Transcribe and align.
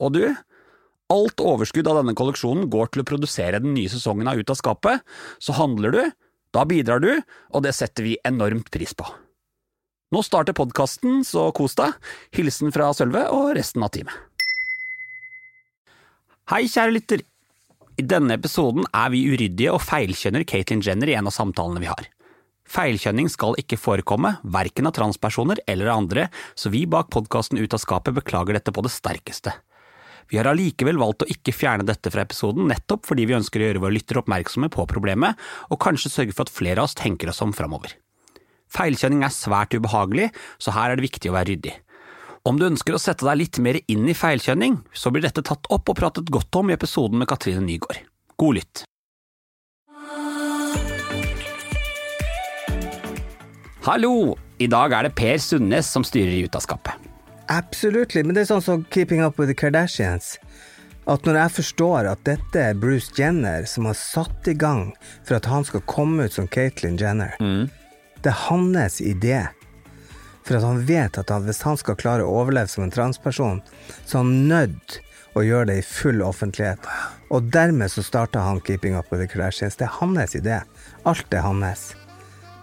Og 0.00 0.14
du, 0.16 0.24
alt 1.12 1.42
overskudd 1.44 1.88
av 1.90 2.00
denne 2.00 2.16
kolleksjonen 2.18 2.68
går 2.72 2.92
til 2.92 3.02
å 3.02 3.08
produsere 3.08 3.60
den 3.62 3.74
nye 3.76 3.90
sesongen 3.92 4.30
av 4.30 4.40
Ut 4.40 4.52
av 4.52 4.58
skapet, 4.58 5.04
så 5.42 5.56
handler 5.58 5.96
du, 5.96 6.02
da 6.54 6.64
bidrar 6.66 7.02
du, 7.02 7.12
og 7.54 7.64
det 7.66 7.74
setter 7.76 8.06
vi 8.06 8.16
enormt 8.26 8.70
pris 8.74 8.94
på. 8.96 9.06
Nå 10.10 10.24
starter 10.26 10.56
podkasten, 10.56 11.20
så 11.26 11.50
kos 11.54 11.76
deg. 11.78 11.94
Hilsen 12.34 12.74
fra 12.74 12.88
Sølve 12.96 13.28
og 13.30 13.52
resten 13.58 13.84
av 13.86 13.92
teamet. 13.94 14.16
Hei, 16.50 16.64
kjære 16.66 16.96
lytter. 16.96 17.20
I 18.00 18.02
denne 18.02 18.34
episoden 18.34 18.88
er 18.96 19.12
vi 19.12 19.20
uryddige 19.30 19.70
og 19.76 19.84
feilkjønner 19.84 20.42
Caitlyn 20.48 20.82
Jenner 20.82 21.12
i 21.12 21.14
en 21.18 21.28
av 21.30 21.34
samtalene 21.36 21.82
vi 21.82 21.90
har. 21.90 22.08
Feilkjønning 22.70 23.30
skal 23.30 23.58
ikke 23.58 23.78
forekomme, 23.78 24.36
verken 24.42 24.86
av 24.90 24.94
transpersoner 24.98 25.62
eller 25.70 25.90
av 25.90 26.04
andre, 26.04 26.28
så 26.58 26.70
vi 26.74 26.84
bak 26.90 27.10
podkasten 27.14 27.58
Ut 27.58 27.74
av 27.74 27.82
skapet 27.82 28.16
beklager 28.16 28.58
dette 28.58 28.74
på 28.74 28.82
det 28.86 28.90
sterkeste. 28.94 29.54
Vi 30.30 30.38
har 30.38 30.46
allikevel 30.46 30.98
valgt 31.00 31.24
å 31.24 31.30
ikke 31.30 31.54
fjerne 31.54 31.86
dette 31.86 32.10
fra 32.14 32.22
episoden, 32.22 32.68
nettopp 32.70 33.08
fordi 33.08 33.26
vi 33.26 33.34
ønsker 33.34 33.62
å 33.62 33.66
gjøre 33.66 33.82
våre 33.82 33.96
lyttere 33.96 34.22
oppmerksomme 34.22 34.70
på 34.70 34.86
problemet, 34.90 35.38
og 35.74 35.80
kanskje 35.82 36.12
sørge 36.12 36.36
for 36.36 36.46
at 36.46 36.54
flere 36.54 36.78
av 36.78 36.86
oss 36.86 36.94
tenker 36.98 37.32
oss 37.32 37.42
om 37.42 37.54
framover. 37.56 37.96
Feilkjønning 38.70 39.24
er 39.26 39.34
svært 39.34 39.74
ubehagelig, 39.74 40.28
så 40.62 40.74
her 40.76 40.92
er 40.92 41.00
det 41.00 41.08
viktig 41.08 41.32
å 41.32 41.34
være 41.34 41.50
ryddig. 41.50 41.74
Om 42.46 42.60
du 42.60 42.68
ønsker 42.70 42.94
å 42.94 43.02
sette 43.02 43.26
deg 43.26 43.40
litt 43.40 43.58
mer 43.60 43.80
inn 43.90 44.06
i 44.08 44.14
feilkjønning, 44.16 44.78
så 44.94 45.10
blir 45.10 45.26
dette 45.26 45.42
tatt 45.44 45.66
opp 45.74 45.90
og 45.90 45.98
pratet 45.98 46.30
godt 46.30 46.62
om 46.62 46.70
i 46.70 46.78
episoden 46.78 47.20
med 47.20 47.28
Katrine 47.28 47.66
Nygaard. 47.66 48.06
God 48.40 48.60
lytt. 48.60 48.84
Hallo! 53.84 54.38
I 54.60 54.68
dag 54.68 54.92
er 54.92 55.08
det 55.08 55.16
Per 55.16 55.38
Sundnes 55.40 55.88
som 55.88 56.04
styrer 56.04 56.36
i 56.36 56.44
Utaskapet. 56.44 56.99
Absolutt, 57.50 58.14
men 58.14 58.36
det 58.36 58.44
er 58.44 58.52
sånn 58.52 58.62
som 58.62 58.82
Keeping 58.94 59.24
Up 59.26 59.38
With 59.40 59.50
The 59.50 59.56
Kardashians. 59.58 60.36
At 61.10 61.24
når 61.26 61.38
jeg 61.40 61.54
forstår 61.56 62.06
at 62.06 62.20
dette 62.28 62.60
er 62.62 62.76
Bruce 62.78 63.10
Jenner 63.16 63.64
som 63.66 63.88
har 63.88 63.96
satt 63.98 64.46
i 64.46 64.54
gang 64.54 64.92
for 65.26 65.38
at 65.40 65.48
han 65.50 65.64
skal 65.66 65.82
komme 65.90 66.28
ut 66.28 66.36
som 66.36 66.46
Caitlyn 66.46 66.98
Jenner 67.00 67.32
Det 68.22 68.30
er 68.30 68.42
hans 68.46 69.00
idé. 69.00 69.40
For 70.44 70.58
at 70.58 70.66
han 70.66 70.84
vet 70.86 71.18
at 71.18 71.30
han, 71.32 71.46
hvis 71.48 71.62
han 71.66 71.78
skal 71.80 71.98
klare 71.98 72.22
å 72.26 72.34
overleve 72.42 72.70
som 72.70 72.84
en 72.84 72.92
transperson, 72.94 73.62
så 74.04 74.20
er 74.20 74.22
han 74.22 74.48
nødt 74.50 75.00
å 75.38 75.42
gjøre 75.46 75.70
det 75.70 75.78
i 75.80 75.86
full 75.86 76.22
offentlighet. 76.26 76.86
Og 77.30 77.50
dermed 77.54 77.90
så 77.90 78.02
starta 78.02 78.42
han 78.44 78.60
Keeping 78.66 78.96
Up 78.98 79.10
With 79.10 79.22
The 79.22 79.30
Kardashians. 79.30 79.78
Det 79.78 79.88
er 79.88 79.96
hans 79.98 80.36
idé. 80.38 80.60
Alt 81.06 81.34
er 81.34 81.46
hans. 81.46 81.94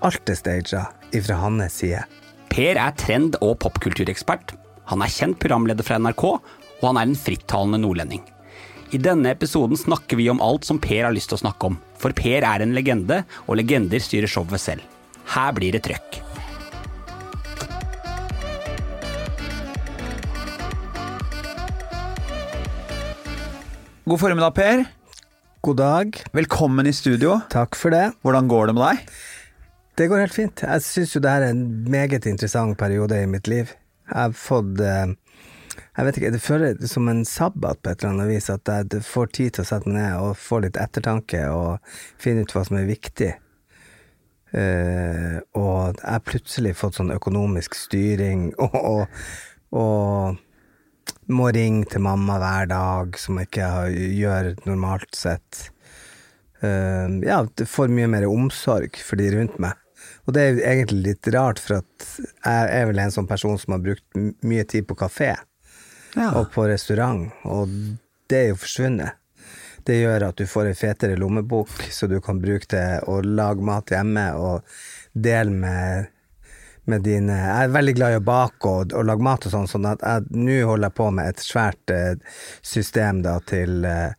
Alt 0.06 0.30
er 0.30 0.40
staged 0.40 1.16
ifra 1.16 1.40
hans 1.42 1.80
side. 1.82 2.04
Per 2.52 2.78
er 2.80 2.96
trend- 3.00 3.40
og 3.42 3.58
popkulturekspert. 3.64 4.57
Han 4.88 5.02
er 5.04 5.12
kjent 5.12 5.36
programleder 5.44 5.84
fra 5.84 5.98
NRK, 6.00 6.22
og 6.80 6.84
han 6.86 6.98
er 7.00 7.10
en 7.10 7.18
frittalende 7.20 7.82
nordlending. 7.84 8.22
I 8.96 9.00
denne 9.04 9.34
episoden 9.34 9.76
snakker 9.76 10.16
vi 10.16 10.30
om 10.32 10.40
alt 10.40 10.64
som 10.64 10.78
Per 10.80 11.02
har 11.04 11.12
lyst 11.12 11.28
til 11.28 11.36
å 11.36 11.42
snakke 11.42 11.68
om, 11.68 11.76
for 12.00 12.16
Per 12.16 12.46
er 12.48 12.64
en 12.64 12.72
legende, 12.72 13.18
og 13.52 13.58
legender 13.60 14.00
styrer 14.00 14.32
showet 14.32 14.64
selv. 14.64 14.86
Her 15.34 15.52
blir 15.58 15.76
det 15.76 15.82
trøkk. 15.84 16.22
God 24.08 24.22
formiddag, 24.22 24.54
Per. 24.56 24.86
God 25.68 25.82
dag. 25.82 26.22
Velkommen 26.32 26.88
i 26.88 26.94
studio. 26.96 27.42
Takk 27.52 27.76
for 27.76 27.92
det. 27.92 28.06
Hvordan 28.24 28.48
går 28.48 28.72
det 28.72 28.78
med 28.78 28.86
deg? 28.86 29.12
Det 30.00 30.08
går 30.08 30.24
helt 30.24 30.38
fint. 30.38 30.64
Jeg 30.64 30.86
syns 30.86 31.18
jo 31.18 31.24
det 31.26 31.36
her 31.36 31.50
er 31.50 31.52
en 31.58 31.68
meget 31.92 32.30
interessant 32.32 32.80
periode 32.80 33.20
i 33.20 33.28
mitt 33.28 33.52
liv. 33.52 33.76
Jeg 34.08 34.18
har 34.18 34.36
fått 34.38 34.80
eh, 34.84 35.16
Jeg 35.98 36.08
vet 36.08 36.20
ikke, 36.20 36.32
det 36.34 36.44
føles 36.44 36.94
som 36.94 37.10
en 37.12 37.26
sabbat 37.28 37.82
på 37.82 37.92
et 37.92 38.04
eller 38.04 38.14
annet 38.14 38.32
vis, 38.32 38.50
at 38.54 38.70
jeg 38.70 39.04
får 39.06 39.34
tid 39.34 39.56
til 39.56 39.66
å 39.66 39.70
sette 39.72 39.90
meg 39.90 40.00
ned 40.00 40.22
og 40.22 40.40
få 40.40 40.62
litt 40.64 40.80
ettertanke 40.80 41.44
og 41.54 41.94
finne 42.22 42.46
ut 42.46 42.54
hva 42.54 42.64
som 42.68 42.80
er 42.80 42.90
viktig. 42.90 43.32
Uh, 44.48 45.44
og 45.60 45.98
jeg 45.98 46.08
har 46.08 46.24
plutselig 46.24 46.72
fått 46.80 46.96
sånn 47.02 47.12
økonomisk 47.12 47.76
styring 47.76 48.54
og, 48.64 48.78
og, 48.80 49.18
og 49.76 51.34
må 51.34 51.50
ringe 51.52 51.90
til 51.92 52.06
mamma 52.06 52.38
hver 52.40 52.70
dag, 52.72 53.18
som 53.20 53.42
jeg 53.42 53.50
ikke 53.50 53.72
gjør 54.22 54.54
normalt 54.70 55.18
sett. 55.18 55.68
Uh, 56.64 57.20
ja, 57.26 57.42
får 57.44 57.92
mye 57.94 58.08
mer 58.16 58.30
omsorg 58.30 58.96
for 59.04 59.20
de 59.20 59.34
rundt 59.36 59.60
meg. 59.62 59.76
Og 60.28 60.34
det 60.36 60.44
er 60.44 60.58
egentlig 60.74 61.04
litt 61.06 61.30
rart, 61.34 61.60
for 61.64 61.80
at 61.80 62.08
jeg 62.20 62.72
er 62.76 62.90
vel 62.90 63.00
en 63.00 63.14
sånn 63.16 63.30
person 63.30 63.56
som 63.62 63.78
har 63.78 63.84
brukt 63.86 64.18
mye 64.44 64.66
tid 64.68 64.88
på 64.90 64.98
kafé 65.00 65.34
Ja. 66.18 66.32
og 66.40 66.50
på 66.52 66.66
restaurant, 66.68 67.30
og 67.46 67.72
det 68.28 68.38
er 68.42 68.48
jo 68.50 68.60
forsvunnet. 68.60 69.16
Det 69.88 70.02
gjør 70.02 70.26
at 70.28 70.36
du 70.36 70.44
får 70.50 70.68
ei 70.68 70.76
fetere 70.76 71.16
lommebok, 71.16 71.70
så 71.96 72.10
du 72.12 72.20
kan 72.20 72.42
bruke 72.44 72.68
det 72.74 73.04
og 73.08 73.24
lage 73.24 73.64
mat 73.64 73.88
hjemme 73.94 74.26
og 74.36 74.66
dele 75.16 75.54
med, 75.54 76.08
med 76.86 77.04
dine 77.08 77.38
Jeg 77.38 77.70
er 77.70 77.72
veldig 77.72 77.94
glad 77.96 78.12
i 78.12 78.20
å 78.20 78.26
bake 78.28 78.68
og, 78.68 78.92
og 78.94 79.06
lage 79.08 79.24
mat 79.24 79.48
og 79.48 79.54
sånn, 79.54 79.68
sånn 79.72 79.88
at 79.94 80.28
nå 80.36 80.58
holder 80.68 80.90
jeg 80.90 80.98
på 81.00 81.08
med 81.16 81.32
et 81.32 81.40
svært 81.46 81.94
eh, 81.96 82.20
system 82.62 83.22
da 83.24 83.38
til 83.48 83.86
eh, 83.88 84.12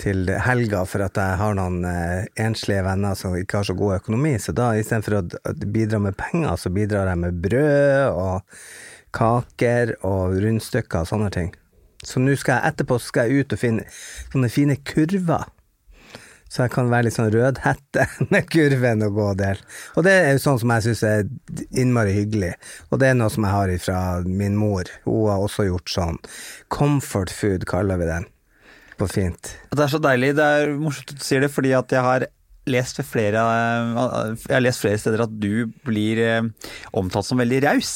til 0.00 0.28
helga 0.44 0.82
for 0.88 1.04
at 1.06 1.18
jeg 1.18 1.38
har 1.40 1.56
noen 1.56 1.84
eh, 1.88 2.26
enslige 2.42 2.84
venner 2.84 3.16
som 3.18 3.36
ikke 3.36 3.60
har 3.60 3.68
så 3.68 3.76
god 3.76 3.98
økonomi, 4.00 4.34
så 4.40 4.54
da 4.56 4.72
istedenfor 4.76 5.18
å 5.20 5.54
bidra 5.72 6.00
med 6.02 6.18
penger, 6.20 6.56
så 6.60 6.72
bidrar 6.72 7.10
jeg 7.12 7.22
med 7.22 7.40
brød 7.44 8.12
og 8.12 8.58
kaker 9.16 9.96
og 10.04 10.36
rundstykker 10.44 11.04
og 11.04 11.10
sånne 11.10 11.32
ting. 11.32 11.52
Så 12.06 12.20
nå 12.22 12.36
skal 12.38 12.60
jeg 12.60 12.74
etterpå 12.74 12.98
skal 13.02 13.30
jeg 13.30 13.46
ut 13.46 13.54
og 13.56 13.60
finne 13.60 13.86
sånne 14.32 14.50
fine 14.52 14.76
kurver. 14.86 15.48
Så 16.46 16.62
jeg 16.62 16.72
kan 16.76 16.90
være 16.92 17.08
litt 17.08 17.16
sånn 17.16 17.32
rødhette 17.34 18.04
med 18.32 18.46
kurven 18.52 19.02
og 19.08 19.16
gå 19.16 19.24
og 19.32 19.40
dele. 19.40 19.66
Og 19.98 20.06
det 20.06 20.14
er 20.20 20.30
jo 20.36 20.44
sånn 20.44 20.60
som 20.62 20.72
jeg 20.76 20.86
syns 20.86 21.02
er 21.08 21.26
innmari 21.74 22.14
hyggelig. 22.14 22.52
Og 22.92 23.02
det 23.02 23.10
er 23.10 23.18
noe 23.18 23.32
som 23.32 23.48
jeg 23.48 23.56
har 23.56 23.72
ifra 23.74 23.98
min 24.28 24.54
mor. 24.60 24.88
Hun 25.08 25.26
har 25.32 25.42
også 25.42 25.66
gjort 25.66 25.90
sånn. 25.90 26.22
Comfort 26.72 27.34
food 27.34 27.66
kaller 27.68 27.98
vi 28.00 28.08
den. 28.12 28.30
På 28.96 29.08
fint. 29.10 29.52
Det 29.72 29.84
er 29.84 29.92
så 29.92 30.00
deilig. 30.00 30.32
Det 30.38 30.44
er 30.58 30.74
morsomt 30.80 31.12
at 31.12 31.20
du 31.20 31.24
sier 31.26 31.44
det, 31.44 31.52
fordi 31.52 31.74
at 31.76 31.92
jeg 31.92 32.04
har 32.06 32.26
lest 32.66 32.98
flere, 33.06 33.42
jeg 33.46 34.54
har 34.54 34.62
lest 34.64 34.82
flere 34.82 34.98
steder 34.98 35.22
at 35.26 35.34
du 35.38 35.68
blir 35.86 36.18
eh, 36.18 36.70
omtalt 36.96 37.28
som 37.28 37.38
veldig 37.38 37.60
raus. 37.68 37.94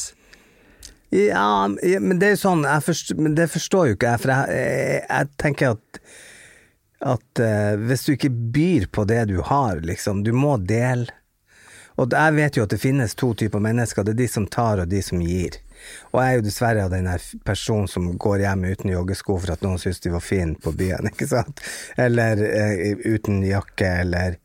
Ja, 1.11 1.67
men 1.67 2.21
det 2.21 2.29
er 2.29 2.37
jo 2.37 2.43
sånn 2.45 2.61
forstår, 2.87 3.17
Men 3.19 3.33
det 3.35 3.49
forstår 3.51 3.89
jo 3.89 3.95
ikke 3.97 4.13
jeg, 4.13 4.23
for 4.23 4.31
jeg, 4.31 4.61
jeg, 4.61 5.01
jeg 5.09 5.33
tenker 5.43 5.73
at 5.75 6.03
at 7.01 7.41
uh, 7.41 7.81
hvis 7.89 8.05
du 8.05 8.13
ikke 8.15 8.31
byr 8.31 8.87
på 8.93 9.07
det 9.09 9.25
du 9.31 9.41
har, 9.41 9.81
liksom, 9.81 10.25
du 10.25 10.35
må 10.37 10.57
dele. 10.61 11.09
Og 12.01 12.13
jeg 12.13 12.37
vet 12.37 12.57
jo 12.57 12.65
at 12.65 12.73
det 12.73 12.81
finnes 12.81 13.17
to 13.19 13.33
typer 13.37 13.63
mennesker, 13.63 14.05
det 14.05 14.15
er 14.15 14.23
de 14.23 14.29
som 14.31 14.47
tar 14.49 14.83
og 14.83 14.89
de 14.89 15.01
som 15.05 15.21
gir. 15.25 15.57
Og 16.13 16.21
jeg 16.21 16.31
er 16.31 16.39
jo 16.39 16.47
dessverre 16.47 16.87
av 16.87 16.95
den 16.95 17.09
personen 17.47 17.89
som 17.91 18.09
går 18.21 18.45
hjem 18.45 18.67
uten 18.71 18.93
joggesko 18.93 19.37
for 19.43 19.55
at 19.55 19.63
noen 19.67 19.81
syns 19.83 20.03
de 20.05 20.13
var 20.15 20.25
fine 20.25 20.57
på 20.61 20.73
byen, 20.77 21.09
ikke 21.13 21.29
sant? 21.31 21.63
Eller 22.01 22.43
uh, 22.43 23.07
uten 23.07 23.43
jakke, 23.47 23.93
eller 24.05 24.37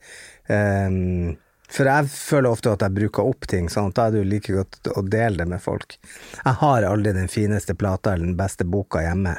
um, 0.49 1.33
For 1.71 1.89
jeg 1.89 2.11
føler 2.13 2.51
ofte 2.51 2.75
at 2.75 2.85
jeg 2.85 2.97
bruker 2.99 3.27
opp 3.33 3.49
ting, 3.51 3.69
sånn 3.71 3.91
at 3.91 3.97
da 3.97 4.07
er 4.07 4.15
det 4.15 4.23
jo 4.23 4.29
like 4.35 4.59
godt 4.59 4.93
å 4.93 5.03
dele 5.03 5.41
det 5.41 5.49
med 5.55 5.63
folk. 5.63 5.97
Jeg 6.37 6.57
har 6.61 6.87
aldri 6.87 7.15
den 7.17 7.31
fineste 7.31 7.75
plata 7.75 8.13
eller 8.13 8.29
den 8.29 8.39
beste 8.39 8.67
boka 8.69 9.01
hjemme, 9.03 9.37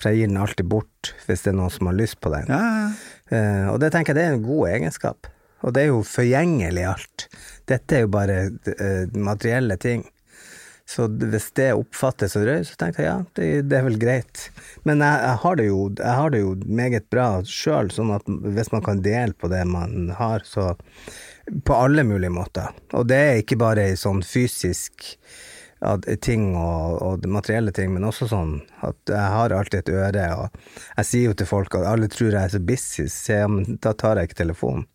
for 0.00 0.10
jeg 0.10 0.22
gir 0.22 0.32
den 0.32 0.40
alltid 0.40 0.68
bort 0.68 1.14
hvis 1.26 1.44
det 1.44 1.52
er 1.52 1.60
noen 1.60 1.72
som 1.72 1.90
har 1.90 1.96
lyst 1.96 2.18
på 2.24 2.32
den. 2.32 2.50
Ja. 2.50 2.88
Eh, 3.30 3.66
og 3.70 3.78
det 3.82 3.92
tenker 3.94 4.12
jeg 4.12 4.18
det 4.18 4.26
er 4.26 4.36
en 4.38 4.46
god 4.48 4.68
egenskap. 4.72 5.28
Og 5.60 5.74
det 5.76 5.82
er 5.82 5.90
jo 5.90 6.00
forgjengelig 6.06 6.86
alt. 6.88 7.26
Dette 7.68 7.98
er 7.98 8.06
jo 8.06 8.12
bare 8.12 8.38
uh, 8.48 9.18
materielle 9.20 9.76
ting. 9.80 10.06
Så 10.90 11.06
hvis 11.06 11.52
det 11.54 11.68
oppfattes 11.78 12.32
som 12.34 12.42
røy, 12.42 12.64
så 12.66 12.74
tenkte 12.78 13.04
jeg 13.04 13.10
ja, 13.12 13.18
det, 13.38 13.48
det 13.70 13.76
er 13.78 13.84
vel 13.86 13.98
greit. 14.00 14.48
Men 14.88 15.04
jeg, 15.04 15.20
jeg, 15.22 15.36
har 15.44 15.62
jo, 15.62 15.84
jeg 16.00 16.16
har 16.18 16.32
det 16.34 16.40
jo 16.40 16.56
meget 16.66 17.06
bra 17.14 17.26
sjøl, 17.46 17.92
sånn 17.94 18.10
at 18.16 18.26
hvis 18.26 18.72
man 18.74 18.82
kan 18.82 19.02
dele 19.04 19.36
på 19.38 19.50
det 19.52 19.62
man 19.70 20.10
har, 20.18 20.42
så 20.46 20.72
På 21.66 21.74
alle 21.74 22.04
mulige 22.06 22.30
måter. 22.30 22.74
Og 22.94 23.06
det 23.10 23.16
er 23.16 23.38
ikke 23.40 23.56
bare 23.58 23.88
ei 23.90 23.96
sånn 23.98 24.20
fysisk 24.22 25.16
ting 26.22 26.50
og, 26.54 26.98
og 27.02 27.26
materielle 27.26 27.72
ting, 27.72 27.90
men 27.94 28.04
også 28.06 28.28
sånn 28.30 28.52
at 28.86 29.10
jeg 29.10 29.32
har 29.34 29.54
alltid 29.56 29.80
et 29.80 29.92
øre, 29.94 30.26
og 30.36 30.58
jeg 30.98 31.08
sier 31.08 31.30
jo 31.30 31.38
til 31.40 31.48
folk 31.48 31.74
at 31.74 31.88
alle 31.88 32.10
tror 32.12 32.34
jeg 32.34 32.42
er 32.42 32.52
så 32.52 32.60
busy, 32.60 33.06
så 33.08 33.40
ja, 33.40 33.48
men 33.50 33.80
da 33.82 33.94
tar 33.96 34.20
jeg 34.20 34.30
ikke 34.30 34.42
telefonen. 34.42 34.86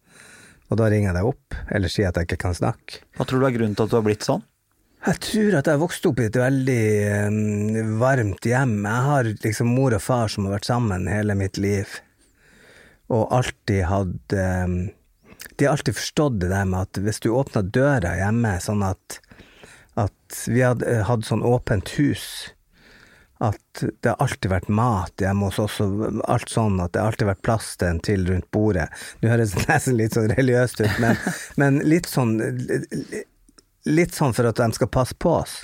Og 0.70 0.80
da 0.80 0.88
ringer 0.90 1.12
jeg 1.12 1.18
deg 1.18 1.30
opp, 1.30 1.58
eller 1.76 1.92
sier 1.92 2.10
at 2.10 2.20
jeg 2.20 2.30
ikke 2.30 2.44
kan 2.46 2.56
snakke. 2.58 3.02
Hva 3.18 3.28
tror 3.28 3.42
du 3.42 3.48
er 3.50 3.58
grunnen 3.58 3.76
til 3.78 3.88
at 3.88 3.92
du 3.92 3.98
har 4.00 4.06
blitt 4.06 4.26
sånn? 4.26 4.46
Jeg 5.06 5.20
tror 5.22 5.56
at 5.60 5.68
jeg 5.70 5.82
vokste 5.82 6.10
opp 6.10 6.20
i 6.20 6.26
et 6.26 6.38
veldig 6.40 6.84
um, 7.30 7.90
varmt 8.02 8.46
hjem. 8.50 8.80
Jeg 8.88 9.04
har 9.06 9.28
liksom 9.44 9.70
mor 9.78 9.94
og 9.94 10.02
far 10.02 10.32
som 10.34 10.48
har 10.48 10.56
vært 10.56 10.70
sammen 10.70 11.06
hele 11.10 11.36
mitt 11.38 11.60
liv, 11.62 12.00
og 13.14 13.28
alltid 13.38 13.84
hatt 13.86 14.34
um, 14.34 14.80
De 15.54 15.68
har 15.68 15.76
alltid 15.76 15.96
forstått 16.00 16.40
det 16.42 16.50
der 16.50 16.66
med 16.66 16.88
at 16.88 17.00
hvis 17.06 17.22
du 17.22 17.30
åpna 17.38 17.62
døra 17.62 18.16
hjemme 18.18 18.56
sånn 18.64 18.82
at, 18.84 19.20
at 19.94 20.40
vi 20.50 20.66
hadde 20.66 20.90
eh, 20.90 21.06
hatt 21.06 21.28
sånn 21.28 21.46
åpent 21.46 21.94
hus 22.00 22.26
at 23.46 23.84
det 23.84 24.10
har 24.10 24.18
alltid 24.24 24.50
vært 24.52 24.74
mat 24.74 25.22
hjemme 25.22 25.52
hos 25.52 25.60
oss, 25.60 25.78
og 25.84 26.22
alt 26.32 26.50
sånn 26.50 26.80
at 26.82 26.96
det 26.96 27.04
har 27.04 27.14
alltid 27.14 27.30
vært 27.30 27.46
plass 27.46 27.74
til 27.78 27.92
en 27.92 28.02
til 28.04 28.26
rundt 28.30 28.48
bordet. 28.56 28.88
Nå 29.22 29.30
høres 29.30 29.54
det 29.58 29.68
nesten 29.70 30.00
litt 30.00 30.18
sånn 30.18 30.32
religiøst 30.34 30.82
ut, 30.82 31.00
men, 31.04 31.20
men 31.62 31.80
litt 31.86 32.10
sånn 32.10 32.40
Litt 33.86 34.16
sånn 34.18 34.34
for 34.34 34.50
at 34.50 34.58
de 34.58 34.70
skal 34.74 34.90
passe 34.90 35.18
på 35.18 35.36
oss. 35.44 35.60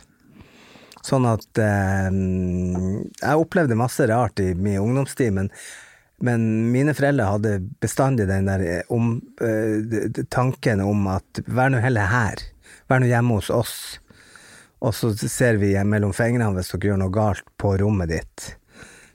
Sånn 1.02 1.26
at 1.26 1.58
eh, 1.58 2.10
Jeg 2.12 3.42
opplevde 3.42 3.78
masse 3.80 4.06
rart 4.10 4.42
i 4.44 4.52
min 4.54 4.78
ungdomstid, 4.82 5.34
men, 5.34 5.50
men 6.22 6.46
mine 6.74 6.94
foreldre 6.98 7.32
hadde 7.32 7.56
bestandig 7.82 8.30
den 8.30 8.50
der 8.50 8.66
eh, 8.66 8.94
om, 8.94 9.16
eh, 9.42 10.22
tanken 10.30 10.84
om 10.86 11.08
at 11.10 11.42
vær 11.48 11.74
nå 11.74 11.82
heller 11.82 12.12
her. 12.14 12.46
Vær 12.92 13.02
nå 13.02 13.10
hjemme 13.10 13.40
hos 13.40 13.50
oss. 13.50 13.76
Og 14.82 14.94
så 14.98 15.14
ser 15.18 15.58
vi 15.62 15.74
mellom 15.86 16.14
fingrene 16.14 16.54
hvis 16.56 16.74
dere 16.74 16.92
gjør 16.92 17.02
noe 17.04 17.14
galt 17.14 17.46
på 17.62 17.76
rommet 17.82 18.14
ditt. 18.14 18.52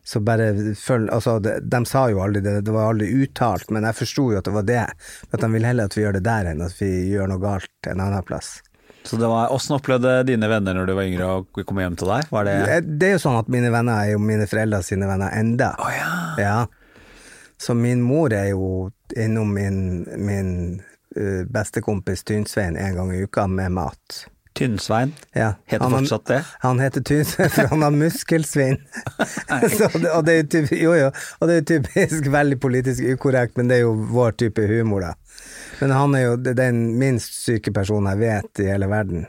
Så 0.06 0.20
bare 0.22 0.52
følg 0.78 1.10
Altså, 1.10 1.40
de, 1.42 1.56
de 1.62 1.80
sa 1.86 2.04
jo 2.12 2.20
aldri 2.22 2.42
det, 2.44 2.60
det 2.66 2.74
var 2.74 2.92
aldri 2.92 3.08
uttalt, 3.24 3.72
men 3.74 3.86
jeg 3.88 3.98
forsto 4.02 4.28
jo 4.30 4.38
at 4.38 4.46
det 4.46 4.54
var 4.54 4.66
det. 4.66 4.84
At 5.30 5.42
de 5.42 5.50
vil 5.50 5.66
heller 5.66 5.90
at 5.90 5.96
vi 5.98 6.04
gjør 6.04 6.18
det 6.18 6.26
der, 6.28 6.50
enn 6.52 6.62
at 6.62 6.78
vi 6.78 6.90
gjør 7.10 7.32
noe 7.32 7.42
galt 7.42 7.90
en 7.90 8.02
annen 8.04 8.26
plass. 8.26 8.60
Så 9.06 9.18
det 9.20 9.28
var, 9.30 9.52
Åssen 9.54 9.76
opplevde 9.76 10.16
dine 10.26 10.48
venner 10.50 10.74
når 10.74 10.88
du 10.88 10.94
var 10.98 11.06
yngre 11.06 11.28
og 11.38 11.60
kom 11.68 11.78
hjem 11.78 11.98
til 12.00 12.10
deg? 12.10 12.26
Var 12.34 12.48
det 12.48 12.56
Det, 12.86 13.08
er 13.08 13.14
jo 13.14 13.22
sånn 13.22 13.38
at 13.38 13.50
mine 13.52 13.70
venner 13.70 14.02
er 14.02 14.16
jo 14.16 14.22
mine 14.22 14.48
foreldre 14.50 14.82
sine 14.82 15.06
venner 15.06 15.30
enda. 15.36 15.72
Oh, 15.78 15.92
ja. 15.94 16.10
Ja. 16.42 16.56
Så 17.62 17.76
min 17.78 18.02
mor 18.04 18.34
er 18.34 18.50
jo 18.50 18.90
innom 19.16 19.54
min, 19.54 19.78
min 20.18 20.50
bestekompis 21.48 22.24
Tynsvein 22.24 22.76
en 22.76 22.96
gang 22.98 23.14
i 23.14 23.22
uka 23.22 23.46
med 23.46 23.72
mat. 23.72 24.26
Tynnsvein? 24.56 25.12
Ja. 25.32 25.54
Heter 25.64 25.84
Han 25.84 25.92
fortsatt 25.92 26.26
det? 26.26 26.44
Han 26.58 26.80
heter 26.80 27.00
Tynsvein, 27.00 27.50
for 27.50 27.62
han 27.62 27.82
har 27.82 27.90
muskelsvinn. 27.90 28.78
Så 29.78 29.90
og, 30.14 30.24
det 30.24 30.32
er 30.32 30.60
jo 30.60 30.78
jo, 30.80 30.94
jo, 30.96 31.10
og 31.38 31.50
det 31.50 31.56
er 31.56 31.66
typisk 31.74 32.30
veldig 32.32 32.60
politisk 32.60 33.04
ukorrekt, 33.04 33.56
men 33.56 33.68
det 33.68 33.80
er 33.80 33.84
jo 33.84 33.92
vår 34.12 34.38
type 34.40 34.64
humor, 34.70 35.04
da. 35.04 35.12
Men 35.80 35.92
han 35.92 36.14
er 36.14 36.22
jo 36.26 36.36
den 36.36 36.84
minst 36.98 37.40
syke 37.44 37.72
personen 37.74 38.14
jeg 38.14 38.22
vet 38.24 38.64
i 38.64 38.70
hele 38.70 38.88
verden. 38.90 39.26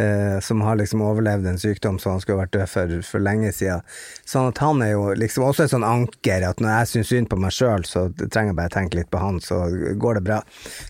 Eh, 0.00 0.40
som 0.40 0.60
har 0.60 0.76
liksom 0.76 1.02
overlevd 1.02 1.46
en 1.46 1.58
sykdom 1.58 1.96
som 1.98 2.12
han 2.12 2.20
skulle 2.22 2.38
vært 2.38 2.52
død 2.54 2.68
for 2.70 2.92
for 3.02 3.22
lenge 3.24 3.48
siden. 3.50 3.82
Sånn 4.30 4.52
at 4.52 4.60
han 4.62 4.78
er 4.84 4.92
jo 4.92 5.08
liksom 5.18 5.42
også 5.48 5.64
et 5.64 5.72
sånn 5.72 5.86
anker, 5.86 6.44
at 6.46 6.62
når 6.62 6.70
jeg 6.70 6.90
syns 6.90 7.10
synd 7.10 7.30
på 7.32 7.38
meg 7.42 7.56
sjøl, 7.56 7.82
så 7.82 8.04
trenger 8.20 8.52
jeg 8.52 8.58
bare 8.60 8.72
tenke 8.76 9.00
litt 9.00 9.10
på 9.10 9.18
han, 9.18 9.40
så 9.42 9.64
går 9.98 10.20
det 10.20 10.22
bra. 10.28 10.36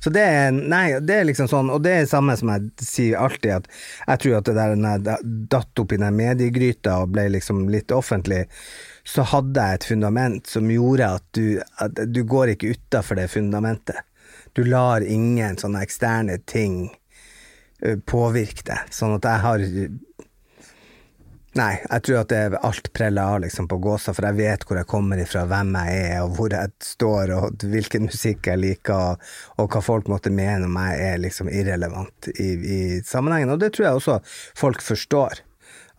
Så 0.04 0.12
det 0.12 0.26
er 0.26 0.52
Nei, 0.58 0.98
det 1.00 1.16
er 1.16 1.24
liksom 1.24 1.48
sånn, 1.48 1.72
og 1.72 1.80
det 1.86 1.94
er 1.94 2.04
det 2.04 2.10
samme 2.12 2.36
som 2.36 2.52
jeg 2.52 2.68
sier 2.84 3.22
alltid, 3.22 3.54
at 3.56 3.72
jeg 4.10 4.22
tror 4.24 4.36
at 4.42 4.50
det 4.50 4.56
der 4.58 4.76
når 4.76 5.08
jeg 5.08 5.32
datt 5.56 5.84
opp 5.84 5.96
i 5.96 6.00
den 6.04 6.20
mediegryta 6.20 6.98
og 7.00 7.16
ble 7.16 7.30
liksom 7.38 7.64
litt 7.72 7.96
offentlig, 7.96 8.44
så 9.08 9.24
hadde 9.32 9.64
jeg 9.64 9.80
et 9.80 9.88
fundament 9.88 10.52
som 10.52 10.68
gjorde 10.68 11.08
at 11.16 11.24
du, 11.32 11.62
at 11.80 12.04
du 12.12 12.20
går 12.28 12.52
ikke 12.58 12.76
utafor 12.76 13.16
det 13.22 13.30
fundamentet. 13.32 14.04
Du 14.58 14.64
lar 14.66 15.04
ingen 15.06 15.54
sånne 15.54 15.84
eksterne 15.86 16.34
ting 16.50 16.88
påvirke 18.10 18.64
deg. 18.66 18.88
Sånn 18.90 19.12
at 19.14 19.26
jeg 19.28 19.42
har 19.44 19.62
Nei, 21.58 21.72
jeg 21.84 22.02
tror 22.06 22.18
at 22.20 22.30
det 22.32 22.40
er 22.42 22.56
alt 22.66 22.90
preller 22.94 23.36
av 23.36 23.44
liksom 23.44 23.68
på 23.70 23.78
gåsa, 23.82 24.12
for 24.14 24.26
jeg 24.26 24.36
vet 24.36 24.66
hvor 24.66 24.80
jeg 24.80 24.88
kommer 24.90 25.22
ifra, 25.22 25.44
hvem 25.48 25.70
jeg 25.78 26.00
er, 26.08 26.16
og 26.24 26.34
hvor 26.36 26.54
jeg 26.54 26.74
står, 26.84 27.32
og 27.34 27.64
hvilken 27.70 28.04
musikk 28.06 28.50
jeg 28.50 28.60
liker, 28.60 29.14
og, 29.14 29.30
og 29.62 29.70
hva 29.72 29.82
folk 29.82 30.10
måtte 30.10 30.34
mene 30.34 30.66
om 30.66 30.74
meg, 30.74 30.98
er 31.06 31.22
liksom 31.22 31.50
irrelevant 31.50 32.30
i, 32.34 32.48
i 32.58 32.80
sammenhengen. 33.06 33.54
Og 33.54 33.62
det 33.62 33.72
tror 33.74 33.88
jeg 33.88 34.02
også 34.02 34.18
folk 34.58 34.82
forstår, 34.84 35.42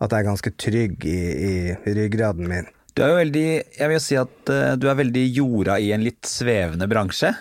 at 0.00 0.12
jeg 0.12 0.18
er 0.20 0.28
ganske 0.30 0.54
trygg 0.60 1.08
i, 1.08 1.20
i 1.40 1.96
ryggraden 1.96 2.48
min. 2.48 2.68
Du 2.92 3.04
er 3.04 3.12
jo 3.12 3.20
veldig 3.20 3.46
Jeg 3.78 3.88
vil 3.92 4.00
si 4.02 4.16
at 4.20 4.50
uh, 4.52 4.74
du 4.80 4.88
er 4.90 4.98
veldig 4.98 5.28
jorda 5.32 5.76
i 5.80 5.92
en 5.96 6.04
litt 6.04 6.28
svevende 6.28 6.88
bransje. 6.90 7.34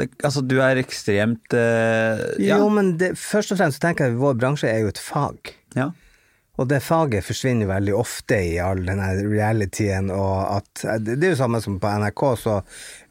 Det, 0.00 0.10
altså, 0.24 0.42
du 0.42 0.56
er 0.64 0.80
ekstremt 0.80 1.56
eh, 1.56 2.26
ja. 2.42 2.58
Jo, 2.58 2.70
men 2.72 2.94
det, 3.00 3.14
først 3.20 3.54
og 3.54 3.60
fremst 3.60 3.82
tenker 3.82 4.08
jeg 4.08 4.16
at 4.16 4.22
vår 4.22 4.38
bransje 4.40 4.70
er 4.70 4.84
jo 4.84 4.94
et 4.94 5.02
fag. 5.02 5.54
ja. 5.78 5.90
Og 6.60 6.66
det 6.68 6.82
faget 6.84 7.24
forsvinner 7.24 7.70
veldig 7.70 7.94
ofte 7.96 8.36
i 8.50 8.56
all 8.60 8.82
denne 8.84 9.06
realityen, 9.16 10.10
og 10.12 10.58
at 10.58 10.82
Det 11.06 11.16
er 11.16 11.32
jo 11.32 11.38
samme 11.38 11.60
som 11.64 11.78
på 11.80 11.92
NRK, 12.02 12.24
så 12.36 12.58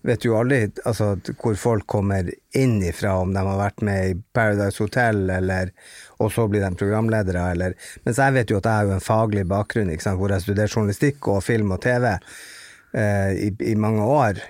vet 0.05 0.21
du 0.21 0.27
jo 0.29 0.35
aldri 0.37 0.59
altså, 0.85 1.15
hvor 1.41 1.57
folk 1.57 1.87
kommer 1.89 2.29
inn 2.53 2.77
ifra, 2.85 3.15
om 3.23 3.33
de 3.33 3.41
har 3.47 3.57
vært 3.57 3.81
med 3.85 4.11
i 4.11 4.13
Paradise 4.37 4.83
Hotel, 4.83 5.23
eller 5.33 5.73
og 6.19 6.29
så 6.35 6.45
blir 6.51 6.61
de 6.61 6.77
programledere, 6.77 7.47
eller 7.55 7.73
Mens 8.05 8.21
jeg 8.21 8.35
vet 8.37 8.53
jo 8.53 8.59
at 8.59 8.69
jeg 8.69 8.81
har 8.81 8.91
jo 8.91 8.95
en 8.99 9.07
faglig 9.07 9.47
bakgrunn, 9.49 9.89
hvor 9.89 10.35
jeg 10.35 10.45
studerer 10.45 10.75
journalistikk 10.75 11.31
og 11.33 11.41
film 11.43 11.73
og 11.73 11.81
TV 11.81 12.05
eh, 12.11 13.33
i, 13.47 13.53
i 13.71 13.75
mange 13.75 14.05
år. 14.05 14.43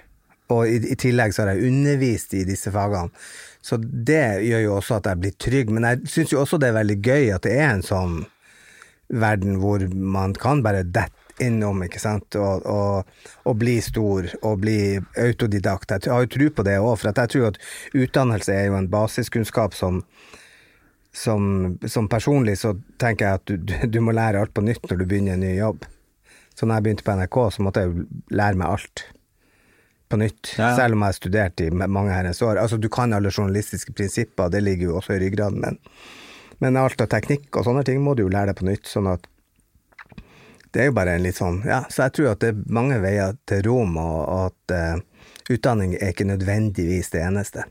Og 0.55 0.65
i, 0.69 0.79
i 0.93 0.97
tillegg 0.97 1.35
så 1.35 1.45
har 1.45 1.53
jeg 1.53 1.69
undervist 1.69 2.33
i 2.33 2.45
disse 2.47 2.73
fagene. 2.73 3.13
Så 3.61 3.77
det 3.77 4.41
gjør 4.47 4.63
jo 4.63 4.75
også 4.77 4.99
at 4.99 5.09
jeg 5.11 5.21
blir 5.21 5.39
trygg. 5.45 5.71
Men 5.75 5.87
jeg 5.87 6.11
syns 6.15 6.33
jo 6.33 6.41
også 6.43 6.59
det 6.61 6.71
er 6.71 6.79
veldig 6.79 6.99
gøy 7.05 7.31
at 7.35 7.45
det 7.45 7.55
er 7.59 7.73
en 7.73 7.85
sånn 7.85 8.19
verden 9.09 9.57
hvor 9.61 9.83
man 9.89 10.35
kan 10.37 10.63
bare 10.65 10.85
dette 10.85 11.17
innom, 11.39 11.79
ikke 11.85 12.01
sant, 12.01 12.35
og, 12.35 12.65
og, 12.67 13.27
og 13.47 13.53
bli 13.61 13.77
stor 13.83 14.27
og 14.41 14.59
bli 14.63 14.97
autodidakt. 15.19 15.93
Jeg 15.95 16.11
har 16.11 16.25
jo 16.25 16.31
tro 16.33 16.49
på 16.57 16.65
det 16.67 16.75
òg, 16.81 16.97
for 16.99 17.09
jeg 17.13 17.31
tror 17.31 17.47
at 17.53 17.61
utdannelse 17.95 18.55
er 18.55 18.67
jo 18.67 18.75
en 18.79 18.91
basiskunnskap 18.91 19.77
som 19.77 20.03
som, 21.19 21.77
som 21.89 22.05
personlig 22.05 22.59
så 22.61 22.75
tenker 23.01 23.25
jeg 23.25 23.39
at 23.39 23.49
du, 23.49 23.71
du, 23.89 23.97
må 24.03 24.13
lære 24.13 24.43
alt 24.43 24.53
på 24.53 24.61
nytt 24.61 24.83
når 24.85 24.99
du 24.99 25.07
begynner 25.09 25.33
en 25.35 25.41
ny 25.41 25.55
jobb. 25.57 25.87
Så 26.53 26.67
når 26.67 26.77
jeg 26.77 26.85
begynte 26.85 27.05
på 27.07 27.15
NRK, 27.17 27.39
så 27.55 27.65
måtte 27.65 27.81
jeg 27.81 27.89
jo 27.89 28.03
lære 28.29 28.59
meg 28.59 28.75
alt 28.75 29.03
på 30.09 30.19
nytt. 30.19 30.53
Ja. 30.57 30.73
Selv 30.77 30.97
om 30.97 31.03
jeg 31.03 31.13
har 31.13 31.17
studert 31.17 31.61
i 31.63 31.69
mange 31.71 32.13
herrens 32.13 32.41
år. 32.45 32.59
Altså, 32.61 32.77
du 32.77 32.89
kan 32.91 33.13
alle 33.13 33.31
journalistiske 33.31 33.93
prinsipper, 33.93 34.51
det 34.53 34.63
ligger 34.65 34.89
jo 34.89 34.99
også 34.99 35.15
i 35.15 35.23
ryggraden, 35.23 35.61
men, 35.63 35.79
men 36.63 36.79
alt 36.81 37.01
av 37.01 37.11
teknikk 37.13 37.53
og 37.53 37.67
sånne 37.67 37.85
ting 37.87 38.01
må 38.03 38.15
du 38.17 38.25
jo 38.25 38.31
lære 38.33 38.51
deg 38.51 38.59
på 38.59 38.69
nytt. 38.69 38.89
sånn 38.89 39.11
at 39.13 39.29
det 40.69 40.83
er 40.83 40.91
jo 40.91 40.97
bare 40.99 41.15
en 41.17 41.23
litt 41.25 41.37
sånn 41.39 41.63
Ja, 41.65 41.79
så 41.89 42.03
jeg 42.05 42.13
tror 42.13 42.27
at 42.35 42.43
det 42.43 42.51
er 42.51 42.59
mange 42.69 42.99
veier 43.01 43.33
til 43.49 43.63
Rom, 43.65 43.95
og, 43.97 44.49
at 44.49 44.73
uh, 44.75 45.29
utdanning 45.49 45.95
er 45.97 46.13
ikke 46.13 46.29
nødvendigvis 46.29 47.09
det 47.15 47.23
eneste. 47.25 47.65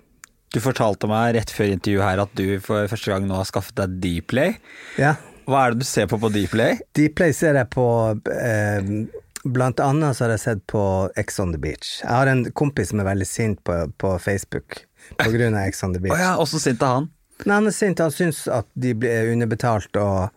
Du 0.51 0.59
fortalte 0.65 1.07
meg 1.11 1.37
rett 1.37 1.53
før 1.53 1.75
intervjuet 1.75 2.07
her 2.07 2.23
at 2.25 2.35
du 2.39 2.47
for 2.65 2.89
første 2.91 3.13
gang 3.13 3.29
nå 3.29 3.37
har 3.39 3.49
skaffet 3.49 3.77
deg 3.79 3.99
Dplay. 4.03 4.57
Ja. 4.99 5.15
Hva 5.49 5.65
er 5.65 5.75
det 5.75 5.85
du 5.85 5.89
ser 5.89 6.09
på 6.11 6.19
på 6.21 6.31
Dplay? 6.33 6.81
Dplay 6.97 7.35
ser 7.37 7.57
jeg 7.61 7.71
på 7.73 7.87
eh, 8.33 8.91
Blant 9.55 9.81
annet 9.81 10.17
så 10.17 10.27
har 10.27 10.35
jeg 10.37 10.43
sett 10.45 10.65
på 10.71 10.83
Ex 11.17 11.39
on 11.41 11.53
the 11.55 11.61
Beach. 11.61 11.99
Jeg 12.03 12.11
har 12.13 12.31
en 12.31 12.45
kompis 12.57 12.93
som 12.93 13.01
er 13.03 13.09
veldig 13.09 13.29
sint 13.29 13.63
på, 13.65 13.77
på 14.01 14.15
Facebook 14.23 14.83
på 15.17 15.31
grunn 15.33 15.57
av 15.57 15.69
Ex 15.69 15.83
on 15.87 15.95
the 15.97 16.01
Beach. 16.05 16.13
Beach. 16.13 16.25
ja, 16.27 16.35
åssen 16.43 16.63
sint 16.63 16.83
er 16.83 16.99
han? 16.99 17.09
Nei, 17.45 17.55
han 17.55 17.71
er 17.71 17.75
sint. 17.77 18.03
Han 18.03 18.15
syns 18.15 18.43
at 18.51 18.69
de 18.75 18.95
blir 18.99 19.33
underbetalt, 19.33 19.95
og, 20.03 20.35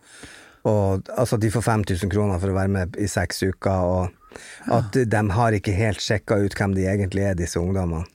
og 0.68 1.12
altså 1.18 1.38
de 1.40 1.50
får 1.52 1.66
5000 1.66 2.12
kroner 2.12 2.42
for 2.42 2.52
å 2.52 2.56
være 2.56 2.72
med 2.72 2.98
i 3.00 3.10
seks 3.10 3.42
uker, 3.42 3.86
og 3.92 4.72
at 4.72 4.96
de 4.96 5.22
har 5.36 5.56
ikke 5.56 5.74
helt 5.76 6.02
sjekka 6.02 6.38
ut 6.40 6.56
hvem 6.56 6.76
de 6.78 6.88
egentlig 6.88 7.26
er, 7.26 7.38
disse 7.38 7.60
ungdommene. 7.60 8.06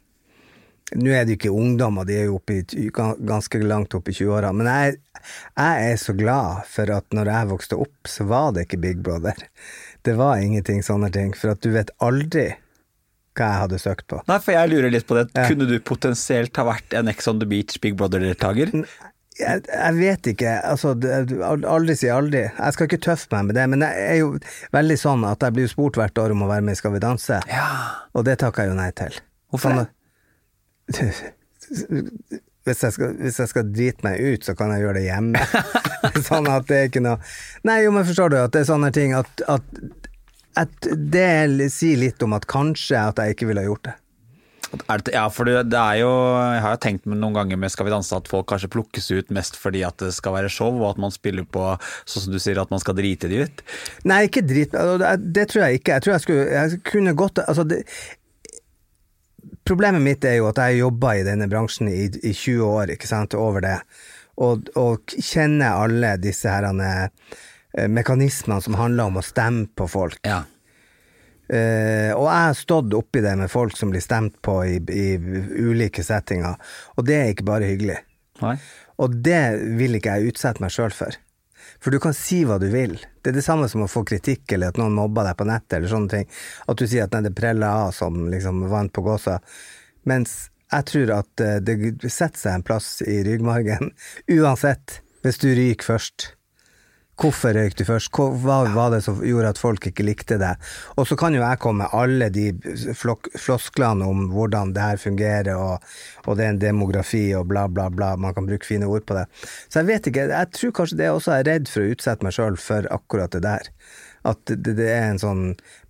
Nå 0.96 1.12
er 1.12 1.26
det 1.28 1.36
ikke 1.36 1.52
ungdommer, 1.52 2.08
de 2.08 2.16
er 2.16 2.30
jo 2.30 2.38
i, 2.48 2.88
ganske 2.96 3.60
langt 3.60 3.92
opp 3.98 4.08
i 4.08 4.14
20-åra, 4.16 4.54
men 4.56 4.70
jeg, 4.72 5.02
jeg 5.60 5.90
er 5.92 5.98
så 6.00 6.16
glad 6.16 6.64
for 6.72 6.94
at 6.96 7.12
når 7.12 7.32
jeg 7.34 7.50
vokste 7.50 7.80
opp, 7.84 8.08
så 8.08 8.24
var 8.30 8.54
det 8.56 8.64
ikke 8.64 8.80
Big 8.86 9.02
Brother. 9.04 9.36
Det 10.04 10.16
var 10.18 10.38
ingenting 10.44 10.84
sånne 10.86 11.10
ting, 11.12 11.34
for 11.36 11.50
at 11.56 11.62
du 11.62 11.72
vet 11.74 11.90
aldri 12.04 12.48
hva 13.38 13.46
jeg 13.52 13.62
hadde 13.62 13.78
søkt 13.82 14.08
på. 14.10 14.22
Nei, 14.28 14.40
for 14.42 14.52
jeg 14.56 14.70
lurer 14.72 14.90
litt 14.94 15.06
på 15.08 15.14
det. 15.18 15.28
Ja. 15.36 15.44
Kunne 15.50 15.68
du 15.70 15.76
potensielt 15.86 16.56
ha 16.58 16.64
vært 16.66 16.94
en 16.98 17.08
Ex 17.12 17.28
on 17.30 17.40
the 17.40 17.46
Beach 17.46 17.78
Big 17.84 17.96
Brother-deltaker? 18.00 18.72
Jeg, 19.38 19.62
jeg 19.70 19.94
vet 20.00 20.30
ikke, 20.32 20.56
altså 20.66 20.96
aldri 21.70 21.94
si 22.00 22.08
aldri. 22.10 22.48
Jeg 22.50 22.74
skal 22.74 22.88
ikke 22.90 22.98
tøffe 23.06 23.30
meg 23.36 23.46
med 23.52 23.56
det, 23.60 23.68
men 23.70 23.86
jeg 23.86 24.08
er 24.10 24.18
jo 24.24 24.32
veldig 24.74 24.98
sånn 24.98 25.28
at 25.30 25.46
jeg 25.46 25.54
blir 25.60 25.70
spurt 25.70 26.00
hvert 26.02 26.18
år 26.24 26.34
om 26.34 26.42
å 26.48 26.50
være 26.50 26.66
med 26.66 26.74
i 26.74 26.80
Skal 26.82 26.96
vi 26.96 27.04
danse, 27.04 27.38
Ja. 27.52 27.68
og 28.18 28.26
det 28.26 28.40
takker 28.42 28.66
jeg 28.66 28.74
jo 28.74 28.80
nei 28.80 28.90
til. 28.98 29.14
Hvorfor 29.54 29.70
Sånn 29.70 29.86
at- 29.86 29.94
Hvis 32.68 32.84
jeg, 32.84 32.96
skal, 32.98 33.14
hvis 33.22 33.40
jeg 33.42 33.52
skal 33.52 33.70
drite 33.72 34.08
meg 34.08 34.20
ut, 34.20 34.48
så 34.48 34.56
kan 34.58 34.74
jeg 34.76 34.84
gjøre 34.86 35.00
det 35.00 35.06
hjemme. 35.08 35.46
sånn 36.30 36.50
at 36.52 36.68
det 36.70 36.82
er 36.82 36.90
ikke 36.92 37.04
noe 37.06 37.18
Nei, 37.68 37.82
jo, 37.86 37.94
men 37.96 38.08
forstår 38.08 38.34
du 38.34 38.42
at 38.42 38.54
det 38.56 38.64
er 38.64 38.70
sånne 38.70 38.92
ting 38.96 39.16
at, 39.18 39.46
at, 39.50 39.80
at 40.60 40.92
Det 41.16 41.70
sier 41.74 42.00
litt 42.02 42.22
om 42.24 42.36
at 42.38 42.48
kanskje 42.50 43.00
at 43.00 43.24
jeg 43.24 43.38
ikke 43.38 43.50
ville 43.52 43.64
ha 43.64 43.72
gjort 43.72 43.90
det. 43.90 43.96
Det, 44.68 45.14
ja, 45.14 45.30
for 45.32 45.48
det, 45.48 45.70
det 45.72 45.80
er 45.80 46.02
jo 46.02 46.10
Jeg 46.12 46.62
har 46.64 46.74
jo 46.74 46.80
tenkt 46.84 47.06
noen 47.08 47.36
ganger 47.36 47.60
med 47.60 47.72
Skal 47.72 47.88
vi 47.88 47.94
danse 47.94 48.18
at 48.18 48.28
folk 48.28 48.50
kanskje 48.52 48.70
plukkes 48.74 49.08
ut 49.16 49.32
mest 49.32 49.56
fordi 49.56 49.84
at 49.88 49.96
det 50.02 50.12
skal 50.16 50.36
være 50.36 50.52
show, 50.52 50.76
og 50.82 50.90
at 50.90 51.00
man 51.00 51.14
spiller 51.14 51.48
på 51.48 51.64
sånn 52.04 52.26
som 52.26 52.34
du 52.34 52.40
sier, 52.42 52.60
at 52.60 52.72
man 52.74 52.82
skal 52.84 52.98
drite 52.98 53.30
de 53.32 53.46
ut. 53.48 53.64
Nei, 54.08 54.26
ikke 54.28 54.44
drite 54.48 54.80
altså, 54.80 54.98
det, 55.02 55.32
det 55.38 55.46
tror 55.52 55.64
jeg 55.64 55.80
ikke. 55.80 55.96
Jeg 55.96 56.04
tror 56.04 56.14
jeg 56.14 56.26
skulle 56.26 56.46
Jeg 56.58 56.82
kunne 56.88 57.16
godt 57.18 57.42
altså 57.46 57.64
det, 57.68 57.80
Problemet 59.68 60.02
mitt 60.04 60.26
er 60.26 60.38
jo 60.40 60.48
at 60.48 60.60
jeg 60.62 60.78
har 60.78 60.82
jobba 60.86 61.14
i 61.18 61.26
denne 61.28 61.50
bransjen 61.52 61.90
i, 61.92 62.06
i 62.08 62.32
20 62.32 62.64
år, 62.64 62.94
ikke 62.96 63.10
sant, 63.10 63.36
over 63.36 63.66
det, 63.66 63.78
og, 64.40 64.70
og 64.80 65.16
kjenner 65.18 65.82
alle 65.84 66.14
disse 66.22 66.52
her 66.52 66.68
eh, 66.72 67.88
mekanismene 67.92 68.64
som 68.64 68.78
handler 68.80 69.12
om 69.12 69.20
å 69.20 69.26
stemme 69.26 69.68
på 69.76 69.90
folk. 69.92 70.22
Ja. 70.28 70.46
Uh, 71.48 72.12
og 72.12 72.26
jeg 72.28 72.44
har 72.44 72.56
stått 72.60 72.96
oppi 72.98 73.22
det 73.24 73.32
med 73.40 73.48
folk 73.48 73.78
som 73.80 73.94
blir 73.94 74.04
stemt 74.04 74.34
på 74.44 74.58
i, 74.68 74.82
i 74.92 75.06
ulike 75.16 76.04
settinger, 76.04 76.58
og 77.00 77.08
det 77.08 77.16
er 77.16 77.32
ikke 77.32 77.48
bare 77.48 77.70
hyggelig. 77.70 78.02
Nei. 78.42 78.58
Og 79.00 79.16
det 79.24 79.42
vil 79.80 79.96
ikke 79.96 80.18
jeg 80.18 80.34
utsette 80.34 80.64
meg 80.64 80.74
sjøl 80.76 80.92
for. 80.96 81.16
For 81.84 81.94
du 81.94 82.00
kan 82.02 82.16
si 82.18 82.42
hva 82.48 82.58
du 82.62 82.68
vil. 82.74 82.98
Det 83.22 83.32
er 83.32 83.40
det 83.40 83.46
samme 83.46 83.70
som 83.72 83.84
å 83.86 83.90
få 83.92 84.04
kritikk, 84.08 84.46
eller 84.56 84.74
at 84.74 84.80
noen 84.82 84.96
mobber 84.98 85.28
deg 85.28 85.38
på 85.40 85.48
nettet, 85.50 85.80
eller 85.80 85.92
sånne 85.92 86.14
ting. 86.14 86.30
At 86.68 86.80
du 86.80 86.86
sier 86.88 87.06
at 87.06 87.16
nei, 87.16 87.26
det 87.28 87.36
preller 87.38 87.88
av 87.88 87.92
som 87.96 88.28
liksom 88.32 88.66
vant 88.72 88.94
på 88.94 89.04
gåsa. 89.06 89.40
Mens 90.10 90.48
jeg 90.74 90.88
tror 90.90 91.14
at 91.20 91.44
eh, 91.44 91.60
det 91.64 91.78
setter 92.10 92.40
seg 92.40 92.58
en 92.58 92.66
plass 92.68 92.98
i 93.06 93.22
ryggmargen, 93.28 93.94
uansett, 94.40 95.02
hvis 95.24 95.42
du 95.44 95.52
ryker 95.56 95.94
først. 95.94 96.32
Hvorfor 97.18 97.56
røyk 97.58 97.74
du 97.80 97.82
først? 97.88 98.12
Hva 98.14 98.60
var 98.76 98.92
det 98.94 99.00
som 99.02 99.18
gjorde 99.26 99.50
at 99.56 99.58
folk 99.58 99.88
ikke 99.90 100.06
likte 100.06 100.36
det? 100.38 100.52
Og 101.02 101.08
så 101.10 101.18
kan 101.18 101.34
jo 101.34 101.42
jeg 101.42 101.58
komme 101.64 101.88
med 101.88 101.96
alle 101.98 102.28
de 102.34 102.52
flosklene 102.94 104.06
om 104.06 104.28
hvordan 104.36 104.76
det 104.76 104.84
her 104.86 105.02
fungerer, 105.02 105.50
og, 105.58 105.88
og 106.28 106.38
det 106.38 106.46
er 106.46 106.54
en 106.54 106.62
demografi 106.62 107.24
og 107.38 107.48
bla, 107.50 107.66
bla, 107.72 107.88
bla. 107.90 108.12
Man 108.22 108.36
kan 108.38 108.46
bruke 108.46 108.70
fine 108.70 108.86
ord 108.86 109.08
på 109.10 109.18
det. 109.18 109.26
Så 109.66 109.82
jeg 109.82 109.90
vet 109.90 110.12
ikke. 110.12 110.28
Jeg 110.30 110.52
tror 110.60 110.76
kanskje 110.82 111.00
det 111.02 111.10
også 111.16 111.34
er 111.40 111.50
redd 111.50 111.72
for 111.74 111.82
å 111.82 111.96
utsette 111.96 112.28
meg 112.28 112.38
sjøl 112.38 112.60
for 112.62 112.92
akkurat 112.94 113.34
det 113.34 113.42
der. 113.48 113.74
At 114.28 114.54
det, 114.54 114.78
det 114.78 114.92
er 114.92 115.10
en 115.10 115.24
sånn 115.24 115.44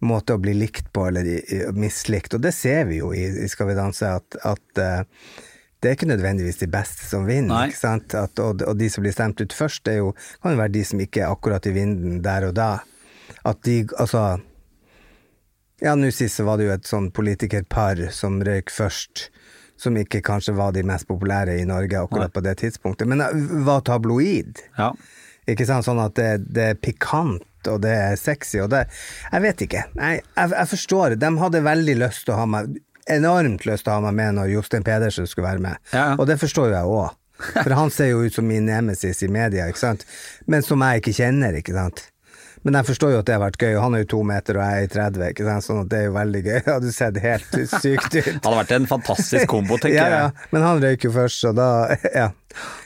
måte 0.08 0.38
å 0.38 0.42
bli 0.42 0.56
likt 0.56 0.94
på, 0.96 1.10
eller 1.12 1.28
mislikt. 1.76 2.40
Og 2.40 2.48
det 2.48 2.56
ser 2.56 2.88
vi 2.88 3.02
jo 3.02 3.12
i, 3.12 3.28
i 3.44 3.52
Skal 3.52 3.74
vi 3.74 3.76
danse, 3.76 4.16
at, 4.22 4.40
at 4.48 4.84
eh, 4.84 5.04
det 5.82 5.90
er 5.90 5.98
ikke 5.98 6.10
nødvendigvis 6.10 6.58
de 6.58 6.68
beste 6.74 7.06
som 7.06 7.28
vinner. 7.28 7.70
At, 7.70 8.40
og, 8.42 8.64
og 8.66 8.78
de 8.80 8.90
som 8.90 9.04
blir 9.06 9.14
stemt 9.14 9.42
ut 9.42 9.54
først, 9.54 9.90
jo, 9.94 10.14
kan 10.42 10.56
jo 10.56 10.62
være 10.62 10.74
de 10.74 10.84
som 10.90 11.02
ikke 11.04 11.22
er 11.22 11.34
akkurat 11.34 11.70
i 11.70 11.74
vinden 11.76 12.22
der 12.26 12.50
og 12.50 12.56
da. 12.58 12.72
At 13.46 13.62
de, 13.68 13.84
altså 13.98 14.40
Ja, 15.78 15.94
nå 15.94 16.10
sist 16.10 16.42
var 16.42 16.58
det 16.58 16.66
jo 16.66 16.74
et 16.74 16.90
sånn 16.90 17.12
politikerpar 17.14 18.08
som 18.16 18.40
røyk 18.42 18.72
først, 18.74 19.28
som 19.78 19.98
ikke 20.00 20.24
kanskje 20.26 20.56
var 20.58 20.74
de 20.74 20.82
mest 20.88 21.06
populære 21.06 21.60
i 21.62 21.68
Norge 21.70 22.00
akkurat 22.00 22.34
på 22.34 22.42
det 22.42 22.56
tidspunktet, 22.64 23.06
men 23.06 23.22
det 23.22 23.30
var 23.68 23.84
tabloid. 23.86 24.64
Ja. 24.80 24.90
Ikke 25.48 25.68
sant? 25.70 25.86
Sånn 25.86 26.02
at 26.02 26.18
det, 26.18 26.32
det 26.50 26.66
er 26.72 26.80
pikant, 26.82 27.46
og 27.70 27.84
det 27.84 27.94
er 27.94 28.18
sexy, 28.20 28.58
og 28.64 28.72
det 28.74 28.88
Jeg 29.32 29.44
vet 29.44 29.64
ikke. 29.68 29.84
Nei, 30.00 30.16
jeg, 30.18 30.52
jeg 30.56 30.72
forstår. 30.74 31.16
De 31.22 31.32
hadde 31.44 31.64
veldig 31.68 31.96
lyst 32.02 32.26
til 32.26 32.36
å 32.36 32.42
ha 32.42 32.50
meg 32.50 32.80
Enormt 33.10 33.66
lyst 33.68 33.86
til 33.88 33.94
å 33.94 34.00
ha 34.00 34.04
meg 34.10 34.18
med 34.18 34.38
når 34.40 34.52
Jostein 34.56 34.86
Pedersen 34.88 35.30
skulle 35.30 35.48
være 35.48 35.64
med. 35.64 35.82
Ja. 35.94 36.10
Og 36.18 36.28
det 36.30 36.40
forstår 36.42 36.72
jo 36.72 36.76
jeg 36.76 36.92
òg. 36.98 37.16
For 37.54 37.76
han 37.78 37.92
ser 37.94 38.12
jo 38.12 38.24
ut 38.26 38.34
som 38.34 38.48
min 38.50 38.66
nemesis 38.66 39.22
i 39.24 39.30
media, 39.32 39.68
ikke 39.70 39.84
sant. 39.84 40.06
Men 40.50 40.66
som 40.66 40.82
jeg 40.82 41.04
ikke 41.04 41.14
kjenner, 41.20 41.58
ikke 41.60 41.76
sant. 41.76 42.08
Men 42.68 42.76
jeg 42.82 42.90
forstår 42.90 43.14
jo 43.14 43.20
at 43.22 43.28
det 43.30 43.36
har 43.38 43.40
vært 43.46 43.62
gøy, 43.64 43.74
og 43.78 43.84
han 43.86 43.94
er 43.96 44.02
jo 44.02 44.08
to 44.12 44.18
meter 44.28 44.58
og 44.60 44.66
jeg 44.66 44.80
er 44.82 44.88
i 44.88 44.90
30, 44.92 45.22
ikke 45.32 45.46
sant? 45.48 45.64
sånn 45.64 45.78
at 45.86 45.92
det 45.94 46.02
er 46.02 46.10
jo 46.10 46.16
veldig 46.18 46.42
gøy. 46.44 46.56
Det 46.68 46.74
hadde 46.74 46.90
sett 46.92 47.20
helt 47.24 47.54
sykt 47.72 48.18
ut. 48.18 48.28
Hadde 48.34 48.58
vært 48.58 48.74
en 48.76 48.88
fantastisk 48.90 49.48
kombo, 49.54 49.78
tenker 49.80 49.96
ja, 50.02 50.08
ja. 50.12 50.20
jeg. 50.26 50.50
Men 50.52 50.66
han 50.68 50.84
røyker 50.84 51.08
jo 51.08 51.14
først, 51.16 51.40
så 51.46 51.54
da 51.56 51.70
Ja. 52.22 52.34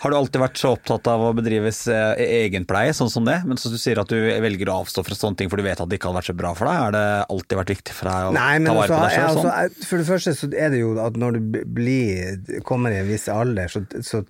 Har 0.02 0.12
du 0.12 0.18
alltid 0.18 0.42
vært 0.42 0.60
så 0.60 0.74
opptatt 0.76 1.06
av 1.08 1.22
å 1.24 1.32
bedrives 1.38 1.80
eh, 1.90 2.22
egenpleie, 2.44 2.94
sånn 2.98 3.10
som 3.14 3.26
det? 3.26 3.38
Men 3.48 3.58
så 3.62 3.72
du 3.72 3.78
sier 3.80 4.02
at 4.02 4.10
du 4.12 4.18
velger 4.20 4.70
å 4.70 4.82
avstå 4.84 5.04
fra 5.08 5.18
sånne 5.18 5.40
ting 5.40 5.52
for 5.52 5.62
du 5.62 5.66
vet 5.66 5.80
at 5.80 5.90
det 5.90 5.98
ikke 5.98 6.10
hadde 6.10 6.20
vært 6.20 6.30
så 6.30 6.36
bra 6.38 6.54
for 6.58 6.68
deg. 6.68 6.80
Har 6.82 6.96
det 6.96 7.06
alltid 7.24 7.62
vært 7.62 7.74
viktig 7.74 7.96
for 7.96 8.12
deg 8.12 8.30
å 8.30 8.34
Nei, 8.36 8.50
ta 8.66 8.76
vare 8.76 8.82
altså, 8.82 8.98
på 8.98 9.04
deg 9.06 9.16
sjøl 9.16 9.40
sånn? 9.40 9.86
For 9.88 10.02
det 10.02 10.08
første 10.10 10.34
så 10.38 10.50
er 10.52 10.74
det 10.74 10.82
jo 10.82 10.96
at 11.02 11.22
når 11.24 11.38
du 11.38 11.62
blir, 11.78 12.42
kommer 12.68 12.94
i 12.94 13.00
en 13.00 13.08
viss 13.10 13.30
alder, 13.32 13.72
så, 13.72 13.86
så 14.06 14.26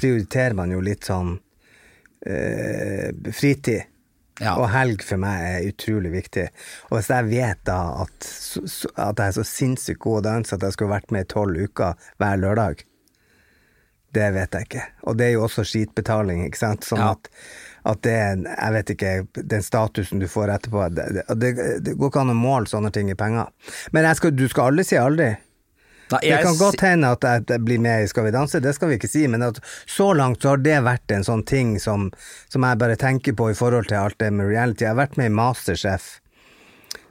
prioriterer 0.00 0.56
man 0.56 0.72
jo 0.72 0.80
litt 0.86 1.06
sånn 1.06 1.36
eh, 2.26 3.12
fritid. 3.36 3.92
Ja. 4.40 4.56
Og 4.60 4.68
helg 4.68 5.04
for 5.06 5.20
meg 5.20 5.44
er 5.46 5.70
utrolig 5.70 6.10
viktig. 6.12 6.48
Og 6.90 6.98
hvis 6.98 7.08
jeg 7.12 7.28
vet 7.30 7.62
da 7.68 7.78
at, 8.04 8.26
at 8.26 9.22
jeg 9.22 9.28
er 9.30 9.38
så 9.38 9.46
sinnssykt 9.48 10.02
god 10.04 10.20
å 10.20 10.26
danse 10.28 10.56
at 10.56 10.66
jeg 10.66 10.76
skulle 10.76 10.92
vært 10.92 11.14
med 11.14 11.24
i 11.24 11.30
tolv 11.32 11.56
uker 11.68 12.10
hver 12.20 12.42
lørdag, 12.42 12.84
det 14.16 14.26
vet 14.32 14.54
jeg 14.56 14.68
ikke. 14.68 14.84
Og 15.08 15.16
det 15.18 15.26
er 15.26 15.32
jo 15.34 15.44
også 15.44 15.64
skitbetaling, 15.66 16.44
ikke 16.46 16.60
sant. 16.60 16.86
Sånn 16.88 17.02
Ja. 17.02 17.10
at, 17.12 17.28
at 17.90 18.02
det 18.06 18.14
er, 18.16 18.44
jeg 18.46 18.76
vet 18.76 18.92
ikke, 18.94 19.10
den 19.54 19.64
statusen 19.64 20.22
du 20.22 20.28
får 20.30 20.54
etterpå 20.54 20.86
Det, 20.94 21.08
det, 21.36 21.50
det, 21.84 21.96
går 21.96 22.12
ikke 22.12 22.22
an 22.24 22.32
å 22.32 22.38
måle 22.38 22.70
sånne 22.70 22.92
ting 22.94 23.10
i 23.12 23.18
penger. 23.18 23.50
Men 23.92 24.08
skal, 24.16 24.32
du 24.36 24.46
skal 24.48 24.72
aldri 24.72 24.86
si 24.88 25.00
aldri. 25.00 25.34
Nei, 26.12 26.20
Det 26.22 26.42
kan 26.42 26.58
godt 26.58 26.82
hende 26.86 27.08
at 27.16 27.24
jeg 27.26 27.44
jeg 27.50 27.62
blir 27.66 27.80
med 27.82 28.04
i 28.04 28.10
Skal 28.10 28.28
vi 28.28 28.34
danse, 28.34 28.60
det 28.62 28.74
skal 28.76 28.92
vi 28.92 28.98
ikke 28.98 29.10
si, 29.10 29.24
men 29.26 29.42
at 29.42 29.58
så 29.90 30.12
langt 30.14 30.42
så 30.42 30.54
har 30.54 30.62
det 30.62 30.76
vært 30.86 31.10
en 31.10 31.26
sånn 31.26 31.42
ting 31.46 31.80
som, 31.82 32.10
som 32.52 32.62
jeg 32.62 32.78
bare 32.78 32.98
tenker 33.00 33.34
på 33.34 33.50
i 33.50 33.56
forhold 33.58 33.90
til 33.90 33.98
alt 33.98 34.18
det 34.22 34.30
med 34.32 34.50
reality. 34.52 34.84
Jeg 34.86 34.94
har 34.94 35.00
vært 35.00 35.18
med 35.18 35.32
i 35.32 35.34
Masterchef 35.34 36.06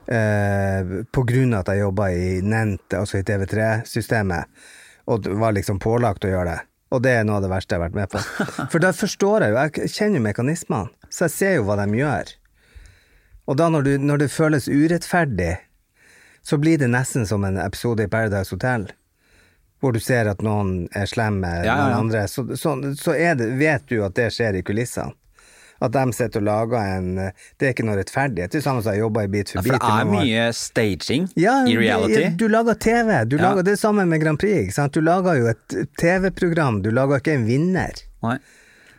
eh, 0.08 0.94
på 1.12 1.26
grunn 1.28 1.52
av 1.54 1.64
at 1.66 1.74
jeg 1.74 1.84
jobba 1.84 2.08
i 2.14 2.40
Nent, 2.40 2.86
altså 2.96 3.20
i 3.20 3.26
TV3-systemet, 3.26 4.64
og 5.12 5.28
var 5.38 5.54
liksom 5.56 5.80
pålagt 5.82 6.24
å 6.24 6.32
gjøre 6.32 6.54
det. 6.54 6.58
Og 6.94 7.02
det 7.02 7.12
er 7.18 7.24
noe 7.26 7.40
av 7.40 7.44
det 7.44 7.50
verste 7.50 7.74
jeg 7.74 7.82
har 7.82 7.88
vært 7.88 7.98
med 7.98 8.12
på. 8.14 8.22
For 8.72 8.82
da 8.82 8.92
forstår 8.94 9.44
jeg 9.44 9.52
jo, 9.54 9.62
jeg 9.62 9.92
kjenner 9.92 10.20
jo 10.20 10.26
mekanismene, 10.28 11.08
så 11.10 11.26
jeg 11.26 11.36
ser 11.36 11.56
jo 11.58 11.68
hva 11.68 11.78
de 11.82 11.86
gjør. 11.98 12.34
Og 13.46 13.58
da 13.58 13.68
når, 13.70 13.86
du, 13.86 13.92
når 14.02 14.24
det 14.24 14.34
føles 14.34 14.68
urettferdig, 14.70 15.52
så 16.46 16.58
blir 16.62 16.78
det 16.78 16.86
nesten 16.92 17.26
som 17.26 17.44
en 17.44 17.58
episode 17.58 18.04
i 18.06 18.08
Paradise 18.08 18.54
Hotel. 18.54 18.86
Hvor 19.82 19.92
du 19.92 19.98
ser 20.00 20.28
at 20.30 20.44
noen 20.46 20.86
er 20.94 21.08
slemme 21.10 21.42
med 21.42 21.64
Ja, 21.66 21.74
ja, 21.74 21.86
noen 21.88 22.04
andre. 22.06 22.22
Så, 22.30 22.44
så, 22.56 22.76
så 22.96 23.14
det, 23.36 23.48
vet 23.58 23.88
du 23.90 23.98
at 24.06 24.14
det 24.16 24.28
skjer 24.34 24.60
i 24.60 24.62
kulissene. 24.66 25.12
At 25.82 25.92
de 25.92 26.04
sitter 26.16 26.40
og 26.40 26.46
lager 26.46 26.78
en 26.96 27.08
Det 27.18 27.66
er 27.66 27.74
ikke 27.74 27.84
noe 27.84 27.98
rettferdighet. 27.98 28.54
Det 28.54 28.62
er 28.62 28.64
samme 28.64 28.80
som 28.80 28.94
jeg 28.94 29.02
jobba 29.02 29.26
i 29.26 29.28
Beat 29.34 29.50
for 29.52 29.58
Ja, 29.58 29.64
bit. 29.66 29.74
for 29.74 29.90
det 29.90 29.98
er 29.98 30.12
mye 30.12 30.44
staging 30.56 31.26
Ja, 31.36 31.56
i 31.68 31.74
reality. 31.76 32.22
Du 32.40 32.46
lager 32.48 32.78
TV. 32.80 33.10
Du 33.28 33.36
lager 33.42 33.66
det 33.66 33.74
samme 33.82 34.06
med 34.08 34.22
Grand 34.22 34.40
Prix. 34.40 34.70
Sant? 34.78 34.94
Du 34.96 35.04
lager 35.04 35.36
jo 35.36 35.50
et 35.52 35.76
TV-program, 36.00 36.80
du 36.86 36.88
lager 36.94 37.20
ikke 37.20 37.34
en 37.36 37.44
vinner. 37.50 38.00
Nei. 38.24 38.38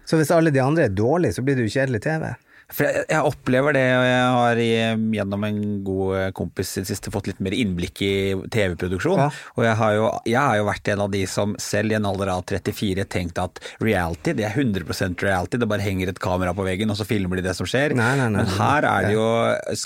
Så 0.08 0.20
hvis 0.20 0.30
alle 0.32 0.54
de 0.54 0.62
andre 0.64 0.86
er 0.88 0.94
dårlige, 0.94 1.40
så 1.40 1.48
blir 1.48 1.58
det 1.58 1.66
jo 1.66 1.74
kjedelig 1.80 2.04
TV. 2.06 2.28
For 2.68 2.84
jeg, 2.84 3.06
jeg 3.08 3.24
opplever 3.24 3.72
det, 3.78 3.84
og 3.96 4.04
jeg 4.04 4.24
har 4.36 4.60
gjennom 5.16 5.44
en 5.48 5.60
god 5.88 6.34
kompis 6.36 6.74
i 6.76 6.82
det 6.84 6.90
siste 6.90 7.14
fått 7.14 7.30
litt 7.30 7.38
mer 7.40 7.54
innblikk 7.56 8.02
i 8.04 8.10
TV-produksjon. 8.52 9.22
Ja. 9.22 9.28
Og 9.56 9.64
jeg 9.64 9.76
har, 9.80 9.94
jo, 9.96 10.10
jeg 10.28 10.42
har 10.42 10.58
jo 10.60 10.66
vært 10.68 10.92
en 10.92 11.04
av 11.06 11.14
de 11.14 11.22
som 11.32 11.54
selv 11.64 11.96
i 11.96 11.96
en 11.96 12.08
alder 12.10 12.34
av 12.34 12.44
34 12.50 13.06
tenkte 13.08 13.46
at 13.48 13.62
reality, 13.80 14.34
det 14.36 14.44
er 14.50 14.60
100% 14.60 15.24
reality. 15.24 15.62
Det 15.64 15.70
bare 15.72 15.86
henger 15.88 16.12
et 16.12 16.20
kamera 16.20 16.52
på 16.58 16.68
veggen, 16.68 16.92
og 16.92 17.00
så 17.00 17.08
filmer 17.08 17.40
de 17.40 17.48
det 17.48 17.56
som 17.56 17.70
skjer. 17.72 17.96
Nei, 17.96 18.12
nei, 18.20 18.28
nei, 18.36 18.44
Men 18.44 18.54
her 18.60 18.90
er 18.92 19.08
det 19.08 19.16
jo 19.16 19.30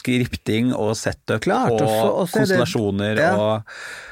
skripting 0.01 0.73
og 0.73 0.95
setup 0.97 1.45
Klart, 1.45 1.71
og, 1.77 1.85
også, 1.85 1.93
så- 1.93 2.11
og 2.17 2.27
så 2.33 2.41
er 2.41 3.15
det- 3.15 3.21
ja. 3.29 3.33
og 3.38 3.63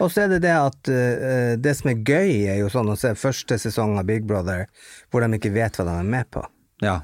Og 0.05 0.11
så 0.13 0.21
er 0.23 0.27
det 0.37 0.41
det 0.45 0.53
at 0.55 0.89
uh, 0.93 1.55
det 1.57 1.75
som 1.75 1.89
er 1.89 2.03
gøy, 2.05 2.45
er 2.53 2.59
jo 2.61 2.69
sånn 2.69 2.89
å 2.93 2.97
se 2.97 3.15
første 3.17 3.57
sesong 3.57 3.97
av 3.97 4.05
Big 4.05 4.27
Brother, 4.29 4.67
hvor 5.11 5.21
de 5.25 5.37
ikke 5.41 5.51
vet 5.53 5.73
hva 5.73 5.85
de 5.89 5.99
er 5.99 6.03
med 6.03 6.29
på. 6.29 6.45
Ja. 6.81 6.99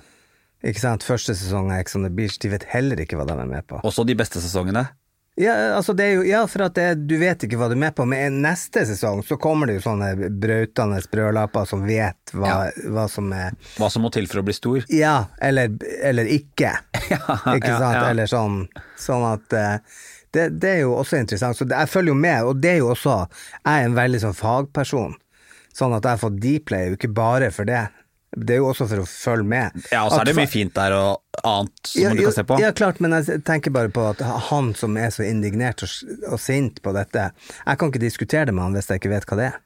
Ikke 0.65 0.81
sant? 0.81 1.05
Første 1.05 1.35
sesong 1.37 1.71
av 1.71 1.83
Ex 1.83 1.97
on 1.97 2.05
the 2.07 2.11
Beach, 2.13 2.39
de 2.41 2.49
vet 2.49 2.65
heller 2.71 3.01
ikke 3.03 3.19
hva 3.19 3.27
de 3.29 3.37
er 3.37 3.49
med 3.49 3.65
på. 3.69 3.81
Også 3.85 4.05
de 4.07 4.15
beste 4.17 4.41
sesongene. 4.41 4.87
Ja, 5.37 5.75
altså 5.75 5.91
det 5.93 6.03
er 6.05 6.13
jo, 6.15 6.21
ja, 6.23 6.41
for 6.47 6.63
at 6.63 6.77
det, 6.77 7.07
du 7.09 7.17
vet 7.19 7.43
ikke 7.43 7.57
hva 7.59 7.67
du 7.67 7.73
er 7.75 7.81
med 7.81 7.95
på. 7.97 8.05
Men 8.07 8.39
neste 8.43 8.85
sesong 8.87 9.19
så 9.27 9.35
kommer 9.41 9.67
det 9.67 9.77
jo 9.77 9.83
sånne 9.89 10.29
brautende 10.31 11.01
brødlapper 11.11 11.67
som 11.67 11.83
vet 11.85 12.31
hva, 12.31 12.69
hva 12.95 13.05
som 13.11 13.33
er 13.35 13.57
Hva 13.75 13.89
som 13.91 14.05
må 14.07 14.13
til 14.15 14.29
for 14.31 14.39
å 14.39 14.45
bli 14.47 14.55
stor. 14.55 14.87
Ja, 14.95 15.27
eller, 15.43 15.75
eller 15.99 16.31
ikke. 16.31 16.71
ikke 17.03 17.73
ja, 17.73 17.81
sant? 17.81 17.97
ja. 17.99 18.05
Eller 18.07 18.31
sånn. 18.31 18.61
Sånn 19.01 19.27
at 19.27 19.57
eh, 19.59 19.99
det, 20.31 20.47
det 20.63 20.71
er 20.77 20.81
jo 20.85 20.95
også 21.01 21.19
interessant. 21.19 21.59
Så 21.59 21.67
det, 21.67 21.83
jeg 21.83 21.91
følger 21.91 22.15
jo 22.15 22.17
med, 22.23 22.47
og 22.47 22.63
det 22.63 22.77
er 22.77 22.81
jo 22.81 22.89
også 22.95 23.19
Jeg 23.27 23.69
er 23.75 23.89
en 23.89 23.99
veldig 23.99 24.23
sånn 24.23 24.39
fagperson. 24.39 25.19
Sånn 25.75 25.97
at 25.97 26.07
jeg 26.07 26.15
har 26.15 26.23
fått 26.23 26.39
Dplay, 26.39 26.63
play, 26.63 26.89
jo 26.93 26.99
ikke 27.01 27.11
bare 27.11 27.51
for 27.51 27.67
det. 27.67 27.83
Det 28.35 28.57
er 28.57 28.59
jo 28.59 28.69
også 28.69 28.87
for 28.91 29.03
å 29.03 29.07
følge 29.07 29.47
med. 29.47 29.75
Ja, 29.93 30.03
og 30.05 30.11
så 30.11 30.19
er 30.21 30.29
det 30.29 30.35
mye 30.37 30.51
fint 30.51 30.73
der 30.75 30.95
og 30.97 31.41
annet 31.41 31.87
som 31.87 32.01
ja, 32.01 32.11
du 32.11 32.23
kan 32.25 32.35
se 32.35 32.43
på. 32.47 32.57
Ja, 32.59 32.71
klart, 32.75 32.99
men 33.03 33.15
jeg 33.15 33.41
tenker 33.47 33.73
bare 33.75 33.91
på 33.93 34.03
at 34.09 34.23
han 34.49 34.73
som 34.77 34.97
er 34.99 35.13
så 35.15 35.23
indignert 35.23 35.85
og, 35.85 35.93
og 36.31 36.41
sint 36.41 36.81
på 36.83 36.93
dette 36.95 37.29
Jeg 37.31 37.79
kan 37.79 37.91
ikke 37.91 38.03
diskutere 38.03 38.49
det 38.49 38.55
med 38.55 38.67
han 38.67 38.75
hvis 38.75 38.91
jeg 38.91 39.01
ikke 39.01 39.13
vet 39.15 39.29
hva 39.29 39.39
det 39.39 39.47
er. 39.53 39.61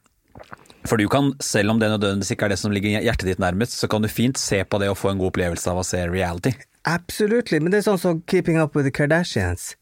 For 0.88 0.96
du 0.96 1.08
kan, 1.12 1.34
selv 1.44 1.74
om 1.74 1.80
det 1.80 1.90
nødvendigvis 1.92 2.32
ikke 2.32 2.46
er 2.48 2.54
det 2.54 2.60
som 2.62 2.72
ligger 2.72 3.02
hjertet 3.04 3.28
ditt 3.28 3.42
nærmest, 3.42 3.76
så 3.76 3.88
kan 3.90 4.00
du 4.00 4.08
fint 4.08 4.38
se 4.40 4.62
på 4.64 4.80
det 4.80 4.88
og 4.88 4.96
få 4.96 5.12
en 5.12 5.20
god 5.20 5.34
opplevelse 5.34 5.68
av 5.72 5.82
å 5.82 5.84
se 5.84 6.00
reality. 6.08 6.54
Absolutt, 6.88 7.52
men 7.52 7.68
det 7.68 7.82
er 7.82 7.90
sånn 7.90 8.00
som 8.00 8.22
Keeping 8.30 8.56
Up 8.62 8.76
With 8.76 8.88
The 8.88 8.94
Kardashians. 8.96 9.74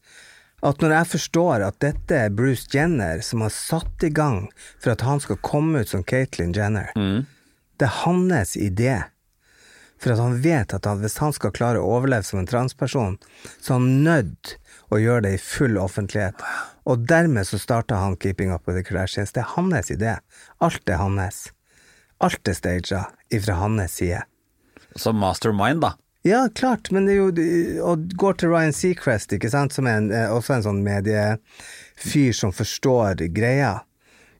At 0.65 0.81
når 0.83 0.91
jeg 0.91 1.11
forstår 1.13 1.63
at 1.63 1.77
dette 1.79 2.17
er 2.25 2.33
Bruce 2.35 2.67
Jenner 2.73 3.21
som 3.23 3.45
har 3.45 3.53
satt 3.55 4.03
i 4.03 4.11
gang 4.11 4.49
for 4.81 4.91
at 4.91 5.05
han 5.07 5.21
skal 5.23 5.39
komme 5.45 5.85
ut 5.85 5.91
som 5.93 6.03
Caitlyn 6.03 6.51
Jenner, 6.55 6.91
det 7.79 7.87
er 7.87 7.97
hans 8.03 8.55
idé. 8.59 8.97
For 9.99 10.13
at 10.13 10.21
han 10.21 10.37
vet 10.41 10.73
at 10.73 10.87
han, 10.87 11.01
hvis 11.03 11.19
han 11.19 11.33
skal 11.35 11.51
klare 11.55 11.81
å 11.81 11.91
overleve 11.97 12.23
som 12.27 12.39
en 12.39 12.47
transperson, 12.47 13.17
så 13.59 13.73
er 13.73 13.79
han 13.79 14.03
nødt 14.05 14.55
å 14.89 14.99
gjøre 15.01 15.25
det 15.27 15.33
i 15.35 15.41
full 15.43 15.79
offentlighet. 15.79 16.39
Og 16.89 17.05
dermed 17.09 17.47
så 17.47 17.59
starta 17.61 17.99
han 17.99 18.17
Keeping 18.17 18.53
Up 18.55 18.67
With 18.67 18.79
The 18.79 18.85
Kardashians. 18.87 19.33
Det 19.35 19.43
er 19.43 19.55
hans 19.55 19.91
idé. 19.91 20.17
Alt 20.63 20.89
er 20.89 21.01
hans. 21.03 21.49
Alt 22.23 22.47
er 22.47 22.57
staged 22.57 22.95
ifra 23.35 23.59
hans 23.59 23.99
side. 23.99 24.23
Som 24.95 25.19
mastermind, 25.21 25.83
da. 25.83 25.93
Ja, 26.27 26.49
klart, 26.51 26.89
men 26.91 27.05
det 27.07 27.13
er 27.13 27.19
jo 27.21 27.83
Og 27.87 28.09
går 28.19 28.33
til 28.41 28.51
Ryan 28.51 28.73
Seacrest, 28.75 29.31
ikke 29.31 29.51
sant, 29.51 29.71
som 29.73 29.87
er 29.87 30.01
en, 30.01 30.11
eh, 30.11 30.27
også 30.27 30.57
en 30.57 30.65
sånn 30.65 30.81
mediefyr 30.83 32.33
som 32.35 32.51
forstår 32.51 33.23
greia. 33.31 33.79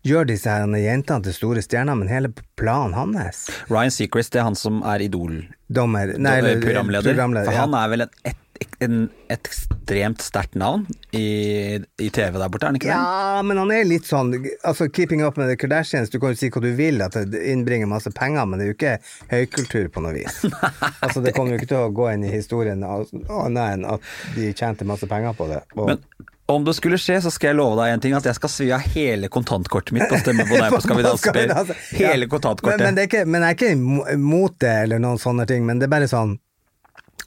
Gjør 0.08 0.30
disse 0.30 0.48
her 0.48 0.64
jentene 0.80 1.26
til 1.26 1.36
store 1.36 1.62
stjerner, 1.64 1.98
men 2.00 2.08
hele 2.08 2.30
planen 2.60 2.96
hans 2.96 3.48
Ryan 3.68 3.92
Seacrest, 3.92 4.32
det 4.32 4.40
er 4.40 4.46
han 4.48 4.56
som 4.56 4.80
er 4.88 5.04
Idol. 5.04 5.42
Dommer 5.68 6.14
Nei, 6.16 6.38
eller 6.40 6.62
programleder. 6.64 7.12
programleder 7.12 7.52
For 7.52 7.60
han 7.60 7.76
er 7.76 7.90
vel 7.92 8.06
et, 8.06 8.16
et, 8.32 8.78
en, 8.86 9.02
ekstremt 9.30 10.24
sterkt 10.24 10.56
navn 10.58 10.86
i, 11.12 11.78
i 12.00 12.08
TV 12.16 12.40
der 12.40 12.48
borte, 12.48 12.64
er 12.64 12.72
han 12.72 12.80
ikke 12.80 12.88
det? 12.88 12.96
Ja, 12.96 13.44
men 13.46 13.60
han 13.60 13.74
er 13.76 13.84
litt 13.86 14.08
sånn 14.10 14.32
Altså, 14.40 14.88
Keeping 14.88 15.22
Up 15.26 15.38
med 15.38 15.52
The 15.52 15.60
Kardashians, 15.60 16.10
du 16.10 16.18
kan 16.24 16.34
jo 16.34 16.40
si 16.40 16.50
hva 16.54 16.64
du 16.64 16.72
vil, 16.80 17.04
at 17.04 17.20
det 17.20 17.44
innbringer 17.52 17.92
masse 17.92 18.10
penger, 18.16 18.48
men 18.48 18.64
det 18.64 18.66
er 18.66 18.72
jo 18.72 18.78
ikke 18.80 18.96
høykultur 19.36 19.92
på 19.94 20.06
noe 20.08 20.16
vis. 20.16 20.42
altså, 21.04 21.20
det 21.26 21.36
kommer 21.36 21.54
jo 21.54 21.60
ikke 21.60 21.74
til 21.76 21.84
å 21.84 21.94
gå 22.00 22.08
inn 22.16 22.24
i 22.24 22.34
historien 22.34 22.88
annet 22.88 23.64
enn 23.68 23.88
at 23.98 24.12
de 24.40 24.54
tjente 24.56 24.88
masse 24.88 25.12
penger 25.12 25.36
på 25.36 25.52
det. 25.52 25.62
Og, 25.76 25.92
Men 25.92 26.02
om 26.50 26.66
det 26.66 26.74
skulle 26.74 26.98
skje, 26.98 27.20
så 27.22 27.32
skal 27.32 27.52
jeg 27.52 27.60
love 27.60 27.78
deg 27.78 27.94
en 27.94 28.02
ting, 28.02 28.14
at 28.18 28.26
jeg 28.26 28.38
skal 28.38 28.50
svi 28.50 28.68
av 28.74 28.86
hele 28.96 29.30
kontantkortet 29.30 29.94
mitt 29.94 30.10
på 30.10 30.18
stemme 30.18 30.48
på 30.50 30.58
deg 30.58 30.74
på 30.74 30.82
Skal 30.82 30.98
vi 30.98 31.06
danse. 31.06 31.34
Per. 31.36 31.82
Hele 32.00 32.30
kontantkortet. 32.32 32.82
Men, 32.82 32.88
men, 32.88 32.98
det 32.98 33.04
er 33.06 33.10
ikke, 33.12 33.26
men 33.30 33.46
jeg 33.46 33.56
er 33.56 33.58
ikke 33.60 34.14
imot 34.16 34.56
det, 34.64 34.76
eller 34.86 35.04
noen 35.04 35.22
sånne 35.22 35.46
ting, 35.50 35.68
men 35.68 35.82
det 35.82 35.90
er 35.90 35.94
bare 35.94 36.10
sånn 36.10 36.40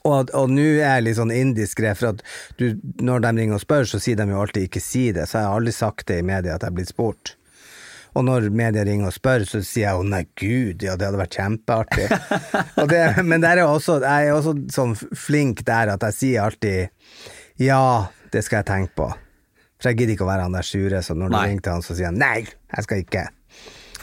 og, 0.03 0.33
og 0.35 0.49
nå 0.51 0.65
er 0.81 0.97
jeg 0.97 1.03
litt 1.05 1.15
sånn 1.15 1.31
indiskré, 1.31 1.93
for 1.95 2.11
at 2.11 2.23
du, 2.59 2.73
når 2.99 3.23
de 3.23 3.31
ringer 3.37 3.55
og 3.55 3.63
spør, 3.63 3.87
så 3.87 4.01
sier 4.03 4.19
de 4.19 4.25
jo 4.27 4.41
alltid 4.41 4.67
'ikke 4.67 4.81
si 4.83 5.05
det', 5.15 5.29
så 5.29 5.39
jeg 5.39 5.47
har 5.47 5.59
aldri 5.61 5.73
sagt 5.75 6.07
det 6.09 6.17
i 6.19 6.25
media 6.27 6.57
at 6.57 6.65
jeg 6.65 6.73
er 6.73 6.75
blitt 6.75 6.91
spurt. 6.91 7.35
Og 8.13 8.25
når 8.27 8.49
media 8.53 8.83
ringer 8.83 9.09
og 9.09 9.15
spør, 9.15 9.45
så 9.47 9.61
sier 9.63 9.87
jeg 9.87 9.95
'å 9.95 10.03
nei, 10.03 10.25
gud, 10.35 10.83
ja, 10.83 10.97
det 10.97 11.07
hadde 11.07 11.21
vært 11.21 11.37
kjempeartig'. 11.39 12.11
det, 12.91 13.23
men 13.23 13.41
der 13.41 13.63
er 13.63 13.69
også, 13.69 14.01
jeg 14.03 14.27
er 14.27 14.35
også 14.35 14.57
sånn 14.75 14.97
flink 14.97 15.63
der 15.63 15.95
at 15.95 16.03
jeg 16.09 16.19
sier 16.19 16.49
alltid 16.49 16.91
'ja, 17.63 18.11
det 18.33 18.43
skal 18.45 18.61
jeg 18.63 18.69
tenke 18.71 18.95
på'. 18.97 19.11
For 19.79 19.91
jeg 19.91 19.97
gidder 19.99 20.15
ikke 20.15 20.25
å 20.25 20.31
være 20.31 20.47
han 20.47 20.55
der 20.55 20.65
sure, 20.67 21.01
så 21.03 21.15
når 21.15 21.29
du 21.29 21.35
Nei. 21.35 21.47
ringer 21.47 21.61
til 21.63 21.73
han, 21.73 21.81
så 21.85 21.95
sier 21.95 22.05
han 22.11 22.19
'nei, 22.19 22.47
jeg 22.75 22.83
skal 22.83 23.03
ikke'. 23.03 23.27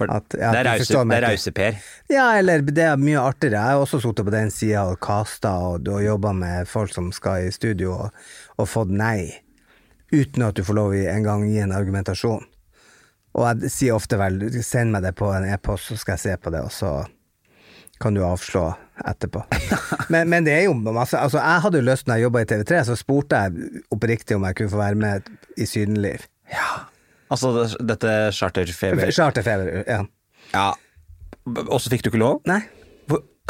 For 0.01 0.11
At- 0.11 0.35
ja, 0.39 0.51
det 0.53 0.61
er 0.61 0.67
er 1.13 1.29
rause-Per. 1.29 1.77
Ja, 2.09 2.39
eller 2.39 2.63
det 2.63 2.79
er 2.79 2.97
mye 2.97 3.21
artigere. 3.21 3.61
Jeg 3.61 3.77
har 3.77 3.81
også 3.85 4.01
sittet 4.01 4.25
på 4.25 4.31
den 4.33 4.51
sida 4.51 4.85
og 4.89 4.99
kasta 5.01 5.51
og, 5.51 5.89
og 5.89 6.01
jobba 6.03 6.33
med 6.33 6.69
folk 6.69 6.93
som 6.95 7.13
skal 7.13 7.49
i 7.49 7.51
studio, 7.51 7.93
og, 7.93 8.11
og 8.57 8.69
fått 8.69 8.89
nei. 8.89 9.35
Uten 10.13 10.43
at 10.43 10.55
du 10.55 10.63
får 10.65 10.75
lov 10.75 10.95
å 10.97 11.09
en 11.11 11.23
gang 11.23 11.45
gi 11.45 11.59
en 11.59 11.73
argumentasjon. 11.73 12.47
Og 13.35 13.61
jeg 13.61 13.71
sier 13.71 13.95
ofte 13.95 14.17
vel 14.19 14.41
send 14.63 14.91
meg 14.93 15.03
det 15.03 15.15
på 15.19 15.29
en 15.37 15.45
e-post, 15.53 15.93
så 15.93 15.99
skal 15.99 16.17
jeg 16.17 16.21
se 16.25 16.37
på 16.37 16.51
det, 16.51 16.65
og 16.65 16.73
så 16.75 17.07
kan 18.01 18.17
du 18.17 18.23
avslå 18.25 18.65
etterpå. 19.07 19.43
Men, 20.13 20.29
men 20.29 20.45
det 20.45 20.53
er 20.53 20.65
jo 20.67 20.73
masse 20.75 21.17
Altså, 21.17 21.39
jeg 21.39 21.63
hadde 21.65 21.79
jo 21.81 21.85
lyst 21.87 22.09
når 22.09 22.19
jeg 22.19 22.25
jobba 22.27 22.41
i 22.43 22.49
TV3, 22.51 22.81
så 22.89 22.97
spurte 22.99 23.39
jeg 23.39 23.83
oppriktig 23.95 24.37
om 24.37 24.45
jeg 24.49 24.57
kunne 24.59 24.73
få 24.73 24.81
være 24.81 24.99
med 24.99 25.29
i 25.57 25.67
Sydenliv. 25.69 26.25
Ja. 26.51 26.71
Altså 27.31 27.53
dette 27.79 28.11
charterfeber 28.35 29.13
Charterfeber, 29.15 29.85
ja. 29.87 30.01
Ja. 30.51 30.67
Og 31.69 31.79
så 31.81 31.93
fikk 31.93 32.03
du 32.05 32.11
ikke 32.11 32.21
lov? 32.25 32.41
Nei. 32.51 32.61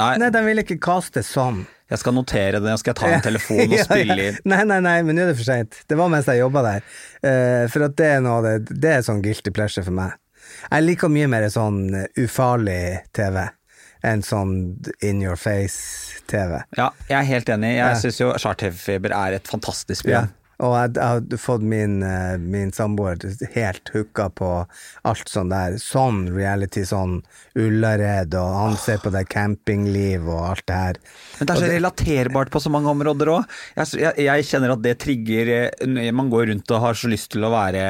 Nei, 0.01 0.15
Nei, 0.21 0.31
de 0.33 0.41
ville 0.45 0.63
ikke 0.65 0.79
kaste 0.81 1.21
sånn. 1.27 1.65
jeg 1.91 2.01
skal 2.01 2.15
notere 2.17 2.61
det, 2.63 2.75
skal 2.81 2.93
jeg 2.95 2.99
ta 3.01 3.09
en 3.17 3.25
telefon 3.29 3.65
og 3.67 3.83
spille 3.85 4.17
inn. 4.31 4.39
Nei, 4.49 4.61
nei, 4.69 4.79
nei, 4.85 4.97
men 5.05 5.17
nå 5.19 5.25
er 5.25 5.33
det 5.33 5.39
for 5.41 5.49
seint. 5.49 5.81
Det 5.91 5.99
var 5.99 6.13
mens 6.13 6.29
jeg 6.31 6.41
jobba 6.41 6.63
der. 6.65 6.87
Uh, 7.25 7.65
for 7.73 7.85
at 7.89 7.97
det 8.01 8.11
er 8.15 8.23
noe 8.25 8.39
av 8.39 8.47
det 8.47 8.77
Det 8.81 8.93
er 8.95 9.05
sånn 9.05 9.21
guilty 9.25 9.53
pleasure 9.53 9.85
for 9.85 9.97
meg. 9.97 10.15
Jeg 10.71 10.87
liker 10.87 11.13
mye 11.13 11.29
mer 11.31 11.49
sånn 11.53 11.83
eh, 11.95 12.07
ufarlig 12.25 12.83
TV 13.17 13.43
enn 14.07 14.23
sånn 14.25 14.53
in 15.05 15.21
your 15.23 15.37
face-TV. 15.37 16.63
Ja, 16.79 16.91
jeg 17.09 17.19
er 17.19 17.29
helt 17.29 17.49
enig. 17.53 17.75
Ja. 17.77 17.89
Jeg 17.93 18.03
syns 18.05 18.21
jo 18.23 18.33
Charterfeber 18.41 19.13
er 19.17 19.33
et 19.41 19.49
fantastisk 19.51 20.07
Ja. 20.09 20.21
program. 20.23 20.37
Og 20.61 20.75
jeg, 20.77 20.93
jeg 20.99 21.07
har 21.33 21.41
fått 21.41 21.63
min, 21.65 21.99
eh, 22.05 22.37
min 22.41 22.71
samboer 22.77 23.17
helt 23.55 23.91
hooka 23.95 24.29
på 24.37 24.51
alt 25.09 25.31
sånn 25.33 25.49
der. 25.53 25.79
Sånn 25.81 26.27
reality, 26.35 26.83
sånn 26.89 27.23
Ullared, 27.59 28.35
og 28.39 28.51
han 28.59 28.77
ser 28.81 29.01
på 29.03 29.11
det 29.15 29.25
campingliv 29.33 30.29
og 30.29 30.43
alt 30.51 30.67
det 30.69 30.77
her. 30.81 31.01
Men 31.39 31.49
det 31.49 31.55
er 31.57 31.63
så 31.65 31.71
relaterbart 31.73 32.53
på 32.53 32.61
så 32.63 32.73
mange 32.73 32.93
områder 32.93 33.33
òg. 33.33 33.57
Jeg, 33.79 34.01
jeg, 34.05 34.27
jeg 34.27 34.47
kjenner 34.51 34.75
at 34.77 34.85
det 34.85 34.95
trigger 35.03 35.51
eh, 35.57 36.11
Man 36.15 36.29
går 36.33 36.51
rundt 36.53 36.71
og 36.77 36.85
har 36.85 36.99
så 36.99 37.09
lyst 37.11 37.31
til 37.35 37.45
å 37.47 37.53
være 37.53 37.83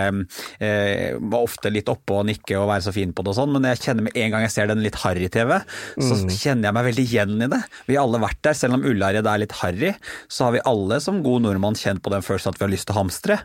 eh, 0.62 1.18
ofte 1.40 1.70
litt 1.72 1.88
oppe 1.90 2.16
og 2.20 2.26
nikke 2.30 2.59
og 2.59 2.68
være 2.70 2.87
så 2.88 2.94
fin 2.94 3.12
på 3.16 3.24
det 3.26 3.33
og 3.35 3.38
sånn, 3.40 3.52
men 3.54 3.66
jeg 3.72 3.83
kjenner 3.85 4.06
med 4.06 4.16
en 4.20 4.35
gang 4.35 4.44
jeg 4.46 4.54
ser 4.54 4.70
den 4.70 4.83
litt 4.85 4.98
harry-TV, 5.02 5.56
så 5.98 6.16
Mm. 6.20 6.28
kjenner 6.35 6.68
jeg 6.68 6.74
meg 6.76 6.85
veldig 6.90 7.04
igjen 7.06 7.42
i 7.44 7.48
det. 7.50 7.61
Vi 7.88 7.96
har 7.96 8.04
alle 8.04 8.20
vært 8.22 8.40
der, 8.44 8.56
selv 8.59 8.76
om 8.76 8.85
Ullared 8.87 9.26
er 9.26 9.40
litt 9.40 9.54
harry, 9.61 9.92
så 10.28 10.46
har 10.46 10.52
vi 10.56 10.61
alle 10.68 10.98
som 11.00 11.22
god 11.24 11.42
nordmann 11.46 11.78
kjent 11.78 12.02
på 12.04 12.12
den 12.12 12.24
følelsen 12.26 12.52
at 12.52 12.60
vi 12.61 12.66
har 12.66 12.73
lyst 12.73 12.88
til 12.88 12.96
å 12.96 13.01
hamstre. 13.01 13.40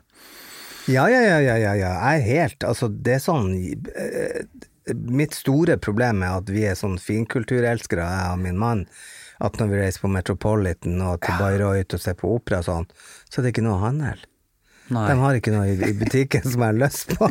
Ja, 0.91 1.07
ja, 1.09 1.21
ja, 1.25 1.39
ja, 1.41 1.57
ja. 1.57 1.73
Jeg 1.73 2.19
er 2.19 2.25
helt 2.27 2.63
Altså, 2.67 2.91
det 2.91 3.15
er 3.15 3.21
sånn 3.23 3.55
eh, 3.57 4.43
Mitt 4.93 5.33
store 5.33 5.79
problem 5.81 6.21
er 6.21 6.35
at 6.37 6.51
vi 6.53 6.67
er 6.69 6.77
sånn 6.77 6.99
finkulturelskere, 7.01 8.05
jeg 8.05 8.35
og 8.35 8.43
min 8.43 8.59
mann. 8.61 8.83
At 9.41 9.57
når 9.57 9.71
vi 9.71 9.79
reiser 9.81 10.03
på 10.03 10.11
Metropolitan 10.13 11.01
og 11.01 11.23
til 11.25 11.41
Bayreuth 11.41 11.97
og 11.97 12.03
ser 12.03 12.19
på 12.19 12.35
opera 12.37 12.61
og 12.61 12.67
sånn, 12.67 12.85
så 13.25 13.41
er 13.41 13.47
det 13.47 13.55
ikke 13.55 13.65
noe 13.65 13.81
handel. 13.81 14.21
Nei. 14.93 15.05
De 15.09 15.17
har 15.17 15.37
ikke 15.37 15.51
noe 15.53 15.65
i, 15.71 15.75
i 15.81 15.93
butikken 15.97 16.43
som 16.45 16.61
jeg 16.61 16.73
har 16.73 16.77
lyst 16.77 17.13
på. 17.17 17.29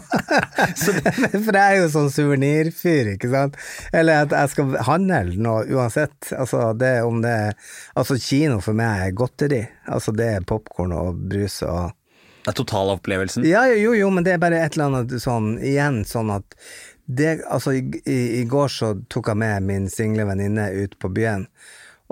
For 1.44 1.54
jeg 1.54 1.62
er 1.62 1.76
jo 1.78 1.90
sånn 1.92 2.10
suvenirfyr, 2.10 3.12
ikke 3.12 3.30
sant. 3.30 3.58
Eller 3.94 4.24
at 4.24 4.34
jeg 4.34 4.50
skal 4.56 4.72
handle 4.88 5.20
noe 5.38 5.62
uansett. 5.70 6.32
Altså, 6.34 6.72
det, 6.78 6.96
om 7.06 7.20
det, 7.22 7.36
altså 7.94 8.18
kino 8.18 8.58
for 8.64 8.74
meg 8.78 9.04
er 9.04 9.14
godteri. 9.18 9.60
Altså 9.86 10.14
det 10.16 10.32
er 10.32 10.48
popkorn 10.48 10.96
og 10.96 11.20
brus 11.30 11.60
og 11.62 11.94
Det 12.44 12.50
er 12.52 12.58
totalopplevelsen. 12.58 13.46
ja, 13.48 13.62
jo, 13.70 13.94
jo, 13.96 14.10
men 14.10 14.26
det 14.26 14.34
er 14.34 14.42
bare 14.42 14.58
et 14.60 14.74
eller 14.74 14.90
annet 14.90 15.14
sånn, 15.22 15.54
igjen 15.62 16.02
sånn 16.08 16.34
at 16.34 16.58
det, 17.06 17.38
altså 17.52 17.72
i, 17.76 17.84
i, 18.04 18.18
i 18.40 18.44
går 18.48 18.68
så 18.72 18.90
tok 19.12 19.30
jeg 19.30 19.40
med 19.40 19.64
min 19.68 19.88
single 19.92 20.26
venninne 20.28 20.66
ut 20.72 20.98
på 20.98 21.08
byen, 21.12 21.46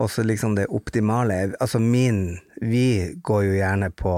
og 0.00 0.08
så 0.12 0.24
liksom 0.24 0.54
det 0.56 0.70
optimale, 0.72 1.52
altså 1.60 1.80
min, 1.80 2.38
vi 2.60 3.12
går 3.24 3.44
jo 3.48 3.54
gjerne 3.58 3.90
på 3.96 4.14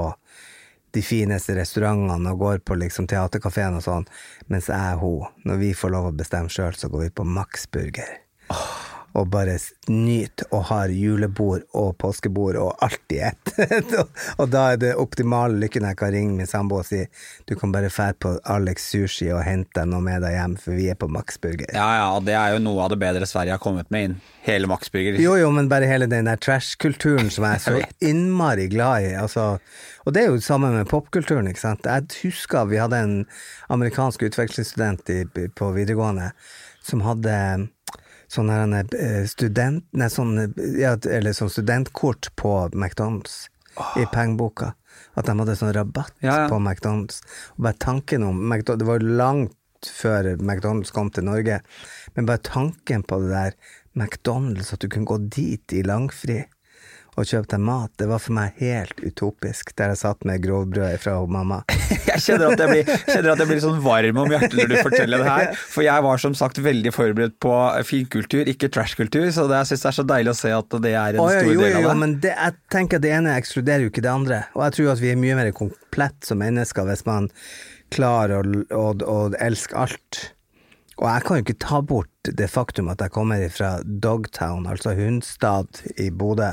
de 0.95 1.03
fineste 1.03 1.57
restaurantene 1.59 2.35
og 2.35 2.43
går 2.43 2.65
på 2.67 2.79
liksom 2.79 3.09
teaterkafeen 3.11 3.79
og 3.79 3.85
sånn, 3.87 4.09
mens 4.53 4.71
jeg 4.71 4.99
og 4.99 5.03
hun, 5.03 5.41
når 5.49 5.63
vi 5.63 5.73
får 5.77 5.95
lov 5.95 6.11
å 6.11 6.17
bestemme 6.17 6.53
sjøl, 6.53 6.77
så 6.79 6.91
går 6.93 7.09
vi 7.09 7.15
på 7.19 7.27
Max 7.27 7.67
Burger. 7.71 8.21
Og 9.15 9.29
bare 9.31 9.57
nyter 9.89 10.49
og 10.51 10.65
har 10.71 10.91
julebord 10.91 11.63
og 11.79 11.93
påskebord 12.03 12.59
og 12.59 12.83
alt 12.83 13.15
i 13.15 13.21
ett. 13.29 13.53
og, 14.01 14.11
og 14.43 14.51
da 14.51 14.65
er 14.73 14.81
det 14.83 14.93
optimale 14.99 15.61
lykken 15.63 15.87
jeg 15.87 15.99
kan 16.01 16.11
ringe 16.15 16.39
min 16.41 16.51
samboer 16.51 16.83
og 16.83 16.89
si 16.89 17.05
du 17.49 17.55
kan 17.59 17.73
bare 17.75 17.93
fære 17.93 18.19
på 18.25 18.35
Alex 18.51 18.89
Sushi 18.91 19.31
og 19.31 19.45
hente 19.47 19.85
noe 19.87 20.03
med 20.05 20.25
deg 20.25 20.35
hjem, 20.35 20.57
for 20.61 20.75
vi 20.75 20.89
er 20.91 20.99
på 20.99 21.09
Max 21.13 21.39
Burger. 21.39 21.71
Ja, 21.71 21.87
ja, 22.01 22.09
det 22.27 22.35
er 22.39 22.57
jo 22.57 22.63
noe 22.65 22.83
av 22.85 22.95
det 22.95 22.99
bedre 23.03 23.29
Sverige 23.31 23.55
har 23.55 23.63
kommet 23.63 23.93
med 23.95 24.09
inn. 24.09 24.17
Hele 24.45 24.71
Max 24.71 24.91
Burger. 24.93 25.21
Jo, 25.23 25.37
jo, 25.39 25.53
men 25.55 25.71
bare 25.71 25.89
hele 25.91 26.11
den 26.11 26.31
der 26.31 26.41
trash-kulturen 26.41 27.31
som 27.31 27.47
jeg 27.47 27.61
er 27.61 27.65
så 27.69 28.09
innmari 28.11 28.67
glad 28.73 29.07
i. 29.07 29.15
Altså, 29.21 29.47
og 30.05 30.17
det 30.17 30.25
er 30.25 30.33
jo 30.33 30.41
det 30.41 30.49
samme 30.49 30.73
med 30.75 30.91
popkulturen, 30.91 31.49
ikke 31.51 31.63
sant. 31.63 31.87
Jeg 31.87 32.11
husker 32.25 32.67
vi 32.71 32.83
hadde 32.83 32.99
en 32.99 33.17
amerikansk 33.73 34.27
utvekslingsstudent 34.27 35.07
på 35.55 35.71
videregående 35.77 36.33
som 36.85 37.01
hadde 37.07 37.37
sånn 38.35 38.53
her 38.53 38.95
eh, 38.99 39.25
student... 39.31 39.87
Nei, 39.97 40.11
sånn, 40.13 40.37
ja, 40.79 40.95
eller 41.11 41.37
sånn 41.37 41.53
studentkort 41.53 42.33
på 42.41 42.55
McDonald's 42.75 43.45
i 43.99 44.07
pengeboka. 44.13 44.73
At 45.19 45.27
de 45.27 45.35
hadde 45.39 45.57
sånn 45.59 45.75
rabatt 45.75 46.15
Ja, 46.23 46.45
ja. 46.45 46.49
på 46.51 46.59
McDonald's. 46.61 47.23
Og 47.57 47.69
bare 47.69 47.79
tanken 47.83 48.27
om 48.27 48.41
McDonald's, 48.43 48.83
Det 48.83 48.91
var 48.91 49.01
jo 49.01 49.17
langt 49.23 49.55
før 49.85 50.31
McDonald's 50.41 50.93
kom 50.95 51.11
til 51.13 51.27
Norge, 51.29 51.59
men 52.17 52.29
bare 52.29 52.41
tanken 52.47 53.03
på 53.05 53.19
det 53.21 53.33
der 53.35 53.57
McDonald's, 53.95 54.73
at 54.73 54.81
du 54.81 54.89
kunne 54.89 55.09
gå 55.09 55.19
dit 55.29 55.75
i 55.77 55.83
langfri 55.85 56.39
og 57.15 57.29
kjøpte 57.29 57.59
mat, 57.63 57.93
det 58.01 58.09
var 58.11 58.23
for 58.23 58.35
meg 58.35 58.57
helt 58.59 58.99
utopisk, 59.05 59.71
der 59.79 59.93
jeg 59.93 60.01
satt 60.01 60.25
med 60.27 60.43
grovbrød 60.43 60.99
fra 61.03 61.17
mamma. 61.31 61.61
Jeg 62.15 62.23
kjenner 62.23 62.53
at 62.55 62.61
jeg 62.61 62.71
blir, 62.71 62.91
kjenner 63.09 63.31
at 63.33 63.41
jeg 63.43 63.49
blir 63.49 63.61
sånn 63.63 63.79
varm 63.83 64.19
om 64.23 64.31
hjertet 64.31 64.55
når 64.55 64.69
du 64.71 64.75
forteller 64.87 65.23
det 65.25 65.27
her. 65.27 65.57
For 65.57 65.83
jeg 65.83 66.05
var 66.05 66.21
som 66.23 66.37
sagt 66.39 66.61
veldig 66.63 66.93
forberedt 66.95 67.35
på 67.43 67.55
finkultur, 67.89 68.47
ikke 68.53 68.69
trashkultur. 68.71 69.25
Så 69.35 69.49
det, 69.51 69.59
jeg 69.65 69.71
syns 69.73 69.83
det 69.83 69.89
er 69.91 69.97
så 69.97 70.05
deilig 70.13 70.31
å 70.31 70.37
se 70.39 70.53
at 70.55 70.77
det 70.85 70.93
er 70.95 71.19
en 71.19 71.25
Å, 71.25 71.27
stor 71.33 71.49
jo, 71.49 71.57
jo, 71.57 71.65
del 71.65 71.73
av 71.73 71.81
det. 71.81 71.83
Jo, 71.89 71.97
men 72.05 72.15
det, 72.23 72.35
jeg 72.37 72.57
tenker 72.77 73.01
at 73.01 73.07
det 73.07 73.13
ene 73.17 73.35
ekskluderer 73.41 73.87
jo 73.87 73.91
ikke 73.91 74.05
det 74.07 74.13
andre. 74.13 74.41
Og 74.55 74.63
jeg 74.67 74.77
tror 74.79 74.93
at 74.95 75.03
vi 75.03 75.11
er 75.11 75.21
mye 75.25 75.41
mer 75.41 75.51
komplett 75.59 76.31
som 76.31 76.41
mennesker 76.45 76.89
hvis 76.93 77.05
man 77.09 77.29
klarer 77.95 78.39
å, 78.39 78.65
å, 78.79 78.87
å 79.11 79.19
elske 79.43 79.79
alt. 79.83 80.23
Og 81.01 81.09
jeg 81.09 81.27
kan 81.27 81.39
jo 81.39 81.45
ikke 81.49 81.63
ta 81.65 81.81
bort 81.83 82.35
det 82.39 82.51
faktum 82.53 82.91
at 82.93 83.03
jeg 83.03 83.13
kommer 83.15 83.43
fra 83.51 83.77
Dogtown, 83.83 84.69
altså 84.71 84.95
Hundstad 84.95 85.83
i 85.99 86.11
Bodø. 86.15 86.53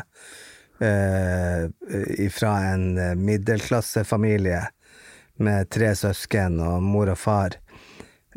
Eh, 0.81 2.29
fra 2.33 2.51
en 2.71 2.97
eh, 2.97 3.15
middelklassefamilie 3.15 4.61
med 5.37 5.69
tre 5.69 5.91
søsken 5.95 6.57
og 6.65 6.81
mor 6.81 7.11
og 7.13 7.19
far. 7.21 7.57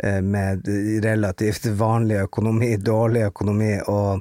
eh, 0.03 0.21
Med 0.21 0.69
relativt 1.05 1.67
vanlig 1.67 2.21
økonomi, 2.27 2.77
dårlig 2.77 3.23
økonomi, 3.31 3.79
og, 3.89 4.21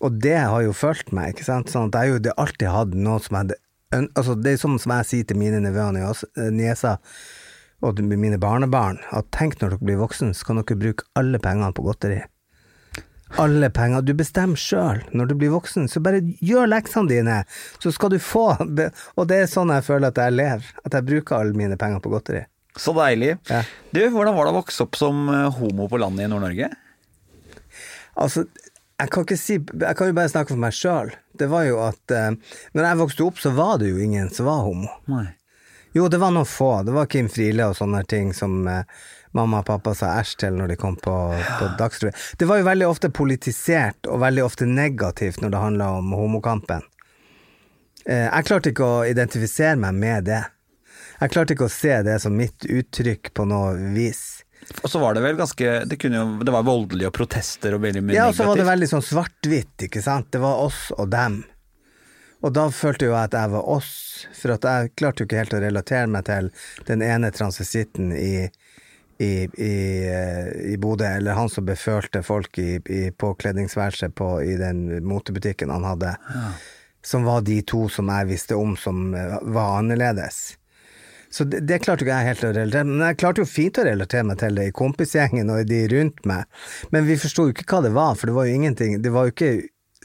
og 0.00 0.20
det 0.22 0.38
har 0.38 0.62
jo 0.62 0.72
fulgt 0.72 1.12
meg, 1.12 1.34
ikke 1.34 1.44
sant. 1.44 1.68
Sånn 1.68 1.90
at 1.90 2.00
jeg 2.00 2.14
jo 2.14 2.22
det 2.24 2.36
alltid 2.36 2.72
hatt 2.72 2.94
noe 2.94 3.20
som 3.20 3.42
jeg 3.42 3.58
Altså, 3.88 4.34
det 4.36 4.50
er 4.52 4.58
sånn 4.60 4.74
som 4.76 4.92
jeg 4.98 5.06
sier 5.08 5.28
til 5.28 5.38
mine 5.40 5.62
nevøer 5.64 5.96
og 6.04 6.18
eh, 6.36 6.50
nieser 6.52 6.98
og 7.80 8.00
mine 8.04 8.36
barnebarn, 8.36 8.98
at 9.16 9.30
tenk 9.32 9.60
når 9.60 9.76
dere 9.76 9.86
blir 9.86 10.00
voksen, 10.00 10.34
så 10.34 10.44
kan 10.44 10.60
dere 10.60 10.76
bruke 10.76 11.06
alle 11.16 11.38
pengene 11.40 11.72
på 11.72 11.84
godteri. 11.86 12.18
Alle 13.36 13.68
penger. 13.70 14.02
Du 14.02 14.14
bestemmer 14.16 14.56
sjøl. 14.56 15.02
Når 15.12 15.28
du 15.28 15.34
blir 15.38 15.52
voksen, 15.52 15.88
så 15.90 16.00
bare 16.00 16.22
gjør 16.40 16.70
leksene 16.70 17.10
dine, 17.10 17.40
så 17.82 17.92
skal 17.92 18.14
du 18.14 18.18
få 18.22 18.46
Og 18.56 19.26
det 19.28 19.42
er 19.42 19.50
sånn 19.50 19.72
jeg 19.74 19.84
føler 19.84 20.08
at 20.08 20.20
jeg 20.22 20.36
lever. 20.36 20.70
At 20.84 20.96
jeg 20.96 21.08
bruker 21.10 21.42
alle 21.42 21.58
mine 21.58 21.76
penger 21.80 22.00
på 22.04 22.12
godteri. 22.14 22.46
Så 22.78 22.94
deilig. 22.96 23.34
Ja. 23.50 23.62
Du, 23.90 24.00
hvordan 24.14 24.36
var 24.36 24.46
det 24.46 24.54
å 24.54 24.60
vokse 24.60 24.84
opp 24.86 24.96
som 24.96 25.26
eh, 25.34 25.48
homo 25.58 25.88
på 25.90 25.98
landet 25.98 26.28
i 26.28 26.30
Nord-Norge? 26.30 26.68
Altså, 28.18 28.44
jeg 28.98 29.10
kan 29.14 29.24
ikke 29.24 29.38
si 29.38 29.56
Jeg 29.58 29.96
kan 29.98 30.08
jo 30.10 30.14
bare 30.16 30.30
snakke 30.30 30.54
for 30.54 30.62
meg 30.62 30.74
sjøl. 30.74 31.10
Det 31.38 31.48
var 31.50 31.66
jo 31.66 31.80
at 31.82 32.14
eh, 32.14 32.30
når 32.78 32.88
jeg 32.88 33.00
vokste 33.02 33.26
opp, 33.26 33.42
så 33.42 33.52
var 33.56 33.80
det 33.82 33.90
jo 33.90 34.00
ingen 34.02 34.30
som 34.34 34.46
var 34.50 34.64
homo. 34.66 34.90
Nei. 35.10 35.26
Jo, 35.96 36.06
det 36.12 36.20
var 36.22 36.30
noen 36.34 36.46
få. 36.46 36.82
Det 36.86 36.94
var 36.94 37.08
Kim 37.10 37.30
Friele 37.32 37.70
og 37.70 37.78
sånne 37.78 38.04
ting 38.06 38.30
som 38.36 38.60
eh, 38.70 38.84
mamma 39.36 39.62
og 39.62 39.68
pappa 39.68 39.94
sa 39.96 40.14
æsj 40.20 40.34
til 40.44 40.58
når 40.58 40.72
de 40.72 40.78
kom 40.80 40.96
på, 41.00 41.14
på 41.58 41.70
Dagsrevyen. 41.78 42.16
Det 42.38 42.48
var 42.48 42.60
jo 42.60 42.68
veldig 42.68 42.88
ofte 42.88 43.10
politisert 43.14 44.08
og 44.08 44.22
veldig 44.24 44.44
ofte 44.46 44.68
negativt 44.68 45.42
når 45.42 45.54
det 45.54 45.64
handla 45.64 45.90
om 45.98 46.14
homokampen. 46.16 46.86
Eh, 48.08 48.26
jeg 48.26 48.48
klarte 48.48 48.72
ikke 48.72 48.86
å 48.86 49.02
identifisere 49.08 49.76
meg 49.80 49.98
med 49.98 50.28
det. 50.30 50.42
Jeg 51.18 51.34
klarte 51.34 51.54
ikke 51.54 51.66
å 51.66 51.72
se 51.72 51.96
det 52.06 52.18
som 52.22 52.36
mitt 52.36 52.64
uttrykk 52.64 53.32
på 53.34 53.46
noe 53.48 53.74
vis. 53.94 54.44
Og 54.82 54.90
så 54.90 55.00
var 55.00 55.14
det 55.14 55.22
vel 55.22 55.36
ganske 55.38 55.68
Det, 55.88 55.96
jo, 56.02 56.24
det 56.44 56.52
var 56.52 56.64
voldelige 56.66 57.08
og 57.08 57.14
protester 57.14 57.72
og 57.76 57.80
veldig 57.84 58.02
mye 58.04 58.16
Ja, 58.16 58.26
og 58.28 58.34
så 58.36 58.44
var 58.44 58.58
det 58.58 58.66
veldig 58.68 58.88
sånn 58.90 59.04
svart-hvitt, 59.06 59.86
ikke 59.86 60.02
sant. 60.04 60.30
Det 60.34 60.42
var 60.42 60.60
oss 60.64 60.88
og 60.96 61.08
dem. 61.12 61.42
Og 62.44 62.54
da 62.54 62.68
følte 62.70 63.08
jo 63.08 63.14
jeg 63.14 63.30
at 63.30 63.34
jeg 63.34 63.50
var 63.50 63.70
oss, 63.76 63.92
for 64.38 64.54
jeg 64.54 64.92
klarte 64.98 65.24
jo 65.24 65.28
ikke 65.28 65.40
helt 65.40 65.56
å 65.56 65.62
relatere 65.62 66.10
meg 66.10 66.28
til 66.28 66.50
den 66.86 67.02
ene 67.02 67.32
transisitten 67.34 68.12
i, 68.14 68.46
i, 69.18 69.32
i, 69.44 69.74
i 70.72 70.76
Bodø, 70.78 71.04
eller 71.04 71.34
han 71.38 71.50
som 71.50 71.66
befølte 71.66 72.22
folk 72.22 72.58
i, 72.62 72.78
i 72.78 73.10
påkledningsværelset 73.10 74.14
på, 74.14 74.28
i 74.42 74.54
den 74.60 74.84
motebutikken 75.04 75.72
han 75.74 75.86
hadde, 75.86 76.14
som 77.04 77.26
var 77.26 77.42
de 77.46 77.60
to 77.66 77.88
som 77.90 78.10
jeg 78.12 78.28
visste 78.30 78.58
om 78.58 78.76
som 78.78 79.14
eh, 79.14 79.38
var 79.42 79.78
annerledes. 79.80 80.58
Så 81.30 81.44
det, 81.44 81.64
det 81.68 81.80
klarte 81.84 82.06
ikke 82.06 82.14
jeg 82.14 82.28
helt 82.30 82.44
å 82.46 82.52
relatere 82.56 82.88
Men 82.88 83.02
jeg 83.04 83.18
klarte 83.20 83.42
jo 83.42 83.48
fint 83.48 83.78
å 83.78 83.84
relatere 83.84 84.24
meg 84.24 84.38
til 84.40 84.54
det 84.56 84.70
i 84.70 84.76
kompisgjengen 84.76 85.50
og 85.52 85.66
de 85.68 85.82
rundt 85.92 86.22
meg. 86.28 86.46
Men 86.94 87.04
vi 87.08 87.18
forsto 87.20 87.48
jo 87.48 87.52
ikke 87.52 87.66
hva 87.68 87.82
det 87.84 87.92
var, 87.96 88.14
for 88.16 88.30
det 88.30 88.36
var 88.38 88.48
jo 88.48 88.54
ingenting 88.60 88.96
Det 89.04 89.12
var 89.12 89.28
jo 89.28 89.34
ikke 89.34 89.52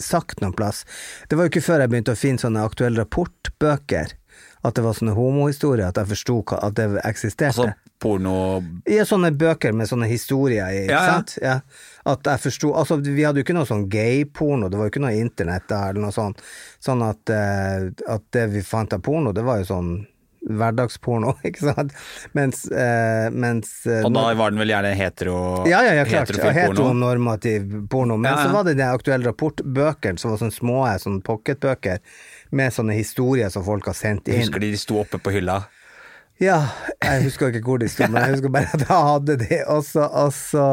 sagt 0.01 0.41
noen 0.41 0.55
plass. 0.57 0.83
Det 1.29 1.37
var 1.37 1.47
jo 1.47 1.53
ikke 1.53 1.63
før 1.63 1.83
jeg 1.83 1.93
begynte 1.93 2.15
å 2.15 2.19
finne 2.19 2.41
sånne 2.41 2.65
aktuelle 2.65 3.03
rapportbøker, 3.03 4.15
at 4.63 4.75
det 4.77 4.83
var 4.85 4.95
sånne 4.95 5.15
homohistorier, 5.17 5.89
at 5.89 5.97
jeg 5.99 6.11
forsto 6.13 6.37
at 6.55 6.77
det 6.77 6.85
eksisterte. 7.03 7.65
Altså 7.67 7.93
porno 8.03 8.35
Ja, 8.89 9.05
sånne 9.07 9.31
bøker 9.35 9.75
med 9.75 9.87
sånne 9.87 10.09
historier 10.11 10.71
i, 10.71 10.85
ikke 10.85 10.95
Ja, 10.95 11.03
ja. 11.03 11.17
sant? 11.17 11.35
Ja. 11.41 11.57
At 12.13 12.27
jeg 12.27 12.43
forsto 12.47 12.73
Altså, 12.75 12.97
vi 13.03 13.23
hadde 13.23 13.39
jo 13.41 13.47
ikke 13.47 13.55
noe 13.55 13.69
sånn 13.69 13.85
gay-porno, 13.91 14.69
det 14.71 14.79
var 14.79 14.89
jo 14.89 14.93
ikke 14.95 15.03
noe 15.05 15.19
internett 15.19 15.67
der, 15.71 15.91
eller 15.93 16.07
noe 16.07 16.15
sånt. 16.15 16.41
Sånn 16.83 17.03
at, 17.05 17.31
eh, 17.31 17.91
at 18.15 18.25
det 18.35 18.49
vi 18.55 18.63
fant 18.65 18.95
av 18.95 19.03
porno, 19.05 19.31
det 19.35 19.45
var 19.47 19.61
jo 19.61 19.69
sånn 19.71 19.93
hverdagsporno, 20.43 21.37
ikke 21.47 21.71
sant? 21.71 21.93
Mens, 22.35 22.65
eh, 22.71 23.29
mens 23.31 23.85
eh, 23.87 24.03
Og 24.03 24.11
da 24.15 24.25
var 24.35 24.51
den 24.51 24.59
vel 24.63 24.73
gjerne 24.73 24.93
hetero... 24.99 25.37
ja, 25.69 25.79
ja, 25.87 25.93
ja, 26.01 26.05
klart. 26.07 26.33
Heteronormativ 26.35 27.87
porno. 27.91 28.17
Men 28.19 28.37
så 28.41 28.49
var 28.51 28.67
det 28.67 28.75
den 28.79 28.91
aktuelle 28.91 29.31
rapportbøkene 29.31 30.19
som 30.19 30.33
var 30.33 30.43
sånne 30.43 30.55
små 30.55 30.83
sånn 30.99 31.21
pocketbøker 31.23 32.03
med 32.55 32.73
sånne 32.73 32.97
historier 32.97 33.49
som 33.53 33.65
folk 33.65 33.87
har 33.89 33.97
sendt 33.97 34.29
inn. 34.29 34.43
husker 34.43 34.61
de, 34.63 34.73
de 34.73 34.81
sto 34.81 34.99
oppe 35.01 35.19
på 35.21 35.33
hylla. 35.35 35.63
Ja, 36.41 36.57
jeg 36.97 37.27
husker 37.27 37.51
ikke 37.53 37.61
hvor 37.67 37.79
de 37.81 37.87
sto, 37.91 38.07
men 38.09 38.23
jeg 38.25 38.35
husker 38.35 38.51
bare 38.53 38.71
at 38.73 38.83
jeg 38.83 39.07
hadde 39.07 39.35
de. 39.43 39.59
Også, 39.69 40.01
også, 40.23 40.65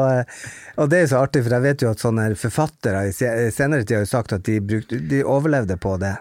og, 0.75 0.89
det 0.91 0.99
er 1.03 1.09
så 1.11 1.21
artig, 1.21 1.43
for 1.45 1.55
jeg 1.55 1.65
vet 1.67 1.85
jo 1.85 1.91
at 1.93 2.01
sånne 2.01 2.27
forfattere 2.39 3.05
i 3.11 3.13
senere 3.13 3.85
tid 3.85 3.99
har 3.99 4.05
jo 4.05 4.11
sagt 4.11 4.33
at 4.35 4.45
de, 4.47 4.57
brukte, 4.65 4.99
de 5.11 5.21
overlevde 5.21 5.77
på 5.81 5.95
det. 6.01 6.15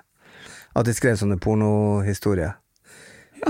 At 0.76 0.86
de 0.86 0.94
skrev 0.94 1.16
sånne 1.18 1.40
pornohistorier. 1.42 2.58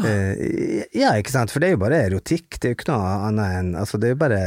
Eh, 0.07 0.87
ja, 0.95 1.17
ikke 1.19 1.33
sant, 1.35 1.51
for 1.51 1.63
det 1.63 1.73
er 1.73 1.75
jo 1.75 1.83
bare 1.83 2.05
erotikk, 2.07 2.61
det 2.61 2.69
er 2.69 2.73
jo 2.73 2.79
ikke 2.79 2.93
noe 2.93 3.15
annet 3.27 3.57
enn 3.59 3.71
Altså, 3.81 3.99
det 3.99 4.07
er 4.07 4.15
jo 4.15 4.21
bare 4.21 4.43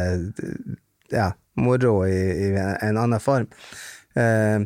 ja, 1.12 1.26
moro 1.60 1.98
i, 2.08 2.20
i 2.48 2.54
en 2.56 3.02
annen 3.02 3.20
form. 3.22 3.50
Eh, 4.16 4.64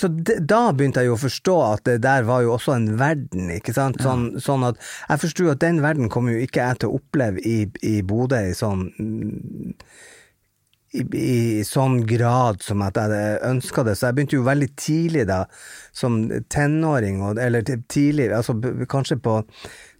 så 0.00 0.08
de, 0.08 0.38
da 0.40 0.70
begynte 0.72 1.02
jeg 1.02 1.10
jo 1.10 1.16
å 1.18 1.20
forstå 1.20 1.56
at 1.66 1.82
det 1.88 1.98
der 2.06 2.24
var 2.28 2.44
jo 2.44 2.54
også 2.54 2.76
en 2.76 2.86
verden, 3.00 3.50
ikke 3.52 3.74
sant. 3.76 4.00
Sånn, 4.04 4.30
sånn 4.40 4.64
at 4.70 4.80
jeg 4.80 5.24
forsto 5.26 5.50
at 5.52 5.60
den 5.64 5.82
verden 5.84 6.08
kommer 6.12 6.36
jo 6.36 6.46
ikke 6.46 6.64
jeg 6.64 6.80
til 6.80 6.90
å 6.90 7.00
oppleve 7.00 7.42
i, 7.44 7.58
i 7.84 8.00
Bodø 8.06 8.40
i 8.48 8.56
sånn 8.56 8.88
i, 10.90 11.04
i 11.14 11.64
sånn 11.66 12.00
grad 12.08 12.64
som 12.64 12.82
at 12.82 12.98
jeg 12.98 13.38
ønska 13.46 13.84
det. 13.86 13.94
Så 13.98 14.08
jeg 14.08 14.16
begynte 14.16 14.38
jo 14.38 14.46
veldig 14.48 14.70
tidlig 14.80 15.26
da, 15.30 15.44
som 15.96 16.18
tenåring, 16.52 17.20
eller 17.38 17.66
tidlig, 17.92 18.30
altså 18.34 18.56
kanskje 18.90 19.20
på 19.22 19.40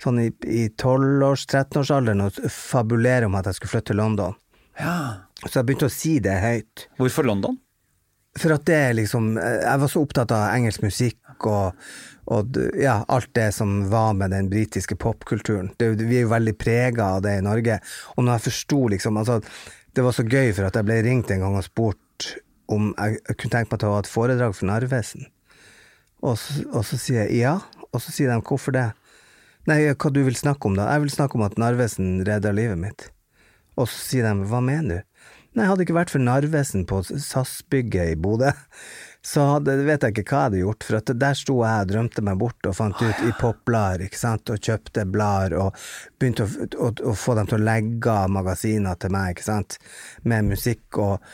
sånn 0.02 0.22
i, 0.24 0.30
12-års, 0.80 1.46
13-årsalderen, 1.46 2.26
å 2.26 2.52
fabulere 2.54 3.28
om 3.28 3.38
at 3.38 3.50
jeg 3.50 3.60
skulle 3.60 3.76
flytte 3.76 3.92
til 3.92 4.02
London. 4.02 4.38
Ja. 4.80 4.96
Så 5.46 5.60
jeg 5.60 5.68
begynte 5.68 5.90
å 5.90 5.92
si 5.92 6.18
det 6.24 6.38
høyt. 6.42 6.88
Hvorfor 7.00 7.28
London? 7.28 7.60
For 8.38 8.54
at 8.54 8.62
det 8.68 8.94
liksom 8.94 9.32
Jeg 9.40 9.80
var 9.82 9.90
så 9.90 10.02
opptatt 10.04 10.30
av 10.34 10.52
engelsk 10.54 10.84
musikk 10.84 11.46
og, 11.50 11.78
og 12.30 12.58
ja, 12.78 13.00
alt 13.08 13.32
det 13.34 13.48
som 13.56 13.88
var 13.90 14.12
med 14.14 14.30
den 14.30 14.50
britiske 14.52 14.94
popkulturen. 15.00 15.72
Vi 15.78 16.18
er 16.20 16.26
jo 16.26 16.34
veldig 16.34 16.54
prega 16.60 17.14
av 17.16 17.24
det 17.24 17.38
i 17.38 17.44
Norge. 17.44 17.80
Og 18.16 18.26
når 18.26 18.36
jeg 18.36 18.46
forsto 18.50 18.80
liksom 18.92 19.18
altså, 19.18 19.40
Det 19.96 20.04
var 20.04 20.14
så 20.14 20.22
gøy, 20.22 20.52
for 20.54 20.68
at 20.68 20.76
jeg 20.76 20.86
ble 20.86 21.00
ringt 21.02 21.30
en 21.32 21.42
gang 21.42 21.56
og 21.58 21.66
spurt 21.66 22.36
om 22.70 22.92
jeg, 22.92 23.18
jeg 23.26 23.36
kunne 23.36 23.54
tenke 23.56 23.72
meg 23.72 23.80
til 23.82 23.88
å 23.88 23.94
ha 23.96 24.02
et 24.04 24.10
foredrag 24.10 24.54
for 24.54 24.70
Narvesen. 24.70 25.26
Og 26.22 26.36
og 26.70 26.84
så 26.86 26.98
sier 27.00 27.24
jeg 27.24 27.40
ja, 27.40 27.56
og 27.90 28.02
så 28.04 28.12
sier 28.14 28.30
de 28.30 28.38
hvorfor 28.46 28.76
det? 28.76 28.90
Nei, 29.68 29.82
hva 29.90 30.10
du 30.12 30.22
vil 30.24 30.36
snakke 30.38 30.70
om 30.70 30.76
da? 30.78 30.86
Jeg 30.94 31.04
vil 31.04 31.12
snakke 31.16 31.36
om 31.38 31.44
at 31.48 31.58
Narvesen 31.58 32.20
redda 32.26 32.52
livet 32.54 32.78
mitt. 32.80 33.08
Og 33.76 33.88
så 33.88 33.98
sier 33.98 34.28
de 34.28 34.46
hva 34.48 34.62
mener 34.64 35.00
du? 35.00 35.09
Nei, 35.58 35.66
hadde 35.66 35.80
det 35.82 35.88
ikke 35.88 35.98
vært 35.98 36.12
for 36.12 36.22
Narvesen 36.22 36.84
på 36.86 37.00
SAS-bygget 37.10 38.12
i 38.12 38.18
Bodø, 38.22 38.52
så 39.26 39.46
hadde, 39.56 39.74
vet 39.84 40.04
jeg 40.06 40.14
ikke 40.14 40.22
hva 40.30 40.38
jeg 40.38 40.46
hadde 40.46 40.60
gjort, 40.62 40.86
for 40.86 41.14
der 41.24 41.38
sto 41.38 41.56
jeg 41.60 41.84
og 41.84 41.90
drømte 41.90 42.24
meg 42.24 42.38
bort 42.40 42.68
og 42.70 42.76
fant 42.78 43.02
ut 43.02 43.24
i 43.26 43.32
popblader, 43.40 44.06
ikke 44.06 44.20
sant, 44.20 44.52
og 44.54 44.62
kjøpte 44.62 45.04
blader 45.10 45.56
og 45.60 45.80
begynte 46.20 46.46
å, 46.46 46.68
å, 46.86 46.92
å 47.10 47.16
få 47.18 47.34
dem 47.36 47.50
til 47.50 47.58
å 47.58 47.66
legge 47.66 48.14
av 48.14 48.30
magasiner 48.32 49.00
til 49.02 49.16
meg, 49.16 49.34
ikke 49.34 49.48
sant, 49.48 49.80
med 50.22 50.52
musikk 50.52 51.00
og 51.02 51.32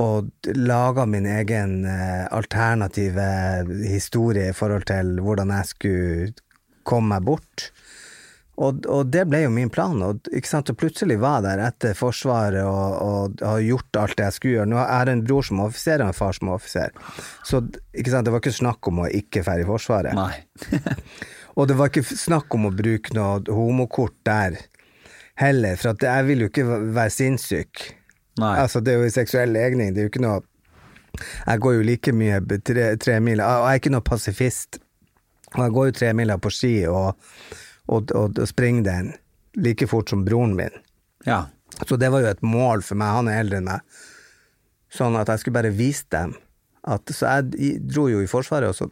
og 0.00 0.30
laga 0.56 1.04
min 1.04 1.26
egen 1.28 1.84
eh, 1.84 2.24
alternative 2.32 3.26
historie 3.84 4.48
i 4.48 4.56
forhold 4.56 4.86
til 4.88 5.18
hvordan 5.20 5.52
jeg 5.52 5.70
skulle 5.74 6.30
komme 6.88 7.18
meg 7.18 7.26
bort. 7.28 7.66
Og, 8.60 8.84
og 8.92 9.08
det 9.08 9.22
ble 9.30 9.38
jo 9.46 9.50
min 9.54 9.70
plan, 9.72 9.96
og, 10.04 10.26
og 10.28 10.72
plutselig 10.76 11.16
var 11.22 11.38
jeg 11.40 11.46
der 11.46 11.62
etter 11.64 11.94
Forsvaret 11.96 12.60
og, 12.60 12.96
og 13.00 13.44
har 13.46 13.62
gjort 13.64 13.98
alt 14.02 14.18
det 14.18 14.26
jeg 14.26 14.36
skulle 14.36 14.56
gjøre. 14.58 14.70
Nå 14.74 14.80
er 14.82 15.08
jeg 15.08 15.16
en 15.16 15.22
bror 15.24 15.46
som 15.48 15.62
er 15.62 15.70
offiser 15.70 16.04
og 16.04 16.10
en 16.10 16.18
far 16.18 16.36
som 16.36 16.50
er 16.50 16.58
offiser, 16.58 16.98
så 17.48 17.62
det 17.64 18.34
var 18.34 18.42
ikke 18.42 18.58
snakk 18.58 18.90
om 18.90 19.00
å 19.00 19.08
ikke 19.20 19.44
dra 19.46 19.56
i 19.62 19.68
Forsvaret. 19.68 20.16
Nei. 20.18 20.34
Og 21.58 21.66
det 21.68 21.74
var 21.76 21.90
ikke 21.90 22.04
snakk 22.06 22.54
om 22.54 22.68
å 22.68 22.72
bruke 22.72 23.10
noe 23.16 23.40
homokort 23.52 24.14
der 24.24 24.54
heller, 25.40 25.74
for 25.80 25.98
jeg 26.06 26.26
vil 26.28 26.44
jo 26.44 26.50
ikke 26.50 26.66
være 26.94 27.12
sinnssyk. 27.12 27.82
Nei. 28.40 28.52
Altså, 28.62 28.80
det 28.84 28.94
er 28.94 29.02
jo 29.02 29.10
seksuell 29.12 29.50
legning, 29.56 29.90
det 29.92 30.04
er 30.04 30.08
jo 30.08 30.12
ikke 30.12 30.24
noe 30.24 30.46
Jeg 31.20 31.58
går 31.60 31.72
jo 31.74 31.82
like 31.84 32.12
mye 32.14 32.38
tre, 32.64 32.84
tre 33.02 33.16
mil, 33.20 33.42
og 33.42 33.64
jeg 33.66 33.74
er 33.74 33.80
ikke 33.80 33.90
noe 33.92 34.06
pasifist. 34.06 34.78
Og 35.56 35.64
jeg 35.64 35.74
går 35.74 35.88
jo 35.88 35.94
tre 35.98 36.12
miler 36.14 36.38
på 36.38 36.52
ski 36.54 36.74
og, 36.86 37.18
og, 37.90 38.12
og, 38.16 38.38
og 38.38 38.48
springe 38.48 38.84
den 38.86 39.12
like 39.58 39.88
fort 39.90 40.12
som 40.12 40.24
broren 40.26 40.54
min. 40.58 40.74
Ja. 41.26 41.44
Så 41.86 41.98
det 42.00 42.10
var 42.12 42.22
jo 42.22 42.30
et 42.30 42.42
mål 42.46 42.84
for 42.86 42.98
meg, 43.00 43.16
han 43.18 43.30
er 43.30 43.42
eldre 43.42 43.60
enn 43.60 43.68
meg. 43.68 43.98
Sånn 44.90 45.18
at 45.18 45.30
jeg 45.30 45.42
skulle 45.42 45.58
bare 45.60 45.74
vise 45.74 46.06
dem 46.10 46.34
at 46.90 47.12
Så 47.12 47.28
jeg 47.28 47.74
dro 47.84 48.06
jo 48.08 48.22
i 48.24 48.28
Forsvaret, 48.30 48.72
og 48.72 48.74
så 48.74 48.86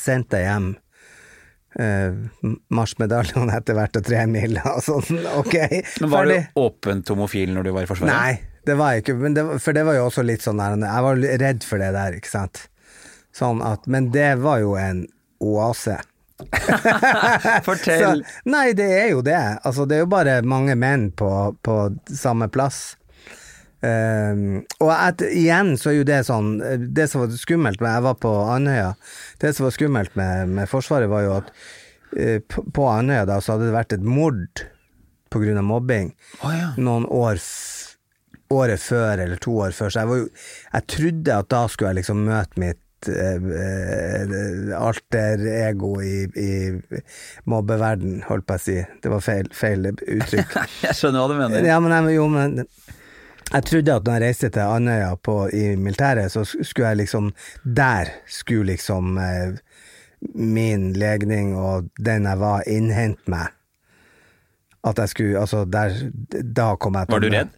sendte 0.00 0.38
jeg 0.40 0.48
hjem 0.48 0.70
eh, 1.76 2.16
marsjmedaljene 2.72 3.52
etter 3.58 3.76
hvert 3.76 3.98
og 4.00 4.06
tre 4.06 4.22
mil, 4.30 4.56
og 4.62 4.80
sånn, 4.86 5.20
ok, 5.42 5.56
Men 6.00 6.12
var 6.14 6.30
du 6.30 6.62
åpent 6.62 7.12
homofil 7.12 7.52
når 7.52 7.68
du 7.68 7.72
var 7.76 7.84
i 7.84 7.90
Forsvaret? 7.90 8.08
Nei, 8.08 8.62
det 8.64 8.78
var 8.80 8.94
jeg 8.94 9.04
ikke, 9.04 9.18
men 9.20 9.36
det, 9.36 9.44
for 9.60 9.76
det 9.76 9.84
var 9.84 9.98
jo 9.98 10.06
også 10.08 10.24
litt 10.24 10.46
sånn 10.46 10.62
der, 10.62 10.78
jeg 10.80 11.06
var 11.08 11.22
redd 11.44 11.68
for 11.68 11.84
det 11.84 11.92
der, 11.98 12.16
ikke 12.16 12.32
sant. 12.32 12.64
Sånn 13.36 13.60
at, 13.66 13.84
men 13.90 14.08
det 14.14 14.30
var 14.40 14.62
jo 14.62 14.72
en 14.80 15.04
oase. 15.44 15.98
Fortell. 17.66 18.24
Så, 18.24 18.48
nei, 18.50 18.72
det 18.76 18.88
er 18.90 19.08
jo 19.12 19.22
det. 19.26 19.40
Altså, 19.62 19.86
det 19.86 19.98
er 19.98 20.04
jo 20.04 20.10
bare 20.10 20.40
mange 20.46 20.76
menn 20.78 21.10
på, 21.14 21.30
på 21.62 21.78
samme 22.10 22.48
plass. 22.52 22.96
Um, 23.84 24.62
og 24.80 24.90
at, 24.94 25.20
igjen 25.28 25.74
så 25.76 25.90
er 25.90 25.98
jo 25.98 26.04
det 26.08 26.22
sånn 26.24 26.54
Det 26.96 27.04
som 27.10 27.20
var 27.20 27.34
skummelt 27.36 27.82
med 27.84 27.92
Jeg 27.92 28.04
var 28.06 28.14
på 28.16 28.30
Andøya. 28.48 28.94
Det 29.42 29.50
som 29.52 29.66
var 29.66 29.74
skummelt 29.76 30.14
med, 30.16 30.54
med 30.56 30.70
Forsvaret, 30.70 31.10
var 31.12 31.26
jo 31.26 31.34
at 31.36 31.50
eh, 32.16 32.38
på, 32.40 32.86
Andøya 32.88 33.26
da 33.28 33.42
så 33.44 33.54
hadde 33.54 33.68
det 33.68 33.76
vært 33.76 33.98
et 33.98 34.06
mord 34.06 34.64
av 35.34 35.64
mobbing 35.66 36.12
oh, 36.46 36.52
ja. 36.54 36.68
noen 36.78 37.08
år 37.10 37.40
året 38.54 38.78
før 38.78 39.18
eller 39.18 39.40
to 39.42 39.56
år 39.64 39.72
før, 39.74 39.90
så 39.90 40.04
jeg 40.04 40.10
var 40.10 40.20
jo 40.20 40.28
Jeg 40.74 40.86
trodde 40.94 41.38
at 41.42 41.48
da 41.50 41.62
skulle 41.66 41.90
jeg 41.90 41.98
liksom 41.98 42.20
møte 42.28 42.62
mitt 42.62 42.80
eh, 43.08 43.48
eh, 43.60 44.74
alter 44.78 45.44
ego 45.68 45.94
i, 46.02 46.24
i 46.40 46.50
mobbeverden, 47.50 48.22
holdt 48.28 48.46
på 48.48 48.58
å 48.58 48.62
si. 48.62 48.76
Det 49.02 49.12
var 49.12 49.24
feil, 49.24 49.48
feil 49.54 49.90
uttrykk. 49.92 50.58
Jeg 50.88 50.98
skjønner 50.98 51.24
hva 51.24 51.30
du 51.32 51.38
mener. 51.40 51.68
Ja, 51.68 51.80
men, 51.82 52.12
jo, 52.14 52.28
men 52.32 52.64
jeg 53.54 53.66
trodde 53.68 53.94
at 53.94 54.06
når 54.06 54.16
jeg 54.16 54.24
reiste 54.24 54.48
til 54.54 54.72
Andøya 54.72 55.10
på, 55.22 55.34
i 55.52 55.74
militæret, 55.78 56.32
så 56.32 56.42
skulle 56.46 56.88
jeg 56.88 57.02
liksom 57.04 57.28
Der 57.62 58.10
skulle 58.26 58.72
liksom 58.72 59.18
eh, 59.20 59.58
min 60.34 60.92
legning 60.96 61.52
og 61.56 61.90
den 62.00 62.24
jeg 62.24 62.40
var, 62.40 62.64
innhente 62.66 63.30
meg. 63.30 63.52
At 64.84 64.98
jeg 64.98 65.12
skulle 65.12 65.40
Altså, 65.40 65.64
der 65.64 65.92
Da 66.32 66.74
kom 66.76 66.96
jeg 66.98 67.08
til 67.08 67.14
Var 67.14 67.24
du 67.24 67.28
redd? 67.36 67.52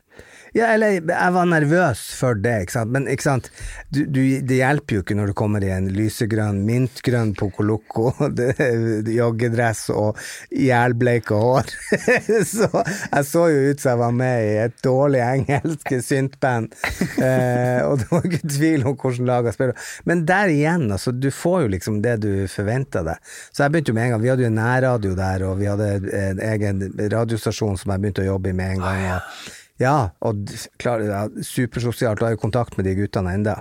Ja, 0.57 0.71
eller 0.73 0.95
jeg 0.97 1.33
var 1.35 1.49
nervøs 1.51 2.01
for 2.17 2.39
det, 2.41 2.55
ikke 2.65 2.75
sant. 2.79 2.93
Men 2.95 3.07
ikke 3.13 3.27
sant? 3.27 3.49
Du, 3.93 4.07
du, 4.09 4.21
det 4.41 4.57
hjelper 4.57 4.97
jo 4.97 5.03
ikke 5.03 5.17
når 5.19 5.31
du 5.31 5.35
kommer 5.37 5.65
i 5.65 5.69
en 5.75 5.91
lysegrønn, 5.93 6.63
mintgrønn 6.65 7.35
Poco 7.37 7.67
Loco, 7.67 8.13
joggedress 9.19 9.91
og 9.93 10.17
jælbleika 10.49 11.37
hår. 11.37 11.75
så 12.55 12.71
jeg 12.71 13.29
så 13.29 13.43
jo 13.53 13.67
ut 13.69 13.85
som 13.85 13.93
jeg 13.93 14.01
var 14.01 14.17
med 14.17 14.47
i 14.47 14.55
et 14.63 14.79
dårlig 14.87 15.21
engelsk 15.27 15.93
syntband. 16.07 16.73
Eh, 17.21 17.85
og 17.85 18.01
det 18.01 18.09
var 18.15 18.25
ikke 18.31 18.43
tvil 18.57 18.89
om 18.89 18.97
hvilket 18.97 19.29
lag 19.29 19.51
jeg 19.51 19.59
spiller. 19.59 19.93
Men 20.09 20.25
der 20.33 20.55
igjen, 20.55 20.89
altså, 20.97 21.13
du 21.13 21.29
får 21.35 21.67
jo 21.67 21.75
liksom 21.77 22.01
det 22.07 22.17
du 22.25 22.31
forventa 22.49 23.05
deg. 23.05 23.21
Så 23.53 23.67
jeg 23.67 23.77
begynte 23.77 23.93
jo 23.93 23.99
med 24.01 24.09
en 24.09 24.17
gang. 24.17 24.25
Vi 24.25 24.33
hadde 24.33 24.49
jo 24.49 24.57
nærradio 24.57 25.13
der, 25.21 25.47
og 25.51 25.61
vi 25.61 25.69
hadde 25.69 25.93
en 26.23 26.43
egen 26.49 26.83
radiostasjon 27.13 27.77
som 27.77 27.93
jeg 27.93 28.07
begynte 28.07 28.25
å 28.25 28.31
jobbe 28.33 28.55
i 28.55 28.57
med 28.57 28.79
en 28.79 28.85
gang. 28.89 29.05
Og, 29.05 29.09
ja, 29.13 29.65
og 30.25 30.45
d- 30.49 30.61
klar, 30.81 31.03
ja, 31.05 31.27
supersosialt, 31.45 32.19
du 32.21 32.25
har 32.29 32.37
jo 32.37 32.41
kontakt 32.41 32.79
med 32.79 32.89
de 32.89 32.95
guttene 32.97 33.35
enda. 33.37 33.59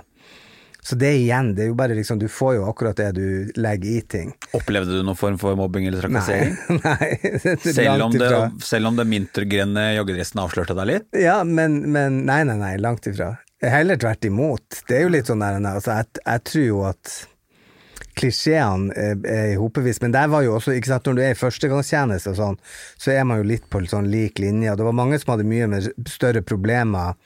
Så 0.86 0.94
det 0.94 1.16
igjen, 1.18 1.48
det 1.56 1.64
er 1.64 1.70
jo 1.72 1.74
bare 1.74 1.96
liksom, 1.98 2.20
du 2.22 2.28
får 2.30 2.60
jo 2.60 2.66
akkurat 2.70 2.96
det 3.00 3.08
du 3.16 3.52
legger 3.58 3.90
i 3.90 4.02
ting. 4.06 4.28
Opplevde 4.54 4.94
du 4.94 5.00
noen 5.02 5.18
form 5.18 5.38
for 5.40 5.58
mobbing 5.58 5.88
eller 5.88 6.04
trakassering? 6.04 6.54
nei. 6.78 7.08
er 7.42 7.56
Selv 7.74 8.04
om, 8.06 8.14
det, 8.14 8.28
selv 8.62 8.92
om 8.92 9.00
det 9.00 9.08
mintergrønne 9.10 9.88
joggedressen 9.96 10.44
avslørte 10.44 10.76
deg 10.78 10.92
litt? 10.92 11.08
Ja, 11.18 11.40
men, 11.42 11.80
men 11.90 12.20
nei, 12.28 12.44
nei, 12.46 12.54
nei, 12.60 12.76
langt 12.78 13.08
ifra. 13.10 13.32
Heller 13.66 13.98
tvert 13.98 14.28
imot. 14.30 14.84
Det 14.86 15.00
er 15.00 15.06
jo 15.08 15.12
litt 15.16 15.26
sånn 15.26 15.42
der, 15.42 15.58
altså, 15.72 15.98
jeg, 15.98 16.22
jeg 16.22 16.44
tror 16.52 16.66
jo 16.68 16.80
at 16.92 17.16
klisjeene 18.16 18.94
er, 18.96 19.20
er 19.28 19.52
hopevis, 19.60 20.00
men 20.02 20.14
der 20.14 20.30
var 20.32 20.44
jo 20.46 20.56
også, 20.56 20.74
ikke 20.76 20.90
sant, 20.90 21.08
når 21.08 21.18
du 21.18 21.22
er 21.24 21.34
i 21.34 21.38
førstegangstjeneste 21.38 22.32
og 22.32 22.38
sånn, 22.40 22.58
så 23.02 23.12
er 23.12 23.28
man 23.28 23.42
jo 23.42 23.48
litt 23.52 23.68
på 23.72 23.82
sånn 23.90 24.08
lik 24.12 24.40
linje, 24.42 24.72
og 24.72 24.80
det 24.80 24.88
var 24.88 24.96
mange 24.96 25.20
som 25.20 25.34
hadde 25.34 25.48
mye 25.48 25.68
med 25.70 25.88
større 26.10 26.42
problemer 26.46 27.16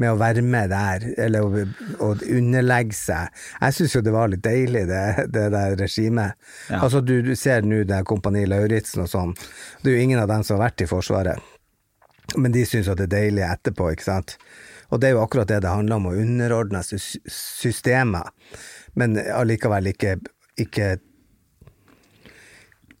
med 0.00 0.14
å 0.14 0.18
være 0.20 0.44
med 0.46 0.70
der, 0.72 1.06
eller 1.20 1.44
å, 1.44 1.64
å 2.06 2.10
underlegge 2.14 2.96
seg. 2.96 3.42
Jeg 3.60 3.76
syns 3.76 3.96
jo 3.98 4.04
det 4.06 4.14
var 4.14 4.30
litt 4.32 4.44
deilig, 4.46 4.86
det, 4.88 5.04
det 5.34 5.48
der 5.52 5.76
regimet. 5.80 6.38
Ja. 6.70 6.80
Altså, 6.84 7.02
du, 7.04 7.18
du 7.26 7.34
ser 7.36 7.66
nå 7.66 7.82
det 7.84 7.98
er 7.98 8.08
Kompani 8.08 8.46
Lauritzen 8.48 9.04
og 9.04 9.10
sånn, 9.12 9.36
det 9.82 9.92
er 9.92 9.98
jo 9.98 10.08
ingen 10.08 10.22
av 10.22 10.30
dem 10.30 10.46
som 10.46 10.56
har 10.56 10.68
vært 10.70 10.86
i 10.86 10.90
Forsvaret. 10.90 11.56
Men 12.38 12.54
de 12.54 12.62
syns 12.68 12.88
at 12.88 13.00
det 13.00 13.08
er 13.10 13.16
deilig 13.16 13.42
etterpå, 13.42 13.90
ikke 13.90 14.06
sant. 14.06 14.36
Og 14.90 15.00
det 15.02 15.10
er 15.10 15.16
jo 15.16 15.22
akkurat 15.24 15.50
det 15.50 15.60
det 15.64 15.70
handler 15.70 15.98
om, 15.98 16.10
å 16.10 16.18
underordne 16.18 16.82
systemet 16.86 17.26
systemer, 17.30 18.30
men 18.98 19.18
allikevel 19.18 19.92
ikke, 19.92 20.16
ikke 20.60 20.96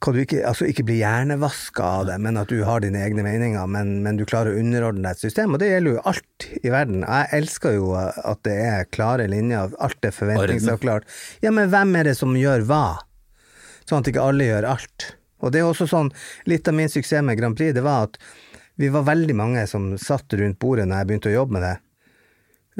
kan 0.00 0.16
du 0.16 0.22
ikke, 0.22 0.40
altså 0.48 0.64
ikke 0.64 0.84
bli 0.88 0.96
hjernevaska 1.02 1.84
av 1.84 2.06
det, 2.08 2.16
men 2.24 2.40
at 2.40 2.48
du 2.48 2.62
har 2.64 2.80
dine 2.80 3.02
egne 3.04 3.24
meninger, 3.26 3.66
men, 3.68 3.98
men 4.04 4.16
du 4.16 4.24
klarer 4.28 4.54
å 4.54 4.60
underordne 4.62 5.04
deg 5.04 5.18
et 5.18 5.24
system. 5.26 5.52
Og 5.52 5.60
det 5.60 5.68
gjelder 5.68 5.98
jo 5.98 6.04
alt 6.08 6.46
i 6.56 6.72
verden. 6.72 7.04
Jeg 7.04 7.28
elsker 7.36 7.76
jo 7.76 7.92
at 7.98 8.40
det 8.48 8.56
er 8.64 8.88
klare 8.88 9.28
linjer, 9.28 9.74
alt 9.76 10.08
er 10.08 10.16
forventningsavklart. 10.16 11.08
Ja, 11.44 11.52
men 11.52 11.68
hvem 11.72 11.92
er 12.00 12.08
det 12.08 12.16
som 12.16 12.32
gjør 12.38 12.64
hva? 12.70 12.84
Sånn 13.84 14.00
at 14.00 14.08
ikke 14.12 14.24
alle 14.24 14.48
gjør 14.48 14.70
alt. 14.72 15.10
Og 15.44 15.52
det 15.52 15.60
er 15.60 15.68
også 15.68 15.88
sånn, 15.90 16.08
litt 16.48 16.68
av 16.68 16.76
min 16.80 16.92
suksess 16.92 17.24
med 17.26 17.36
Grand 17.40 17.58
Prix, 17.58 17.76
det 17.76 17.84
var 17.84 18.08
at 18.08 18.16
vi 18.80 18.88
var 18.92 19.04
veldig 19.04 19.36
mange 19.36 19.66
som 19.68 19.92
satt 20.00 20.32
rundt 20.40 20.60
bordet 20.60 20.86
når 20.88 21.02
jeg 21.02 21.10
begynte 21.10 21.32
å 21.32 21.36
jobbe 21.42 21.58
med 21.58 21.66
det. 21.66 21.76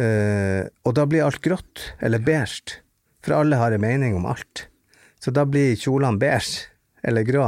uh, 0.00 0.62
og 0.88 0.94
da 0.96 1.04
blir 1.04 1.26
alt 1.26 1.42
grått, 1.44 1.90
eller 2.00 2.22
beige, 2.24 2.80
for 3.24 3.38
alle 3.40 3.60
har 3.60 3.72
en 3.72 3.82
mening 3.84 4.16
om 4.16 4.26
alt. 4.26 4.66
Så 5.20 5.32
da 5.34 5.44
blir 5.46 5.76
kjolene 5.76 6.20
beige, 6.20 6.66
eller 7.02 7.24
grå, 7.24 7.46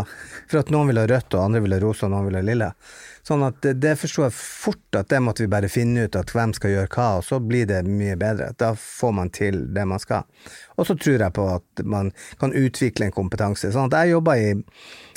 for 0.49 0.63
at 0.63 0.71
noen 0.73 0.89
vil 0.89 1.01
ha 1.01 1.07
rødt, 1.09 1.35
og 1.35 1.45
andre 1.45 1.61
vil 1.65 1.75
ha 1.77 1.81
rosa, 1.83 2.07
og 2.07 2.15
noen 2.15 2.29
vil 2.31 2.39
ha 2.39 2.45
lilla. 2.45 2.71
Sånn 3.27 3.45
at 3.47 3.61
det, 3.65 3.75
det 3.85 3.93
forsto 4.01 4.25
jeg 4.25 4.35
fort 4.37 4.99
at 4.99 5.11
det 5.13 5.21
måtte 5.23 5.45
vi 5.45 5.53
bare 5.53 5.71
finne 5.73 6.07
ut, 6.07 6.17
at 6.19 6.33
hvem 6.35 6.55
skal 6.57 6.73
gjøre 6.73 6.91
hva, 6.95 7.09
og 7.21 7.27
så 7.27 7.39
blir 7.45 7.69
det 7.69 7.83
mye 7.87 8.17
bedre. 8.21 8.51
Da 8.59 8.73
får 8.79 9.15
man 9.19 9.33
til 9.33 9.63
det 9.77 9.85
man 9.89 10.03
skal. 10.03 10.25
Og 10.77 10.89
så 10.89 10.97
tror 10.97 11.21
jeg 11.27 11.37
på 11.37 11.47
at 11.53 11.85
man 11.85 12.11
kan 12.41 12.57
utvikle 12.57 13.09
en 13.09 13.15
kompetanse. 13.15 13.73
Sånn 13.73 13.93
at 13.93 14.01
jeg 14.01 14.17
jobba 14.17 14.37
i 14.41 14.53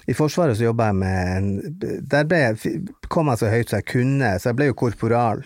i 0.05 0.13
Forsvaret 0.13 0.57
så 0.57 0.67
jobba 0.67 0.91
jeg 0.91 0.97
med 0.99 1.37
en 1.37 2.01
Der 2.05 2.27
jeg, 2.29 2.83
kom 3.09 3.31
jeg 3.31 3.41
så 3.41 3.49
høyt 3.49 3.71
som 3.71 3.79
jeg 3.79 3.87
kunne, 3.89 4.35
så 4.37 4.51
jeg 4.51 4.59
ble 4.59 4.67
jo 4.69 4.77
korporal 4.77 5.41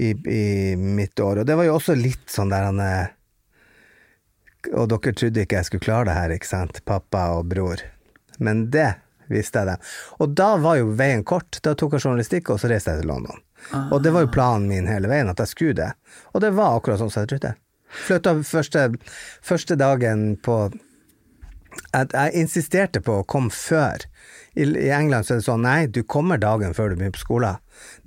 i, 0.00 0.14
i 0.14 0.44
mitt 0.80 1.20
år. 1.20 1.42
Og 1.42 1.48
det 1.48 1.56
var 1.58 1.68
jo 1.68 1.76
også 1.76 1.96
litt 1.98 2.24
sånn 2.32 2.52
der 2.52 2.64
han 2.70 2.80
eh, 2.80 3.12
Og 4.72 4.90
dere 4.92 5.14
trodde 5.16 5.44
ikke 5.44 5.60
jeg 5.60 5.68
skulle 5.68 5.86
klare 5.86 6.08
det 6.10 6.16
her, 6.18 6.34
ikke 6.34 6.50
sant? 6.50 6.82
Pappa 6.88 7.30
og 7.38 7.48
bror. 7.52 7.82
Men 8.38 8.66
det 8.74 8.92
visste 9.30 9.62
jeg 9.62 9.70
det. 9.70 9.78
Og 10.20 10.34
da 10.36 10.50
var 10.60 10.80
jo 10.80 10.90
veien 10.98 11.24
kort. 11.26 11.60
Da 11.64 11.74
tok 11.78 11.96
jeg 11.96 12.04
journalistikk, 12.06 12.50
og 12.52 12.60
så 12.60 12.70
reiste 12.70 12.94
jeg 12.94 13.04
til 13.04 13.12
London. 13.12 13.40
Og 13.92 14.00
det 14.02 14.12
var 14.14 14.24
jo 14.24 14.34
planen 14.34 14.68
min 14.70 14.88
hele 14.90 15.10
veien, 15.10 15.30
at 15.30 15.40
jeg 15.42 15.52
skulle 15.52 15.78
det. 15.78 15.90
Og 16.34 16.44
det 16.44 16.52
var 16.56 16.78
akkurat 16.78 17.00
sånn 17.00 17.12
som 17.12 17.24
jeg 17.24 17.34
trodde. 17.34 17.54
Flytta 17.90 18.36
første, 18.46 18.86
første 19.44 19.76
dagen 19.78 20.34
på 20.44 20.62
at 21.94 22.14
jeg 22.14 22.42
insisterte 22.42 23.02
på 23.02 23.20
å 23.20 23.26
komme 23.26 23.52
før. 23.54 24.06
I, 24.58 24.66
I 24.66 24.90
England 24.94 25.26
så 25.26 25.36
er 25.36 25.42
det 25.42 25.46
sånn 25.46 25.66
nei, 25.66 25.80
du 25.86 26.02
kommer 26.02 26.40
dagen 26.42 26.74
før 26.74 26.90
du 26.90 26.98
begynner 26.98 27.14
på 27.14 27.22
skolen. 27.22 27.60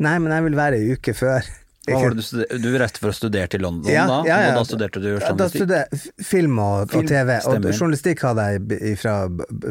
Nei, 0.04 0.18
men 0.20 0.36
jeg 0.36 0.48
vil 0.48 0.60
være 0.60 0.80
ei 0.80 0.98
uke 0.98 1.16
før. 1.18 1.48
Hva 1.84 2.00
var 2.00 2.14
det 2.16 2.24
du, 2.24 2.58
du 2.64 2.70
reiste 2.80 3.02
for 3.04 3.12
å 3.12 3.16
studere 3.16 3.50
til 3.52 3.64
London 3.66 3.92
Ja, 3.92 4.06
da, 4.08 4.22
ja, 4.28 4.38
ja. 4.40 4.52
og 4.54 4.62
da 4.62 4.68
studerte 4.70 5.02
du 5.04 5.10
journalistikk? 5.10 5.40
Da 5.42 5.48
studerte 5.52 6.24
film 6.24 6.60
og, 6.64 6.94
Film, 6.94 7.04
og 7.04 7.12
TV, 7.12 7.32
og 7.36 7.48
stemmer. 7.50 7.76
journalistikk 7.76 8.24
hadde 8.24 8.46
jeg 8.54 8.96
fra, 9.02 9.16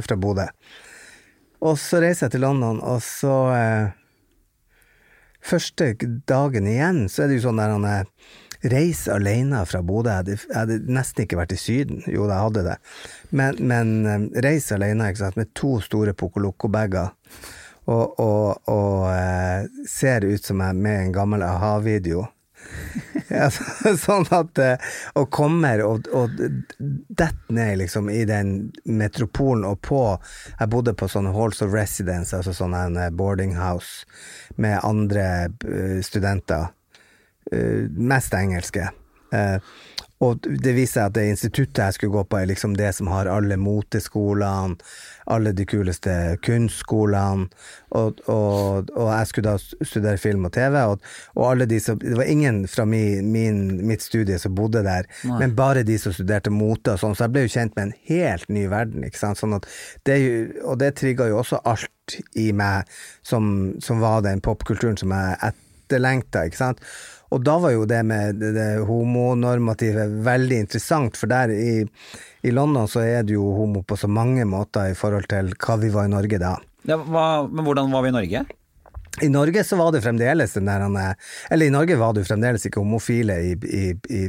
fra 0.05 0.19
Bodø. 0.21 0.47
Og 1.63 1.79
så 1.81 2.03
reiser 2.03 2.27
jeg 2.27 2.35
til 2.37 2.45
London, 2.45 2.83
og 2.85 3.01
så 3.07 3.37
eh, 3.57 3.99
Første 5.43 5.89
dagen 6.31 6.69
igjen, 6.71 7.09
så 7.11 7.25
er 7.25 7.31
det 7.31 7.41
jo 7.41 7.49
sånn 7.49 7.59
der 7.59 7.73
han 7.75 7.87
er 7.89 8.05
Reis 8.71 9.09
alene 9.11 9.65
fra 9.67 9.81
Bodø. 9.83 10.13
Jeg 10.23 10.39
hadde, 10.55 10.77
nesten 10.87 11.25
ikke 11.25 11.41
vært 11.41 11.57
i 11.57 11.59
Syden. 11.59 12.05
Jo, 12.07 12.29
jeg 12.31 12.39
hadde 12.39 12.63
det. 12.69 12.77
Men, 13.35 13.59
men 13.59 13.91
reise 14.37 14.45
reis 14.47 14.69
alene, 14.77 15.09
ikke 15.11 15.25
sant, 15.25 15.41
med 15.41 15.51
to 15.59 15.81
store 15.83 16.15
Pocolocco-bager. 16.15 17.11
Og, 17.91 18.21
og, 18.21 18.69
og 18.71 19.09
eh, 19.11 19.67
ser 19.89 20.25
ut 20.25 20.45
som 20.45 20.61
jeg 20.63 20.79
med 20.79 21.01
en 21.01 21.13
gammel 21.15 21.43
a-ha-video. 21.43 22.27
Sånn 24.05 24.29
at 24.31 24.59
eh, 24.63 24.93
Og 25.19 25.27
kommer 25.35 25.81
og, 25.83 26.07
og 26.15 26.37
detter 26.39 27.51
ned 27.51 27.81
liksom 27.81 28.07
i 28.13 28.21
den 28.29 28.71
metropolen 28.87 29.67
og 29.67 29.81
på 29.83 30.03
Jeg 30.61 30.71
bodde 30.71 30.95
på 30.95 31.09
sånne 31.11 31.33
halls 31.35 31.65
of 31.65 31.75
residence, 31.75 32.37
altså 32.37 32.55
sånn 32.55 32.77
en 32.79 33.01
eh, 33.03 33.11
boarding 33.11 33.57
house 33.59 34.07
med 34.63 34.79
andre 34.85 35.49
studenter. 36.05 36.71
mest 37.97 38.35
engelske. 38.35 38.87
Og 40.23 40.45
det 40.45 40.75
viser 40.77 41.01
seg 41.01 41.09
at 41.09 41.15
det 41.17 41.25
instituttet 41.33 41.81
jeg 41.83 41.97
skulle 41.97 42.15
gå 42.15 42.23
på, 42.31 42.39
er 42.39 42.51
liksom 42.53 42.77
det 42.79 42.93
som 42.95 43.11
har 43.11 43.31
alle 43.31 43.59
moteskolene, 43.59 44.79
alle 45.33 45.53
de 45.57 45.67
kuleste 45.69 46.15
kunstskolene, 46.45 47.49
og, 47.99 48.21
og, 48.31 48.91
og 48.97 49.09
jeg 49.11 49.29
skulle 49.31 49.53
da 49.55 49.85
studere 49.85 50.21
film 50.21 50.47
og 50.49 50.55
TV, 50.57 50.77
og, 50.81 51.09
og 51.37 51.47
alle 51.51 51.67
de 51.69 51.81
som 51.83 51.99
Det 52.01 52.17
var 52.17 52.29
ingen 52.31 52.63
fra 52.69 52.85
min, 52.89 53.31
min, 53.33 53.63
mitt 53.87 54.05
studie 54.05 54.39
som 54.41 54.55
bodde 54.55 54.85
der, 54.87 55.09
men 55.39 55.57
bare 55.57 55.85
de 55.87 55.99
som 56.01 56.15
studerte 56.15 56.53
mote 56.53 56.95
og 56.95 57.03
sånn, 57.03 57.17
så 57.17 57.27
jeg 57.27 57.35
ble 57.35 57.47
jo 57.47 57.55
kjent 57.57 57.77
med 57.77 57.89
en 57.89 57.97
helt 58.11 58.49
ny 58.53 58.67
verden, 58.73 59.07
ikke 59.07 59.21
sant. 59.21 59.41
Sånn 59.43 59.57
at 59.57 59.69
det, 60.09 60.19
og 60.65 60.79
det 60.83 60.95
trigga 61.01 61.29
jo 61.31 61.41
også 61.43 61.63
alt 61.69 62.19
i 62.39 62.51
meg 62.57 62.89
som, 63.27 63.75
som 63.83 64.03
var 64.03 64.25
den 64.27 64.43
popkulturen 64.45 64.99
som 65.01 65.13
jeg 65.15 65.39
etterlengta, 65.53 66.47
ikke 66.49 66.61
sant. 66.61 66.83
Og 67.33 67.43
da 67.47 67.55
var 67.63 67.73
jo 67.75 67.87
det 67.89 68.03
med 68.05 68.37
det, 68.41 68.51
det 68.57 68.69
homonormative 68.89 70.05
veldig 70.27 70.59
interessant, 70.67 71.17
for 71.17 71.31
der 71.33 71.53
i, 71.55 71.79
i 72.45 72.53
London 72.55 72.89
så 72.91 73.01
er 73.07 73.23
det 73.25 73.37
jo 73.39 73.47
homo 73.57 73.83
på 73.89 73.97
så 73.97 74.11
mange 74.11 74.45
måter 74.49 74.93
i 74.93 74.99
forhold 74.99 75.29
til 75.33 75.53
hva 75.57 75.79
vi 75.81 75.89
var 75.95 76.09
i 76.09 76.13
Norge 76.13 76.41
da. 76.43 76.57
Ja, 76.89 76.99
hva, 76.99 77.27
men 77.49 77.65
hvordan 77.65 77.93
var 77.95 78.05
vi 78.05 78.13
i 78.13 78.17
Norge? 78.19 78.45
I 79.23 79.29
Norge 79.29 79.63
så 79.69 79.77
var 79.77 79.91
det 79.93 80.01
fremdeles 80.05 80.55
den 80.57 80.69
der 80.71 80.81
han 80.87 80.95
er- 80.97 81.17
Eller 81.53 81.67
i 81.69 81.75
Norge 81.75 81.99
var 82.01 82.15
det 82.17 82.23
jo 82.25 82.31
fremdeles 82.31 82.65
ikke 82.67 82.81
homofile 82.81 83.35
i, 83.45 83.53
i, 83.69 83.83
i 84.09 84.23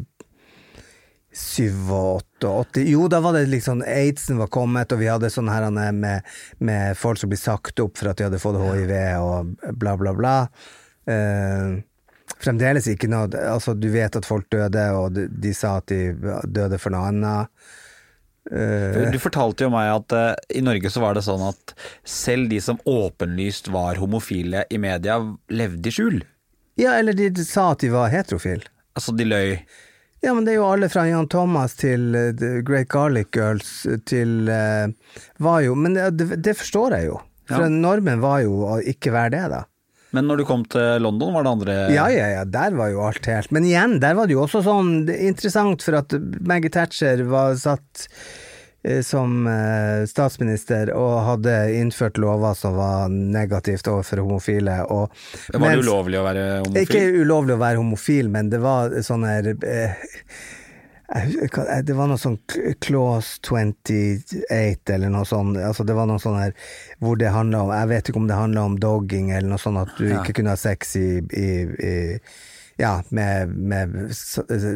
87 1.34 2.84
Jo, 2.92 3.08
da 3.08 3.20
var 3.24 3.34
det 3.34 3.46
liksom 3.50 3.82
Aidsen 3.88 4.38
var 4.38 4.48
kommet, 4.54 4.92
og 4.94 5.00
vi 5.02 5.08
hadde 5.10 5.32
sånn 5.34 5.50
her 5.50 5.66
han 5.66 5.80
er 5.82 5.96
med, 5.96 6.28
med 6.60 6.98
folk 7.00 7.18
som 7.22 7.32
blir 7.32 7.42
sagt 7.42 7.80
opp 7.84 7.98
for 7.98 8.12
at 8.12 8.20
de 8.20 8.28
hadde 8.28 8.42
fått 8.44 8.60
hiv 8.62 8.92
og 9.24 9.56
bla, 9.82 9.96
bla, 9.98 10.14
bla. 10.14 10.36
Eh, 11.10 11.80
fremdeles 12.42 12.88
ikke 12.88 13.10
noe 13.12 13.28
Altså, 13.38 13.74
du 13.78 13.90
vet 13.94 14.16
at 14.16 14.26
folk 14.26 14.50
døde, 14.54 14.84
og 14.98 15.14
de, 15.16 15.28
de 15.30 15.54
sa 15.54 15.78
at 15.82 15.88
de 15.92 16.14
døde 16.48 16.80
for 16.82 16.90
noe 16.96 17.10
annet. 17.12 17.48
Eh, 18.52 19.12
Du 19.14 19.20
fortalte 19.24 19.64
jo 19.64 19.70
meg 19.72 19.88
at 19.94 20.12
uh, 20.18 20.34
i 20.52 20.62
Norge 20.66 20.90
så 20.92 21.00
var 21.04 21.16
det 21.16 21.24
sånn 21.24 21.46
at 21.48 21.74
selv 22.04 22.50
de 22.52 22.60
som 22.62 22.80
åpenlyst 22.90 23.70
var 23.72 23.96
homofile 24.02 24.66
i 24.70 24.78
media, 24.84 25.20
levde 25.50 25.88
i 25.90 25.96
skjul. 25.96 26.22
ja, 26.76 26.96
eller 27.00 27.14
de 27.14 27.30
sa 27.46 27.70
at 27.72 27.80
de 27.86 27.90
var 27.94 28.10
heterofile. 28.12 28.68
Altså, 28.98 29.14
de 29.16 29.26
løy. 29.26 29.60
Ja, 30.24 30.34
men 30.34 30.46
det 30.46 30.54
er 30.54 30.60
jo 30.62 30.68
alle 30.72 30.88
fra 30.92 31.06
Jan 31.08 31.28
Thomas 31.32 31.74
til 31.80 32.14
eh, 32.16 32.32
The 32.40 32.62
Great 32.64 32.88
Garlic 32.94 33.32
Girls 33.36 33.72
til 34.08 34.46
Var 34.48 35.62
jo 35.66 35.74
Men 35.76 35.94
det, 35.98 36.06
det, 36.20 36.38
det 36.46 36.54
forstår 36.60 36.96
jeg 36.98 37.10
jo. 37.10 37.18
For 37.50 37.66
Ja. 37.66 37.68
normen 37.68 38.22
var 38.24 38.40
jo 38.46 38.62
å 38.72 38.78
ikke 38.88 39.12
være 39.12 39.34
det, 39.34 39.42
da. 39.52 39.64
Men 40.14 40.28
når 40.30 40.42
du 40.42 40.46
kom 40.46 40.64
til 40.70 41.02
London, 41.02 41.34
var 41.34 41.44
det 41.48 41.52
andre 41.56 41.76
Ja, 41.96 42.08
ja, 42.14 42.28
ja, 42.38 42.46
der 42.46 42.76
var 42.78 42.92
jo 42.94 43.02
alt 43.08 43.26
helt 43.30 43.52
Men 43.56 43.66
igjen, 43.66 44.00
der 44.04 44.14
var 44.18 44.30
det 44.30 44.36
jo 44.38 44.44
også 44.46 44.62
sånn 44.66 44.92
er 45.10 45.24
interessant, 45.32 45.82
for 45.86 45.98
at 46.04 46.14
Maggie 46.46 46.70
Thatcher 46.74 47.24
var 47.30 47.56
satt 47.58 48.08
eh, 48.86 49.02
som 49.06 49.48
eh, 49.50 50.04
statsminister 50.10 50.92
og 50.94 51.16
hadde 51.32 51.56
innført 51.80 52.20
lover 52.22 52.54
som 52.60 52.76
var 52.78 53.10
negativt 53.14 53.88
overfor 53.90 54.22
homofile. 54.26 54.82
Og, 54.86 55.10
Var 55.50 55.58
det 55.60 55.64
mens- 55.66 55.88
ulovlig 55.88 56.20
å 56.22 56.26
være 56.30 56.44
homofil? 56.62 56.82
Ikke 56.86 57.06
ulovlig 57.24 57.56
å 57.58 57.62
være 57.64 57.82
homofil, 57.82 58.30
men 58.38 58.52
det 58.54 58.62
var 58.64 58.94
sånn 59.08 59.26
her 59.28 59.54
eh, 59.56 59.98
Det 61.84 61.94
var 61.94 62.08
noe 62.10 62.18
sånn 62.18 62.40
clause 62.82 63.42
28 63.44 64.96
eller 64.96 65.12
noe 65.14 65.28
sånt. 65.28 65.60
Altså 65.60 65.86
det 65.86 65.98
var 65.98 66.08
noe 66.10 66.22
sånn 66.22 66.40
her 66.40 66.56
hvor 67.04 67.20
det 67.20 67.34
handla 67.36 67.66
om 67.66 67.74
Jeg 67.76 67.92
vet 67.92 68.10
ikke 68.10 68.24
om 68.24 68.32
det 68.32 68.40
handla 68.40 68.66
om 68.70 68.80
dogging 68.82 69.30
eller 69.32 69.54
noe 69.54 69.62
sånt, 69.62 69.84
at 69.84 70.00
du 70.00 70.08
ikke 70.10 70.40
kunne 70.40 70.56
ha 70.56 70.60
sex 70.60 70.96
i, 70.98 71.08
i, 71.20 71.48
i 71.68 71.96
ja, 72.76 73.04
med, 73.10 73.50
med 73.50 74.14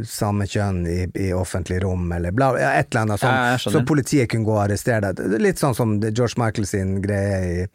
samme 0.05 0.45
kjønn 0.47 0.83
i, 0.87 0.99
i 1.17 1.31
offentlig 1.33 1.79
rom, 1.83 2.11
eller 2.13 2.35
bla, 2.35 2.51
ja, 2.59 2.73
et 2.77 2.91
eller 2.91 3.07
annet 3.07 3.23
sånt. 3.23 3.33
Ja, 3.33 3.71
så 3.73 3.81
politiet 3.87 4.29
kunne 4.31 4.45
gå 4.45 4.53
og 4.53 4.65
arrestere 4.67 5.13
deg. 5.17 5.39
Litt 5.41 5.61
sånn 5.61 5.75
som 5.77 5.95
George 6.03 6.37
Michael 6.37 6.69
sin 6.69 6.99
greie 7.01 7.39
i 7.47 7.65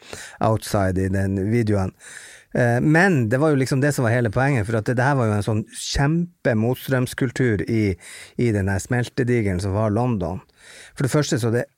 Outside 0.47 1.03
i 1.03 1.11
den 1.13 1.41
videoen. 1.51 1.91
Eh, 2.55 2.81
Men 2.81 3.29
det 3.29 3.41
var 3.43 3.53
jo 3.53 3.61
liksom 3.61 3.81
det 3.81 3.93
som 3.97 4.05
var 4.05 4.15
hele 4.15 4.31
poenget, 4.31 4.67
for 4.67 4.79
at 4.81 4.89
det, 4.89 4.97
det 5.01 5.07
her 5.07 5.19
var 5.19 5.31
jo 5.31 5.37
en 5.39 5.47
sånn 5.47 5.63
kjempe 5.77 6.55
motstrømskultur 6.59 7.65
i, 7.69 7.85
i 8.37 8.51
den 8.53 8.73
smeltedigelen 8.81 9.61
som 9.61 9.77
var 9.77 9.95
London. 9.95 10.43
For 10.95 11.07
det 11.07 11.15
første 11.15 11.41
så 11.41 11.53
er 11.53 11.63
det 11.63 11.71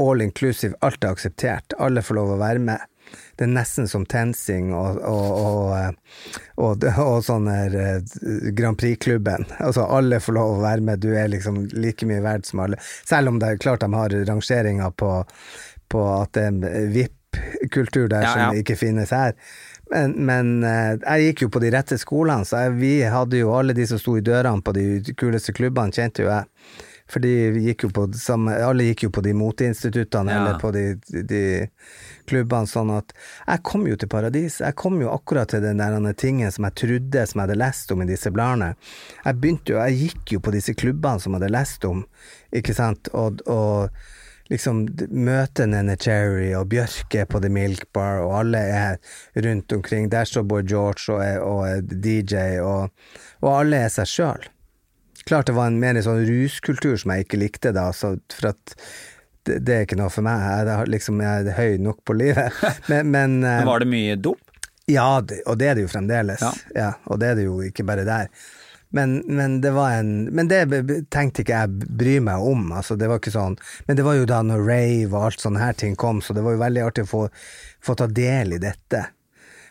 all 0.00 0.22
inclusive, 0.24 0.74
alt 0.80 1.04
er 1.04 1.12
akseptert, 1.12 1.76
alle 1.78 2.02
får 2.02 2.18
lov 2.18 2.34
å 2.34 2.40
være 2.40 2.62
med. 2.64 2.88
Det 3.36 3.44
er 3.44 3.50
nesten 3.50 3.88
som 3.90 4.04
TenSing 4.08 4.70
og, 4.76 5.00
og, 5.04 5.32
og, 5.36 5.72
eh, 5.76 7.00
og, 7.02 7.18
sånn 7.28 7.48
eh, 7.50 7.98
Grand 8.56 8.78
Prix-klubben. 8.80 9.44
Altså 9.58 9.84
alle 9.84 10.20
får 10.22 10.38
lov 10.38 10.56
å 10.56 10.62
være 10.64 10.86
med, 10.86 11.02
du 11.02 11.12
er 11.18 11.28
liksom 11.32 11.64
like 11.74 12.08
mye 12.08 12.22
verdt 12.24 12.48
som 12.48 12.62
alle. 12.64 12.80
Selv 12.80 13.32
om 13.32 13.42
det 13.42 13.50
er 13.50 13.62
klart 13.62 13.84
de 13.84 13.90
har 13.92 14.16
rangeringer 14.30 14.94
på, 14.96 15.12
på 15.92 16.06
at 16.14 16.32
det 16.38 16.46
er 16.46 16.54
en 16.54 16.94
VIP-kultur 16.94 18.08
der 18.12 18.24
Ja, 18.24 18.32
som 18.32 18.62
ikke 18.62 18.78
finnes 18.80 19.12
her. 19.12 19.36
Men, 19.92 20.14
men 20.24 20.52
eh, 20.64 20.94
jeg 21.02 21.26
gikk 21.32 21.44
jo 21.46 21.50
på 21.52 21.60
de 21.60 21.72
rette 21.74 21.98
skolene, 22.00 22.46
så 22.48 22.64
jeg, 22.64 22.78
vi 22.80 22.94
hadde 23.12 23.42
jo 23.42 23.52
alle 23.56 23.74
de 23.76 23.84
som 23.88 24.00
sto 24.00 24.16
i 24.16 24.24
dørene 24.24 24.64
på 24.64 24.72
de 24.76 24.86
kuleste 25.18 25.52
klubbene, 25.56 25.92
kjente 25.92 26.24
jo 26.24 26.30
jeg. 26.32 26.48
For 27.12 27.20
de 27.20 27.32
gikk 27.60 27.84
samme, 28.16 28.54
alle 28.64 28.86
gikk 28.86 29.02
jo 29.04 29.10
på 29.12 29.20
de 29.26 29.34
moteinstituttene 29.36 30.32
Ja. 30.32 30.38
eller 30.38 30.60
på 30.62 30.70
de, 30.72 30.84
de, 31.10 31.22
de 31.28 31.42
klubbene, 32.30 32.70
sånn 32.70 32.92
at 32.94 33.12
jeg 33.46 33.62
kom 33.68 33.84
jo 33.90 33.98
til 34.00 34.08
paradis. 34.08 34.60
Jeg 34.64 34.78
kom 34.80 34.96
jo 35.02 35.10
akkurat 35.12 35.52
til 35.52 35.60
den 35.60 35.82
der 35.82 36.12
tingen 36.16 36.52
som 36.54 36.64
jeg 36.64 36.78
trodde 36.80 37.26
som 37.26 37.42
jeg 37.42 37.48
hadde 37.50 37.58
lest 37.60 37.92
om 37.92 38.02
i 38.02 38.08
disse 38.08 38.32
bladene. 38.32 38.72
Jeg 39.26 39.40
begynte 39.42 39.74
jo, 39.74 39.82
jeg 39.82 39.98
gikk 40.06 40.34
jo 40.38 40.40
på 40.40 40.54
disse 40.56 40.74
klubbene 40.78 41.20
som 41.20 41.34
jeg 41.34 41.42
hadde 41.42 41.52
lest 41.52 41.84
om, 41.84 42.04
ikke 42.54 42.74
sant, 42.78 43.12
og, 43.12 43.44
og 43.50 43.90
liksom 44.52 44.84
d- 44.92 45.08
møte 45.10 45.64
Nene 45.66 45.96
Cherry 46.00 46.50
og 46.58 46.68
Bjørke 46.72 47.24
på 47.32 47.40
The 47.42 47.50
Milk 47.52 47.86
Bar, 47.96 48.20
og 48.26 48.34
alle 48.42 48.60
er 48.68 48.98
rundt 49.46 49.72
omkring. 49.74 50.10
Der 50.12 50.28
står 50.28 50.44
Boy 50.48 50.62
George 50.68 51.08
og 51.14 51.22
er, 51.24 51.40
og 51.42 51.62
er 51.70 51.80
DJ, 51.88 52.60
og, 52.62 52.92
og 53.42 53.50
alle 53.62 53.82
er 53.86 53.92
seg 53.94 54.10
sjøl. 54.12 54.46
Klart 55.24 55.46
det 55.50 55.54
var 55.54 55.68
en 55.70 55.76
mer 55.82 55.98
sånn 56.02 56.24
ruskultur 56.26 56.96
som 56.98 57.12
jeg 57.14 57.26
ikke 57.28 57.38
likte 57.42 57.70
da, 57.76 57.88
så 57.94 58.16
for 58.34 58.48
at 58.52 58.72
det, 59.46 59.60
det 59.66 59.74
er 59.74 59.84
ikke 59.86 59.98
noe 59.98 60.10
for 60.10 60.22
meg. 60.26 60.38
Jeg, 60.42 60.70
er, 60.76 60.90
liksom, 60.90 61.20
jeg 61.22 61.46
er 61.50 61.56
høy 61.58 61.76
nok 61.82 62.00
på 62.06 62.14
livet. 62.18 62.58
Men, 62.90 63.08
men, 63.14 63.36
eh, 63.42 63.60
Men 63.62 63.70
var 63.70 63.82
det 63.82 63.88
mye 63.90 64.16
dop? 64.18 64.40
ja, 64.90 65.04
og 65.46 65.56
det 65.60 65.68
er 65.70 65.78
det 65.78 65.84
jo 65.86 65.90
fremdeles. 65.92 66.42
Ja. 66.74 66.92
og 67.06 67.20
det 67.22 67.28
er 67.32 67.36
det 67.38 67.44
jo 67.46 67.60
ikke 67.64 67.84
bare 67.86 68.02
der. 68.06 68.26
Men, 68.92 69.22
men 69.24 69.60
det 69.64 69.70
var 69.72 69.94
en 69.96 70.26
Men 70.36 70.50
det 70.50 70.66
tenkte 71.08 71.40
ikke 71.40 71.62
jeg 71.62 71.88
bry 71.96 72.18
meg 72.20 72.44
om, 72.44 72.66
altså 72.76 72.96
det 73.00 73.08
var 73.08 73.22
ikke 73.22 73.32
sånn 73.32 73.56
Men 73.88 73.96
det 73.96 74.04
var 74.04 74.18
jo 74.18 74.26
da 74.28 74.42
når 74.44 74.66
rave 74.68 75.08
og 75.14 75.28
alt 75.30 75.40
sånne 75.40 75.62
her 75.62 75.78
ting 75.80 75.96
kom, 75.96 76.20
så 76.20 76.36
det 76.36 76.44
var 76.44 76.56
jo 76.56 76.60
veldig 76.60 76.82
artig 76.84 77.06
å 77.06 77.12
få, 77.12 77.22
få 77.80 77.96
ta 77.96 78.06
del 78.06 78.52
i 78.58 78.60
dette. 78.60 79.06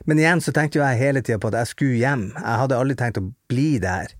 Men 0.09 0.19
igjen 0.19 0.41
så 0.41 0.53
tenkte 0.55 0.79
jo 0.79 0.85
jeg 0.85 1.01
hele 1.01 1.21
tida 1.21 1.37
på 1.41 1.51
at 1.51 1.59
jeg 1.59 1.71
skulle 1.71 1.99
hjem. 2.01 2.23
Jeg 2.33 2.61
hadde 2.63 2.79
aldri 2.81 2.97
tenkt 2.97 3.21
å 3.21 3.27
bli 3.51 3.75
der, 3.83 4.15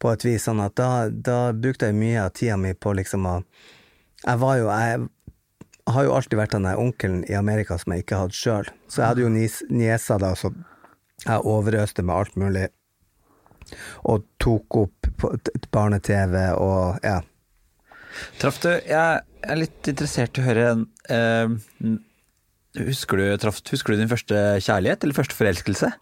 på 0.00 0.12
et 0.14 0.24
vis. 0.24 0.46
Sånn 0.46 0.62
at 0.64 0.76
da, 0.80 1.08
da 1.10 1.52
brukte 1.52 1.90
jeg 1.90 1.98
mye 1.98 2.24
av 2.24 2.32
tida 2.38 2.56
mi 2.60 2.72
på 2.72 2.94
liksom 2.96 3.28
å 3.28 3.36
Jeg 4.24 4.40
var 4.40 4.56
jo 4.58 4.70
Jeg 4.72 5.08
har 5.94 6.04
jo 6.04 6.14
alltid 6.16 6.38
vært 6.38 6.56
den 6.56 6.66
der 6.68 6.80
onkelen 6.80 7.20
i 7.28 7.36
Amerika 7.36 7.78
som 7.78 7.92
jeg 7.92 8.06
ikke 8.06 8.22
hadde 8.22 8.36
sjøl. 8.36 8.72
Så 8.88 9.02
jeg 9.02 9.08
hadde 9.10 9.24
jo 9.24 9.30
nies, 9.32 9.62
nieser 9.68 10.20
da, 10.20 10.34
så 10.36 10.52
jeg 11.24 11.44
overøste 11.44 12.04
med 12.04 12.14
alt 12.14 12.36
mulig. 12.36 12.68
Og 14.08 14.26
tok 14.40 14.78
opp 14.82 15.08
barne-TV 15.74 16.36
og 16.56 17.04
ja. 17.04 17.20
Traff 18.40 18.58
du 18.64 18.70
Jeg 18.70 19.20
er 19.46 19.58
litt 19.60 19.90
interessert 19.90 20.38
i 20.38 20.42
å 20.42 20.46
høre 20.46 20.68
eh, 21.12 21.52
Husker 22.78 23.20
du, 23.20 23.24
traf, 23.42 23.60
husker 23.70 23.94
du 23.94 24.02
din 24.02 24.10
første 24.10 24.36
kjærlighet, 24.62 25.02
eller 25.02 25.16
første 25.16 25.36
forelskelse? 25.36 25.92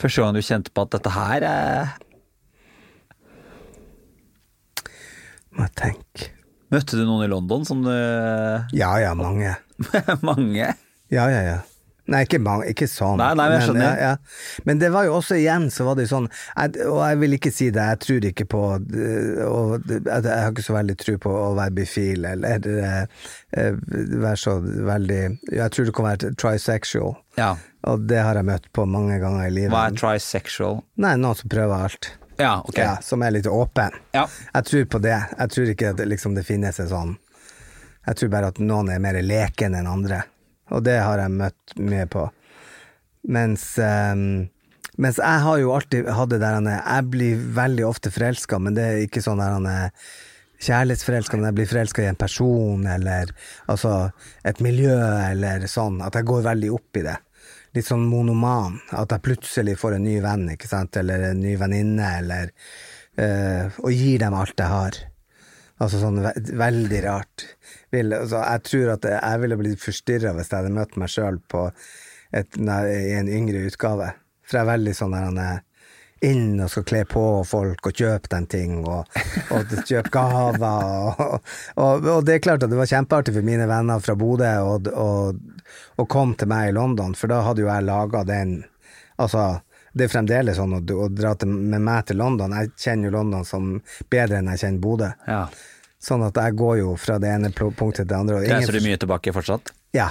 Første 0.00 0.22
gang 0.22 0.36
du 0.36 0.40
kjente 0.44 0.72
på 0.72 0.86
at 0.86 0.94
dette 0.96 1.12
her 1.12 1.44
er 1.44 1.96
Må 5.50 5.66
jeg 5.66 5.74
tenke. 5.80 6.30
Møtte 6.70 6.96
du 6.96 7.02
noen 7.02 7.26
i 7.26 7.30
London 7.30 7.66
som 7.68 7.82
du 7.84 7.90
Ja 7.90 8.92
ja, 9.02 9.12
mange. 9.18 9.56
Mange? 10.30 10.70
Ja, 11.10 11.26
ja, 11.32 11.40
ja. 11.42 11.58
Nei, 12.10 12.24
ikke, 12.26 12.40
mange, 12.42 12.66
ikke 12.72 12.88
sånn. 12.90 13.20
Nei, 13.20 13.28
nei, 13.38 13.44
men 13.48 13.56
jeg 13.60 13.68
skjønner. 13.68 13.84
ja, 14.00 14.10
ja. 14.10 14.62
men 14.66 14.80
det 14.82 14.88
var 14.92 15.04
jo 15.06 15.12
også 15.20 15.36
igjen, 15.38 15.68
så 15.70 15.84
var 15.86 15.94
det 15.98 16.08
jo 16.08 16.10
sånn 16.16 16.26
jeg, 16.32 16.80
Og 16.90 17.00
jeg 17.06 17.18
vil 17.22 17.36
ikke 17.36 17.52
si 17.54 17.68
det, 17.70 17.84
jeg 17.92 18.00
tror 18.04 18.26
ikke 18.30 18.46
på 18.50 18.62
og, 18.66 19.88
jeg, 19.88 20.02
jeg 20.06 20.26
har 20.42 20.50
ikke 20.50 20.64
så 20.66 20.74
veldig 20.76 20.96
tro 21.00 21.16
på 21.22 21.34
å 21.44 21.48
være 21.58 21.74
bifil, 21.78 22.24
eller 22.32 22.66
øh, 22.74 23.02
øh, 23.62 23.80
være 24.26 24.36
så 24.42 24.56
veldig 24.90 25.20
Jeg 25.54 25.70
tror 25.76 25.86
du 25.86 25.92
kan 25.96 26.08
være 26.10 26.32
trisexual, 26.40 27.14
Ja. 27.38 27.52
og 27.86 28.08
det 28.10 28.18
har 28.26 28.34
jeg 28.40 28.48
møtt 28.50 28.66
på 28.76 28.84
mange 28.90 29.18
ganger 29.22 29.46
i 29.46 29.54
livet. 29.54 29.72
Hva 29.74 29.86
er 29.90 29.98
trisexual? 30.00 30.80
Nei, 31.00 31.14
noen 31.20 31.38
som 31.38 31.48
prøver 31.52 31.86
alt. 31.86 32.10
Ja, 32.40 32.56
ok. 32.64 32.78
Ja, 32.80 32.96
som 33.04 33.22
er 33.22 33.34
litt 33.36 33.46
åpen. 33.46 33.92
Ja. 34.16 34.26
Jeg 34.54 34.64
tror 34.70 34.84
på 34.96 34.98
det. 35.04 35.16
Jeg 35.38 35.50
tror 35.54 35.72
ikke 35.74 35.90
at 35.92 35.98
det, 36.00 36.06
liksom, 36.08 36.34
det 36.38 36.46
finnes 36.48 36.78
en 36.80 36.88
sånn 36.88 37.16
Jeg 38.06 38.16
tror 38.16 38.30
bare 38.32 38.48
at 38.48 38.58
noen 38.64 38.88
er 38.90 38.98
mer 39.04 39.18
leken 39.22 39.74
enn 39.76 39.86
andre. 39.86 40.22
Og 40.70 40.84
det 40.86 40.98
har 41.02 41.18
jeg 41.18 41.34
møtt 41.34 41.76
mye 41.78 42.06
på. 42.10 42.28
Mens, 43.28 43.64
um, 43.78 44.48
mens 45.00 45.20
jeg 45.20 45.44
har 45.44 45.60
jo 45.60 45.72
alltid 45.76 46.08
hatt 46.08 46.32
det 46.32 46.40
der 46.40 46.54
han 46.58 46.66
er- 46.66 46.82
Jeg 46.86 47.10
blir 47.10 47.36
veldig 47.36 47.86
ofte 47.86 48.10
forelska, 48.10 48.58
men 48.58 48.74
det 48.74 48.84
er 48.84 49.06
ikke 49.06 49.22
sånn 49.22 49.38
der 49.42 49.56
han 49.58 49.66
er 49.66 49.90
kjærlighetsforelska, 50.60 51.36
men 51.36 51.48
jeg 51.48 51.54
blir 51.54 51.70
forelska 51.70 52.02
i 52.02 52.10
en 52.10 52.20
person, 52.20 52.86
eller 52.86 53.32
altså 53.68 54.12
et 54.44 54.60
miljø, 54.60 54.96
eller 55.30 55.60
sånn. 55.60 56.00
At 56.04 56.14
jeg 56.14 56.28
går 56.28 56.42
veldig 56.42 56.72
opp 56.76 56.96
i 57.00 57.02
det. 57.02 57.16
Litt 57.74 57.86
sånn 57.86 58.08
monoman. 58.10 58.80
At 58.92 59.12
jeg 59.14 59.22
plutselig 59.22 59.78
får 59.78 59.96
en 59.96 60.04
ny 60.04 60.18
venn, 60.20 60.48
ikke 60.50 60.68
sant, 60.68 60.96
eller 60.96 61.30
en 61.30 61.40
ny 61.40 61.56
venninne, 61.56 62.18
eller 62.18 62.50
eh, 63.16 63.70
Og 63.82 63.90
gir 63.92 64.18
dem 64.18 64.34
alt 64.34 64.56
jeg 64.56 64.66
har. 64.70 64.92
Altså 65.80 66.00
sånn 66.00 66.20
ve 66.22 66.32
veldig 66.60 67.00
rart. 67.04 67.46
Vil, 67.90 68.12
altså, 68.14 68.42
jeg 68.44 68.62
tror 68.68 68.92
at 68.94 69.08
jeg 69.10 69.42
ville 69.42 69.58
blitt 69.58 69.82
forstyrra 69.82 70.34
hvis 70.36 70.52
jeg 70.52 70.60
hadde 70.62 70.76
møtt 70.76 70.98
meg 71.00 71.10
sjøl 71.10 71.40
i 72.30 73.14
en 73.18 73.32
yngre 73.40 73.64
utgave. 73.66 74.12
For 74.46 74.58
jeg 74.60 74.66
er 74.66 74.72
veldig 74.72 74.94
sånn 74.94 75.16
der 75.16 75.26
han 75.26 75.42
er 75.42 75.58
inn 76.20 76.60
og 76.60 76.68
skal 76.68 76.84
kle 76.84 77.00
på 77.08 77.22
folk 77.48 77.86
og 77.88 77.96
kjøpe 77.96 78.28
dem 78.34 78.46
ting, 78.50 78.74
og, 78.84 79.08
og 79.54 79.72
kjøpe 79.88 80.12
gaver. 80.12 80.60
Og, 80.60 81.54
og, 81.80 82.10
og 82.16 82.26
det 82.26 82.36
er 82.36 82.44
klart 82.44 82.66
at 82.66 82.72
det 82.72 82.78
var 82.80 82.90
kjempeartig 82.90 83.34
for 83.36 83.46
mine 83.46 83.68
venner 83.70 84.02
fra 84.04 84.16
Bodø 84.20 84.50
å 84.60 86.06
komme 86.10 86.36
til 86.38 86.50
meg 86.50 86.70
i 86.70 86.76
London, 86.76 87.16
for 87.16 87.32
da 87.32 87.40
hadde 87.46 87.64
jo 87.64 87.72
jeg 87.72 87.88
laga 87.88 88.26
den 88.28 88.60
Altså, 89.20 89.58
det 89.92 90.06
er 90.06 90.12
fremdeles 90.14 90.56
sånn 90.56 90.78
å 90.78 91.08
dra 91.12 91.34
til, 91.36 91.50
med 91.52 91.82
meg 91.84 92.06
til 92.08 92.16
London. 92.16 92.54
Jeg 92.56 92.70
kjenner 92.80 93.10
jo 93.10 93.18
London 93.18 93.44
som 93.44 93.66
bedre 94.08 94.38
enn 94.38 94.48
jeg 94.54 94.62
kjenner 94.62 94.80
Bodø. 94.80 95.10
Ja. 95.26 95.42
Sånn 96.00 96.22
at 96.24 96.38
jeg 96.40 96.56
går 96.56 96.78
jo 96.80 96.94
fra 96.96 97.18
det 97.20 97.28
ene 97.28 97.50
punktet 97.52 98.02
til 98.02 98.08
det 98.08 98.16
andre. 98.16 98.40
Reiser 98.48 98.78
du 98.78 98.84
mye 98.86 98.98
tilbake 99.00 99.34
fortsatt? 99.36 99.72
Ja. 99.96 100.08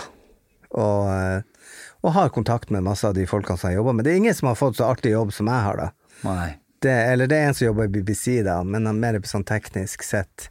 Og, 0.70 1.08
eh, 1.10 1.80
og 2.06 2.14
har 2.14 2.30
kontakt 2.34 2.70
med 2.70 2.86
masse 2.86 3.08
av 3.08 3.16
de 3.18 3.26
folkene 3.30 3.58
som 3.58 3.72
jeg 3.72 3.80
jobber 3.80 3.98
med. 3.98 4.06
Det 4.06 4.14
er 4.14 4.22
ingen 4.22 4.38
som 4.38 4.52
har 4.52 4.60
fått 4.60 4.78
så 4.78 4.86
artig 4.92 5.16
jobb 5.16 5.34
som 5.34 5.50
jeg 5.50 5.66
har, 5.66 5.82
da. 5.82 6.20
Nei. 6.28 6.52
Det, 6.80 6.94
eller 6.94 7.28
det 7.28 7.40
er 7.40 7.50
en 7.50 7.58
som 7.58 7.66
jobber 7.66 7.90
i 7.90 7.92
BBC, 7.98 8.38
da, 8.46 8.62
men 8.64 8.86
er 8.88 8.96
mer 8.96 9.18
på 9.20 9.28
sånn 9.28 9.48
teknisk 9.50 10.06
sett. 10.06 10.48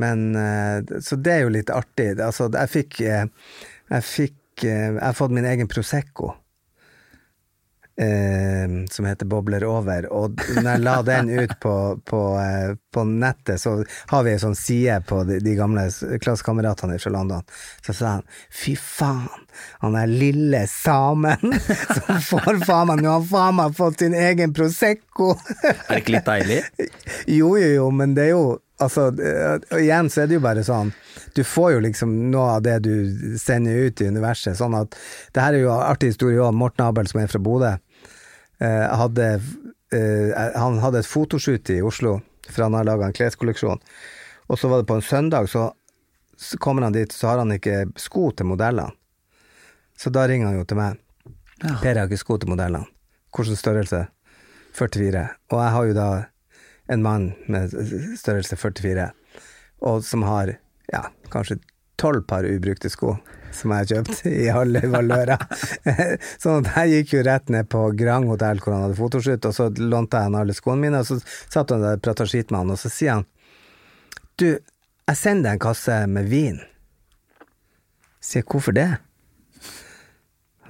Men 0.00 0.32
eh, 0.40 0.80
Så 1.04 1.20
det 1.20 1.36
er 1.36 1.44
jo 1.44 1.52
litt 1.52 1.70
artig. 1.72 2.14
Altså, 2.16 2.48
jeg 2.52 2.72
fikk 2.72 3.00
eh, 3.04 3.28
Jeg 3.92 4.04
fikk 4.04 4.64
Jeg 4.64 4.98
har 5.00 5.16
fått 5.16 5.36
min 5.36 5.46
egen 5.48 5.68
Prosecco. 5.68 6.32
Eh, 7.98 8.68
som 8.90 9.04
heter 9.04 9.26
Bobler 9.26 9.64
over. 9.64 10.06
Og 10.12 10.36
når 10.52 10.66
jeg 10.68 10.82
la 10.84 10.96
den 11.02 11.30
ut 11.32 11.54
på, 11.62 11.74
på, 12.04 12.20
eh, 12.42 12.74
på 12.92 13.04
nettet, 13.08 13.60
så 13.62 13.78
har 14.10 14.26
vi 14.26 14.34
ei 14.34 14.42
sånn 14.42 14.56
side 14.58 14.98
på 15.08 15.22
de, 15.24 15.38
de 15.40 15.54
gamle 15.56 15.86
klassekameratene 16.20 16.98
fra 17.00 17.14
London. 17.14 17.46
Så 17.86 17.96
sa 17.96 18.18
han 18.18 18.26
fy 18.52 18.76
faen, 18.76 19.46
han 19.80 19.96
er 19.96 20.12
lille 20.12 20.66
samen 20.68 21.56
som 21.96 22.20
får 22.20 22.60
faen 22.66 22.90
meg 22.90 23.00
Nå 23.00 23.14
har 23.14 23.24
faen 23.30 23.56
meg 23.62 23.72
fått 23.78 24.04
sin 24.04 24.12
egen 24.12 24.52
Prosecco! 24.52 25.32
Er 25.64 25.80
det 25.88 26.02
ikke 26.02 26.18
litt 26.18 26.28
deilig? 26.28 26.60
Jo, 27.38 27.54
jo, 27.56 27.68
jo, 27.78 27.90
men 27.96 28.12
det 28.16 28.28
er 28.28 28.34
jo 28.34 28.46
Altså, 28.76 29.08
eh, 29.08 29.78
igjen 29.80 30.10
så 30.12 30.20
er 30.22 30.28
det 30.28 30.36
jo 30.36 30.42
bare 30.44 30.60
sånn 30.64 30.90
Du 31.32 31.40
får 31.48 31.70
jo 31.72 31.78
liksom 31.86 32.10
noe 32.28 32.58
av 32.58 32.64
det 32.66 32.74
du 32.84 33.36
sender 33.40 33.88
ut 33.88 34.02
i 34.04 34.08
universet. 34.12 34.58
Sånn 34.58 34.76
at 34.76 34.92
Det 35.32 35.40
her 35.40 35.56
er 35.56 35.64
jo 35.64 35.70
en 35.72 35.86
artig 35.86 36.10
historie 36.12 36.42
òg. 36.44 36.52
Morten 36.56 36.84
Abel, 36.84 37.08
som 37.08 37.22
er 37.22 37.30
fra 37.32 37.40
Bodø, 37.40 37.72
hadde 38.64 39.26
eh, 39.92 40.52
Han 40.56 40.78
hadde 40.78 41.02
et 41.02 41.08
fotoshoot 41.08 41.70
i 41.70 41.80
Oslo, 41.82 42.20
for 42.48 42.66
han 42.66 42.74
har 42.74 42.88
laga 42.88 43.06
en 43.08 43.16
kleskolleksjon. 43.16 43.82
Og 44.46 44.58
så 44.58 44.70
var 44.70 44.82
det 44.82 44.88
på 44.88 44.94
en 44.94 45.02
søndag, 45.02 45.48
så, 45.50 45.72
kommer 46.58 46.82
han 46.82 46.94
dit, 46.94 47.12
så 47.12 47.32
har 47.32 47.38
han 47.42 47.52
ikke 47.52 47.86
sko 48.00 48.30
til 48.30 48.46
modellene. 48.46 48.92
Så 49.96 50.12
da 50.12 50.26
ringer 50.28 50.50
han 50.50 50.58
jo 50.58 50.66
til 50.68 50.78
meg. 50.78 51.00
Per, 51.60 51.88
jeg 51.88 51.96
har 51.96 52.06
ikke 52.06 52.20
sko 52.20 52.36
til 52.38 52.52
modellene. 52.52 52.84
Hvilken 53.36 53.56
størrelse? 53.56 54.06
44. 54.76 55.22
Og 55.52 55.62
jeg 55.62 55.72
har 55.72 55.86
jo 55.88 55.94
da 55.96 56.08
en 56.92 57.02
mann 57.02 57.30
med 57.48 57.72
størrelse 58.20 58.56
44, 58.60 59.06
og 59.88 60.04
som 60.04 60.22
har 60.28 60.52
ja, 60.92 61.06
kanskje 61.32 61.58
tolv 61.96 62.26
par 62.28 62.44
ubrukte 62.44 62.90
sko 62.92 63.16
som 63.56 63.72
jeg 63.72 63.82
har 63.82 63.90
kjøpt 63.92 64.22
i 64.30 64.46
halve 64.52 64.82
valøra. 64.92 65.38
sånn 66.42 66.62
at 66.62 66.76
jeg 66.82 67.00
gikk 67.00 67.16
jo 67.16 67.24
rett 67.26 67.52
ned 67.52 67.70
på 67.72 67.82
Grand 67.98 68.28
hotell 68.30 68.62
hvor 68.62 68.76
han 68.76 68.86
hadde 68.86 68.98
fotoshoot, 69.00 69.48
og 69.48 69.56
så 69.56 69.68
lånte 69.80 70.20
jeg 70.20 70.30
han 70.30 70.38
alle 70.42 70.56
skoene 70.56 70.86
mine, 70.86 71.02
og 71.02 71.08
så 71.08 71.18
satt 71.24 71.74
han 71.74 71.84
der 71.84 71.98
og 71.98 72.04
prata 72.06 72.28
skit 72.28 72.52
med 72.52 72.64
han, 72.64 72.74
og 72.76 72.80
så 72.80 72.92
sier 72.92 73.18
han 73.18 73.26
Du, 74.36 74.48
jeg 74.52 75.16
sender 75.18 75.48
deg 75.48 75.56
en 75.56 75.64
kasse 75.64 75.98
med 76.12 76.30
vin. 76.30 76.60
Sier 78.20 78.44
hvorfor 78.44 78.74
det? 78.76 78.90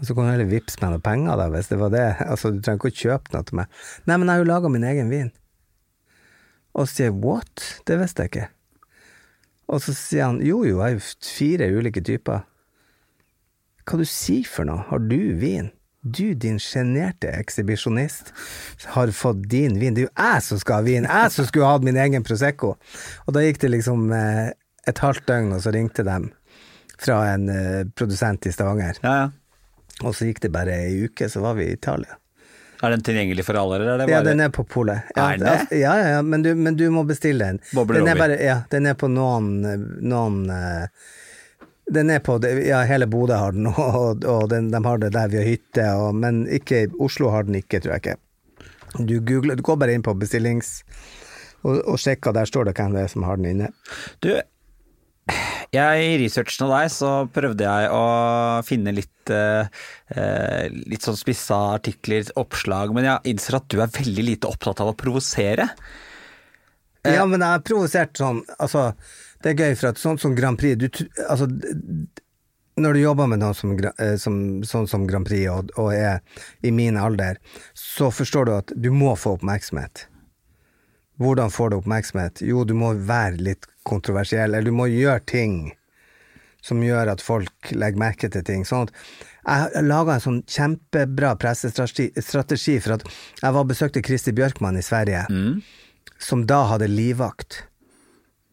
Så 0.03 0.13
kan 0.15 0.27
du 0.27 0.31
heller 0.31 0.51
vippse 0.51 0.79
meg 0.83 0.93
noen 0.93 1.05
penger, 1.05 1.39
da, 1.41 1.47
hvis 1.53 1.71
det 1.73 1.79
var 1.81 1.93
det. 1.95 2.07
Altså, 2.27 2.53
du 2.53 2.61
trenger 2.61 2.83
ikke 2.83 2.93
å 2.93 3.01
kjøpe 3.01 3.33
noe 3.33 3.49
til 3.49 3.61
meg. 3.63 3.79
Nei, 4.05 4.19
men 4.19 4.29
jeg 4.29 4.35
har 4.35 4.43
jo 4.43 4.51
laga 4.51 4.73
min 4.73 4.85
egen 4.85 5.13
vin. 5.13 5.31
Og 6.77 6.85
så 6.85 6.93
sier 6.93 7.09
jeg 7.09 7.17
what? 7.25 7.65
Det 7.89 7.97
visste 8.01 8.27
jeg 8.27 8.33
ikke. 8.33 8.49
Og 9.73 9.81
så 9.83 9.95
sier 9.97 10.29
han 10.29 10.43
jo 10.45 10.61
jo, 10.67 10.77
jeg 10.79 10.85
har 10.85 10.93
jo 10.95 11.05
fire 11.27 11.71
ulike 11.73 12.03
typer. 12.05 12.45
Hva 13.87 13.99
du 14.01 14.07
sier 14.09 14.47
for 14.51 14.67
noe? 14.67 14.83
Har 14.91 15.03
du 15.07 15.19
vin? 15.39 15.71
Du, 16.07 16.35
din 16.39 16.59
sjenerte 16.63 17.33
ekshibisjonist, 17.35 18.29
har 18.95 19.11
fått 19.15 19.41
din 19.51 19.79
vin. 19.81 19.95
Det 19.97 20.05
er 20.05 20.07
jo 20.07 20.13
jeg 20.15 20.43
som 20.47 20.61
skal 20.63 20.79
ha 20.81 20.85
vin! 20.87 21.07
Jeg 21.11 21.33
som 21.35 21.49
skulle 21.49 21.67
hatt 21.71 21.87
min 21.87 21.99
egen 21.99 22.23
Prosecco! 22.27 22.77
Og 23.27 23.35
da 23.35 23.43
gikk 23.43 23.59
det 23.65 23.73
liksom 23.75 24.13
eh, 24.15 24.53
et 24.87 25.03
halvt 25.03 25.25
døgn, 25.27 25.57
og 25.57 25.65
så 25.65 25.73
ringte 25.75 26.05
de 26.07 26.19
fra 27.03 27.17
en 27.33 27.49
eh, 27.51 27.81
produsent 27.99 28.47
i 28.47 28.55
Stavanger. 28.55 29.01
Ja, 29.03 29.17
ja. 29.25 29.27
Og 30.05 30.15
så 30.15 30.29
gikk 30.29 30.43
det 30.45 30.53
bare 30.55 30.77
ei 30.87 31.07
uke, 31.09 31.27
så 31.33 31.43
var 31.43 31.57
vi 31.59 31.67
i 31.71 31.75
Italia. 31.75 32.19
Er 32.85 32.93
den 32.93 33.03
tilgjengelig 33.03 33.47
for 33.49 33.57
alle, 33.59 33.79
eller 33.81 33.95
er 33.95 34.03
det 34.05 34.13
Ja, 34.13 34.23
den 34.23 34.43
er 34.45 34.51
på 34.53 34.63
polet. 34.69 35.07
Ja, 35.17 35.31
Er 35.33 35.39
det? 35.41 35.49
altså, 35.49 35.79
Ja, 35.81 35.95
ja, 35.99 36.09
ja, 36.19 36.23
men 36.23 36.43
du, 36.45 36.53
men 36.55 36.77
du 36.77 36.85
må 36.93 37.03
bestille 37.09 37.49
den. 37.51 37.61
Bobler 37.75 38.03
den 38.03 38.11
er 38.13 38.21
bare, 38.21 38.37
ja, 38.43 38.59
den 38.71 38.87
er 38.87 38.95
på 39.01 39.09
noen, 39.09 39.55
noen 40.05 40.43
eh, 40.53 40.87
Den 41.87 42.11
er 42.11 42.23
på 42.25 42.39
Ja, 42.67 42.81
hele 42.89 43.07
Bodø 43.07 43.37
har 43.39 43.55
den, 43.55 43.69
og, 43.73 44.25
og 44.25 44.49
den, 44.51 44.73
de 44.73 44.83
har 44.83 45.03
det 45.03 45.13
der 45.15 45.31
vi 45.31 45.41
har 45.43 45.51
hytte, 45.51 45.87
og, 46.01 46.17
men 46.19 46.45
ikke 46.51 46.87
Oslo 47.03 47.31
har 47.35 47.47
den 47.47 47.61
ikke, 47.61 47.81
tror 47.83 47.97
jeg 47.97 48.05
ikke. 48.05 48.19
Du, 48.97 49.19
googler, 49.21 49.59
du 49.59 49.65
går 49.67 49.79
bare 49.83 49.97
inn 49.97 50.07
på 50.07 50.17
bestillings... 50.19 50.81
Og, 51.67 51.81
og 51.89 51.97
sjekker, 51.99 52.35
der 52.37 52.47
står 52.47 52.69
det 52.69 52.77
hvem 52.79 52.93
det 52.95 53.01
er 53.03 53.11
som 53.11 53.25
har 53.27 53.41
den 53.41 53.49
inne. 53.51 53.71
Du, 54.23 54.29
jeg, 55.75 56.03
i 56.05 56.19
researchen 56.21 56.69
av 56.69 56.75
deg 56.77 56.91
så 56.95 57.11
prøvde 57.35 57.67
jeg 57.67 57.89
å 57.91 58.03
finne 58.67 58.93
litt, 58.95 59.33
eh, 59.35 59.67
eh, 60.15 60.77
litt 60.87 61.07
sånn 61.07 61.19
spissa 61.19 61.59
artikler, 61.75 62.29
oppslag, 62.39 62.95
men 62.95 63.09
jeg 63.09 63.33
innser 63.33 63.59
at 63.59 63.67
du 63.73 63.81
er 63.83 63.91
veldig 63.91 64.27
lite 64.29 64.51
opptatt 64.51 64.85
av 64.85 64.93
å 64.93 64.99
provosere. 64.99 65.67
Ja, 67.15 67.27
men 67.27 67.43
jeg 67.43 67.49
har 67.55 67.65
provosert 67.67 68.19
sånn 68.19 68.43
Altså, 68.59 68.91
det 69.43 69.53
er 69.53 69.63
gøy, 69.65 69.77
for 69.79 69.93
at 69.93 70.01
sånn 70.03 70.19
som 70.21 70.35
Grand 70.39 70.59
Prix 70.61 70.79
du, 70.81 70.89
Altså, 71.29 71.49
når 72.77 72.93
du 72.93 73.01
jobber 73.01 73.31
med 73.31 73.41
noe 73.41 73.57
som, 73.57 73.73
eh, 73.73 74.17
som, 74.21 74.37
sånn 74.69 74.89
som 74.91 75.07
Grand 75.09 75.25
Prix, 75.29 75.47
og, 75.49 75.73
og 75.81 75.95
er 75.97 76.21
i 76.61 76.73
min 76.75 76.99
alder, 77.01 77.39
så 77.73 78.11
forstår 78.13 78.49
du 78.49 78.53
at 78.57 78.75
du 78.77 78.91
må 78.93 79.15
få 79.17 79.39
oppmerksomhet. 79.39 80.05
Hvordan 81.17 81.49
får 81.55 81.73
du 81.73 81.79
oppmerksomhet? 81.79 82.43
Jo, 82.45 82.67
du 82.69 82.75
må 82.77 82.93
være 83.09 83.41
litt 83.41 83.65
kontroversiell, 83.89 84.53
eller 84.53 84.69
du 84.69 84.77
må 84.77 84.91
gjøre 84.93 85.25
ting 85.25 85.57
som 86.67 86.83
gjør 86.83 87.13
at 87.15 87.23
folk 87.23 87.71
legger 87.73 88.03
merke 88.03 88.29
til 88.33 88.45
ting. 88.45 88.67
Sånn 88.67 88.89
at 88.89 89.73
jeg 89.73 89.87
laga 89.87 90.17
en 90.17 90.25
sånn 90.25 90.43
kjempebra 90.51 91.37
pressestrategi 91.39 92.11
strategi 92.21 92.77
for 92.83 92.97
at 92.97 93.07
jeg 93.07 93.55
var 93.57 93.69
besøkte 93.71 94.03
Kristi 94.03 94.35
Bjørkman 94.35 94.77
i 94.81 94.85
Sverige 94.85 95.25
som 96.19 96.45
da 96.49 96.63
hadde 96.73 96.89
livvakt. 96.91 97.63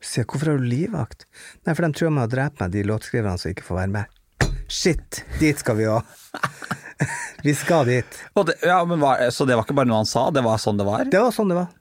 Så 0.03 0.25
hvorfor 0.27 0.53
har 0.53 0.59
du 0.59 0.67
livvakt? 0.67 1.27
Nei, 1.63 1.75
for 1.75 1.85
de 1.85 1.95
truer 1.95 2.11
med 2.11 2.27
å 2.27 2.31
drepe 2.31 2.63
meg, 2.63 2.73
de 2.73 2.83
låtskriverne 2.87 3.39
som 3.39 3.53
ikke 3.53 3.65
får 3.67 3.79
være 3.83 3.93
med. 3.93 4.19
Shit, 4.67 5.23
dit 5.39 5.59
skal 5.59 5.77
vi 5.79 5.87
òg. 5.91 6.03
Vi 7.43 7.51
skal 7.57 7.87
dit. 7.89 8.19
Det, 8.47 8.53
ja, 8.63 8.77
men 8.87 9.01
var, 9.01 9.19
så 9.33 9.43
det 9.45 9.57
var 9.57 9.65
ikke 9.65 9.75
bare 9.75 9.89
noe 9.89 10.03
han 10.03 10.07
sa, 10.07 10.29
det 10.31 10.43
var 10.45 10.61
sånn 10.61 10.77
det 10.79 10.85
var? 10.87 11.01
Det 11.11 11.19
var 11.19 11.33
sånn 11.35 11.49
det 11.51 11.57
var. 11.57 11.71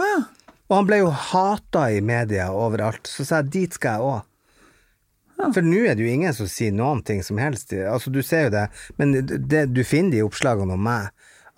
Å 0.00 0.06
ja. 0.06 0.20
Og 0.70 0.76
han 0.78 0.86
ble 0.88 1.00
jo 1.02 1.10
hata 1.10 1.82
i 1.92 1.98
media 2.00 2.46
overalt, 2.56 3.10
så 3.10 3.26
sa 3.26 3.42
jeg 3.42 3.50
dit 3.56 3.76
skal 3.76 3.98
jeg 3.98 4.12
òg. 4.14 4.30
For 5.40 5.66
nå 5.66 5.82
er 5.88 5.96
det 5.98 6.04
jo 6.04 6.12
ingen 6.14 6.36
som 6.36 6.48
sier 6.48 6.72
noen 6.76 7.02
ting 7.04 7.20
som 7.26 7.40
helst. 7.42 7.72
Altså, 7.74 8.12
du 8.12 8.20
ser 8.24 8.46
jo 8.46 8.54
det, 8.54 8.66
men 9.00 9.14
det, 9.26 9.66
du 9.74 9.82
finner 9.88 10.14
de 10.14 10.24
oppslagene 10.24 10.76
om 10.76 10.84
meg, 10.84 11.10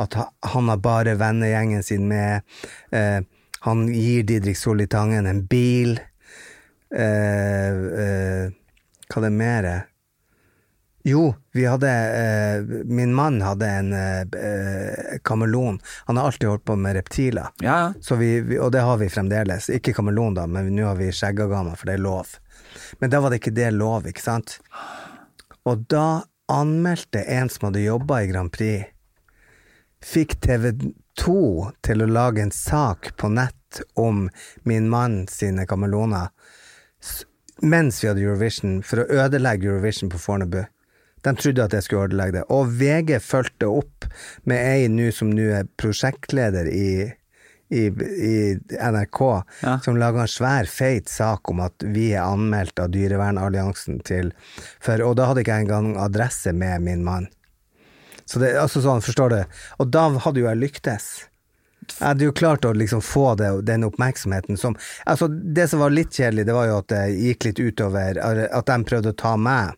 at 0.02 0.16
han 0.54 0.70
har 0.70 0.82
bare 0.82 1.16
vennegjengen 1.20 1.84
sin 1.86 2.08
med. 2.10 2.46
Eh, 2.94 3.20
han 3.64 3.86
gir 3.94 4.24
Didrik 4.26 4.56
Solitangen 4.58 5.26
en 5.26 5.44
bil. 5.46 6.00
Eh, 6.94 7.70
eh, 8.04 8.50
hva 9.12 9.22
det 9.22 9.30
mer 9.30 9.68
er? 9.70 9.84
Jo, 11.06 11.34
vi 11.52 11.64
hadde 11.66 11.90
eh, 11.90 12.82
Min 12.84 13.14
mann 13.14 13.40
hadde 13.42 13.66
en 13.66 13.92
eh, 13.92 15.18
kameleon. 15.22 15.80
Han 16.04 16.16
har 16.16 16.26
alltid 16.26 16.48
holdt 16.48 16.64
på 16.64 16.76
med 16.76 16.96
reptiler. 16.98 17.54
Ja, 17.62 17.92
vi, 18.10 18.40
vi, 18.40 18.58
og 18.58 18.72
det 18.72 18.82
har 18.82 18.98
vi 18.98 19.10
fremdeles. 19.10 19.70
Ikke 19.70 19.94
kameleon, 19.94 20.34
da, 20.34 20.46
men 20.46 20.70
nå 20.74 20.86
har 20.86 20.98
vi 20.98 21.12
skjeggagama, 21.14 21.76
for 21.78 21.90
det 21.90 22.00
er 22.00 22.04
lov. 22.06 22.34
Men 22.98 23.14
da 23.14 23.22
var 23.22 23.30
det 23.30 23.42
ikke 23.42 23.54
det 23.54 23.70
lov, 23.74 24.06
ikke 24.10 24.22
sant? 24.22 24.58
Og 25.66 25.86
da 25.90 26.24
anmeldte 26.50 27.22
en 27.30 27.50
som 27.50 27.70
hadde 27.70 27.86
jobba 27.86 28.22
i 28.22 28.30
Grand 28.30 28.50
Prix, 28.54 28.90
fikk 30.02 30.40
TV 30.42 30.72
2 31.20 31.72
til 31.84 32.02
å 32.02 32.08
lage 32.08 32.42
en 32.42 32.54
sak 32.54 33.12
på 33.20 33.28
nett 33.28 33.82
om 33.98 34.28
min 34.68 34.88
mann 34.92 35.26
sine 35.28 35.66
kameleoner 35.68 36.28
mens 37.62 38.02
vi 38.02 38.08
hadde 38.08 38.22
Eurovision, 38.24 38.80
for 38.82 39.02
å 39.02 39.08
ødelegge 39.22 39.68
Eurovision 39.68 40.10
på 40.10 40.18
Fornebu. 40.18 40.64
De 41.22 41.32
trodde 41.38 41.62
at 41.62 41.74
jeg 41.76 41.86
skulle 41.86 42.08
ødelegge 42.08 42.40
det. 42.40 42.44
Og 42.50 42.70
VG 42.80 43.20
fulgte 43.22 43.68
opp 43.70 44.06
med 44.48 44.58
ei 44.58 44.88
nå 44.90 45.10
som 45.14 45.30
nå 45.30 45.44
er 45.60 45.68
prosjektleder 45.78 46.66
i, 46.66 47.12
i, 47.70 47.84
i 47.86 48.32
NRK, 48.74 49.20
Ja. 49.62 49.76
som 49.84 50.00
laga 50.00 50.24
en 50.24 50.32
svær, 50.32 50.66
feit 50.66 51.08
sak 51.12 51.52
om 51.52 51.62
at 51.62 51.86
vi 51.86 52.10
er 52.16 52.26
anmeldt 52.26 52.82
av 52.82 52.90
Dyrevernalliansen 52.94 54.02
til 54.08 54.32
for, 54.82 54.98
Og 55.06 55.14
da 55.20 55.30
hadde 55.30 55.44
ikke 55.44 55.60
jeg 55.60 55.68
engang 55.68 55.94
adresse 56.02 56.52
med 56.52 56.82
min 56.82 57.04
mann. 57.06 57.28
Så 58.32 58.40
det, 58.40 58.54
altså 58.56 58.80
sånn, 58.80 59.04
forstår 59.04 59.34
du? 59.34 59.60
Og 59.82 59.92
da 59.92 60.06
hadde 60.24 60.40
jo 60.40 60.48
jeg 60.48 60.60
lyktes. 60.60 61.12
Jeg 61.90 62.06
hadde 62.06 62.24
jo 62.28 62.32
klart 62.32 62.64
å 62.64 62.70
liksom 62.72 63.02
få 63.04 63.32
det, 63.36 63.48
den 63.66 63.84
oppmerksomheten 63.84 64.56
som 64.56 64.76
Altså, 65.04 65.26
det 65.28 65.66
som 65.68 65.82
var 65.82 65.90
litt 65.90 66.14
kjedelig, 66.14 66.46
det 66.46 66.54
var 66.54 66.68
jo 66.70 66.76
at 66.78 66.88
det 66.92 67.02
gikk 67.10 67.48
litt 67.48 67.60
utover 67.60 68.20
At 68.22 68.70
de 68.70 68.76
prøvde 68.86 69.12
å 69.12 69.18
ta 69.18 69.34
meg. 69.36 69.74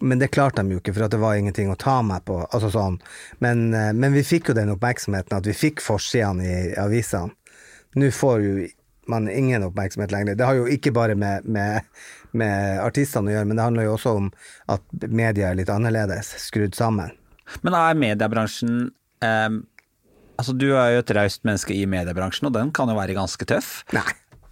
Men 0.00 0.22
det 0.22 0.30
klarte 0.34 0.62
de 0.62 0.76
jo 0.76 0.80
ikke, 0.80 0.94
for 0.94 1.10
det 1.10 1.20
var 1.20 1.36
ingenting 1.36 1.72
å 1.72 1.78
ta 1.80 1.98
meg 2.06 2.24
på. 2.28 2.38
Altså 2.46 2.70
sånn. 2.72 3.00
Men, 3.44 3.66
eh, 3.74 3.92
men 3.92 4.14
vi 4.14 4.24
fikk 4.26 4.50
jo 4.50 4.56
den 4.56 4.72
oppmerksomheten, 4.74 5.36
at 5.36 5.46
vi 5.46 5.54
fikk 5.56 5.82
forsidene 5.84 6.44
i 6.44 6.72
avisene. 6.80 7.34
Nå 7.94 8.10
får 8.10 8.40
jo 8.42 8.54
man 9.06 9.28
ingen 9.30 9.62
oppmerksomhet 9.62 10.10
lenger. 10.10 10.34
Det 10.34 10.44
har 10.44 10.54
jo 10.58 10.66
ikke 10.70 10.92
bare 10.96 11.14
med, 11.14 11.44
med, 11.44 11.84
med 12.32 12.80
artistene 12.80 13.30
å 13.30 13.34
gjøre, 13.34 13.48
men 13.50 13.58
det 13.58 13.66
handler 13.66 13.88
jo 13.88 13.96
også 13.98 14.14
om 14.18 14.30
at 14.72 15.06
media 15.08 15.50
er 15.50 15.60
litt 15.60 15.72
annerledes 15.72 16.34
skrudd 16.46 16.74
sammen. 16.74 17.12
Men 17.62 17.76
er 17.78 18.00
mediebransjen 18.00 18.90
ehm, 19.24 19.62
Altså, 20.34 20.50
du 20.58 20.72
er 20.74 20.96
jo 20.96 21.02
et 21.04 21.10
raust 21.14 21.44
menneske 21.46 21.76
i 21.78 21.84
mediebransjen, 21.86 22.48
og 22.48 22.56
den 22.56 22.72
kan 22.74 22.90
jo 22.90 22.96
være 22.96 23.14
ganske 23.14 23.46
tøff. 23.46 23.84
Nei. 23.94 24.02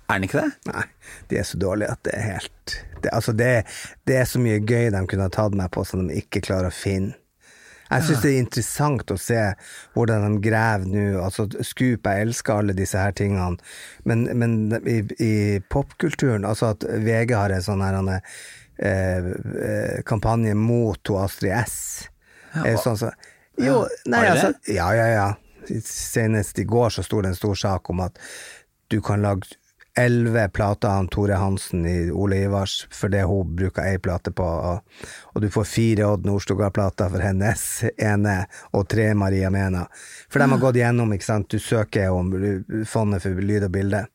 Er 0.07 0.21
den 0.21 0.29
ikke 0.29 0.45
det? 0.45 0.69
Nei, 0.69 0.85
de 1.31 1.39
er 1.41 1.47
så 1.49 1.59
dårlige 1.59 1.95
at 1.95 2.03
det 2.07 2.13
er 2.15 2.25
helt 2.27 2.75
det, 3.03 3.11
Altså, 3.11 3.33
det, 3.35 3.49
det 4.07 4.21
er 4.21 4.29
så 4.29 4.39
mye 4.43 4.61
gøy 4.61 4.93
de 4.93 5.03
kunne 5.11 5.27
ha 5.27 5.33
tatt 5.33 5.57
meg 5.59 5.73
på 5.75 5.83
som 5.89 6.05
de 6.07 6.21
ikke 6.23 6.45
klarer 6.45 6.71
å 6.71 6.77
finne. 6.77 7.17
Jeg 7.93 8.07
syns 8.07 8.23
det 8.23 8.31
er 8.31 8.39
interessant 8.41 9.11
å 9.13 9.19
se 9.21 9.41
hvordan 9.93 10.23
de 10.25 10.41
graver 10.45 10.89
nå. 10.89 11.03
Altså, 11.21 11.45
Scoop, 11.67 12.07
jeg 12.09 12.27
elsker 12.27 12.63
alle 12.63 12.77
disse 12.77 12.97
her 12.97 13.13
tingene, 13.17 13.59
men, 14.09 14.25
men 14.39 14.55
i, 14.89 15.03
i 15.21 15.35
popkulturen 15.73 16.47
Altså 16.49 16.71
at 16.73 16.87
VG 16.89 17.35
har 17.37 17.53
en 17.53 17.67
sånn 17.67 17.85
her 17.85 17.99
er, 18.01 18.23
eh, 18.81 19.29
eh, 19.67 19.99
kampanje 20.09 20.55
mot 20.57 21.01
to 21.05 21.19
Astrid 21.21 21.53
S. 21.59 21.77
Er 22.61 22.75
jo 22.75 22.83
sånn 22.83 23.01
så, 23.01 23.13
jo, 23.61 23.83
nei, 24.09 24.27
altså, 24.29 24.53
ja, 24.73 24.91
ja, 24.97 25.09
ja. 25.13 25.29
Senest 25.85 26.59
i 26.59 26.65
går 26.69 26.91
så 26.91 27.05
sto 27.07 27.21
det 27.23 27.33
en 27.33 27.39
stor 27.39 27.59
sak 27.59 27.91
om 27.93 28.01
at 28.05 28.19
du 28.91 29.01
kan 29.05 29.23
lage 29.23 29.57
elleve 29.99 30.49
plater 30.49 30.89
av 30.89 31.07
Tore 31.13 31.37
Hansen 31.37 31.87
i 31.87 32.11
Ole 32.11 32.37
Ivars 32.47 32.87
fordi 32.91 33.21
hun 33.29 33.57
bruker 33.57 33.85
ei 33.85 33.99
plate 34.01 34.33
på, 34.33 34.45
og, 34.45 34.81
og 35.35 35.45
du 35.45 35.51
får 35.53 35.69
fire 35.69 36.09
Odd 36.09 36.27
Nordstoga-plater 36.29 37.13
for 37.13 37.25
hennes 37.25 37.67
ene, 37.97 38.37
og 38.73 38.89
tre 38.89 39.11
Maria 39.15 39.51
Mena. 39.53 39.85
For 40.33 40.41
de 40.41 40.49
har 40.55 40.63
gått 40.63 40.81
gjennom, 40.81 41.13
ikke 41.13 41.29
sant, 41.29 41.51
du 41.53 41.61
søker 41.61 42.13
om 42.13 42.33
fondet 42.89 43.25
for 43.27 43.45
lyd 43.53 43.69
og 43.69 43.75
bilde. 43.77 44.07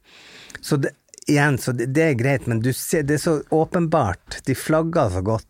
Så 0.61 0.81
det, 0.81 0.95
igjen, 1.27 1.59
så 1.61 1.75
det, 1.77 1.91
det 1.93 2.09
er 2.09 2.17
greit, 2.19 2.49
men 2.49 2.63
du 2.65 2.71
ser, 2.73 3.05
det 3.05 3.19
er 3.19 3.25
så 3.27 3.37
åpenbart, 3.53 4.41
de 4.49 4.57
flagger 4.57 5.13
så 5.13 5.21
godt 5.21 5.47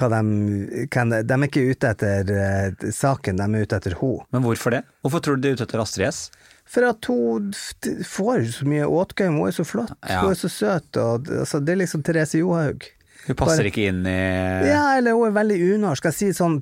hva 0.00 0.08
de 0.12 0.86
kan, 0.92 1.10
De 1.12 1.36
er 1.36 1.46
ikke 1.46 1.62
ute 1.70 1.90
etter 1.94 2.30
eh, 2.34 2.90
saken, 2.96 3.36
de 3.40 3.46
er 3.46 3.66
ute 3.68 3.76
etter 3.78 3.96
henne. 4.00 4.24
Men 4.32 4.42
hvorfor 4.46 4.74
det? 4.74 4.82
Hvorfor 5.04 5.22
tror 5.24 5.36
du 5.38 5.44
de 5.46 5.52
er 5.52 5.58
ute 5.60 5.66
etter 5.68 5.82
Astrid 5.84 6.08
S? 6.10 6.22
For 6.70 6.86
at 6.86 7.04
hun 7.10 7.50
får 8.06 8.44
så 8.54 8.66
mye 8.70 8.86
åtgøy, 8.86 9.26
hun 9.34 9.48
er 9.48 9.54
så 9.56 9.64
flott, 9.66 9.92
Ja. 10.08 10.20
hun 10.22 10.30
er 10.32 10.38
så 10.38 10.48
søt, 10.48 10.96
og 11.02 11.26
altså, 11.28 11.58
det 11.64 11.72
er 11.74 11.80
liksom 11.84 12.02
Therese 12.06 12.38
Johaug. 12.38 12.86
Hun 13.26 13.36
passer 13.36 13.60
Bare- 13.64 13.68
ikke 13.72 13.88
inn 13.90 14.06
i 14.06 14.14
Ja, 14.70 14.96
eller 14.96 15.12
hun 15.18 15.26
er 15.28 15.34
veldig 15.36 15.58
unorsk. 15.74 16.04
Jeg 16.08 16.14
sier 16.16 16.32
sånn, 16.38 16.60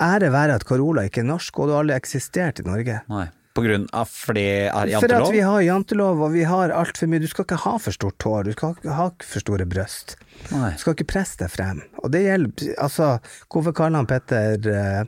ære 0.00 0.30
være 0.32 0.54
at 0.56 0.64
Carola 0.64 1.02
ikke 1.04 1.20
er 1.20 1.28
norsk, 1.28 1.58
og 1.58 1.68
du 1.68 1.74
har 1.74 1.82
aldri 1.84 1.96
eksistert 1.98 2.62
i 2.62 2.68
Norge. 2.68 3.02
Nei. 3.10 3.26
På 3.58 4.04
flere 4.08 4.70
av 4.72 4.86
For 4.86 4.94
at 4.94 4.94
jantelov? 4.94 5.32
vi 5.34 5.42
har 5.44 5.60
jantelov, 5.66 6.22
og 6.26 6.32
vi 6.34 6.44
har 6.48 6.72
altfor 6.74 7.10
mye 7.10 7.22
Du 7.24 7.28
skal 7.30 7.46
ikke 7.46 7.60
ha 7.64 7.74
for 7.82 7.96
stort 7.96 8.26
hår, 8.28 8.48
du 8.48 8.52
skal 8.56 8.76
ikke 8.76 8.96
ha 8.96 9.08
for 9.24 9.44
store 9.44 9.66
bryst. 9.68 10.16
Nei. 10.52 10.72
Du 10.76 10.84
skal 10.84 10.96
ikke 10.96 11.08
presse 11.14 11.40
deg 11.42 11.52
frem. 11.52 11.82
Og 12.02 12.12
det 12.14 12.24
gjelder 12.26 12.74
Altså, 12.78 13.10
hvorfor 13.50 13.76
kaller 13.76 14.02
han 14.02 14.10
Petter 14.10 14.70
eh, 14.72 15.02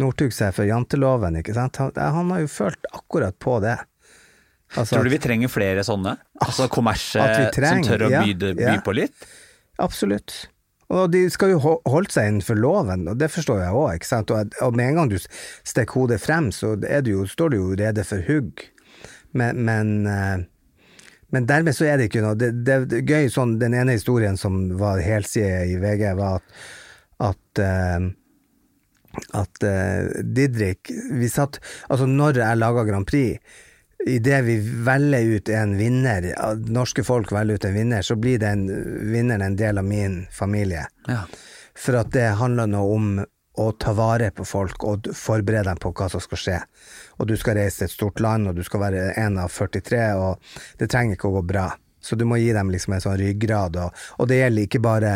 Northug 0.00 0.32
seg 0.34 0.54
for 0.56 0.66
janteloven, 0.68 1.40
ikke 1.40 1.54
sant? 1.56 1.78
Han, 1.82 1.92
han 1.96 2.32
har 2.34 2.44
jo 2.44 2.50
følt 2.50 2.88
akkurat 2.92 3.38
på 3.38 3.60
det. 3.64 3.78
Altså, 4.74 4.96
Tror 4.96 5.06
du 5.06 5.12
vi 5.12 5.20
trenger 5.22 5.52
flere 5.52 5.84
sånne? 5.86 6.16
Altså 6.42 6.66
kommersie 6.72 7.22
som 7.54 7.84
tør 7.86 8.08
å 8.08 8.10
ja, 8.10 8.24
by, 8.26 8.54
by 8.58 8.74
på 8.82 8.94
litt? 8.96 9.28
Absolutt. 9.82 10.48
Og 10.94 11.10
de 11.10 11.24
skal 11.32 11.54
jo 11.54 11.60
ho- 11.64 11.80
holde 11.90 12.12
seg 12.14 12.30
innenfor 12.30 12.58
loven, 12.60 13.08
og 13.10 13.18
det 13.18 13.30
forstår 13.34 13.64
jeg 13.64 13.74
òg, 13.74 13.94
ikke 13.98 14.10
sant. 14.10 14.30
Og, 14.30 14.74
med 14.78 14.92
en 14.92 15.00
gang 15.00 15.10
du 15.10 15.18
stikker 15.18 15.98
hodet 15.98 16.20
frem, 16.22 16.52
så 16.54 16.74
du 16.78 17.10
jo, 17.10 17.24
står 17.26 17.50
du 17.50 17.56
jo 17.58 17.76
rede 17.80 18.04
for 18.06 18.22
hugg. 18.28 18.62
Men, 19.34 19.64
men, 19.66 19.94
eh, 20.06 20.44
men 21.34 21.46
dermed 21.50 21.74
så 21.74 21.88
er 21.90 21.98
det 21.98 22.04
ikke 22.06 22.20
noe 22.22 22.36
Det, 22.38 22.52
det, 22.62 22.76
det 22.92 23.00
er 23.00 23.08
gøy, 23.10 23.30
sånn 23.34 23.56
Den 23.58 23.74
ene 23.74 23.96
historien 23.96 24.36
som 24.38 24.68
var 24.78 25.00
helside 25.02 25.64
i 25.72 25.74
VG, 25.82 26.04
var 26.14 26.36
at, 26.38 26.60
at 27.32 27.62
eh, 27.64 28.12
at 29.34 29.66
uh, 29.66 30.22
Didrik 30.36 30.90
Vi 31.18 31.28
satt 31.30 31.58
Altså, 31.88 32.06
når 32.06 32.40
jeg 32.42 32.60
laga 32.60 32.86
Grand 32.86 33.06
Prix 33.06 33.38
Idet 34.06 34.42
vi 34.44 34.58
velger 34.84 35.20
ut 35.20 35.48
en 35.48 35.76
vinner, 35.78 36.26
norske 36.68 37.04
folk 37.04 37.32
velger 37.32 37.54
ut 37.54 37.64
en 37.64 37.74
vinner, 37.74 38.02
så 38.04 38.16
blir 38.20 38.38
den 38.42 38.66
vinneren 39.12 39.42
en 39.42 39.56
del 39.56 39.80
av 39.80 39.86
min 39.88 40.26
familie. 40.32 40.86
Ja. 41.08 41.22
For 41.74 41.96
at 42.02 42.12
det 42.12 42.34
handler 42.38 42.68
nå 42.68 42.82
om 42.94 43.14
å 43.54 43.70
ta 43.78 43.94
vare 43.94 44.30
på 44.34 44.44
folk 44.44 44.84
og 44.84 45.08
forberede 45.14 45.70
dem 45.70 45.80
på 45.80 45.92
hva 45.94 46.08
som 46.10 46.22
skal 46.22 46.40
skje. 46.40 46.58
Og 47.22 47.30
du 47.30 47.36
skal 47.38 47.56
reise 47.60 47.80
til 47.80 47.88
et 47.88 47.94
stort 47.94 48.20
land, 48.20 48.50
og 48.50 48.58
du 48.58 48.64
skal 48.66 48.82
være 48.82 49.06
en 49.20 49.38
av 49.38 49.52
43, 49.54 50.02
og 50.18 50.60
det 50.80 50.90
trenger 50.90 51.16
ikke 51.16 51.30
å 51.30 51.38
gå 51.38 51.44
bra. 51.54 51.68
Så 52.02 52.18
du 52.18 52.26
må 52.28 52.36
gi 52.42 52.50
dem 52.52 52.72
liksom 52.74 52.96
en 52.96 53.04
sånn 53.04 53.18
ryggrad, 53.20 53.78
og, 53.80 54.04
og 54.18 54.28
det 54.28 54.42
gjelder 54.42 54.68
ikke 54.68 54.82
bare 54.84 55.14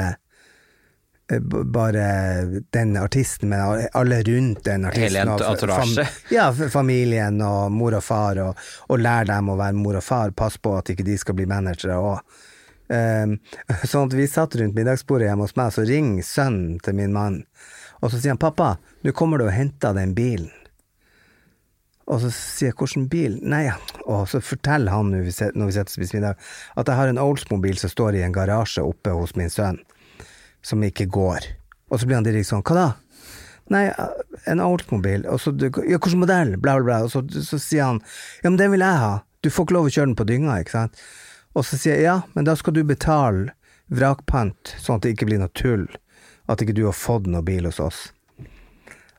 bare 1.29 2.62
den 2.72 2.97
artisten, 2.97 3.49
men 3.53 3.61
alle- 3.93 4.22
rundt 4.24 4.64
den 4.64 4.85
artisten. 4.89 5.03
Hele 5.03 5.24
og 5.33 5.41
f- 6.09 6.31
ja, 6.33 6.47
familien 6.53 7.41
og 7.45 7.72
mor 7.72 7.95
og 7.99 8.05
far, 8.05 8.39
og, 8.41 8.57
og 8.89 8.99
lære 8.99 9.29
dem 9.35 9.49
å 9.53 9.57
være 9.61 9.76
mor 9.76 9.97
og 10.01 10.05
far. 10.05 10.31
Pass 10.31 10.57
på 10.57 10.76
at 10.79 10.89
ikke 10.95 11.05
de 11.05 11.18
skal 11.20 11.35
bli 11.39 11.47
managere 11.47 11.99
òg. 12.01 12.20
Um, 12.89 13.35
sånn 13.85 14.09
at 14.09 14.14
vi 14.16 14.24
satt 14.26 14.57
rundt 14.57 14.74
middagsbordet 14.79 15.29
hjemme 15.29 15.45
hos 15.45 15.57
meg, 15.61 15.74
så 15.76 15.85
ringer 15.85 16.24
sønnen 16.24 16.79
til 16.81 16.97
min 16.97 17.12
mann, 17.12 17.43
og 18.01 18.09
så 18.12 18.16
sier 18.22 18.33
han 18.33 18.39
'pappa, 18.41 18.79
nå 19.05 19.12
kommer 19.12 19.39
du 19.39 19.45
og 19.45 19.53
henter 19.53 19.93
den 19.93 20.14
bilen'. 20.16 20.55
Og 22.09 22.22
så 22.22 22.31
sier 22.33 22.70
jeg 22.70 22.76
'hvilken 22.79 23.09
bil'? 23.12 23.37
Nei, 23.45 23.64
ja. 23.66 23.74
Og 24.07 24.29
så 24.33 24.41
forteller 24.41 24.91
han 24.95 25.11
når 25.12 25.26
vi 25.26 25.33
sitter 25.37 25.61
og 25.85 25.91
spiser 25.93 26.16
middag, 26.16 26.37
at 26.76 26.89
jeg 26.89 26.97
har 26.97 27.09
en 27.09 27.18
Oldsmobil 27.20 27.76
som 27.76 27.91
står 27.93 28.14
i 28.16 28.22
en 28.24 28.33
garasje 28.33 28.81
oppe 28.81 29.11
hos 29.12 29.37
min 29.37 29.51
sønn, 29.53 29.83
som 30.65 30.83
ikke 30.85 31.09
går. 31.13 31.47
Og 31.89 32.01
så 32.01 32.09
blir 32.09 32.19
han 32.19 32.27
direkte 32.27 32.53
sånn 32.53 32.65
'hva 32.65 32.75
da'? 32.79 32.97
Nei, 33.69 33.93
en 34.49 34.61
Oldsmobil. 34.65 35.27
Og 35.29 35.41
så, 35.41 35.53
ja, 35.53 35.99
hvilken 36.01 36.23
modell? 36.23 36.57
Bla, 36.57 36.79
bla, 36.79 36.85
bla. 36.85 36.99
Og 37.05 37.13
så, 37.13 37.23
så 37.45 37.59
sier 37.61 37.85
han 37.85 38.01
ja, 38.43 38.49
men 38.49 38.57
den 38.61 38.73
vil 38.73 38.85
jeg 38.85 39.03
ha. 39.03 39.15
Du 39.45 39.51
får 39.53 39.67
ikke 39.67 39.77
lov 39.77 39.89
å 39.89 39.93
kjøre 39.93 40.09
den 40.09 40.19
på 40.19 40.29
dynga, 40.29 40.59
ikke 40.63 40.75
sant. 40.75 41.03
Og 41.55 41.67
så 41.69 41.77
sier 41.77 41.99
jeg 41.99 42.09
ja, 42.09 42.21
men 42.35 42.49
da 42.49 42.57
skal 42.57 42.77
du 42.77 42.83
betale 42.87 43.53
vrakpant, 43.93 44.75
sånn 44.81 44.99
at 44.99 45.05
det 45.05 45.15
ikke 45.15 45.29
blir 45.31 45.43
noe 45.43 45.53
tull. 45.57 45.87
At 46.49 46.63
ikke 46.65 46.77
du 46.77 46.87
har 46.89 46.97
fått 46.97 47.29
noe 47.29 47.45
bil 47.45 47.69
hos 47.69 47.81
oss. 47.83 48.09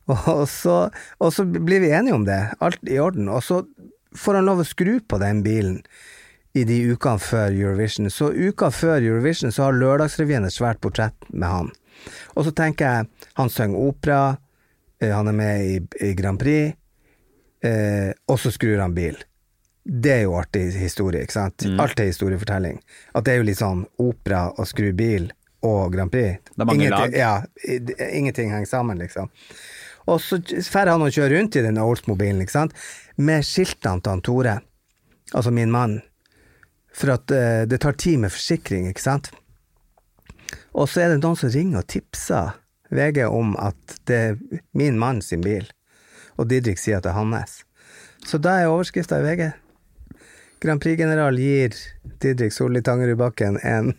Og 0.10 0.48
så, 0.50 0.90
og 1.22 1.34
så 1.36 1.44
blir 1.46 1.84
vi 1.84 1.92
enige 1.94 2.16
om 2.18 2.24
det, 2.26 2.40
alt 2.66 2.82
i 2.90 2.98
orden. 2.98 3.28
Og 3.30 3.44
så 3.46 3.60
får 4.18 4.40
han 4.40 4.48
lov 4.50 4.64
å 4.64 4.66
skru 4.66 4.96
på 5.06 5.20
den 5.22 5.44
bilen 5.46 5.84
i 6.60 6.66
de 6.68 6.80
ukene 6.94 7.22
før 7.24 7.54
Eurovision. 7.54 8.10
Så 8.12 8.32
uka 8.34 8.72
før 8.74 9.02
Eurovision 9.02 9.54
så 9.56 9.68
har 9.68 9.78
Lørdagsrevyen 9.78 10.48
et 10.48 10.56
svært 10.56 10.82
portrett 10.84 11.30
med 11.30 11.50
han. 11.50 11.72
Og 12.36 12.46
så 12.48 12.54
tenker 12.56 12.86
jeg, 12.86 13.26
han 13.40 13.52
synger 13.52 13.90
opera, 13.90 14.20
eh, 15.02 15.14
han 15.14 15.28
er 15.32 15.36
med 15.36 15.66
i, 15.66 15.80
i 16.10 16.14
Grand 16.18 16.40
Prix, 16.40 16.76
eh, 17.64 18.12
og 18.28 18.40
så 18.40 18.52
skrur 18.56 18.80
han 18.82 18.96
bil. 18.96 19.18
Det 19.84 20.14
er 20.14 20.24
jo 20.28 20.38
artig 20.38 20.68
historie, 20.78 21.24
ikke 21.26 21.38
sant? 21.38 21.66
Alt 21.82 22.00
er 22.00 22.12
historiefortelling. 22.12 22.78
At 23.16 23.26
det 23.26 23.34
er 23.34 23.42
jo 23.42 23.48
litt 23.48 23.62
sånn 23.62 23.86
opera 24.04 24.50
og 24.52 24.68
skru 24.70 24.92
bil 24.94 25.32
og 25.66 25.94
Grand 25.96 26.12
Prix. 26.14 26.40
Det 26.52 26.62
er 26.62 26.70
mange 26.70 26.86
ingenting, 26.86 27.16
lag. 27.16 27.20
Ja, 27.20 28.10
ingenting 28.12 28.54
henger 28.54 28.70
sammen, 28.70 29.00
liksom. 29.02 29.32
Og 30.10 30.22
så 30.24 30.40
drar 30.42 30.94
han 30.94 31.06
og 31.06 31.14
kjører 31.14 31.36
rundt 31.38 31.58
i 31.60 31.64
den 31.66 31.80
Oldsmobilen, 31.82 32.42
ikke 32.44 32.56
sant, 32.56 32.78
med 33.18 33.46
skiltene 33.46 34.02
til 34.02 34.14
han 34.14 34.24
Tore, 34.26 34.56
altså 35.34 35.52
min 35.54 35.74
mann, 35.74 36.00
for 37.00 37.14
at 37.16 37.32
eh, 37.32 37.64
det 37.70 37.82
tar 37.84 37.96
tid 38.00 38.20
med 38.26 38.34
forsikring, 38.36 38.90
ikke 38.90 39.06
sant. 39.06 39.32
Og 40.76 40.90
så 40.90 41.06
er 41.06 41.14
det 41.14 41.22
noen 41.24 41.40
som 41.40 41.52
ringer 41.54 41.84
og 41.84 41.90
tipser 41.92 42.58
VG 42.94 43.24
om 43.30 43.56
at 43.62 44.00
det 44.10 44.20
er 44.20 44.38
min 44.78 45.00
mann 45.00 45.24
sin 45.26 45.46
bil, 45.46 45.68
og 46.38 46.50
Didrik 46.52 46.82
sier 46.82 47.00
at 47.00 47.08
det 47.08 47.14
er 47.14 47.20
hans. 47.20 47.62
Så 48.28 48.42
da 48.42 48.60
er 48.60 48.72
overskrifta 48.74 49.22
i 49.22 49.26
VG 49.26 49.50
Grand 50.62 50.82
Prix-general 50.82 51.40
gir 51.40 51.76
Didrik 52.20 52.54
Solli 52.54 52.82
Tangerudbakken 52.82 53.60
en, 53.64 53.94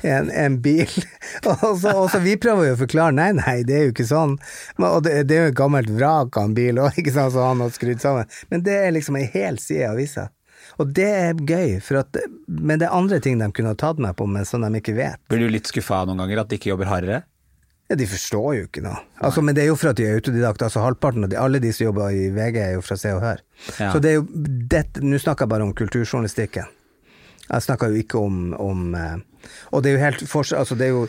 en, 0.00 0.30
en 0.30 0.60
bil. 0.62 0.88
og, 1.44 1.78
så, 1.80 1.92
og 1.92 2.10
så 2.10 2.20
vi 2.24 2.38
prøver 2.40 2.70
jo 2.70 2.76
å 2.76 2.80
forklare 2.80 3.12
nei, 3.16 3.28
nei, 3.36 3.58
det 3.68 3.76
er 3.76 3.84
jo 3.84 3.92
ikke 3.92 4.08
sånn. 4.08 4.38
Og 4.80 5.02
det, 5.04 5.26
det 5.28 5.36
er 5.36 5.44
jo 5.44 5.52
et 5.52 5.58
gammelt 5.58 5.92
vrak 5.92 6.38
av 6.40 6.48
en 6.48 6.56
bil 6.56 6.80
òg, 6.80 6.96
ikke 7.02 7.12
sant, 7.12 7.34
som 7.36 7.50
han 7.50 7.66
har 7.66 7.74
skrudd 7.74 8.00
sammen. 8.00 8.32
Men 8.52 8.64
det 8.64 8.78
er 8.80 8.96
liksom 8.96 9.20
ei 9.20 9.26
hel 9.34 9.60
side 9.60 9.90
av 9.90 9.98
avisa. 9.98 10.30
Og 10.82 10.90
det 10.96 11.08
er 11.08 11.38
gøy, 11.38 11.78
for 11.84 12.02
at, 12.02 12.18
men 12.46 12.80
det 12.80 12.88
er 12.88 12.96
andre 12.96 13.20
ting 13.22 13.40
de 13.40 13.48
kunne 13.54 13.72
ha 13.72 13.78
tatt 13.78 14.02
meg 14.02 14.16
på, 14.18 14.26
men 14.30 14.44
som 14.48 14.64
de 14.64 14.80
ikke 14.80 14.96
vet. 14.98 15.20
Blir 15.30 15.46
du 15.46 15.52
litt 15.54 15.70
skuffa 15.70 16.04
noen 16.04 16.20
ganger 16.24 16.42
at 16.42 16.52
de 16.52 16.58
ikke 16.60 16.72
jobber 16.74 16.90
hardere? 16.90 17.22
Ja, 17.86 17.94
De 17.94 18.06
forstår 18.10 18.54
jo 18.56 18.64
ikke 18.66 18.82
noe. 18.82 18.98
Altså, 19.22 19.42
men 19.46 19.54
det 19.54 19.62
er 19.62 19.68
jo 19.70 19.76
for 19.78 19.92
at 19.92 19.98
de 20.00 20.08
er 20.08 20.18
autodidakter. 20.18 20.66
Altså, 20.66 20.82
halvparten 20.82 21.26
av 21.26 21.30
de, 21.30 21.38
alle 21.38 21.60
de 21.62 21.70
som 21.72 21.86
jobber 21.86 22.16
i 22.18 22.24
VG, 22.34 22.58
er 22.58 22.72
jo 22.74 22.82
fra 22.82 22.96
Se 22.98 23.12
og 23.14 23.22
Hør. 23.22 23.42
Ja. 23.78 23.92
Så 23.94 24.00
det 24.02 24.10
er 24.10 24.18
jo 24.18 24.26
dette 24.74 25.04
Nå 25.04 25.20
snakker 25.22 25.46
jeg 25.46 25.52
bare 25.54 25.66
om 25.68 25.74
kulturjournalistikken. 25.76 26.72
Jeg 27.46 27.62
snakker 27.62 27.92
jo 27.94 28.02
ikke 28.02 28.18
om, 28.18 28.40
om 28.58 28.94
eh, 28.98 29.20
Og 29.70 29.84
det 29.84 29.92
er 29.92 29.94
jo 29.94 30.02
helt 30.02 30.22
forskjell 30.26 30.58
Altså, 30.64 30.74
det 30.74 30.88
er 30.88 30.96
jo 30.96 31.04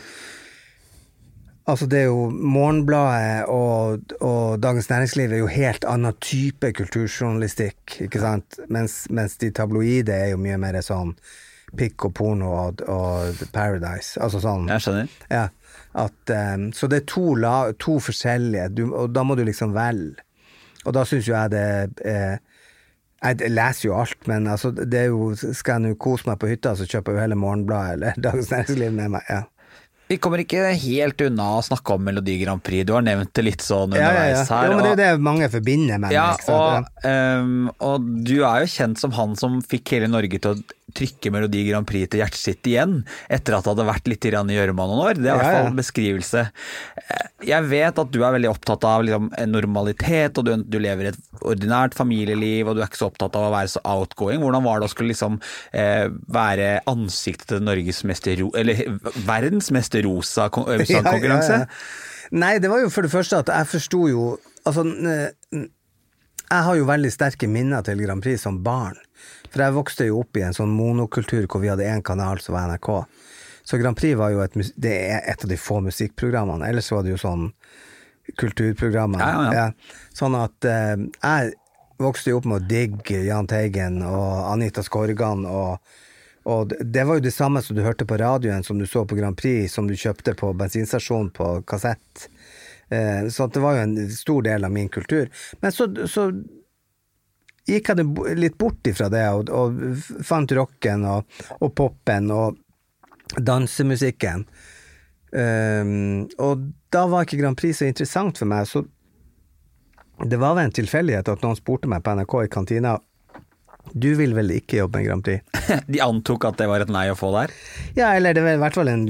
Altså 1.68 1.84
det 1.90 1.98
er 2.00 2.06
jo 2.08 2.30
Morgenbladet 2.32 3.48
og, 3.52 4.14
og 4.24 4.62
Dagens 4.62 4.88
Næringsliv 4.88 5.32
er 5.32 5.42
jo 5.42 5.50
helt 5.52 5.84
annen 5.84 6.16
type 6.24 6.70
kulturjournalistikk, 6.78 7.98
ikke 8.06 8.22
sant? 8.22 8.56
Mens, 8.72 9.02
mens 9.12 9.36
de 9.42 9.50
tabloide 9.52 10.14
er 10.14 10.32
jo 10.32 10.40
mye 10.40 10.56
mer 10.60 10.80
sånn 10.84 11.12
pikk 11.76 12.08
og 12.08 12.14
porno 12.16 12.52
og, 12.56 12.80
og 12.88 13.42
Paradise. 13.52 14.16
Altså 14.24 14.40
sånn 14.40 14.70
Jeg 14.72 14.86
skjønner. 14.86 15.10
ja, 15.28 15.44
at, 15.92 16.32
um, 16.32 16.70
så 16.72 16.88
det 16.88 17.02
er 17.02 17.10
to, 17.12 17.26
la, 17.36 17.56
to 17.76 17.98
forskjellige, 18.00 18.70
du, 18.72 18.86
og 18.88 19.12
da 19.12 19.26
må 19.28 19.36
du 19.36 19.44
liksom 19.44 19.76
velge. 19.76 20.24
Og 20.86 20.94
da 20.96 21.04
syns 21.04 21.26
jo 21.28 21.34
jeg 21.34 21.50
det 21.52 22.06
eh, 22.06 22.38
Jeg 23.18 23.50
leser 23.50 23.88
jo 23.88 23.96
alt, 23.98 24.20
men 24.30 24.46
altså, 24.46 24.70
det 24.70 24.94
er 24.94 25.08
jo 25.10 25.32
Skal 25.34 25.74
jeg 25.74 25.82
nå 25.82 25.96
kose 26.00 26.28
meg 26.28 26.38
på 26.38 26.48
hytta, 26.48 26.76
så 26.78 26.86
kjøper 26.86 27.12
jeg 27.12 27.18
jo 27.18 27.24
hele 27.26 27.38
Morgenbladet 27.42 27.96
eller 27.98 28.20
Dagens 28.28 28.52
Næringsliv 28.54 28.94
med 28.94 29.16
meg. 29.16 29.26
Ja. 29.28 29.42
Vi 30.08 30.16
kommer 30.16 30.40
ikke 30.40 30.70
helt 30.72 31.20
unna 31.26 31.50
å 31.58 31.64
snakke 31.64 31.98
om 31.98 32.06
Melodi 32.06 32.38
Grand 32.40 32.62
Prix. 32.64 32.86
Du 32.88 32.94
har 32.96 33.04
nevnt 33.04 33.32
det 33.36 33.44
litt 33.44 33.64
sånn 33.64 33.92
Ja, 33.92 34.06
ja, 34.08 34.08
ja. 34.08 34.38
underveis 34.38 34.52
her. 34.54 34.64
Jo, 34.70 34.76
men 34.78 34.86
det 34.86 34.92
er 34.94 35.00
det 35.18 35.26
mange 35.26 35.50
forbinder 35.52 36.00
med 36.00 36.14
Ja, 36.16 36.30
og, 36.54 36.88
um, 37.04 37.68
og 37.84 38.08
du 38.24 38.38
er 38.40 38.64
jo 38.64 38.72
kjent 38.72 39.02
som 39.02 39.12
han 39.18 39.36
som 39.36 39.60
fikk 39.60 39.92
hele 39.98 40.08
Norge 40.08 40.40
til 40.40 40.56
å 40.56 40.77
trykke 40.96 41.32
Melodi 41.34 41.64
Grand 41.68 41.86
Prix 41.88 42.08
til 42.12 42.22
hjertet 42.22 42.40
sitt 42.40 42.68
igjen, 42.70 43.02
etter 43.28 43.56
at 43.56 43.66
det 43.66 43.72
hadde 43.74 43.86
vært 43.88 44.08
litt 44.10 44.24
i 44.28 44.32
gjørma 44.32 44.86
noen 44.88 45.02
år. 45.04 45.20
Det 45.20 45.28
er 45.28 45.34
i 45.34 45.38
hvert 45.42 45.56
fall 45.58 45.70
en 45.72 45.78
beskrivelse. 45.78 46.44
Jeg 47.48 47.68
vet 47.70 48.00
at 48.02 48.12
du 48.14 48.18
er 48.22 48.34
veldig 48.36 48.50
opptatt 48.50 48.86
av 48.88 49.04
liksom, 49.06 49.30
en 49.38 49.54
normalitet, 49.54 50.40
og 50.40 50.48
du, 50.48 50.52
du 50.64 50.78
lever 50.82 51.10
et 51.12 51.20
ordinært 51.46 51.96
familieliv, 51.98 52.70
og 52.70 52.78
du 52.78 52.82
er 52.82 52.90
ikke 52.90 53.02
så 53.02 53.10
opptatt 53.10 53.38
av 53.38 53.48
å 53.48 53.54
være 53.54 53.72
så 53.74 53.84
outgoing. 53.88 54.42
Hvordan 54.42 54.66
var 54.66 54.80
det 54.82 54.88
å 54.88 54.92
skulle 54.92 55.12
liksom 55.12 55.40
eh, 55.76 56.08
være 56.34 56.70
ansiktet 56.90 57.52
til 57.54 57.64
Norges 57.68 58.02
mest 58.08 58.28
ro... 58.40 58.52
Eller 58.58 58.84
verdens 59.28 59.72
mest 59.74 59.96
rosa 60.04 60.50
kon- 60.52 60.68
sangkonkurranse? 60.84 61.58
Ja, 61.58 61.64
ja, 61.64 61.64
ja. 61.64 62.06
Nei, 62.38 62.58
det 62.60 62.68
var 62.68 62.82
jo 62.82 62.90
for 62.92 63.06
det 63.06 63.08
første 63.08 63.38
at 63.40 63.48
jeg 63.48 63.68
forsto 63.70 64.02
jo 64.10 64.24
Altså, 64.68 64.82
jeg 66.48 66.64
har 66.66 66.76
jo 66.76 66.84
veldig 66.88 67.10
sterke 67.12 67.48
minner 67.48 67.84
til 67.86 68.02
Grand 68.04 68.20
Prix 68.20 68.42
som 68.44 68.58
barn. 68.64 68.98
For 69.52 69.62
jeg 69.64 69.74
vokste 69.76 70.06
jo 70.08 70.20
opp 70.22 70.36
i 70.36 70.42
en 70.46 70.54
sånn 70.56 70.70
monokultur 70.74 71.46
hvor 71.46 71.60
vi 71.62 71.70
hadde 71.72 71.86
én 71.88 72.02
kanal 72.04 72.40
som 72.44 72.54
var 72.54 72.68
NRK. 72.72 72.90
Så 73.68 73.78
Grand 73.80 73.96
Prix 73.96 74.16
var 74.16 74.30
jo 74.32 74.40
et, 74.44 74.54
det 74.76 74.94
er 75.10 75.22
et 75.28 75.44
av 75.44 75.48
de 75.50 75.56
få 75.60 75.80
musikkprogrammene. 75.84 76.68
Ellers 76.68 76.90
var 76.92 77.02
det 77.04 77.10
jo 77.16 77.20
sånn 77.20 77.50
kulturprogrammer. 78.36 79.20
Ja, 79.20 79.44
ja, 79.44 79.54
ja. 79.54 79.96
Sånn 80.16 80.36
at 80.38 80.64
eh, 80.68 80.96
jeg 81.22 81.54
vokste 81.98 82.30
jo 82.32 82.40
opp 82.40 82.48
med 82.48 82.60
å 82.62 82.68
digge 82.68 83.22
Jahn 83.26 83.48
Teigen 83.50 84.02
og 84.06 84.52
Anita 84.52 84.84
Skorgan 84.86 85.46
og 85.48 85.78
og 86.48 86.70
det- 86.80 87.02
var 87.04 87.18
jo 87.18 87.20
det 87.20 87.34
samme 87.34 87.60
som 87.60 87.76
du 87.76 87.82
hørte 87.84 88.06
på 88.08 88.16
radioen, 88.16 88.62
som 88.64 88.78
du 88.78 88.86
så 88.86 89.02
på 89.04 89.16
Grand 89.18 89.36
Prix, 89.36 89.68
som 89.74 89.86
du 89.86 89.92
kjøpte 89.92 90.32
på 90.34 90.54
bensinstasjonen 90.56 91.28
på 91.36 91.48
kassett. 91.68 92.28
Eh, 92.88 93.26
så 93.28 93.50
det 93.52 93.60
var 93.60 93.74
jo 93.76 93.82
en 93.82 94.10
stor 94.10 94.42
del 94.46 94.64
av 94.64 94.72
min 94.72 94.88
kultur. 94.88 95.28
Men 95.60 95.72
så, 95.72 95.90
så 96.08 96.30
gikk 97.68 97.92
jeg 97.92 98.06
litt 98.38 98.58
bort 98.60 98.88
ifra 98.88 99.10
det, 99.12 99.24
og, 99.30 99.52
og 99.52 100.24
fant 100.24 100.52
rocken 100.56 101.04
og, 101.08 101.40
og 101.60 101.74
popen 101.76 102.30
og 102.34 102.58
dansemusikken. 103.36 104.46
Um, 105.28 106.24
og 106.40 106.70
da 106.92 107.04
var 107.10 107.26
ikke 107.26 107.40
Grand 107.42 107.58
Prix 107.58 107.82
så 107.82 107.88
interessant 107.88 108.40
for 108.40 108.48
meg, 108.48 108.64
så 108.68 108.84
det 110.24 110.38
var 110.40 110.56
vel 110.56 110.66
en 110.66 110.74
tilfeldighet 110.74 111.28
at 111.30 111.44
noen 111.44 111.58
spurte 111.58 111.90
meg 111.90 112.02
på 112.02 112.16
NRK 112.16 112.40
i 112.42 112.50
kantina 112.50 112.96
du 113.96 114.10
vil 114.18 114.34
vel 114.36 114.50
ikke 114.52 114.82
jobbe 114.82 115.00
med 115.00 115.06
Grand 115.08 115.24
Prix? 115.24 115.42
De 115.92 116.00
antok 116.04 116.44
at 116.48 116.58
det 116.60 116.68
var 116.70 116.84
et 116.84 116.92
nei 116.92 117.06
å 117.12 117.16
få 117.18 117.30
der? 117.36 117.54
Ja, 117.96 118.12
eller 118.12 118.36
det 118.36 118.44
var 118.44 118.56
i 118.56 118.62
hvert 118.62 118.78
fall 118.78 118.90
en 118.92 119.06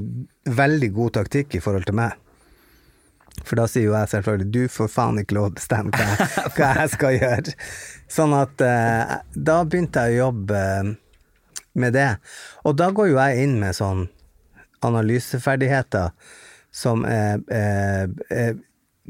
veldig 0.46 0.90
god 0.96 1.16
taktikk 1.18 1.58
i 1.58 1.62
forhold 1.64 1.88
til 1.88 1.98
meg. 1.98 2.14
For 3.44 3.56
da 3.60 3.66
sier 3.70 3.86
jo 3.88 3.94
jeg 3.96 4.08
selvfølgelig 4.12 4.50
du 4.54 4.62
får 4.72 4.88
faen 4.92 5.18
ikke 5.22 5.36
lov 5.38 5.50
å 5.50 5.54
bestemme 5.58 5.92
hva, 5.94 6.06
jeg- 6.08 6.52
hva 6.58 6.70
jeg 6.82 6.92
skal 6.94 7.18
gjøre. 7.18 7.54
Sånn 8.10 8.34
at 8.36 8.64
eh, 8.64 9.16
da 9.34 9.58
begynte 9.64 10.06
jeg 10.08 10.18
å 10.18 10.24
jobbe 10.28 10.60
eh, 10.60 10.92
med 11.78 11.92
det. 11.94 12.08
Og 12.66 12.76
da 12.80 12.90
går 12.90 13.12
jo 13.12 13.18
jeg 13.20 13.44
inn 13.46 13.58
med 13.62 13.76
sånn 13.78 14.06
analyseferdigheter 14.86 16.10
som 16.74 17.04
er, 17.08 17.40
er, 17.50 18.10
er 18.30 18.56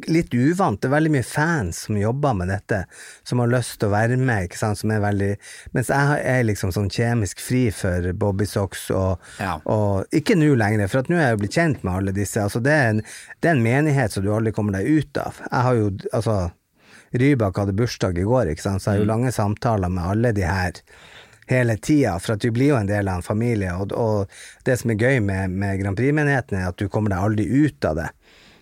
litt 0.07 0.35
uvant. 0.35 0.79
Det 0.81 0.89
er 0.89 0.95
veldig 0.95 1.13
mye 1.17 1.27
fans 1.27 1.81
som 1.87 1.99
jobber 1.99 2.37
med 2.39 2.49
dette, 2.53 2.85
som 3.27 3.43
har 3.43 3.51
lyst 3.53 3.79
til 3.81 3.89
å 3.89 3.95
være 3.97 4.17
med, 4.21 4.47
ikke 4.47 4.61
sant, 4.61 4.79
som 4.79 4.93
er 4.95 5.03
veldig 5.03 5.31
Mens 5.75 5.91
jeg 5.91 6.21
er 6.25 6.47
liksom 6.47 6.73
sånn 6.75 6.91
kjemisk 6.93 7.41
fri 7.43 7.65
for 7.75 8.13
Bobbysocks 8.13 8.91
og, 8.95 9.19
Ja. 9.41 9.59
og 9.65 10.07
Ikke 10.15 10.37
nå 10.39 10.55
lenger, 10.59 10.87
for 10.89 11.03
at 11.03 11.11
nå 11.11 11.19
er 11.19 11.29
jeg 11.29 11.37
jo 11.39 11.43
blitt 11.43 11.59
kjent 11.59 11.85
med 11.85 11.95
alle 11.95 12.13
disse. 12.17 12.41
Altså, 12.43 12.63
det, 12.63 12.73
er 12.73 12.89
en, 12.95 13.03
det 13.41 13.51
er 13.51 13.57
en 13.57 13.63
menighet 13.67 14.13
som 14.15 14.25
du 14.25 14.31
aldri 14.33 14.53
kommer 14.53 14.79
deg 14.79 14.87
ut 14.87 15.19
av. 15.25 15.43
Jeg 15.51 15.67
har 15.69 15.75
jo 15.83 15.91
altså 16.13 16.39
Rybak 17.19 17.57
hadde 17.57 17.73
bursdag 17.73 18.19
i 18.21 18.25
går, 18.29 18.51
ikke 18.53 18.63
sant, 18.67 18.83
så 18.83 18.91
jeg 18.91 18.99
har 18.99 19.05
jo 19.07 19.09
lange 19.09 19.31
samtaler 19.33 19.89
med 19.89 20.05
alle 20.05 20.33
de 20.37 20.45
her 20.45 20.77
hele 21.49 21.77
tida, 21.81 22.19
for 22.21 22.35
at 22.35 22.43
du 22.45 22.51
blir 22.53 22.75
jo 22.75 22.77
en 22.77 22.89
del 22.91 23.09
av 23.09 23.23
en 23.23 23.25
familie, 23.25 23.73
og, 23.81 23.95
og 23.97 24.29
det 24.69 24.77
som 24.81 24.93
er 24.93 25.01
gøy 25.01 25.21
med, 25.25 25.55
med 25.57 25.79
Grand 25.81 25.97
Prix-menigheten, 25.97 26.59
er 26.61 26.69
at 26.69 26.77
du 26.77 26.89
kommer 26.93 27.15
deg 27.15 27.25
aldri 27.25 27.47
ut 27.49 27.89
av 27.89 27.97
det. 27.97 28.09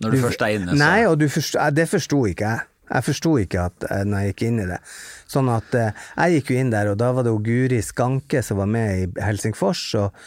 Når 0.02 0.14
du 0.14 0.18
først 0.22 0.42
er 0.44 0.56
inne, 0.56 0.72
så 0.72 0.80
Nei, 0.80 1.04
og 1.08 1.18
du 1.20 1.28
forsto, 1.32 1.60
eh, 1.60 1.70
det 1.74 1.86
forsto 1.90 2.22
ikke 2.30 2.50
jeg. 2.50 2.66
Jeg 2.86 3.02
forsto 3.02 3.32
ikke 3.42 3.62
at, 3.70 3.86
eh, 3.90 4.02
når 4.06 4.22
jeg 4.22 4.32
gikk 4.32 4.42
inn 4.46 4.60
i 4.62 4.66
det. 4.68 4.78
Sånn 5.26 5.48
at 5.50 5.74
eh, 5.74 6.04
jeg 6.14 6.36
gikk 6.36 6.52
jo 6.52 6.58
inn 6.60 6.74
der, 6.74 6.92
og 6.92 7.00
da 7.02 7.10
var 7.16 7.26
det 7.26 7.32
jo 7.32 7.42
Guri 7.46 7.80
Skanke 7.82 8.42
som 8.46 8.60
var 8.62 8.70
med 8.70 9.00
i 9.00 9.24
Helsingfors, 9.24 9.82
og, 9.98 10.20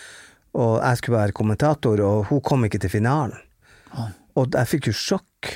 og 0.59 0.73
jeg 0.81 0.99
skulle 1.01 1.21
være 1.21 1.37
kommentator, 1.37 2.03
og 2.03 2.27
hun 2.31 2.43
kom 2.43 2.67
ikke 2.67 2.81
til 2.83 2.93
finalen. 2.99 3.37
Og 4.37 4.53
jeg 4.53 4.69
fikk 4.69 4.89
jo 4.91 4.95
sjokk, 4.95 5.53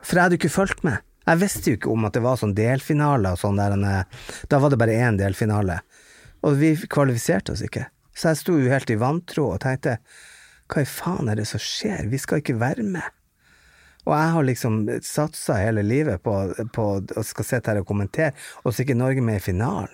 for 0.00 0.16
jeg 0.16 0.26
hadde 0.26 0.36
jo 0.36 0.42
ikke 0.42 0.56
fulgt 0.56 0.82
med. 0.86 1.04
Jeg 1.28 1.40
visste 1.40 1.70
jo 1.70 1.78
ikke 1.78 1.92
om 1.92 2.04
at 2.08 2.16
det 2.16 2.24
var 2.24 2.38
sånn 2.40 2.56
delfinale 2.56 3.32
og 3.34 3.40
sånn 3.40 3.60
der. 3.60 3.76
Da 4.50 4.58
var 4.62 4.72
det 4.72 4.78
bare 4.80 4.98
én 4.98 5.18
delfinale. 5.20 5.80
Og 6.46 6.56
vi 6.58 6.72
kvalifiserte 6.90 7.54
oss 7.54 7.62
ikke. 7.64 7.86
Så 8.16 8.32
jeg 8.32 8.40
sto 8.40 8.56
jo 8.58 8.72
helt 8.72 8.90
i 8.90 8.98
vantro 9.00 9.46
og 9.54 9.62
tenkte 9.62 9.98
hva 10.70 10.84
i 10.84 10.88
faen 10.88 11.30
er 11.30 11.40
det 11.40 11.48
som 11.50 11.62
skjer, 11.62 12.08
vi 12.10 12.18
skal 12.20 12.42
ikke 12.42 12.58
være 12.60 12.84
med. 12.86 13.06
Og 14.06 14.14
jeg 14.14 14.34
har 14.34 14.46
liksom 14.48 14.76
satsa 15.04 15.58
hele 15.60 15.84
livet 15.84 16.22
på, 16.24 16.34
på 16.74 16.86
å 17.00 17.24
skal 17.26 17.46
sitte 17.46 17.72
her 17.72 17.82
og 17.82 17.88
kommentere, 17.88 18.32
og 18.62 18.72
så 18.72 18.80
er 18.80 18.88
ikke 18.88 19.00
Norge 19.00 19.24
med 19.24 19.40
i 19.40 19.44
finalen. 19.44 19.92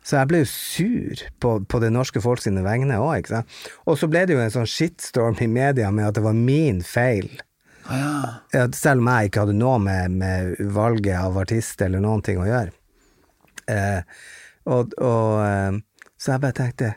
Så 0.00 0.16
jeg 0.16 0.30
ble 0.30 0.40
jo 0.40 0.48
sur 0.48 1.22
på, 1.44 1.52
på 1.68 1.80
det 1.82 1.90
norske 1.92 2.22
folk 2.24 2.40
sine 2.42 2.64
vegne 2.64 2.96
òg, 2.98 3.20
ikke 3.20 3.34
sant. 3.34 3.60
Og 3.84 3.98
så 4.00 4.08
ble 4.10 4.24
det 4.26 4.34
jo 4.36 4.42
en 4.42 4.54
sånn 4.54 4.68
shitstorm 4.70 5.36
i 5.44 5.48
media 5.50 5.90
med 5.92 6.08
at 6.08 6.16
det 6.16 6.24
var 6.24 6.36
min 6.36 6.80
feil 6.86 7.28
Ja, 7.90 8.66
selv 8.76 9.02
om 9.02 9.10
jeg 9.10 9.28
ikke 9.28 9.44
hadde 9.44 9.58
noe 9.60 9.76
med, 9.82 10.16
med 10.22 10.56
valget 10.72 11.18
av 11.20 11.38
artist 11.42 11.82
eller 11.84 12.02
noen 12.02 12.24
ting 12.24 12.40
å 12.40 12.48
gjøre. 12.48 12.72
Eh, 13.70 14.00
og, 14.70 14.94
og 14.96 15.36
eh, 15.44 15.78
så 16.20 16.34
jeg 16.34 16.42
bare 16.44 16.56
tenkte 16.56 16.94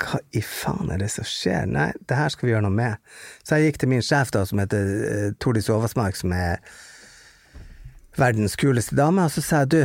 hva 0.00 0.20
i 0.36 0.42
faen 0.44 0.90
er 0.92 1.00
det 1.00 1.08
som 1.14 1.26
skjer? 1.26 1.68
Nei, 1.70 1.88
det 2.08 2.18
her 2.18 2.32
skal 2.32 2.48
vi 2.48 2.52
gjøre 2.52 2.66
noe 2.66 2.76
med. 2.76 3.00
Så 3.42 3.56
jeg 3.56 3.70
gikk 3.70 3.80
til 3.82 3.92
min 3.94 4.04
sjef, 4.04 4.32
da, 4.34 4.44
som 4.48 4.60
heter 4.60 4.90
uh, 4.92 5.28
Tordis 5.40 5.70
Oversmark, 5.72 6.18
som 6.18 6.34
er 6.36 6.60
verdens 8.16 8.56
kuleste 8.60 8.96
dame, 8.98 9.24
og 9.24 9.32
så 9.32 9.44
sa 9.44 9.62
jeg 9.64 9.72
du, 9.72 9.80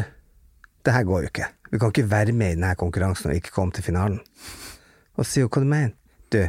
det 0.86 0.96
her 0.96 1.08
går 1.08 1.26
jo 1.26 1.32
ikke. 1.32 1.50
Vi 1.72 1.80
kan 1.80 1.94
ikke 1.94 2.10
være 2.12 2.36
med 2.36 2.54
i 2.54 2.58
denne 2.58 2.74
konkurransen 2.80 3.32
og 3.32 3.40
ikke 3.40 3.54
komme 3.56 3.76
til 3.76 3.86
finalen. 3.86 4.20
Og 5.16 5.24
så 5.24 5.30
sier 5.32 5.48
hun 5.48 5.54
hva 5.54 5.64
du 5.64 5.72
mener? 5.72 5.96
Du, 6.32 6.42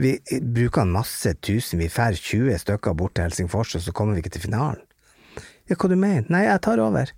vi 0.00 0.14
bruker 0.40 0.88
masse 0.88 1.32
tusen, 1.44 1.80
vi 1.80 1.90
drar 1.92 2.16
20 2.16 2.60
stykker 2.62 2.96
bort 2.96 3.16
til 3.16 3.28
Helsingfors, 3.28 3.74
og 3.76 3.84
så 3.84 3.92
kommer 3.96 4.16
vi 4.16 4.24
ikke 4.24 4.36
til 4.36 4.46
finalen. 4.48 4.80
Ja, 5.68 5.76
hva 5.76 5.90
du 5.90 5.96
mener? 5.96 6.28
Nei, 6.32 6.46
jeg 6.46 6.62
tar 6.64 6.80
over. 6.82 7.12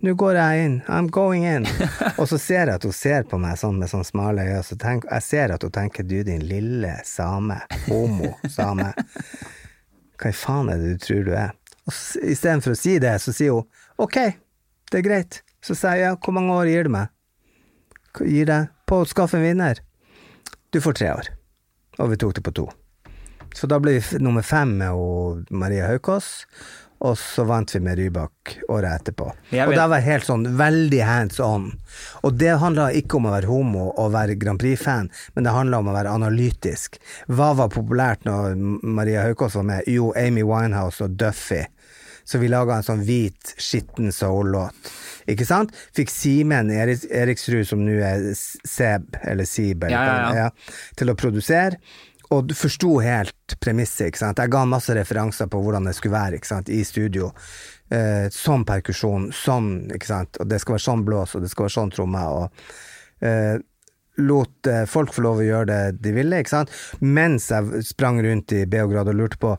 Nå 0.00 0.12
går 0.14 0.36
jeg 0.38 0.64
inn. 0.64 0.74
I'm 0.86 1.08
going 1.10 1.46
in. 1.46 1.66
og 2.20 2.28
så 2.30 2.38
ser 2.38 2.68
jeg 2.68 2.78
at 2.78 2.84
hun 2.86 2.94
ser 2.94 3.24
på 3.26 3.38
meg 3.42 3.58
sånn 3.58 3.80
med 3.80 3.90
sånn 3.90 4.06
smale 4.06 4.44
øyne, 4.46 4.62
så 4.62 4.78
tenk, 4.78 5.08
jeg 5.10 5.26
ser 5.26 5.54
at 5.54 5.64
hun 5.66 5.74
tenker 5.74 6.06
du 6.06 6.20
din 6.26 6.44
lille 6.46 6.92
same, 7.06 7.56
homo-same. 7.88 8.92
Hva 10.18 10.30
i 10.30 10.36
faen 10.38 10.70
er 10.70 10.78
det 10.78 10.94
du 10.94 11.02
tror 11.02 11.26
du 11.26 11.32
er? 11.34 11.50
Og 11.88 11.94
istedenfor 12.22 12.76
å 12.76 12.78
si 12.78 12.94
det, 13.02 13.16
så 13.22 13.34
sier 13.34 13.58
hun 13.58 13.66
ok, 13.98 14.20
det 14.92 15.00
er 15.00 15.06
greit. 15.06 15.42
Så 15.66 15.74
sier 15.74 15.98
jeg 15.98 16.12
ja, 16.12 16.16
hvor 16.22 16.36
mange 16.36 16.54
år 16.54 16.70
gir 16.70 16.86
du 16.86 16.94
meg? 16.94 17.10
Gir 18.22 18.46
deg 18.46 18.70
på 18.86 19.02
å 19.02 19.08
skaffe 19.08 19.40
en 19.40 19.46
vinner? 19.48 19.82
Du 20.70 20.78
får 20.84 20.98
tre 21.00 21.10
år. 21.16 21.32
Og 21.98 22.12
vi 22.12 22.20
tok 22.22 22.38
det 22.38 22.46
på 22.46 22.54
to. 22.54 22.68
Så 23.56 23.66
da 23.66 23.80
ble 23.82 23.96
vi 23.98 24.20
nummer 24.22 24.46
fem 24.46 24.76
med 24.78 25.50
Maria 25.50 25.88
Haukås, 25.90 26.46
og 26.98 27.14
så 27.18 27.44
vant 27.46 27.70
vi 27.74 27.80
med 27.84 27.98
Rybak 28.00 28.56
året 28.74 29.00
etterpå. 29.00 29.28
Og 29.68 29.72
det 29.76 29.84
var 29.92 30.02
helt 30.02 30.26
sånn 30.26 30.46
veldig 30.58 31.00
hands 31.06 31.38
on. 31.44 31.68
Og 32.26 32.34
det 32.40 32.56
handla 32.58 32.88
ikke 32.98 33.20
om 33.20 33.28
å 33.30 33.34
være 33.36 33.50
homo 33.50 33.84
og 33.94 34.12
være 34.16 34.34
Grand 34.40 34.58
Prix-fan, 34.58 35.10
men 35.36 35.46
det 35.46 35.54
handla 35.54 35.78
om 35.78 35.90
å 35.92 35.94
være 35.94 36.14
analytisk. 36.18 36.98
Hva 37.30 37.52
var 37.58 37.70
populært 37.74 38.26
når 38.26 38.56
Maria 38.82 39.22
Haukås 39.28 39.54
var 39.60 39.68
med? 39.70 39.86
Jo, 39.86 40.10
Amy 40.18 40.42
Winehouse 40.42 41.06
og 41.06 41.14
Duffy. 41.20 41.62
Så 42.28 42.36
vi 42.42 42.50
laga 42.52 42.76
en 42.76 42.84
sånn 42.84 43.06
hvit, 43.06 43.54
skitten 43.56 44.10
soul-låt. 44.12 44.90
Ikke 45.32 45.46
sant? 45.48 45.70
Fikk 45.96 46.10
Simen 46.12 46.68
Erik, 46.74 47.06
Eriksrud, 47.08 47.62
som 47.68 47.80
nå 47.86 47.94
er 48.04 48.26
Seb, 48.36 49.16
eller 49.22 49.48
Sib, 49.48 49.86
Ja, 49.88 50.02
ja, 50.04 50.28
ja. 50.36 50.50
til 50.98 51.08
å 51.12 51.16
produsere. 51.16 51.78
Og 52.34 52.44
du 52.48 52.54
forsto 52.56 52.98
helt 53.00 53.56
premisset. 53.60 54.10
ikke 54.10 54.20
sant? 54.20 54.40
Jeg 54.42 54.52
ga 54.52 54.64
masse 54.68 54.94
referanser 54.94 55.48
på 55.48 55.62
hvordan 55.64 55.88
det 55.88 55.94
skulle 55.96 56.18
være 56.18 56.40
ikke 56.40 56.50
sant? 56.50 56.68
i 56.68 56.82
studio. 56.84 57.30
Eh, 57.88 58.28
sånn 58.34 58.66
perkusjon, 58.68 59.30
sånn, 59.32 59.88
ikke 59.96 60.10
sant. 60.10 60.40
Og 60.42 60.50
det 60.50 60.60
skal 60.60 60.76
være 60.76 60.86
sånn 60.90 61.06
blås, 61.08 61.34
og 61.34 61.44
det 61.44 61.52
skal 61.52 61.68
være 61.68 61.76
sånn 61.78 61.94
tromme. 61.96 62.24
Og 62.36 63.24
eh, 63.24 63.56
lot 64.20 64.68
eh, 64.68 64.84
folk 64.90 65.14
få 65.14 65.24
lov 65.24 65.40
å 65.40 65.46
gjøre 65.46 65.68
det 65.70 66.02
de 66.04 66.12
ville, 66.18 66.42
ikke 66.42 66.56
sant. 66.56 66.74
Mens 67.00 67.48
jeg 67.54 67.84
sprang 67.88 68.20
rundt 68.24 68.52
i 68.52 68.66
Beograd 68.68 69.08
og 69.08 69.16
lurte 69.22 69.40
på 69.40 69.54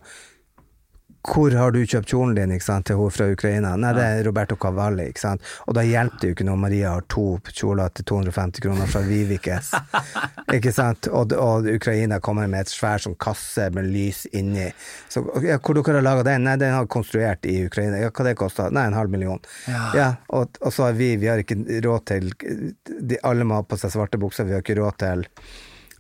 hvor 1.28 1.52
har 1.52 1.74
du 1.76 1.82
kjøpt 1.84 2.14
kjolen 2.14 2.36
din 2.38 2.54
ikke 2.56 2.66
sant, 2.66 2.86
til 2.88 3.00
hun 3.00 3.12
fra 3.12 3.28
Ukraina? 3.34 3.74
Nei, 3.80 3.92
det 3.98 4.06
er 4.06 4.22
Roberto 4.24 4.56
Cavalli. 4.60 5.10
ikke 5.12 5.20
sant? 5.20 5.44
Og 5.68 5.76
da 5.76 5.84
hjelper 5.84 6.22
det 6.22 6.30
jo 6.30 6.36
ikke 6.38 6.48
når 6.48 6.60
Maria 6.62 6.94
har 6.96 7.06
to 7.12 7.26
kjoler 7.52 7.92
til 7.92 8.08
250 8.14 8.64
kroner 8.64 8.88
fra 8.90 9.02
Vivikes. 9.04 9.74
ikke 10.58 10.72
sant? 10.76 11.10
Og, 11.12 11.36
og 11.36 11.68
Ukraina 11.74 12.22
kommer 12.24 12.48
med 12.48 12.66
et 12.66 12.72
svær 12.72 13.04
sånn 13.04 13.18
kasse 13.20 13.68
med 13.76 13.92
lys 13.92 14.26
inni. 14.32 14.70
Så 15.12 15.26
ja, 15.44 15.60
Hvor 15.60 15.76
dere 15.76 16.00
har 16.00 16.08
laga 16.08 16.28
den? 16.32 16.48
Nei, 16.48 16.56
den 16.62 16.76
har 16.76 16.88
konstruert 16.88 17.46
i 17.46 17.60
Ukraina. 17.68 18.00
Ja, 18.00 18.14
hva 18.16 18.28
det 18.30 18.38
kosta? 18.40 18.70
Nei, 18.72 18.88
en 18.88 18.98
halv 18.98 19.12
million. 19.12 19.44
Ja, 19.68 20.14
og, 20.32 20.56
og 20.64 20.74
så 20.74 20.88
har 20.90 20.96
vi 21.00 21.16
Vi 21.20 21.28
har 21.28 21.42
ikke 21.42 21.58
råd 21.84 22.06
til 22.08 22.32
de, 22.40 23.20
Alle 23.28 23.48
må 23.48 23.60
ha 23.60 23.66
på 23.68 23.78
seg 23.80 23.92
svarte 23.94 24.20
bukser, 24.22 24.48
vi 24.48 24.56
har 24.56 24.64
ikke 24.64 24.80
råd 24.80 25.00
til 25.04 25.28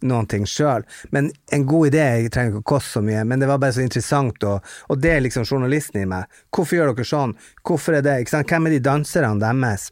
noen 0.08 0.28
ting 0.30 0.48
sjøl. 0.48 0.86
Men 1.16 1.32
en 1.56 1.68
god 1.70 1.92
idé 1.92 2.06
jeg 2.06 2.34
trenger 2.34 2.56
ikke 2.56 2.66
å 2.66 2.70
koste 2.76 2.98
så 2.98 3.06
mye, 3.06 3.26
men 3.28 3.42
det 3.42 3.50
var 3.50 3.62
bare 3.62 3.76
så 3.76 3.86
interessant, 3.86 4.44
og, 4.48 4.66
og 4.90 5.00
det 5.04 5.14
er 5.16 5.24
liksom 5.26 5.48
journalisten 5.48 6.02
i 6.02 6.10
meg. 6.10 6.42
Hvorfor 6.56 6.80
gjør 6.80 6.94
dere 6.94 7.12
sånn? 7.12 7.38
Hvorfor 7.68 8.00
er 8.00 8.06
det? 8.06 8.20
Hvem 8.30 8.70
er 8.70 8.78
de 8.78 8.84
danserne 8.90 9.40
deres? 9.44 9.90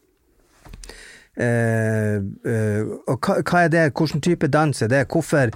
Eh, 1.38 2.16
eh, 2.50 2.88
og 3.06 3.22
hva, 3.22 3.36
hva 3.46 3.60
er 3.66 3.70
det, 3.70 3.84
hvilken 3.94 4.24
type 4.26 4.48
dans 4.50 4.82
er 4.82 4.90
det? 4.90 5.04
Hvorfor 5.14 5.52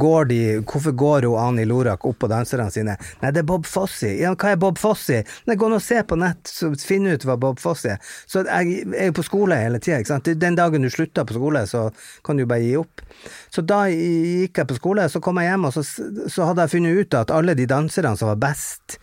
går 0.00 0.30
de 0.30 0.38
Hvorfor 0.64 0.94
går 0.96 1.26
hun 1.28 1.36
Ani 1.42 1.66
Lorak 1.68 2.06
opp 2.08 2.22
på 2.22 2.30
danserne 2.30 2.70
sine? 2.72 2.96
Nei, 3.20 3.32
det 3.34 3.42
er 3.42 3.48
Bob 3.48 3.68
Fossi. 3.68 4.14
Ja, 4.22 4.32
hva 4.32 4.54
er 4.54 4.60
Bob 4.60 4.80
Fossi? 4.80 5.20
Nei, 5.48 5.58
gå 5.60 5.68
nå 5.68 5.80
og 5.80 5.84
se 5.84 6.00
på 6.08 6.16
nett, 6.20 6.48
så 6.48 6.72
finn 6.80 7.08
ut 7.10 7.26
hva 7.28 7.36
Bob 7.40 7.60
Fossi 7.60 7.92
er. 7.92 8.14
Så 8.30 8.46
jeg 8.48 8.84
er 8.94 9.10
jo 9.10 9.18
på 9.18 9.26
skole 9.26 9.58
hele 9.60 9.82
tida. 9.82 10.20
Den 10.40 10.56
dagen 10.56 10.86
du 10.86 10.90
slutter 10.92 11.28
på 11.28 11.36
skole, 11.36 11.66
så 11.68 11.90
kan 12.24 12.40
du 12.40 12.46
bare 12.48 12.64
gi 12.64 12.74
opp. 12.80 13.04
Så 13.52 13.64
da 13.66 13.84
gikk 13.92 14.62
jeg 14.62 14.70
på 14.70 14.78
skole, 14.78 15.08
så 15.12 15.20
kom 15.24 15.40
jeg 15.42 15.52
hjem, 15.52 15.68
og 15.68 15.76
så, 15.76 15.84
så 16.32 16.48
hadde 16.48 16.64
jeg 16.64 16.76
funnet 16.78 17.02
ut 17.04 17.18
at 17.20 17.34
alle 17.34 17.56
de 17.58 17.68
danserne 17.68 18.16
som 18.18 18.32
var 18.32 18.40
best 18.40 18.98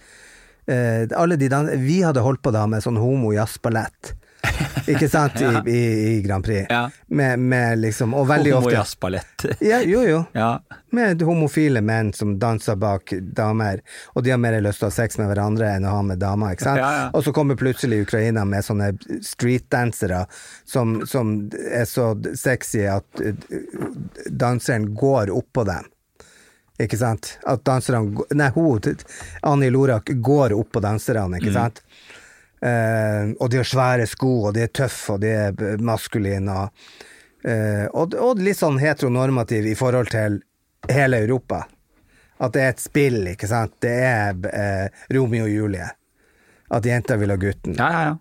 eh, 0.65 1.05
alle 1.17 1.37
de 1.37 1.49
dans 1.51 1.69
Vi 1.77 2.01
hadde 2.01 2.23
holdt 2.25 2.41
på 2.43 2.53
da 2.53 2.65
med 2.69 2.83
sånn 2.83 2.99
homo-jazzballett. 3.01 4.15
Ikke 4.87 5.09
sant? 5.09 5.41
I, 5.41 5.61
i, 5.71 5.81
I 6.17 6.21
Grand 6.21 6.45
Prix. 6.45 6.65
Ja. 6.69 6.89
Med, 7.07 7.39
med 7.39 7.79
liksom 7.79 8.13
Og 8.13 8.27
veldig 8.27 8.53
ofte 8.55 8.69
Homojazzballett. 8.69 9.45
ja, 9.59 9.81
Jo, 9.81 10.01
jo. 10.07 10.23
Ja. 10.33 10.61
Med 10.91 11.21
homofile 11.21 11.81
menn 11.81 12.13
som 12.13 12.33
danser 12.39 12.75
bak 12.75 13.13
damer, 13.21 13.79
og 14.13 14.23
de 14.23 14.33
har 14.33 14.39
mer 14.41 14.57
lyst 14.61 14.81
til 14.81 14.89
å 14.89 14.91
ha 14.91 14.95
sex 14.95 15.17
med 15.21 15.29
hverandre 15.31 15.69
enn 15.77 15.87
å 15.87 15.93
ha 15.95 16.01
med 16.03 16.19
damer, 16.19 16.55
ikke 16.55 16.67
sant? 16.67 16.81
Ja. 16.83 17.05
Og 17.15 17.23
så 17.23 17.31
kommer 17.35 17.59
plutselig 17.59 18.01
Ukraina 18.03 18.43
med 18.45 18.65
sånne 18.67 18.91
streetdansere 19.23 20.25
som, 20.67 20.99
som 21.07 21.37
er 21.55 21.87
så 21.87 22.11
sexy 22.35 22.83
at 22.91 23.23
uh, 23.23 23.63
danseren 24.27 24.91
går 24.95 25.31
oppå 25.31 25.63
dem. 25.69 25.87
Ikke 26.81 26.97
sant? 26.97 27.35
At 27.47 27.63
danserne 27.67 28.25
Nei, 28.37 28.49
hun, 28.55 29.01
Annie 29.45 29.71
Lorak, 29.71 30.09
går 30.15 30.55
opp 30.57 30.71
på 30.75 30.81
danserne, 30.83 31.37
ikke 31.37 31.53
sant? 31.53 31.81
Eh, 32.61 33.31
og 33.41 33.49
de 33.49 33.57
har 33.57 33.67
svære 33.67 34.05
sko, 34.09 34.31
og 34.47 34.55
de 34.55 34.65
er 34.67 34.73
tøffe, 34.73 35.15
og 35.15 35.23
de 35.23 35.31
er 35.33 35.81
maskuline, 35.81 36.53
og, 36.53 36.97
eh, 37.41 37.87
og, 37.89 38.13
og 38.13 38.41
litt 38.41 38.59
sånn 38.59 38.77
heteronormativ 38.81 39.71
i 39.71 39.77
forhold 39.77 40.11
til 40.13 40.41
hele 40.91 41.23
Europa. 41.25 41.63
At 42.41 42.53
det 42.53 42.65
er 42.65 42.75
et 42.75 42.81
spill, 42.83 43.23
ikke 43.33 43.49
sant? 43.49 43.73
Det 43.81 43.95
er 44.05 44.37
eh, 44.49 45.05
Romeo 45.13 45.45
og 45.47 45.53
Julie. 45.53 45.89
At 46.71 46.85
jenta 46.87 47.17
vil 47.19 47.33
ha 47.33 47.37
gutten. 47.37 47.75
Ja, 47.77 47.89
ja, 47.91 48.03
ja. 48.11 48.17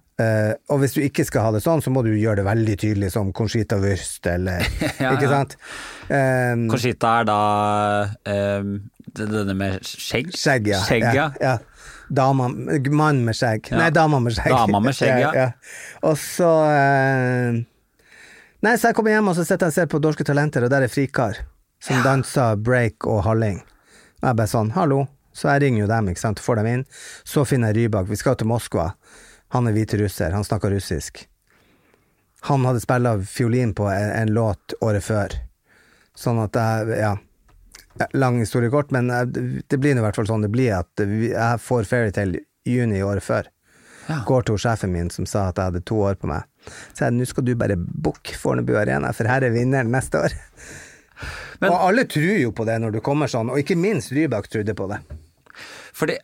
Og 0.69 0.83
hvis 0.83 0.93
du 0.93 0.99
ikke 1.01 1.25
skal 1.25 1.47
ha 1.47 1.51
det 1.55 1.63
sånn, 1.65 1.81
så 1.81 1.89
må 1.89 2.03
du 2.05 2.11
gjøre 2.13 2.43
det 2.43 2.45
veldig 2.45 2.75
tydelig, 2.83 3.09
som 3.15 3.31
Conchita 3.33 3.79
Wurst, 3.81 4.27
eller 4.29 4.67
Ikke 5.15 5.31
sant? 5.31 5.55
Conchita 6.69 7.15
er 7.23 7.31
da 7.31 7.39
denne 9.17 9.55
med 9.57 9.81
skjegg? 9.89 10.35
skjegg, 10.37 10.69
ja. 10.75 10.83
Skjegg, 10.85 11.09
ja. 11.41 11.55
Ja. 12.11 12.15
Dama, 12.21 12.49
mann 12.91 13.23
med 13.25 13.37
skjegg. 13.39 13.71
Ja. 13.71 13.79
Nei, 13.79 13.91
dama 13.95 14.19
med 14.21 14.35
skjegg. 14.35 14.51
Dama 14.51 14.81
med 14.83 14.97
skjegg, 14.97 15.23
ja. 15.39 15.47
Og 16.03 16.19
så 16.19 16.51
eh, 16.67 17.61
Nei, 18.61 18.75
så 18.77 18.91
jeg 18.91 18.99
kommer 18.99 19.15
hjem 19.15 19.31
og 19.31 19.39
så 19.39 19.47
sitter 19.47 19.71
jeg 19.71 19.73
og 19.73 19.79
ser 19.79 19.89
på 19.89 20.01
Dorske 20.03 20.27
talenter, 20.27 20.67
og 20.67 20.73
der 20.73 20.85
er 20.85 20.93
frikar 20.93 21.39
som 21.81 22.03
danser 22.05 22.59
break 22.61 23.07
og 23.09 23.23
halling. 23.25 23.63
Og 24.21 24.27
jeg 24.29 24.37
bare 24.43 24.53
sånn, 24.53 24.75
hallo. 24.75 25.07
Så 25.33 25.49
jeg 25.55 25.63
ringer 25.65 25.85
jo 25.85 25.89
dem, 25.89 26.11
ikke 26.11 26.21
sant, 26.21 26.43
får 26.43 26.61
dem 26.61 26.69
inn. 26.69 26.83
Så 27.25 27.47
finner 27.49 27.71
jeg 27.71 27.87
Rybak. 27.87 28.11
Vi 28.11 28.19
skal 28.21 28.37
til 28.37 28.51
Moskva. 28.51 28.91
Han 29.55 29.71
er 29.71 29.75
hviterusser, 29.79 30.35
han 30.35 30.45
snakker 30.45 30.75
russisk. 30.75 31.23
Han 32.51 32.67
hadde 32.69 32.83
spilla 32.83 33.15
fiolin 33.25 33.73
på 33.77 33.89
en, 33.89 34.11
en 34.19 34.35
låt 34.35 34.75
året 34.85 35.07
før. 35.07 35.39
Sånn 36.19 36.43
at 36.43 36.59
jeg, 36.59 37.01
ja 37.01 37.15
Lang 38.15 38.39
historie 38.41 38.71
kort, 38.71 38.91
men 38.91 39.09
det 39.11 39.79
blir 39.81 39.97
i 39.97 40.01
hvert 40.05 40.17
fall 40.17 40.27
sånn 40.29 40.43
det 40.47 40.51
blir, 40.53 40.73
at 40.79 41.03
jeg 41.05 41.61
får 41.65 41.89
Fairytale 41.89 42.41
juni 42.69 43.03
året 43.03 43.25
før. 43.25 43.49
Ja. 44.09 44.23
Går 44.27 44.43
til 44.49 44.59
sjefen 44.59 44.91
min 44.93 45.11
som 45.11 45.27
sa 45.29 45.49
at 45.51 45.57
jeg 45.61 45.71
hadde 45.71 45.85
to 45.87 46.01
år 46.03 46.17
på 46.19 46.27
meg. 46.31 46.43
Så 46.97 47.07
jeg 47.07 47.15
nå 47.15 47.27
skal 47.29 47.45
du 47.47 47.55
bare 47.55 47.77
booke 47.79 48.35
Fornebu 48.37 48.75
Arena, 48.81 49.13
for 49.17 49.29
her 49.31 49.45
er 49.47 49.55
vinneren 49.55 49.93
neste 49.93 50.19
år. 50.19 50.35
Men- 51.61 51.71
og 51.73 51.81
alle 51.91 52.05
tror 52.09 52.41
jo 52.41 52.51
på 52.57 52.65
det 52.67 52.81
når 52.81 52.93
du 52.93 53.01
kommer 53.01 53.29
sånn, 53.29 53.51
og 53.53 53.59
ikke 53.61 53.77
minst 53.77 54.11
Rybak 54.17 54.49
trodde 54.49 54.75
på 54.75 54.89
det. 54.89 55.01
Fordi 55.93 56.15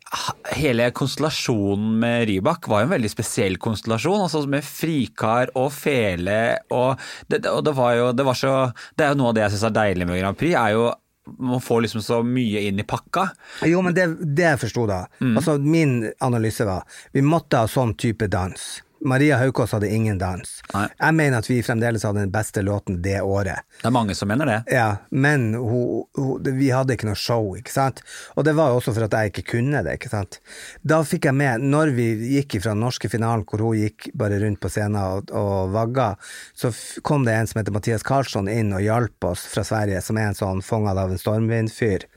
hele 0.56 0.90
konstellasjonen 0.90 1.98
med 2.00 2.28
Rybak 2.30 2.68
var 2.70 2.80
jo 2.80 2.86
en 2.86 2.94
veldig 2.94 3.10
spesiell 3.10 3.58
konstellasjon. 3.60 4.22
altså 4.24 4.46
Med 4.48 4.64
frikar 4.64 5.50
og 5.54 5.72
fele 5.72 6.58
og 6.70 6.98
det- 7.28 7.44
og 7.46 7.64
det 7.64 7.74
var 7.74 7.94
jo 7.94 8.12
det 8.12 8.24
var 8.24 8.34
så 8.34 8.72
Det 8.96 9.04
er 9.04 9.08
jo 9.10 9.18
noe 9.20 9.28
av 9.28 9.34
det 9.34 9.42
jeg 9.42 9.50
syns 9.52 9.64
er 9.64 9.70
deilig 9.82 10.06
med 10.06 10.20
Grand 10.20 10.38
Prix, 10.38 10.54
er 10.54 10.70
jo 10.72 10.94
man 11.38 11.60
får 11.60 11.82
liksom 11.86 12.02
så 12.02 12.20
mye 12.22 12.60
inn 12.68 12.78
i 12.78 12.84
pakka. 12.86 13.28
Jo, 13.66 13.82
men 13.82 13.94
det, 13.94 14.06
det 14.36 14.44
jeg 14.50 14.60
forsto 14.66 14.86
da, 14.86 15.06
Mm. 15.20 15.36
altså 15.36 15.58
min 15.58 16.10
analyse 16.20 16.64
var, 16.64 16.84
vi 17.12 17.22
måtte 17.22 17.56
ha 17.58 17.66
sånn 17.70 17.94
type 17.98 18.28
dans. 18.30 18.82
Maria 19.06 19.38
Haukås 19.38 19.72
hadde 19.72 19.88
ingen 19.92 20.18
dans. 20.18 20.50
Nei. 20.74 20.86
Jeg 20.98 21.14
mener 21.14 21.38
at 21.38 21.48
vi 21.50 21.60
fremdeles 21.62 22.04
hadde 22.06 22.24
den 22.24 22.32
beste 22.34 22.62
låten 22.66 22.98
det 23.04 23.20
året. 23.22 23.62
Det 23.80 23.86
er 23.86 23.94
mange 23.94 24.16
som 24.18 24.30
mener 24.30 24.50
det. 24.50 24.58
Ja, 24.74 24.88
men 25.10 25.52
hun, 25.54 26.04
hun, 26.18 26.50
vi 26.58 26.72
hadde 26.74 26.96
ikke 26.96 27.08
noe 27.08 27.18
show, 27.20 27.52
ikke 27.58 27.72
sant? 27.72 28.02
Og 28.34 28.46
det 28.48 28.56
var 28.58 28.72
jo 28.72 28.80
også 28.80 28.96
for 28.96 29.06
at 29.06 29.14
jeg 29.14 29.32
ikke 29.32 29.46
kunne 29.54 29.84
det, 29.86 29.96
ikke 30.00 30.10
sant? 30.12 30.40
Da 30.82 31.00
fikk 31.06 31.30
jeg 31.30 31.38
med, 31.38 31.64
når 31.70 31.94
vi 31.96 32.08
gikk 32.34 32.58
fra 32.58 32.74
den 32.74 32.82
norske 32.84 33.10
finalen, 33.12 33.46
hvor 33.46 33.62
hun 33.68 33.78
gikk 33.78 34.10
bare 34.18 34.42
rundt 34.42 34.60
på 34.62 34.72
scenen 34.72 34.98
og, 35.00 35.32
og 35.36 35.72
vagga, 35.76 36.12
så 36.58 36.72
kom 37.06 37.26
det 37.26 37.36
en 37.36 37.50
som 37.50 37.62
heter 37.62 37.74
Mathias 37.76 38.06
Karlsson 38.06 38.50
inn 38.50 38.74
og 38.74 38.84
hjalp 38.84 39.30
oss 39.30 39.46
fra 39.52 39.64
Sverige, 39.66 40.02
som 40.02 40.18
er 40.18 40.32
en 40.32 40.38
sånn 40.38 40.64
fanga 40.66 40.96
av 40.96 41.14
en 41.14 41.20
stormvindfyr. 41.20 42.10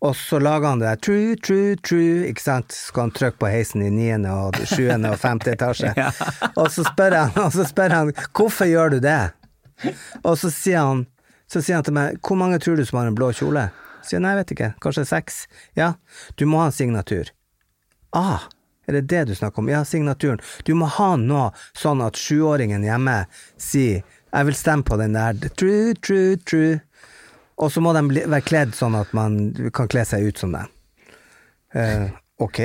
Og 0.00 0.14
så 0.16 0.38
lager 0.40 0.68
han 0.68 0.80
det 0.80 0.88
der 0.88 1.00
true, 1.04 1.36
true, 1.36 1.76
true, 1.76 2.24
ikke 2.30 2.40
sant, 2.40 2.72
så 2.72 2.88
skal 2.88 3.06
han 3.06 3.10
trykke 3.16 3.40
på 3.42 3.50
heisen 3.52 3.82
i 3.84 3.90
niende 3.92 4.32
og 4.32 4.56
sjuende 4.64 5.10
og 5.12 5.20
femte 5.20 5.52
etasje. 5.52 5.92
Og 6.60 6.70
så 6.72 6.86
spør 6.86 7.16
han, 7.18 7.34
og 7.36 7.52
så 7.52 7.66
spør 7.68 7.92
han, 7.94 8.12
hvorfor 8.36 8.68
gjør 8.68 8.94
du 8.94 8.98
det? 9.04 9.20
Og 10.24 10.38
så 10.40 10.50
sier 10.52 10.86
han, 10.88 11.04
så 11.52 11.60
sier 11.60 11.78
han 11.78 11.84
til 11.84 11.96
meg, 11.96 12.16
hvor 12.24 12.38
mange 12.40 12.58
tror 12.62 12.80
du 12.80 12.84
som 12.88 13.00
har 13.00 13.10
en 13.10 13.18
blå 13.18 13.30
kjole? 13.36 13.68
Så 14.00 14.12
sier 14.12 14.18
jeg, 14.18 14.24
nei, 14.24 14.32
jeg 14.32 14.40
vet 14.40 14.54
ikke, 14.56 14.70
kanskje 14.84 15.04
seks? 15.08 15.42
Ja, 15.76 15.92
du 16.40 16.46
må 16.48 16.62
ha 16.62 16.70
en 16.70 16.76
signatur. 16.76 17.32
Ah, 18.16 18.48
er 18.88 18.98
det 18.98 19.08
det 19.12 19.24
du 19.28 19.34
snakker 19.36 19.62
om? 19.62 19.68
Ja, 19.68 19.84
signaturen. 19.84 20.40
Du 20.64 20.72
må 20.74 20.88
ha 20.90 21.12
noe 21.20 21.50
sånn 21.76 22.00
at 22.04 22.18
sjuåringen 22.18 22.86
hjemme 22.88 23.22
sier, 23.60 24.00
jeg 24.30 24.46
vil 24.46 24.56
stemme 24.56 24.86
på 24.86 24.96
den 25.00 25.16
der, 25.18 25.36
true, 25.58 25.94
true, 26.00 26.38
true. 26.46 26.80
Og 27.60 27.72
så 27.72 27.82
må 27.84 27.92
de 27.96 28.02
bli, 28.08 28.24
være 28.24 28.46
kledd 28.46 28.76
sånn 28.76 28.96
at 28.98 29.12
man 29.16 29.38
kan 29.76 29.88
kle 29.90 30.04
seg 30.08 30.30
ut 30.30 30.40
som 30.40 30.54
dem. 30.56 30.68
Eh, 31.76 32.06
ok. 32.40 32.60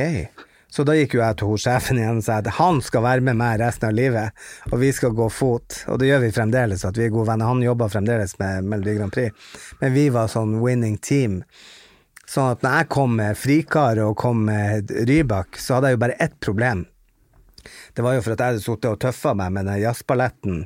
Så 0.76 0.84
da 0.84 0.96
gikk 0.98 1.14
jo 1.16 1.22
jeg 1.22 1.38
til 1.40 1.60
sjefen 1.62 2.00
igjen 2.02 2.18
og 2.20 2.26
sa 2.26 2.42
at 2.42 2.50
han 2.58 2.82
skal 2.84 3.06
være 3.06 3.24
med 3.24 3.38
meg 3.40 3.62
resten 3.62 3.88
av 3.88 3.96
livet, 3.96 4.46
og 4.72 4.82
vi 4.82 4.90
skal 4.96 5.14
gå 5.16 5.30
fot. 5.32 5.78
Og 5.92 6.02
det 6.02 6.10
gjør 6.10 6.26
vi 6.26 6.34
fremdeles, 6.36 6.84
at 6.88 7.00
vi 7.00 7.06
er 7.06 7.14
gode 7.14 7.30
venner. 7.30 7.48
Han 7.48 7.64
jobber 7.64 7.94
fremdeles 7.94 8.36
med 8.42 8.68
Melodi 8.68 8.98
Grand 8.98 9.16
Prix, 9.16 9.48
men 9.80 9.96
vi 9.96 10.10
var 10.12 10.28
sånn 10.32 10.58
winning 10.64 10.98
team. 11.00 11.42
Sånn 12.28 12.56
at 12.56 12.66
når 12.66 12.80
jeg 12.80 12.92
kom 12.98 13.16
med 13.20 13.40
Frikar 13.40 14.02
og 14.04 14.18
kom 14.20 14.44
med 14.50 14.92
Rybak, 15.08 15.62
så 15.62 15.78
hadde 15.78 15.94
jeg 15.94 16.00
jo 16.00 16.04
bare 16.04 16.20
ett 16.28 16.38
problem. 16.44 16.84
Det 17.96 18.04
var 18.04 18.18
jo 18.18 18.24
for 18.26 18.36
at 18.36 18.42
jeg 18.42 18.56
hadde 18.56 18.64
sittet 18.66 18.92
og 18.92 19.02
tøffa 19.02 19.32
meg 19.38 19.54
med 19.56 19.70
den 19.70 19.80
jazzballetten, 19.80 20.64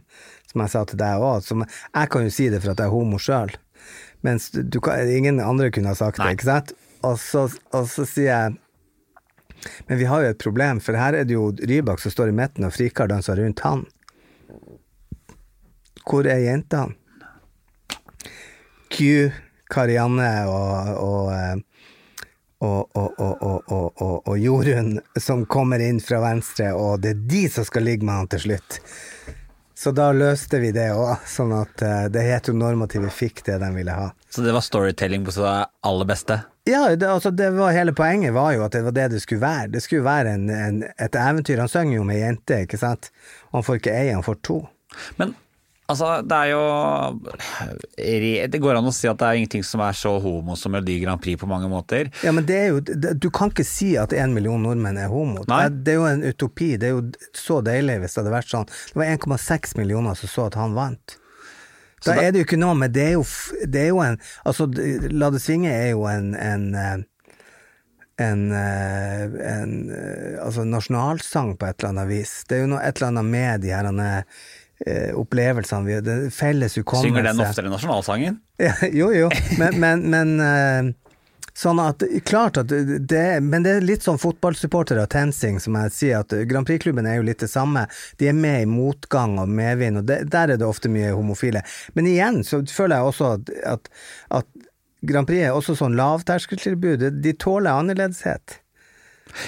som 0.49 0.63
jeg 0.63 0.73
sa 0.73 0.85
til 0.89 0.99
deg 0.99 1.21
òg. 1.21 1.53
Jeg 1.53 2.11
kan 2.15 2.25
jo 2.25 2.33
si 2.33 2.49
det 2.49 2.63
for 2.63 2.73
at 2.73 2.81
jeg 2.81 2.89
er 2.89 2.95
homo 2.95 3.19
sjøl, 3.21 3.53
mens 4.25 4.49
du 4.51 4.79
kan, 4.83 5.09
ingen 5.09 5.39
andre 5.39 5.71
kunne 5.71 5.93
ha 5.93 5.97
sagt 5.97 6.19
det, 6.19 6.31
ikke 6.35 6.49
sant? 6.49 6.73
Og 7.07 7.19
så, 7.21 7.45
og 7.71 7.85
så 7.87 8.03
sier 8.03 8.27
jeg 8.27 8.57
Men 9.87 9.99
vi 9.99 10.07
har 10.07 10.23
jo 10.23 10.31
et 10.31 10.39
problem, 10.39 10.79
for 10.79 10.95
her 10.95 11.15
er 11.15 11.25
det 11.27 11.35
jo 11.35 11.49
Rybak 11.51 11.99
som 11.99 12.13
står 12.13 12.31
i 12.31 12.35
midten, 12.35 12.63
og 12.63 12.71
Frikar 12.71 13.09
danser 13.11 13.41
rundt 13.41 13.59
han. 13.65 13.81
Hvor 16.07 16.27
er 16.27 16.39
jentene? 16.45 16.95
Q, 18.89 19.29
Karianne 19.69 20.29
eh, 20.29 20.47
og, 22.59 22.95
og, 22.95 23.19
og, 23.19 23.43
og, 23.43 24.01
og, 24.01 24.15
og 24.27 24.39
Jorunn 24.39 24.97
som 25.19 25.45
kommer 25.45 25.83
inn 25.83 25.99
fra 26.03 26.21
venstre, 26.23 26.71
og 26.73 27.03
det 27.03 27.13
er 27.13 27.21
de 27.35 27.43
som 27.51 27.67
skal 27.67 27.85
ligge 27.87 28.07
med 28.07 28.21
han 28.21 28.31
til 28.31 28.45
slutt. 28.47 28.79
Så 29.79 29.93
da 29.95 30.09
løste 30.11 30.59
vi 30.59 30.73
det 30.75 30.89
òg, 30.91 31.21
sånn 31.23 31.53
at 31.55 31.81
eh, 31.87 32.07
det 32.11 32.25
heteronormative 32.25 33.07
fikk 33.15 33.45
det 33.47 33.61
de 33.61 33.69
ville 33.77 33.93
ha. 33.95 34.09
Så 34.27 34.43
det 34.43 34.51
var 34.51 34.65
storytelling 34.65 35.23
på 35.23 35.31
sitt 35.31 35.45
aller 35.87 36.09
beste. 36.09 36.41
Ja, 36.67 36.81
det, 36.91 37.07
altså 37.07 37.31
det 37.31 37.47
var 37.55 37.71
hele 37.71 37.93
poenget 37.95 38.35
var 38.35 38.51
jo 38.57 38.65
at 38.65 38.75
det 38.75 38.81
var 38.83 38.97
det 38.97 39.05
det 39.13 39.21
skulle 39.23 39.45
være. 39.45 39.69
Det 39.77 39.81
skulle 39.85 40.03
være 40.03 40.33
en, 40.35 40.49
en, 40.51 40.81
et 40.83 41.15
eventyr. 41.15 41.61
Han 41.63 41.71
synger 41.71 41.95
jo 41.95 42.07
med 42.09 42.19
ei 42.19 42.25
jente, 42.25 42.59
ikke 42.67 42.81
sant. 42.81 43.07
Og 43.53 43.61
han 43.61 43.69
får 43.69 43.79
ikke 43.79 43.95
ei, 44.01 44.09
han 44.11 44.25
får 44.27 44.41
to. 44.49 44.59
Men 45.21 45.31
altså, 45.91 46.09
det 46.25 46.37
er 46.37 46.49
jo 46.53 46.63
Det 48.51 48.61
går 48.61 48.79
an 48.79 48.89
å 48.89 48.93
si 48.95 49.09
at 49.09 49.19
det 49.19 49.27
er 49.27 49.39
ingenting 49.41 49.65
som 49.67 49.83
er 49.85 49.97
så 49.97 50.15
homo 50.21 50.57
som 50.59 50.73
Melodi 50.75 50.99
Grand 51.03 51.21
Prix 51.21 51.39
på 51.41 51.49
mange 51.49 51.69
måter. 51.71 52.11
Ja, 52.25 52.33
men 52.35 52.47
det 52.49 52.57
er 52.57 52.67
jo 52.73 53.13
Du 53.17 53.29
kan 53.33 53.53
ikke 53.53 53.67
si 53.67 53.95
at 53.99 54.13
en 54.13 54.35
million 54.37 54.61
nordmenn 54.63 54.99
er 55.01 55.11
homo. 55.11 55.43
Nei. 55.49 55.65
Det, 55.69 55.95
er 55.95 56.01
jo 56.01 56.07
en 56.09 56.25
utopi. 56.25 56.73
Det 56.79 56.91
er 56.91 56.97
jo 56.97 57.05
så 57.37 57.59
deilig 57.65 57.99
hvis 58.03 58.15
det 58.15 58.23
hadde 58.23 58.35
vært 58.37 58.53
sånn. 58.53 58.69
Det 58.93 59.01
var 59.01 59.13
1,6 59.17 59.77
millioner 59.81 60.19
som 60.19 60.31
så 60.31 60.47
at 60.49 60.59
han 60.59 60.77
vant. 60.77 61.19
Da 62.05 62.15
er 62.15 62.31
det 62.31 62.39
jo 62.39 62.47
ikke 62.47 62.59
noe, 62.59 62.77
men 62.79 62.91
det 62.95 63.09
er 63.09 63.15
jo, 63.17 63.25
det 63.67 63.81
er 63.81 63.89
jo 63.89 63.97
en 63.99 64.15
Altså, 64.47 64.69
La 65.11 65.27
det 65.33 65.41
svinge 65.43 65.71
er 65.73 65.89
jo 65.91 66.05
en, 66.07 66.31
en 66.39 66.69
eh, 66.79 66.99
en, 68.19 68.51
eh, 68.51 69.23
en 69.53 69.89
eh, 69.89 70.45
altså 70.45 70.63
nasjonalsang 70.67 71.55
på 71.57 71.67
et 71.69 71.79
eller 71.79 71.93
annet 71.93 72.09
vis. 72.09 72.33
Det 72.47 72.57
er 72.57 72.65
jo 72.65 72.71
noe, 72.73 72.81
et 72.83 72.97
eller 72.99 73.13
annet 73.13 73.29
med 73.31 73.63
de 73.63 73.71
her 73.73 73.87
eh, 73.89 74.41
opplevelsene 75.19 75.85
vi 75.85 75.99
det 76.05 76.17
Felles 76.31 76.77
hukommelse. 76.79 77.09
Synger 77.09 77.29
den 77.29 77.43
oftere 77.43 77.73
nasjonalsangen? 77.73 78.39
Ja, 78.59 78.73
jo, 78.91 79.07
jo, 79.15 79.29
men, 79.59 79.77
men, 79.79 80.01
men 80.11 80.31
eh, 80.43 80.89
Sånn 81.59 81.79
at, 81.83 82.03
klart 82.23 82.55
at 82.61 82.69
det, 82.71 83.23
Men 83.43 83.65
det 83.65 83.71
er 83.75 83.83
litt 83.83 84.05
sånn 84.05 84.19
fotballsupportere 84.21 85.03
og 85.03 85.11
TenSing 85.11 85.57
som 85.59 85.75
jeg 85.81 85.91
sier, 85.95 86.21
at 86.23 86.31
Grand 86.47 86.67
Prix-klubben 86.67 87.07
er 87.09 87.17
jo 87.17 87.25
litt 87.27 87.41
det 87.43 87.49
samme. 87.51 87.83
De 88.21 88.29
er 88.31 88.37
med 88.37 88.63
i 88.63 88.69
motgang 88.69 89.35
og 89.41 89.51
medvind, 89.51 89.99
og 89.99 90.07
det, 90.07 90.21
der 90.31 90.53
er 90.53 90.61
det 90.61 90.67
ofte 90.67 90.91
mye 90.91 91.11
homofile. 91.11 91.65
Men 91.99 92.07
igjen 92.07 92.45
så 92.47 92.61
føler 92.63 93.01
jeg 93.01 93.11
også 93.11 93.33
at, 93.35 93.51
at, 93.73 93.91
at 94.39 94.69
Grand 95.09 95.27
Prix 95.27 95.49
er 95.49 95.57
også 95.57 95.75
sånn 95.81 95.99
lavterskeltilbud. 95.99 97.09
De 97.19 97.35
tåler 97.39 97.75
annerledeshet. 97.75 98.61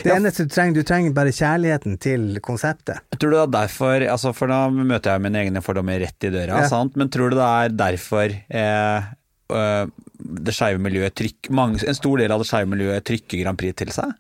Det 0.04 0.12
eneste 0.14 0.46
du 0.46 0.52
trenger, 0.54 0.74
du 0.78 0.84
trenger 0.88 1.14
bare 1.18 1.34
kjærligheten 1.34 1.98
til 2.00 2.40
konseptet. 2.46 3.00
Tror 3.18 3.32
du 3.32 3.38
det 3.38 3.42
er 3.48 3.54
derfor 3.56 4.06
altså 4.14 4.34
For 4.38 4.48
da 4.52 4.60
møter 4.70 5.16
jeg 5.16 5.22
mine 5.26 5.42
egne 5.46 5.62
fordommer 5.66 6.00
rett 6.04 6.28
i 6.28 6.30
døra, 6.34 6.62
Ja. 6.62 6.68
sant? 6.70 6.96
men 6.96 7.10
tror 7.10 7.32
du 7.34 7.38
det 7.40 7.48
er 7.48 7.70
derfor 7.82 8.36
eh, 8.50 9.10
øh, 9.52 9.88
det 10.22 10.54
skeive 10.54 10.80
miljøet 10.80 11.16
trykker 11.18 11.52
mange, 11.58 11.82
En 11.88 11.96
stor 11.98 12.18
del 12.22 12.32
av 12.32 12.40
det 12.44 12.48
skeive 12.48 12.70
miljøet 12.70 13.04
trykker 13.10 13.42
Grand 13.44 13.58
Prix 13.58 13.76
til 13.82 13.90
seg? 13.96 14.14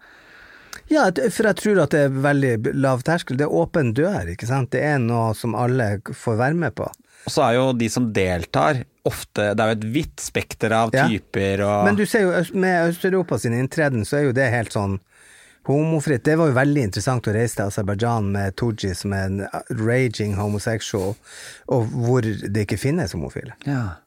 Ja, 0.91 1.05
for 1.32 1.47
jeg 1.47 1.55
tror 1.62 1.84
at 1.86 1.93
det 1.93 1.99
er 2.07 2.09
veldig 2.26 2.74
lav 2.76 3.03
terskel. 3.07 3.38
Det 3.39 3.45
er 3.45 3.53
åpen 3.55 3.93
dør, 3.95 4.28
ikke 4.34 4.47
sant. 4.49 4.72
Det 4.74 4.82
er 4.84 4.97
noe 4.99 5.30
som 5.38 5.53
alle 5.55 6.01
får 6.03 6.36
være 6.41 6.57
med 6.66 6.76
på. 6.76 6.89
Og 7.22 7.32
så 7.32 7.45
er 7.45 7.53
jo 7.59 7.68
de 7.78 7.88
som 7.93 8.09
deltar, 8.12 8.82
ofte 9.07 9.53
Det 9.55 9.62
er 9.64 9.72
jo 9.72 9.78
et 9.80 9.86
vidt 9.93 10.20
spekter 10.22 10.74
av 10.76 10.91
Ja. 10.93 11.07
typer 11.07 11.62
og 11.66 11.86
Men 11.86 11.95
du 11.95 12.05
ser 12.05 12.22
jo 12.26 12.43
med 12.59 12.89
Øst-Europa 12.91 13.39
sin 13.39 13.53
inntreden, 13.53 14.03
så 14.05 14.18
er 14.20 14.24
jo 14.28 14.32
det 14.34 14.49
helt 14.51 14.74
sånn 14.74 14.99
homofritt. 15.74 16.24
Det 16.26 16.38
var 16.39 16.51
jo 16.51 16.57
veldig 16.57 16.86
interessant 16.88 17.28
å 17.28 17.34
reise 17.36 17.57
til 17.57 17.72
Aserbajdsjan 17.72 18.30
med 18.36 18.55
Tooji, 18.59 18.93
som 18.97 19.15
er 19.17 19.28
en 19.30 19.41
raging 19.82 20.38
homosexual, 20.39 21.15
og 21.72 21.91
hvor 21.91 22.26
det 22.26 22.65
ikke 22.65 22.80
finnes 22.82 23.15
homofile. 23.17 23.57
Ja. 23.67 24.01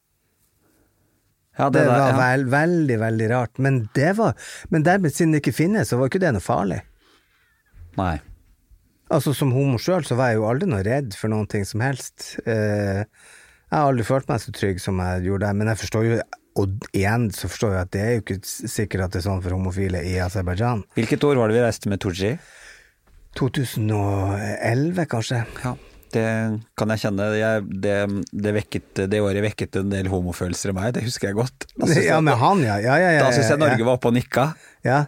Ja, 1.56 1.68
Det, 1.70 1.84
det, 1.84 1.86
var 1.86 2.10
ja. 2.10 2.18
veld, 2.18 2.48
veldig, 2.50 2.98
veldig 2.98 3.30
rart. 3.30 3.58
Men 3.62 3.84
det 3.94 4.16
var 4.18 4.34
Men 4.68 4.82
dermed, 4.82 5.14
siden 5.14 5.32
det 5.32 5.42
ikke 5.44 5.54
finnes, 5.54 5.88
så 5.88 5.98
var 6.00 6.10
ikke 6.10 6.22
det 6.24 6.32
noe 6.34 6.42
farlig. 6.42 6.80
Nei. 7.98 8.16
Altså 9.14 9.34
Som 9.36 9.52
homo 9.54 9.78
sjøl 9.78 10.02
så 10.06 10.16
var 10.18 10.32
jeg 10.32 10.40
jo 10.40 10.48
aldri 10.48 10.66
noe 10.70 10.82
redd 10.82 11.14
for 11.14 11.30
noen 11.30 11.46
ting 11.50 11.66
som 11.68 11.84
helst. 11.84 12.34
Eh, 12.46 13.04
jeg 13.04 13.76
har 13.76 13.90
aldri 13.90 14.06
følt 14.06 14.28
meg 14.30 14.42
så 14.42 14.54
trygg 14.54 14.80
som 14.82 14.98
jeg 15.02 15.28
gjorde 15.28 15.46
der, 15.46 15.58
men 15.60 15.70
jeg 15.70 15.80
forstår 15.84 16.08
jo 16.08 16.18
og 16.54 16.86
igjen 16.94 17.30
så 17.34 17.48
forstår 17.50 17.72
jeg 17.74 17.86
at 17.86 17.92
det 17.94 18.02
er 18.02 18.12
jo 18.12 18.22
ikke 18.22 18.36
sikkert 18.46 19.06
at 19.06 19.14
det 19.14 19.22
er 19.22 19.26
sånn 19.26 19.42
for 19.42 19.56
homofile 19.56 20.04
i 20.06 20.14
Aserbajdsjan. 20.22 20.84
Hvilket 20.94 21.26
år 21.26 21.40
var 21.40 21.50
det 21.50 21.58
vi 21.58 21.64
reiste 21.64 21.90
med 21.90 22.02
Tooji? 22.04 22.36
2011, 23.34 25.06
kanskje? 25.10 25.42
Ja, 25.64 25.74
det 26.14 26.26
kan 26.78 26.92
jeg 26.94 27.02
kjenne. 27.04 27.26
Jeg, 27.38 27.64
det, 27.84 27.96
det, 28.32 28.52
vekket, 28.56 29.02
det 29.10 29.20
året 29.24 29.44
vekket 29.44 29.80
en 29.80 29.90
del 29.92 30.08
homofølelser 30.12 30.72
i 30.72 30.76
meg, 30.76 30.92
det 30.96 31.04
husker 31.06 31.30
jeg 31.30 31.38
godt. 31.38 31.66
Da 31.74 31.88
syns 31.88 32.06
Ja, 32.86 32.96
ja. 33.02 33.10
ja, 33.18 33.26
jeg 33.28 33.60
Norge 33.60 33.86
var 33.86 33.98
oppe 33.98 34.10
og 34.12 34.16
nikka. 34.16 34.52
Ja, 34.84 34.98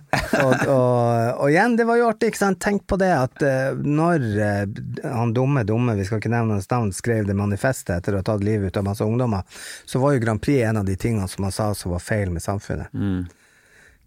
og, 0.41 0.53
og, 0.73 1.41
og 1.43 1.51
igjen, 1.51 1.75
det 1.77 1.85
var 1.85 1.99
jo 2.01 2.07
artig, 2.09 2.31
ikke 2.33 2.41
sant. 2.41 2.61
Tenk 2.65 2.87
på 2.89 2.97
det 3.01 3.11
at 3.13 3.43
eh, 3.45 3.77
når 3.77 4.23
eh, 4.41 4.79
han 5.05 5.35
dumme, 5.37 5.67
dumme, 5.69 5.93
vi 5.99 6.07
skal 6.09 6.23
ikke 6.23 6.33
nevne 6.33 6.57
hans 6.57 6.71
navn, 6.71 6.95
skrev 6.97 7.29
det 7.29 7.37
manifestet 7.37 7.99
etter 7.99 8.17
å 8.17 8.23
ha 8.23 8.27
tatt 8.31 8.47
livet 8.47 8.73
ut 8.73 8.81
av 8.81 8.87
masse 8.89 9.05
ungdommer, 9.05 9.45
så 9.85 10.01
var 10.01 10.17
jo 10.17 10.23
Grand 10.25 10.41
Prix 10.41 10.65
en 10.65 10.81
av 10.81 10.89
de 10.89 10.97
tingene 10.97 11.29
som 11.29 11.45
han 11.45 11.55
sa 11.55 11.69
som 11.77 11.93
var 11.93 12.05
feil 12.05 12.33
med 12.33 12.45
samfunnet. 12.45 12.89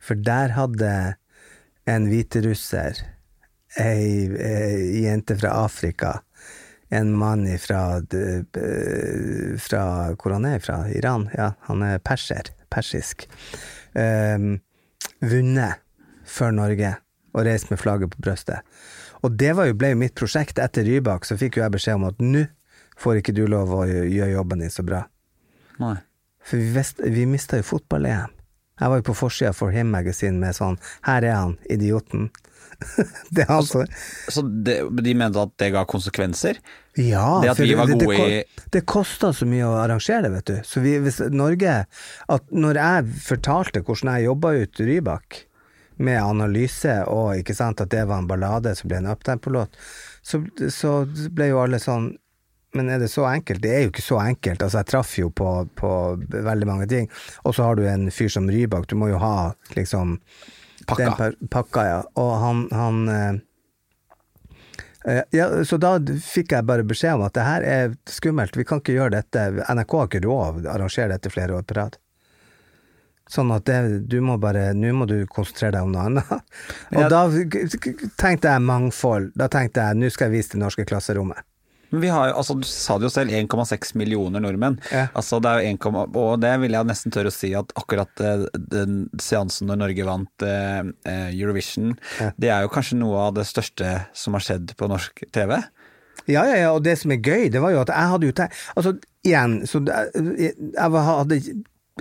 For 0.02 0.18
der 0.18 0.56
hadde 0.58 0.94
en 1.90 2.10
hviterusser, 2.10 3.04
ei, 3.78 4.26
ei 4.42 5.04
jente 5.06 5.38
fra 5.38 5.54
Afrika, 5.68 6.18
en 6.92 7.12
mann 7.18 7.44
fra, 7.62 8.00
fra 9.62 9.84
Hvor 10.18 10.34
han 10.34 10.46
er 10.50 10.60
fra? 10.64 10.80
Iran? 10.90 11.28
Ja, 11.38 11.52
han 11.68 11.84
er 11.86 12.00
perser. 12.02 12.50
Persisk. 12.70 13.28
Um, 13.94 14.60
vunnet 15.22 15.82
for 16.30 16.54
Norge 16.54 16.96
og 17.34 17.46
reist 17.46 17.70
med 17.72 17.80
flagget 17.82 18.12
på 18.14 18.22
brøstet. 18.26 18.66
Og 19.26 19.34
det 19.38 19.52
var 19.58 19.68
jo, 19.70 19.76
ble 19.78 19.92
jo 19.94 20.00
mitt 20.02 20.16
prosjekt. 20.18 20.60
Etter 20.62 20.86
Rybak 20.88 21.26
så 21.28 21.38
fikk 21.38 21.58
jo 21.60 21.64
jeg 21.66 21.74
beskjed 21.76 22.00
om 22.00 22.08
at 22.10 22.22
nå 22.24 22.46
får 23.00 23.20
ikke 23.22 23.36
du 23.38 23.44
lov 23.50 23.72
å 23.76 23.84
gjøre 23.88 24.32
jobben 24.34 24.64
din 24.64 24.74
så 24.74 24.84
bra. 24.86 25.04
Nei. 25.80 25.96
For 26.44 26.58
vi, 26.60 26.70
vest- 26.76 27.04
vi 27.06 27.26
mista 27.30 27.60
jo 27.60 27.66
fotball-EM. 27.68 28.34
Jeg 28.80 28.90
var 28.94 29.02
jo 29.02 29.08
på 29.10 29.16
forsida 29.18 29.54
for 29.56 29.72
Him 29.76 29.90
Magazine 29.92 30.40
med 30.40 30.56
sånn 30.56 30.78
Her 31.08 31.24
er 31.28 31.36
han, 31.36 31.58
idioten. 31.70 32.30
det 33.36 33.44
er 33.44 33.50
altså 33.52 33.82
som 33.84 34.32
Så 34.32 34.44
det, 34.64 34.78
de 35.04 35.14
mente 35.20 35.42
at 35.42 35.52
det 35.60 35.72
ga 35.76 35.82
konsekvenser? 35.90 36.62
Ja, 37.00 37.42
Det 37.44 37.50
at 37.52 37.60
vi 37.60 37.74
var 37.76 37.88
det, 37.92 37.98
gode 38.00 38.16
det, 38.16 38.38
i- 38.46 38.64
det 38.72 38.86
kosta 38.88 39.34
så 39.36 39.46
mye 39.50 39.68
å 39.68 39.76
arrangere 39.82 40.24
det, 40.28 40.32
vet 40.38 40.46
du. 40.52 40.56
Så 40.68 40.80
vi, 40.84 40.96
hvis 41.04 41.20
Norge 41.32 41.76
at 42.30 42.50
Når 42.52 42.80
jeg 42.80 43.14
fortalte 43.28 43.84
hvordan 43.84 44.16
jeg 44.16 44.30
jobba 44.30 44.54
ut 44.64 44.80
Rybak, 44.88 45.44
med 46.00 46.16
analyse 46.24 46.94
og 47.12 47.34
ikke 47.42 47.52
sant, 47.58 47.82
at 47.84 47.90
det 47.92 48.06
var 48.08 48.22
en 48.22 48.28
ballade 48.30 48.72
som 48.80 48.88
ble 48.88 49.02
en 49.02 49.10
uptempo-låt, 49.12 49.74
så, 50.24 50.40
så 50.72 50.94
ble 51.36 51.50
jo 51.50 51.58
alle 51.60 51.76
sånn 51.84 52.14
men 52.74 52.90
er 52.90 53.00
det 53.02 53.10
så 53.10 53.26
enkelt? 53.26 53.62
Det 53.62 53.72
er 53.74 53.84
jo 53.86 53.92
ikke 53.94 54.06
så 54.06 54.20
enkelt. 54.22 54.62
Altså, 54.62 54.82
jeg 54.82 54.90
traff 54.92 55.18
jo 55.18 55.30
på, 55.34 55.50
på 55.76 55.92
veldig 56.30 56.68
mange 56.70 56.88
ting. 56.90 57.10
Og 57.44 57.56
så 57.58 57.66
har 57.66 57.80
du 57.80 57.86
en 57.90 58.10
fyr 58.14 58.30
som 58.30 58.50
Rybak, 58.50 58.88
du 58.90 58.96
må 59.00 59.10
jo 59.10 59.22
ha 59.22 59.52
liksom 59.78 60.20
Pakka. 60.90 61.32
pakka, 61.52 61.86
ja. 61.86 62.02
Og 62.18 62.32
han, 62.42 62.62
han 62.72 63.10
eh, 63.14 63.34
eh, 65.06 65.24
ja, 65.36 65.50
så 65.66 65.78
da 65.78 65.98
fikk 66.26 66.56
jeg 66.56 66.66
bare 66.66 66.86
beskjed 66.88 67.20
om 67.20 67.26
at 67.28 67.36
det 67.38 67.46
her 67.46 67.66
er 67.66 67.98
skummelt, 68.10 68.58
vi 68.58 68.66
kan 68.66 68.82
ikke 68.82 68.96
gjøre 68.96 69.18
dette. 69.20 69.48
NRK 69.70 69.98
har 69.98 70.10
ikke 70.10 70.24
råd 70.26 70.64
å 70.66 70.72
arrangere 70.74 71.14
dette 71.14 71.34
flere 71.34 71.58
år 71.60 71.68
på 71.70 71.78
rad. 71.78 72.00
Sånn 73.30 73.52
at 73.54 73.68
det, 73.70 74.08
du 74.10 74.18
må 74.26 74.40
bare 74.42 74.72
Nå 74.74 74.90
må 74.98 75.06
du 75.06 75.20
konsentrere 75.30 75.76
deg 75.76 75.86
om 75.86 75.92
noe 75.94 76.08
annet. 76.08 76.32
Og 76.98 77.12
da 77.14 77.28
tenkte 78.18 78.56
jeg 78.56 78.66
mangfold. 78.66 79.30
Da 79.38 79.46
tenkte 79.54 79.86
jeg 79.86 80.00
nå 80.02 80.10
skal 80.14 80.30
jeg 80.30 80.40
vise 80.40 80.56
det 80.56 80.64
norske 80.64 80.86
klasserommet. 80.90 81.46
Har 81.90 82.34
altså 82.38 82.56
Du 82.60 82.68
sa 82.70 82.98
det 83.00 83.08
jo 83.08 83.14
selv, 83.14 83.34
1,6 83.34 83.96
millioner 83.98 84.44
nordmenn. 84.44 84.78
Ja. 84.94 85.08
Altså 85.18 85.40
det 85.42 85.50
er 85.50 85.64
jo 85.66 85.74
1, 85.74 86.16
og 86.22 86.36
det 86.44 86.54
vil 86.62 86.78
jeg 86.78 86.90
nesten 86.90 87.14
tørre 87.16 87.32
å 87.32 87.36
si 87.36 87.50
at 87.58 87.74
akkurat 87.80 88.22
eh, 88.22 88.46
den 88.72 89.02
seansen 89.22 89.70
når 89.72 89.82
Norge 89.84 90.06
vant 90.08 90.46
eh, 90.46 90.84
eh, 91.10 91.28
Eurovision, 91.34 91.96
Ja. 92.20 92.32
det 92.38 92.54
er 92.54 92.66
jo 92.66 92.72
kanskje 92.74 93.00
noe 93.02 93.26
av 93.30 93.36
det 93.40 93.48
største 93.50 93.96
som 94.14 94.38
har 94.38 94.46
skjedd 94.46 94.76
på 94.78 94.90
norsk 94.92 95.24
TV. 95.34 95.58
Ja, 96.30 96.44
ja, 96.46 96.56
ja, 96.62 96.70
og 96.76 96.84
det 96.86 96.98
som 97.02 97.12
er 97.16 97.24
gøy, 97.24 97.48
det 97.50 97.62
var 97.64 97.74
jo 97.74 97.82
at 97.82 97.90
jeg 97.90 98.14
hadde 98.14 98.30
jo 98.30 98.48
Altså, 98.78 98.94
igjen, 99.26 99.60
så 99.66 99.82
jeg, 99.88 100.54
jeg 100.76 101.06
hadde 101.10 101.40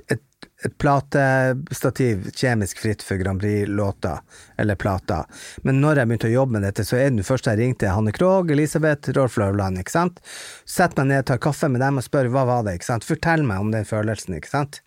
et, 0.09 0.23
et 0.65 0.75
platestativ 0.79 2.31
kjemisk 2.35 2.81
fritt 2.83 3.03
for 3.03 3.21
Grand 3.21 3.41
Prix-låter, 3.41 4.19
eller 4.59 4.75
plater. 4.75 5.25
Men 5.63 5.79
når 5.83 6.01
jeg 6.01 6.11
begynte 6.11 6.31
å 6.31 6.33
jobbe 6.33 6.57
med 6.57 6.67
dette, 6.67 6.87
så 6.87 6.99
er 6.99 7.13
det 7.15 7.27
først 7.27 7.47
jeg 7.47 7.61
ringte 7.61 7.93
Hanne 7.95 8.13
Krogh, 8.15 8.51
Elisabeth, 8.51 9.13
Rolf 9.15 9.39
Løvland, 9.39 9.79
ikke 9.79 9.95
sant. 9.95 10.19
Sett 10.67 10.97
meg 10.99 11.13
ned, 11.13 11.27
tar 11.31 11.39
kaffe 11.43 11.71
med 11.71 11.83
dem 11.85 12.01
og 12.01 12.07
spør 12.07 12.31
hva 12.35 12.45
var 12.49 12.67
det, 12.67 12.79
ikke 12.79 12.91
sant. 12.91 13.07
Fortell 13.07 13.47
meg 13.47 13.63
om 13.63 13.71
den 13.75 13.87
følelsen, 13.87 14.39
ikke 14.39 14.51
sant. 14.51 14.81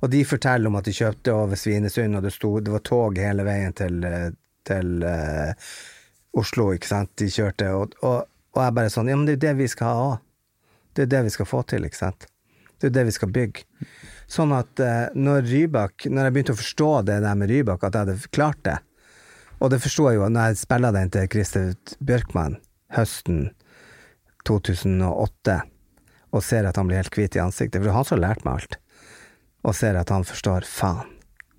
Og 0.00 0.12
de 0.12 0.20
forteller 0.24 0.68
om 0.68 0.76
at 0.80 0.88
de 0.88 0.96
kjøpte 0.96 1.32
over 1.32 1.60
Svinesund, 1.60 2.16
og 2.16 2.24
det, 2.24 2.34
sto, 2.36 2.52
det 2.60 2.72
var 2.72 2.84
tog 2.84 3.20
hele 3.20 3.44
veien 3.48 3.72
til, 3.76 4.04
til 4.68 5.04
uh, 5.04 5.52
Oslo, 6.40 6.70
ikke 6.76 6.92
sant. 6.92 7.12
De 7.20 7.28
kjørte, 7.32 7.72
og, 7.76 7.96
og, 8.04 8.28
og 8.56 8.62
jeg 8.64 8.76
bare 8.76 8.92
sånn 8.92 9.08
Ja, 9.12 9.16
men 9.16 9.28
det 9.28 9.36
er 9.36 9.40
jo 9.40 9.46
det 9.48 9.56
vi 9.64 9.72
skal 9.72 9.88
ha 9.88 10.04
òg. 10.10 10.28
Det 10.96 11.06
er 11.06 11.10
det 11.12 11.24
vi 11.28 11.32
skal 11.32 11.48
få 11.48 11.64
til, 11.70 11.88
ikke 11.88 12.00
sant. 12.00 12.28
Det 12.80 12.88
er 12.88 12.96
det 12.96 13.10
vi 13.10 13.14
skal 13.14 13.32
bygge. 13.32 13.64
Sånn 14.30 14.52
at 14.54 14.80
eh, 14.82 15.10
når 15.18 15.42
Rybak 15.48 16.06
Når 16.06 16.28
jeg 16.28 16.34
begynte 16.34 16.54
å 16.54 16.60
forstå 16.60 16.90
det 17.08 17.16
der 17.24 17.38
med 17.38 17.50
Rybak, 17.50 17.82
at 17.82 17.96
jeg 17.96 18.06
hadde 18.06 18.30
klart 18.34 18.60
det 18.66 18.76
Og 19.58 19.72
det 19.72 19.80
forsto 19.82 20.06
jeg 20.08 20.20
jo 20.20 20.28
når 20.30 20.52
jeg 20.52 20.60
spilla 20.62 20.92
den 20.94 21.10
til 21.10 21.26
Christer 21.32 21.96
Bjørkman 21.98 22.60
høsten 22.94 23.50
2008, 24.48 25.54
og 26.34 26.42
ser 26.42 26.66
at 26.66 26.78
han 26.80 26.88
blir 26.88 26.98
helt 26.98 27.14
hvit 27.14 27.36
i 27.36 27.42
ansiktet, 27.42 27.78
for 27.78 27.86
det 27.86 27.92
er 27.92 27.98
han 28.00 28.08
som 28.08 28.18
lært 28.18 28.42
meg 28.42 28.56
alt, 28.56 28.78
og 29.62 29.76
ser 29.78 29.98
at 30.00 30.10
han 30.10 30.26
forstår 30.26 30.66
faen, 30.66 31.12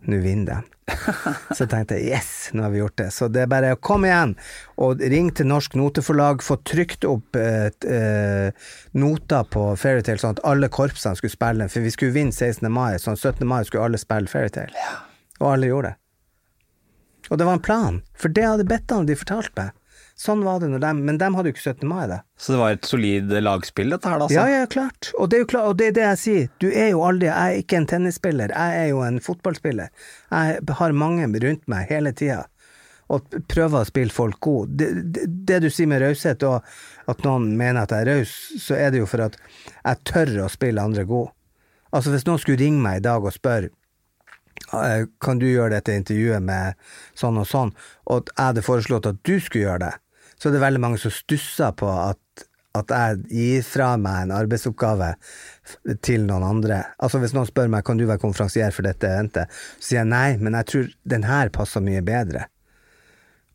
nå 0.10 0.20
vinner 0.26 0.50
de. 0.50 0.81
Så 1.58 1.68
tenkte 1.70 1.98
jeg 1.98 2.12
yes, 2.16 2.32
nå 2.56 2.66
har 2.66 2.74
vi 2.74 2.82
gjort 2.82 2.98
det. 3.02 3.10
Så 3.16 3.30
det 3.32 3.46
er 3.46 3.52
bare 3.52 3.74
å 3.76 3.80
komme 3.82 4.10
igjen 4.10 4.36
og 4.82 5.02
ring 5.14 5.32
til 5.36 5.50
Norsk 5.50 5.76
Noteforlag, 5.80 6.44
få 6.46 6.58
trykt 6.68 7.08
opp 7.08 7.38
eh, 7.40 7.70
eh, 7.88 8.70
noter 8.98 9.48
på 9.54 9.66
Fairytale, 9.80 10.22
sånn 10.22 10.38
at 10.38 10.44
alle 10.48 10.72
korpsene 10.74 11.20
skulle 11.20 11.34
spille, 11.34 11.70
for 11.72 11.86
vi 11.86 11.94
skulle 11.94 12.16
vinne 12.16 12.36
16. 12.36 12.68
mai, 12.72 12.96
sånn 13.02 13.20
17. 13.20 13.46
mai 13.48 13.62
skulle 13.68 13.90
alle 13.90 14.02
spille 14.02 14.32
Fairytale. 14.32 14.88
Og 15.42 15.54
alle 15.54 15.72
gjorde 15.72 15.94
det. 15.94 15.98
Og 17.32 17.38
det 17.40 17.48
var 17.48 17.58
en 17.58 17.64
plan, 17.64 18.02
for 18.18 18.34
det 18.34 18.48
hadde 18.48 18.68
Bettan 18.68 19.08
de 19.08 19.16
fortalt 19.16 19.54
meg. 19.56 19.72
Sånn 20.22 20.44
var 20.46 20.60
det 20.62 20.68
når 20.70 20.84
de, 20.84 20.90
men 21.08 21.18
de 21.18 21.28
hadde 21.34 21.50
jo 21.50 21.56
ikke 21.56 21.64
17. 21.64 21.88
mai, 21.90 22.04
da. 22.12 22.20
Så 22.38 22.54
det 22.54 22.60
var 22.62 22.76
et 22.76 22.86
solid 22.86 23.32
lagspill, 23.42 23.90
dette 23.90 24.06
her, 24.06 24.20
da? 24.22 24.28
Altså. 24.28 24.38
Ja, 24.38 24.60
ja, 24.62 24.68
klart. 24.70 25.10
Og 25.18 25.32
det 25.32 25.40
er 25.40 25.42
jo 25.42 25.50
klart, 25.50 25.70
og 25.72 25.80
det 25.80 25.88
er 25.90 25.96
det 25.98 26.04
jeg 26.04 26.20
sier. 26.22 26.52
Du 26.62 26.68
er 26.70 26.92
jo 26.92 27.02
aldri 27.08 27.30
Jeg 27.32 27.38
er 27.56 27.64
ikke 27.64 27.80
en 27.80 27.88
tennisspiller, 27.90 28.54
jeg 28.54 28.84
er 28.84 28.90
jo 28.92 29.02
en 29.02 29.18
fotballspiller. 29.24 29.90
Jeg 30.30 30.76
har 30.82 30.94
mange 30.94 31.26
rundt 31.26 31.66
meg 31.74 31.90
hele 31.90 32.14
tida. 32.14 32.44
Og 33.12 33.34
prøver 33.50 33.82
å 33.82 33.90
spille 33.90 34.14
folk 34.14 34.38
gode. 34.46 34.78
Det, 34.78 34.92
det, 35.16 35.26
det 35.50 35.58
du 35.66 35.70
sier 35.74 35.90
med 35.90 36.04
raushet, 36.06 36.46
og 36.46 36.62
at 37.12 37.26
noen 37.26 37.50
mener 37.58 37.82
at 37.82 37.96
jeg 37.96 38.06
er 38.06 38.20
raus, 38.20 38.36
så 38.62 38.78
er 38.78 38.94
det 38.94 39.02
jo 39.02 39.10
for 39.10 39.26
at 39.26 39.40
jeg 39.82 40.04
tør 40.12 40.36
å 40.46 40.52
spille 40.54 40.86
andre 40.86 41.08
gode. 41.10 41.34
Altså 41.92 42.14
Hvis 42.14 42.28
noen 42.30 42.40
skulle 42.40 42.62
ringe 42.62 42.80
meg 42.84 43.02
i 43.02 43.06
dag 43.10 43.26
og 43.26 43.34
spørre 43.36 43.74
eh, 44.78 45.10
kan 45.20 45.42
du 45.42 45.50
gjøre 45.50 45.74
dette 45.74 45.98
intervjuet 45.98 46.46
med 46.46 46.78
sånn 47.18 47.42
og 47.42 47.50
sånn, 47.50 47.74
og 48.06 48.30
jeg 48.30 48.40
hadde 48.46 48.64
foreslått 48.70 49.10
at 49.10 49.20
du 49.28 49.36
skulle 49.42 49.66
gjøre 49.66 49.84
det, 49.90 49.94
så 50.42 50.50
er 50.50 50.56
det 50.56 50.64
veldig 50.64 50.82
mange 50.82 50.98
som 50.98 51.14
stusser 51.14 51.76
på 51.78 51.90
at, 51.92 52.46
at 52.78 52.94
jeg 52.96 53.20
gir 53.30 53.68
fra 53.68 53.92
meg 54.02 54.24
en 54.24 54.34
arbeidsoppgave 54.40 55.12
til 56.02 56.26
noen 56.26 56.48
andre. 56.48 56.80
Altså 56.98 57.22
Hvis 57.22 57.36
noen 57.38 57.50
spør 57.50 57.70
meg 57.70 57.86
kan 57.86 58.02
du 58.02 58.08
være 58.10 58.24
konferansier 58.24 58.74
for 58.74 58.88
dette 58.88 59.06
eventet, 59.06 59.54
så 59.78 59.92
sier 59.92 60.02
jeg 60.02 60.10
nei, 60.10 60.40
men 60.42 60.58
jeg 60.58 60.70
tror 60.72 60.90
den 61.14 61.30
her 61.30 61.54
passer 61.54 61.86
mye 61.86 62.02
bedre. 62.06 62.48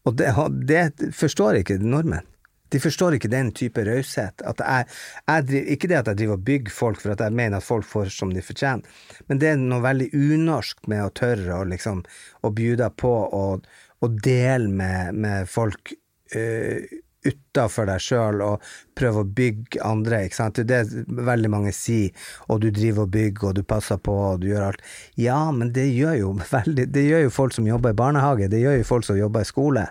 Og 0.07 0.15
det, 0.15 0.31
det 0.71 1.11
forstår 1.19 1.65
ikke 1.65 1.81
nordmenn. 1.83 2.29
De 2.71 2.79
forstår 2.83 3.17
ikke 3.17 3.31
den 3.31 3.51
type 3.55 3.83
raushet. 3.87 4.43
Ikke 4.47 5.91
det 5.91 5.99
at 5.99 6.09
jeg 6.13 6.19
driver 6.19 6.39
og 6.39 6.47
bygger 6.47 6.75
folk 6.75 7.03
for 7.03 7.15
at 7.15 7.23
jeg 7.23 7.35
mener 7.35 7.59
at 7.59 7.67
folk 7.67 7.87
får 7.87 8.15
som 8.15 8.31
de 8.35 8.43
fortjener, 8.43 8.87
men 9.27 9.43
det 9.43 9.53
er 9.53 9.61
noe 9.61 9.83
veldig 9.83 10.09
unorsk 10.15 10.87
med 10.91 11.05
å 11.05 11.13
tørre 11.15 11.61
å 11.61 11.67
liksom 11.67 12.03
å 12.47 12.51
bjuda 12.55 12.91
på 12.95 13.13
og 13.35 14.19
dele 14.23 14.71
med, 14.71 15.15
med 15.19 15.51
folk 15.51 15.95
uh, 16.35 17.03
utafor 17.27 17.89
deg 17.89 18.03
sjøl 18.03 18.43
og 18.45 18.65
prøve 18.97 19.23
å 19.23 19.29
bygge 19.39 19.83
andre, 19.85 20.25
ikke 20.27 20.39
sant. 20.39 20.61
Det 20.63 20.79
er 20.79 20.89
det 20.89 21.27
veldig 21.27 21.51
mange 21.53 21.75
sier, 21.77 22.15
og 22.49 22.63
du 22.65 22.71
driver 22.71 23.07
og 23.07 23.13
bygger, 23.17 23.51
og 23.51 23.59
du 23.59 23.63
passer 23.67 24.01
på, 24.01 24.15
og 24.31 24.43
du 24.43 24.51
gjør 24.53 24.71
alt. 24.71 24.87
Ja, 25.21 25.41
men 25.55 25.73
det 25.77 25.89
gjør 25.91 26.19
jo 26.21 26.33
veldig 26.57 26.89
Det 26.95 27.07
gjør 27.07 27.27
jo 27.27 27.37
folk 27.41 27.57
som 27.57 27.69
jobber 27.69 27.95
i 27.95 28.01
barnehage, 28.01 28.51
det 28.53 28.63
gjør 28.63 28.81
jo 28.81 28.91
folk 28.95 29.09
som 29.09 29.21
jobber 29.21 29.47
i 29.47 29.53
skole. 29.53 29.87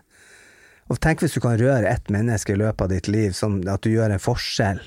Og 0.93 0.99
tenk 1.01 1.23
hvis 1.23 1.33
du 1.33 1.41
kan 1.41 1.57
røre 1.57 1.89
ett 1.89 2.11
menneske 2.13 2.53
i 2.53 2.59
løpet 2.61 2.85
av 2.85 2.91
ditt 2.93 3.07
liv, 3.09 3.33
sånn 3.33 3.63
at 3.71 3.81
du 3.81 3.89
gjør 3.89 4.13
en 4.13 4.21
forskjell. 4.21 4.83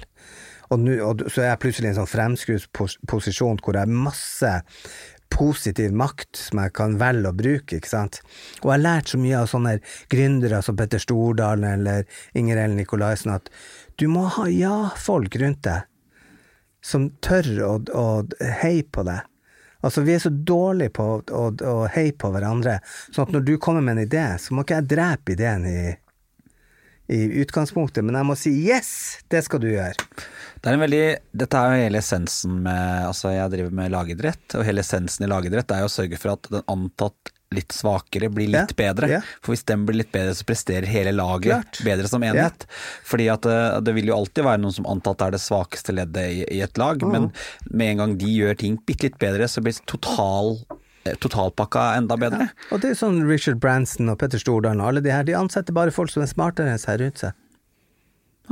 Og, 0.69 0.83
nu, 0.85 0.93
og 1.01 1.25
så 1.33 1.43
er 1.43 1.49
jeg 1.49 1.61
plutselig 1.63 1.89
i 1.89 1.91
en 1.95 2.03
sånn 2.03 2.11
fremskutt 2.11 2.67
hvor 2.77 3.23
jeg 3.25 3.81
har 3.81 3.89
masse 3.89 4.51
positiv 5.33 5.93
makt 5.97 6.39
som 6.41 6.63
jeg 6.63 6.75
kan 6.77 6.97
velge 7.01 7.31
å 7.31 7.37
bruke, 7.37 7.79
ikke 7.79 7.91
sant. 7.91 8.21
Og 8.63 8.71
jeg 8.71 8.75
har 8.75 8.85
lært 8.85 9.13
så 9.13 9.21
mye 9.21 9.43
av 9.43 9.51
sånne 9.51 9.77
gründere 10.13 10.63
som 10.65 10.79
Petter 10.79 11.03
Stordalen 11.03 11.69
eller 11.69 12.09
Inger 12.39 12.63
Ellen 12.65 12.79
Nikolaisen 12.81 13.35
at 13.37 13.51
du 13.99 14.09
må 14.11 14.27
ha 14.39 14.49
ja-folk 14.51 15.37
rundt 15.41 15.65
deg 15.67 15.87
som 16.85 17.09
tør 17.25 17.51
å, 17.67 17.73
å 17.95 18.07
heie 18.63 18.87
på 18.87 19.05
deg. 19.07 19.27
Altså, 19.85 20.03
vi 20.03 20.17
er 20.17 20.23
så 20.23 20.31
dårlige 20.33 20.97
på 20.97 21.07
å, 21.23 21.45
å, 21.55 21.77
heie 21.95 22.15
på 22.19 22.33
hverandre, 22.35 22.81
sånn 23.13 23.29
at 23.29 23.35
når 23.35 23.45
du 23.47 23.55
kommer 23.63 23.85
med 23.85 23.95
en 23.95 24.07
idé, 24.09 24.25
så 24.43 24.55
må 24.55 24.65
ikke 24.65 24.81
jeg 24.81 24.91
drepe 24.91 25.35
ideen 25.37 25.67
i, 25.71 25.83
i 27.15 27.21
utgangspunktet, 27.45 28.03
men 28.07 28.19
jeg 28.19 28.27
må 28.27 28.37
si 28.39 28.55
yes, 28.67 28.91
det 29.31 29.45
skal 29.47 29.63
du 29.63 29.69
gjøre. 29.71 29.95
Det 30.59 30.71
er 30.71 30.77
en 30.77 30.85
veldig, 30.85 31.03
dette 31.43 31.59
er 31.59 31.73
jo 31.73 31.83
hele 31.87 32.03
essensen 32.03 32.61
med 32.65 33.09
Altså, 33.09 33.31
jeg 33.35 33.53
driver 33.55 33.75
med 33.79 33.93
lagidrett, 33.95 34.47
og 34.59 34.67
hele 34.67 34.83
essensen 34.85 35.27
i 35.27 35.31
lagidrett 35.31 35.75
er 35.75 35.85
jo 35.85 35.91
å 35.91 35.93
sørge 35.93 36.19
for 36.21 36.35
at 36.35 36.51
den 36.53 36.65
antatt 36.71 37.35
litt 37.55 37.73
svakere 37.73 38.29
blir 38.29 38.51
litt 38.51 38.75
yeah, 38.75 38.77
bedre. 38.77 39.09
Yeah. 39.09 39.29
For 39.41 39.55
hvis 39.55 39.65
den 39.69 39.87
blir 39.89 40.03
litt 40.03 40.11
bedre, 40.13 40.35
så 40.37 40.45
presterer 40.49 40.89
hele 40.91 41.15
laget 41.17 41.49
Klart. 41.49 41.81
bedre 41.87 42.11
som 42.11 42.25
enhet. 42.27 42.67
Fordi 43.09 43.29
at 43.33 43.49
eh, 43.49 43.79
det 43.85 43.95
vil 43.97 44.11
jo 44.11 44.19
alltid 44.19 44.45
være 44.45 44.61
noen 44.61 44.77
som 44.77 44.89
antatt 44.91 45.25
er 45.25 45.33
det 45.33 45.41
svakeste 45.43 45.95
leddet 45.97 46.35
i, 46.35 46.43
i 46.59 46.61
et 46.65 46.81
lag, 46.81 47.01
men 47.09 47.31
med 47.71 47.95
en 47.95 48.03
gang 48.03 48.19
de 48.21 48.35
gjør 48.35 48.61
ting 48.65 48.77
bitte 48.85 49.09
litt 49.09 49.19
bedre, 49.23 49.49
så 49.49 49.65
blir 49.65 49.81
total, 49.89 50.59
eh, 51.09 51.17
totalpakka 51.25 51.91
enda 52.03 52.21
bedre. 52.21 52.51
Og 52.69 52.85
det 52.85 52.93
er 52.93 53.01
sånn 53.01 53.23
Richard 53.29 53.63
Branson 53.65 54.13
og 54.13 54.21
Petter 54.21 54.43
Stordalen 54.43 54.85
og 54.85 54.93
alle 54.93 55.05
de 55.05 55.15
her, 55.15 55.25
de 55.25 55.39
ansetter 55.39 55.77
bare 55.77 55.95
folk 55.95 56.13
som 56.13 56.27
er 56.27 56.33
smartere 56.33 56.75
enn 56.75 56.85
seg 56.85 57.01
rundt 57.01 57.25
seg. 57.25 57.45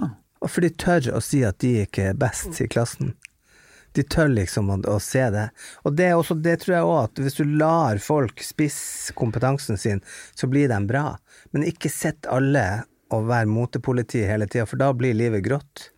Ah. 0.01 0.17
Og 0.47 0.53
for 0.55 0.63
de 0.63 0.71
tør 0.79 1.09
å 1.19 1.21
si 1.25 1.43
at 1.43 1.59
de 1.65 1.81
ikke 1.83 2.13
er 2.13 2.19
best 2.19 2.61
i 2.63 2.69
klassen. 2.71 3.17
De 3.99 4.05
tør 4.07 4.29
liksom 4.31 4.69
å, 4.71 4.77
å 4.93 4.99
se 5.03 5.25
det. 5.35 5.49
Og 5.89 5.97
det, 5.99 6.11
er 6.13 6.21
også, 6.21 6.37
det 6.39 6.61
tror 6.63 6.77
jeg 6.77 6.87
òg, 6.87 6.99
at 7.09 7.23
hvis 7.25 7.39
du 7.41 7.57
lar 7.59 7.99
folk 8.03 8.45
spisse 8.45 9.17
kompetansen 9.19 9.81
sin, 9.81 10.05
så 10.39 10.47
blir 10.53 10.71
de 10.71 10.79
bra. 10.87 11.17
Men 11.51 11.67
ikke 11.67 11.91
sett 11.91 12.29
alle 12.31 12.85
og 13.15 13.27
være 13.27 13.51
motepoliti 13.51 14.23
hele 14.27 14.47
tida, 14.51 14.69
for 14.71 14.79
da 14.79 14.93
blir 14.95 15.17
livet 15.19 15.43
grått. 15.47 15.89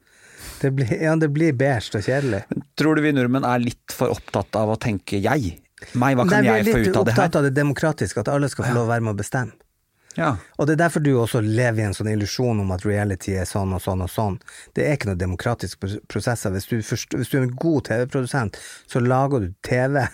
Det 0.63 0.73
blir, 0.79 0.91
ja, 1.03 1.13
det 1.19 1.29
blir 1.35 1.57
beige 1.59 1.99
og 1.99 2.07
kjedelig. 2.07 2.45
Tror 2.79 2.97
du 2.97 3.05
vi 3.05 3.13
nordmenn 3.13 3.47
er 3.49 3.61
litt 3.63 3.95
for 3.95 4.15
opptatt 4.15 4.57
av 4.59 4.73
å 4.73 4.81
tenke 4.81 5.21
jeg 5.21 5.59
Meg, 5.95 6.17
hva 6.19 6.25
kan 6.27 6.43
Nei, 6.43 6.57
jeg 6.59 6.73
få 6.73 6.73
ut 6.73 6.73
av 6.73 6.73
det 6.73 6.73
her? 6.73 6.75
Vi 6.75 6.81
er 6.81 6.89
litt 6.89 6.99
opptatt 7.05 7.37
av 7.39 7.45
det 7.47 7.55
demokratiske, 7.55 8.23
at 8.25 8.31
alle 8.33 8.49
skal 8.51 8.67
få 8.67 8.73
lov 8.75 8.89
å 8.89 8.91
være 8.91 9.05
med 9.07 9.15
å 9.15 9.19
bestemme. 9.21 9.68
Ja. 10.17 10.37
Og 10.59 10.67
det 10.67 10.73
er 10.75 10.85
derfor 10.89 11.01
du 11.05 11.13
også 11.15 11.41
lever 11.45 11.79
i 11.79 11.87
en 11.87 11.95
sånn 11.95 12.09
illusjon 12.11 12.61
om 12.61 12.71
at 12.75 12.85
reality 12.85 13.37
er 13.39 13.45
sånn 13.47 13.73
og 13.77 13.83
sånn 13.85 14.03
og 14.03 14.11
sånn. 14.11 14.39
Det 14.75 14.87
er 14.87 14.97
ikke 14.97 15.11
noen 15.13 15.21
demokratiske 15.21 15.79
pros- 15.79 15.99
prosesser. 16.11 16.51
Hvis 16.51 16.67
du, 16.67 16.79
forst- 16.83 17.15
hvis 17.15 17.29
du 17.31 17.39
er 17.39 17.43
en 17.47 17.55
god 17.55 17.85
TV-produsent, 17.85 18.59
så 18.91 19.01
lager 19.05 19.41
du 19.41 19.53
TV 19.63 20.09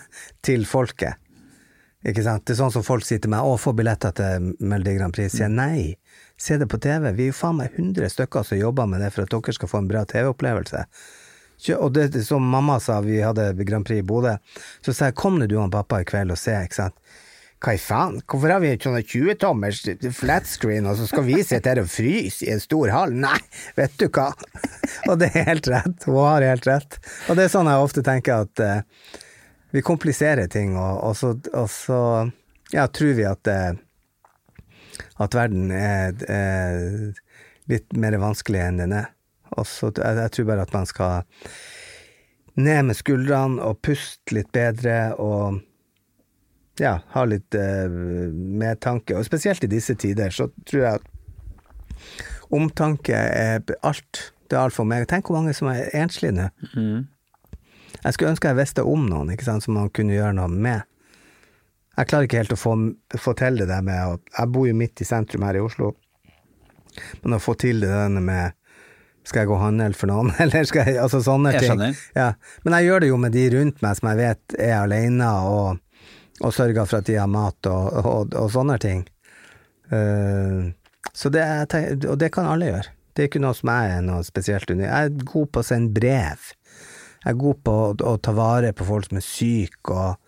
til 0.45 0.65
folket. 0.65 1.15
Ikke 2.05 2.21
sant? 2.21 2.45
Det 2.45 2.53
er 2.53 2.59
sånn 2.61 2.71
som 2.75 2.83
folk 2.85 3.01
sier 3.03 3.17
til 3.17 3.31
meg 3.33 3.41
'Å, 3.41 3.57
få 3.57 3.73
billetter 3.73 4.11
til 4.13 4.51
Melodi 4.59 4.93
Grand 4.97 5.13
Prix'. 5.15 5.31
Sier 5.31 5.49
nei, 5.49 5.95
se 6.37 6.57
det 6.57 6.67
på 6.69 6.77
TV. 6.79 7.11
Vi 7.15 7.23
er 7.23 7.31
jo 7.31 7.33
faen 7.33 7.57
meg 7.57 7.71
100 7.73 8.09
stykker 8.13 8.45
som 8.45 8.59
jobber 8.59 8.85
med 8.85 9.01
det 9.01 9.11
for 9.11 9.23
at 9.23 9.29
dere 9.29 9.53
skal 9.53 9.67
få 9.67 9.77
en 9.79 9.87
bra 9.87 10.05
TV-opplevelse. 10.05 10.85
Og 11.79 11.93
det 11.93 12.25
som 12.25 12.43
mamma 12.43 12.79
sa, 12.79 13.01
vi 13.01 13.21
hadde 13.21 13.55
Grand 13.65 13.85
Prix 13.85 13.99
i 13.99 14.05
Bodø, 14.05 14.37
så 14.85 14.93
sa 14.93 15.05
jeg 15.05 15.15
'kom 15.15 15.39
nå 15.39 15.47
du 15.47 15.57
og 15.57 15.71
pappa 15.71 16.01
i 16.01 16.03
kveld 16.03 16.29
og 16.31 16.37
se', 16.37 16.51
ikke 16.63 16.75
sant. 16.75 16.93
Hva 17.65 17.73
i 17.73 17.79
faen, 17.81 18.19
hvorfor 18.29 18.51
har 18.53 18.59
vi 18.61 18.69
en 18.69 18.81
sånn 18.83 18.99
20-tommers 19.01 19.79
flatscreen, 20.13 20.85
og 20.85 20.99
så 20.99 21.07
skal 21.09 21.23
vi 21.25 21.39
sitte 21.41 21.71
her 21.71 21.79
og 21.81 21.87
fryse 21.89 22.45
i 22.45 22.51
en 22.53 22.61
stor 22.61 22.91
hall? 22.93 23.15
Nei, 23.17 23.39
vet 23.73 23.95
du 23.97 24.05
hva. 24.05 24.27
Og 25.09 25.17
det 25.17 25.31
er 25.31 25.47
helt 25.49 25.69
rett, 25.73 26.05
hun 26.05 26.19
har 26.21 26.45
helt 26.45 26.69
rett. 26.69 26.99
Og 27.25 27.39
det 27.39 27.47
er 27.47 27.53
sånn 27.55 27.71
jeg 27.71 27.87
ofte 27.87 28.05
tenker 28.05 28.45
at 28.45 28.61
uh, 28.61 29.17
vi 29.73 29.81
kompliserer 29.85 30.45
ting, 30.51 30.77
og, 30.77 31.01
og, 31.09 31.17
så, 31.17 31.33
og 31.57 31.65
så 31.73 31.99
ja, 32.69 32.85
tror 32.85 33.17
vi 33.17 33.25
at, 33.25 33.49
uh, 33.49 35.01
at 35.25 35.41
verden 35.41 35.73
er, 35.73 36.13
er 36.29 36.79
litt 37.71 37.97
mer 37.97 38.21
vanskelig 38.21 38.61
enn 38.61 38.81
den 38.85 38.97
er. 39.01 39.09
Og 39.57 39.65
så 39.65 39.89
jeg, 39.89 40.21
jeg 40.21 40.37
tror 40.37 40.51
bare 40.53 40.69
at 40.69 40.77
man 40.77 40.85
skal 40.89 41.25
ned 42.61 42.91
med 42.91 43.01
skuldrene 43.01 43.57
og 43.65 43.81
puste 43.81 44.37
litt 44.37 44.53
bedre 44.53 45.15
og 45.17 45.63
ja, 46.81 46.99
ha 47.13 47.25
litt 47.27 47.55
eh, 47.55 47.89
medtanke. 47.89 49.17
Og 49.17 49.27
spesielt 49.27 49.63
i 49.63 49.71
disse 49.71 49.95
tider 49.99 50.33
så 50.33 50.49
tror 50.67 50.81
jeg 50.81 51.01
at 51.01 51.11
omtanke 52.55 53.15
er 53.15 53.61
alt. 53.85 54.31
Det 54.45 54.57
er 54.57 54.67
alt 54.67 54.75
for 54.75 54.87
meg. 54.87 55.07
Tenk 55.09 55.29
hvor 55.29 55.39
mange 55.39 55.55
som 55.57 55.71
er 55.71 55.89
enslige 55.97 56.35
nå. 56.35 56.49
Jeg 58.05 58.13
skulle 58.13 58.35
ønske 58.35 58.51
jeg 58.51 58.59
visste 58.59 58.83
om 58.85 59.07
noen 59.09 59.31
ikke 59.33 59.47
sant, 59.47 59.65
som 59.65 59.77
man 59.77 59.89
kunne 59.95 60.13
gjøre 60.13 60.35
noe 60.37 60.51
med. 60.51 60.83
Jeg 61.95 62.09
klarer 62.11 62.27
ikke 62.27 62.41
helt 62.41 62.53
å 62.53 62.59
få, 62.59 62.75
få 63.17 63.33
til 63.39 63.61
det 63.61 63.69
der 63.71 63.83
med 63.85 64.01
å 64.03 64.17
Jeg 64.19 64.51
bor 64.51 64.67
jo 64.67 64.75
midt 64.75 65.01
i 65.01 65.07
sentrum 65.07 65.45
her 65.47 65.55
i 65.55 65.63
Oslo, 65.63 65.93
men 67.23 67.37
å 67.37 67.41
få 67.41 67.55
til 67.59 67.79
det 67.83 67.89
der 67.91 68.11
med 68.19 68.55
skal 69.25 69.41
jeg 69.41 69.49
gå 69.49 69.55
og 69.55 69.63
handle 69.63 69.97
for 69.97 70.11
noen, 70.11 70.29
eller 70.43 70.67
skal 70.69 70.91
jeg 70.91 70.99
Altså 71.01 71.23
sånne 71.25 71.55
Jeg 71.55 71.65
ting. 71.65 71.95
Ja. 72.17 72.33
Men 72.65 72.77
jeg 72.77 72.89
gjør 72.89 73.01
det 73.01 73.09
jo 73.09 73.17
med 73.23 73.33
de 73.33 73.45
rundt 73.55 73.81
meg 73.81 73.97
som 73.97 74.11
jeg 74.11 74.19
vet 74.21 74.57
er 74.59 74.75
alene, 74.83 75.31
og, 75.49 75.81
og 76.43 76.53
sørga 76.55 76.83
for 76.87 76.99
at 76.99 77.07
de 77.07 77.15
har 77.19 77.29
mat 77.31 77.69
og, 77.71 77.99
og, 78.01 78.35
og 78.35 78.49
sånne 78.51 78.75
ting. 78.81 79.05
Uh, 79.91 80.73
så 81.15 81.31
det, 81.31 81.43
er, 81.45 81.95
og 82.09 82.19
det 82.19 82.31
kan 82.35 82.49
alle 82.49 82.71
gjøre. 82.71 82.91
Det 83.15 83.23
er 83.23 83.29
ikke 83.29 83.43
noe 83.43 83.55
som 83.55 83.71
jeg 83.71 83.93
er 83.95 84.03
noe 84.03 84.25
spesielt 84.27 84.71
under. 84.73 84.89
Jeg 84.89 85.09
er 85.09 85.29
god 85.31 85.51
på 85.53 85.61
å 85.61 85.67
sende 85.67 85.95
brev. 85.95 86.49
Jeg 87.23 87.31
er 87.31 87.39
god 87.39 87.61
på 87.63 87.75
å, 87.85 87.87
å 88.11 88.15
ta 88.19 88.33
vare 88.35 88.73
på 88.75 88.87
folk 88.87 89.07
som 89.07 89.21
er 89.21 89.25
syke, 89.25 89.95
og, 89.95 90.19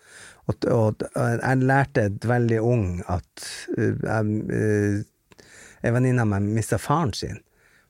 og, 0.48 0.64
og, 0.72 1.04
jeg 1.12 1.68
lærte 1.68 2.08
veldig 2.24 2.62
ung 2.64 2.86
at 3.12 3.44
jeg, 3.76 4.38
uh, 4.48 5.44
en 5.84 5.94
venninne 5.94 6.24
av 6.24 6.30
meg 6.32 6.48
mista 6.56 6.78
faren 6.80 7.12
sin, 7.14 7.36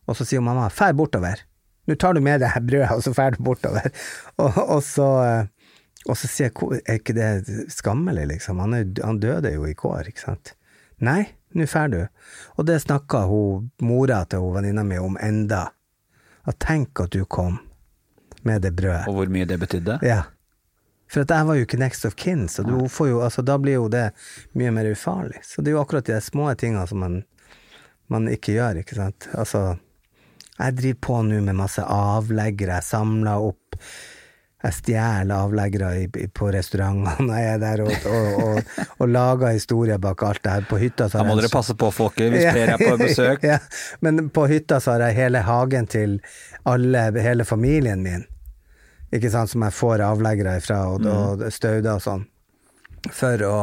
og 0.08 0.18
så 0.18 0.26
sier 0.26 0.42
mamma 0.44 0.66
'fær 0.72 0.96
bortover'. 0.98 1.46
Nå 1.88 1.96
tar 1.96 2.18
du 2.18 2.20
med 2.20 2.42
deg 2.42 2.56
brødet, 2.68 2.90
og 2.92 3.00
så 3.04 3.14
fær 3.16 3.32
du 3.32 3.40
bortover. 3.44 3.88
Og, 4.42 4.58
og, 4.58 4.82
så, 4.84 5.06
og 6.08 6.16
så 6.16 6.28
sier 6.30 6.48
jeg 6.48 6.80
er 6.88 7.00
ikke 7.00 7.16
det 7.16 7.66
skammelig, 7.72 8.26
liksom? 8.32 8.62
Han, 8.64 8.76
er, 8.76 8.88
han 9.04 9.20
døde 9.20 9.52
jo 9.52 9.66
i 9.68 9.76
går, 9.76 10.08
ikke 10.08 10.24
sant? 10.24 10.54
Nei, 11.04 11.20
nå 11.54 11.66
fær 11.68 11.90
du. 11.92 12.00
Og 12.56 12.66
det 12.68 12.80
snakka 12.82 13.26
mora 13.84 14.22
til 14.28 14.42
hun 14.42 14.56
venninna 14.56 14.84
mi 14.86 14.98
om 15.00 15.18
enda. 15.20 15.68
At 16.48 16.58
tenk 16.64 17.04
at 17.04 17.12
du 17.12 17.24
kom 17.28 17.58
med 18.42 18.64
det 18.64 18.72
brødet. 18.78 19.06
Og 19.10 19.18
hvor 19.18 19.32
mye 19.32 19.46
det 19.48 19.60
betydde? 19.60 19.98
Ja. 20.06 20.22
For 21.08 21.24
at 21.24 21.32
jeg 21.32 21.48
var 21.48 21.56
jo 21.56 21.64
ikke 21.64 21.80
next 21.80 22.04
of 22.04 22.16
kin, 22.20 22.48
så 22.52 22.64
du 22.64 22.74
får 22.92 23.08
jo, 23.12 23.20
altså, 23.24 23.44
da 23.44 23.56
blir 23.60 23.78
jo 23.78 23.88
det 23.92 24.10
mye 24.58 24.72
mer 24.76 24.90
ufarlig. 24.92 25.40
Så 25.44 25.62
det 25.62 25.72
er 25.72 25.78
jo 25.78 25.82
akkurat 25.82 26.08
de 26.08 26.20
små 26.24 26.50
tingene 26.60 26.84
som 26.88 27.00
man, 27.04 27.22
man 28.12 28.28
ikke 28.32 28.58
gjør, 28.58 28.82
ikke 28.82 28.98
sant. 28.98 29.28
Altså, 29.36 29.78
jeg 30.58 30.76
driver 30.80 31.00
på 31.08 31.22
nå 31.28 31.40
med 31.46 31.56
masse 31.56 31.84
avleggere, 31.84 32.80
jeg 32.80 32.88
samler 32.90 33.48
opp 33.52 33.78
jeg 34.58 34.74
stjeler 34.74 35.36
avleggere 35.38 35.88
i, 36.02 36.06
på 36.34 36.48
restaurantene 36.50 37.36
jeg 37.42 37.50
er 37.54 37.60
der, 37.62 37.82
og, 37.84 38.08
og, 38.10 38.40
og, 38.42 38.86
og 38.98 39.12
lager 39.12 39.54
historier 39.54 40.00
bak 40.02 40.22
alt 40.26 40.42
det 40.42 40.54
her. 40.56 40.64
På 40.70 40.80
hytta 40.80 41.06
så 41.06 41.20
Da 41.20 41.22
har 41.22 41.28
må 41.28 41.36
jeg 41.36 41.38
må 41.38 41.44
dere 41.44 41.52
passe 41.52 41.76
på, 41.78 41.90
folket, 41.94 42.32
hvis 42.34 42.48
flere 42.48 42.74
er 42.74 42.82
på 42.82 42.96
besøk. 43.04 43.46
ja, 43.46 43.60
men 44.02 44.26
på 44.34 44.48
hytta 44.50 44.80
så 44.82 44.96
har 44.96 45.06
jeg 45.06 45.18
hele 45.20 45.44
hagen 45.46 45.86
til 45.86 46.18
alle, 46.66 47.04
hele 47.22 47.46
familien 47.46 48.02
min. 48.02 48.26
Ikke 49.14 49.30
sant, 49.32 49.52
som 49.52 49.62
jeg 49.64 49.76
får 49.76 50.02
avleggere 50.04 50.58
ifra, 50.58 50.80
og, 50.90 51.06
og 51.06 51.46
stauder 51.54 51.94
og 51.94 52.02
sånn. 52.04 52.24
For 53.14 53.44
å, 53.46 53.58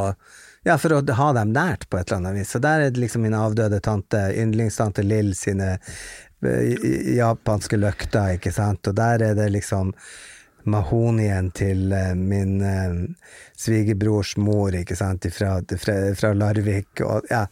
ja, 0.66 0.78
for 0.80 0.96
å 0.96 1.02
ha 1.20 1.28
dem 1.36 1.52
nært 1.54 1.90
på 1.90 2.00
et 2.00 2.08
eller 2.08 2.22
annet 2.22 2.40
vis. 2.40 2.54
Så 2.56 2.62
der 2.64 2.86
er 2.86 2.96
det 2.96 3.04
liksom 3.04 3.28
min 3.28 3.36
avdøde 3.36 3.82
tante, 3.84 4.24
yndlingstante 4.32 5.04
Lill 5.04 5.36
sine 5.36 5.76
eh, 5.76 6.88
japanske 7.20 7.78
løkter, 7.84 8.40
ikke 8.40 8.56
sant, 8.56 8.88
og 8.88 8.96
der 8.96 9.28
er 9.28 9.38
det 9.38 9.52
liksom 9.60 9.92
mahonien 10.70 11.52
til 11.56 11.92
eh, 11.94 12.14
min 12.18 12.60
eh, 12.66 12.96
svigerbrors 13.58 14.36
mor, 14.42 14.76
ikke 14.76 14.98
sant, 14.98 15.28
fra, 15.34 15.58
fra, 15.82 15.98
fra 16.18 16.34
Larvik, 16.38 17.02
og 17.06 17.28
ja. 17.32 17.46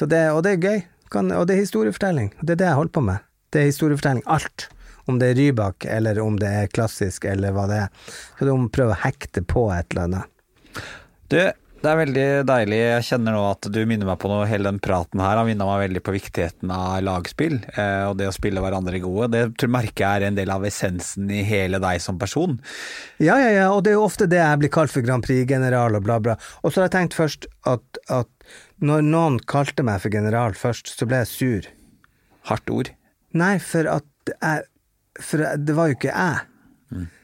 Det, 0.00 0.22
og 0.32 0.42
det 0.46 0.56
er 0.56 0.64
gøy, 0.64 0.82
kan, 1.12 1.32
og 1.34 1.46
det 1.48 1.56
er 1.56 1.64
historiefortelling. 1.64 2.32
Det 2.40 2.54
er 2.54 2.62
det 2.62 2.68
jeg 2.70 2.80
holder 2.80 2.96
på 2.96 3.06
med. 3.08 3.26
Det 3.50 3.62
er 3.62 3.72
historiefortelling, 3.72 4.26
alt. 4.30 4.68
Om 5.10 5.18
det 5.18 5.32
er 5.32 5.40
Rybak, 5.40 5.84
eller 5.90 6.20
om 6.22 6.36
det 6.38 6.50
er 6.60 6.70
klassisk, 6.70 7.26
eller 7.26 7.54
hva 7.56 7.66
det 7.70 7.80
er. 7.86 8.12
Så 8.38 8.46
du 8.46 8.52
må 8.54 8.70
prøve 8.72 8.94
å 8.94 9.02
hekte 9.02 9.42
på 9.42 9.66
et 9.74 9.90
eller 9.90 10.06
annet. 10.06 10.84
Du, 11.30 11.38
det 11.80 11.88
er 11.88 11.98
veldig 11.98 12.24
deilig. 12.44 12.78
Jeg 12.78 13.04
kjenner 13.08 13.34
nå 13.34 13.42
at 13.48 13.66
du 13.72 13.78
minner 13.88 14.08
meg 14.08 14.18
på 14.20 14.28
noe. 14.28 14.44
Hele 14.48 14.68
den 14.68 14.80
praten 14.84 15.22
her 15.22 15.38
har 15.38 15.46
minna 15.48 15.64
meg 15.64 15.86
veldig 15.86 16.02
på 16.04 16.12
viktigheten 16.12 16.72
av 16.74 16.98
lagspill, 17.06 17.56
eh, 17.72 18.04
og 18.08 18.18
det 18.20 18.28
å 18.28 18.34
spille 18.36 18.60
hverandre 18.60 19.00
gode. 19.00 19.30
Det 19.32 19.42
tror 19.54 19.70
jeg 19.70 19.74
merker 19.78 20.04
jeg 20.04 20.20
er 20.20 20.26
en 20.28 20.36
del 20.36 20.52
av 20.52 20.66
essensen 20.68 21.30
i 21.32 21.40
hele 21.46 21.80
deg 21.80 22.02
som 22.04 22.18
person. 22.20 22.58
Ja, 23.16 23.38
ja, 23.40 23.48
ja, 23.56 23.68
og 23.72 23.84
det 23.86 23.94
er 23.94 23.98
jo 23.98 24.04
ofte 24.08 24.28
det 24.28 24.42
jeg 24.42 24.60
blir 24.60 24.72
kalt 24.74 24.92
for 24.92 25.06
Grand 25.06 25.24
Prix-general 25.24 25.96
og 25.96 26.04
bla, 26.04 26.18
bla. 26.20 26.36
Og 26.60 26.72
så 26.72 26.82
har 26.82 26.90
jeg 26.90 26.96
tenkt 26.98 27.16
først 27.16 27.48
at, 27.70 28.02
at 28.12 28.50
når 28.84 29.06
noen 29.08 29.40
kalte 29.48 29.86
meg 29.86 30.02
for 30.04 30.12
general 30.12 30.56
først, 30.58 30.92
så 30.92 31.08
ble 31.08 31.22
jeg 31.22 31.32
sur. 31.32 31.70
Hardt 32.50 32.72
ord. 32.72 32.92
Nei, 33.36 33.54
for 33.62 33.88
at 33.88 34.06
jeg 34.30 34.66
For 35.20 35.42
det 35.58 35.74
var 35.76 35.90
jo 35.90 35.96
ikke 35.96 36.12
jeg. 36.12 36.44
Skjønner. 36.90 37.16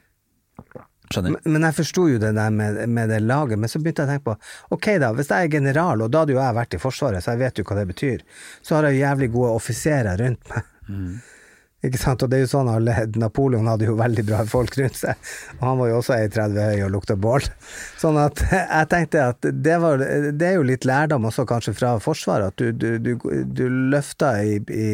Men- 1.37 1.53
Men 1.57 1.63
jeg 1.69 1.75
forsto 1.79 2.09
jo 2.11 2.19
det 2.19 2.35
der 2.35 2.51
med, 2.51 2.81
med 2.89 3.09
det 3.15 3.21
laget, 3.23 3.59
men 3.59 3.69
så 3.69 3.79
begynte 3.83 4.03
jeg 4.05 4.09
å 4.09 4.13
tenke 4.15 4.25
på 4.31 4.37
ok 4.77 4.89
da, 5.03 5.13
hvis 5.15 5.29
jeg 5.31 5.45
er 5.49 5.55
general, 5.59 6.03
og 6.03 6.11
da 6.11 6.25
hadde 6.25 6.33
jo 6.37 6.41
jeg 6.43 6.55
vært 6.59 6.75
i 6.75 6.83
Forsvaret, 6.83 7.23
så 7.25 7.33
jeg 7.37 7.39
vet 7.45 7.59
jo 7.59 7.65
hva 7.65 7.77
det 7.81 7.87
betyr, 7.95 8.21
så 8.63 8.75
har 8.81 8.91
jeg 8.91 9.01
jævlig 9.05 9.33
gode 9.33 9.55
offiserer 9.61 10.19
rundt 10.25 10.53
meg. 10.55 10.63
Ikke 11.87 11.99
sant, 12.01 12.23
og 12.25 12.31
det 12.33 12.39
er 12.39 12.43
jo 12.47 12.49
sånn 12.51 12.69
alle 12.73 12.95
Napoleon 13.21 13.67
hadde 13.69 13.85
jo 13.87 13.95
veldig 13.99 14.23
bra 14.27 14.41
folk 14.49 14.75
rundt 14.81 14.97
seg, 14.99 15.15
og 15.61 15.65
han 15.69 15.79
var 15.79 15.91
jo 15.93 15.99
også 16.01 16.17
1,30 16.17 16.57
høy 16.73 16.81
og 16.87 16.91
lukta 16.97 17.15
bål. 17.21 17.45
Sånn 18.01 18.17
at 18.19 18.41
jeg 18.51 18.89
tenkte 18.91 19.27
at 19.29 19.41
det, 19.53 19.77
var, 19.85 19.99
det 20.33 20.49
er 20.49 20.57
jo 20.57 20.65
litt 20.67 20.87
lærdom 20.89 21.29
også 21.29 21.45
kanskje 21.47 21.77
fra 21.79 21.93
Forsvaret, 22.03 22.49
at 22.49 22.57
du, 22.57 22.73
du, 22.73 22.99
du, 22.99 23.45
du 23.45 23.65
løfter 23.93 24.41
i, 24.43 24.57
i, 24.73 24.89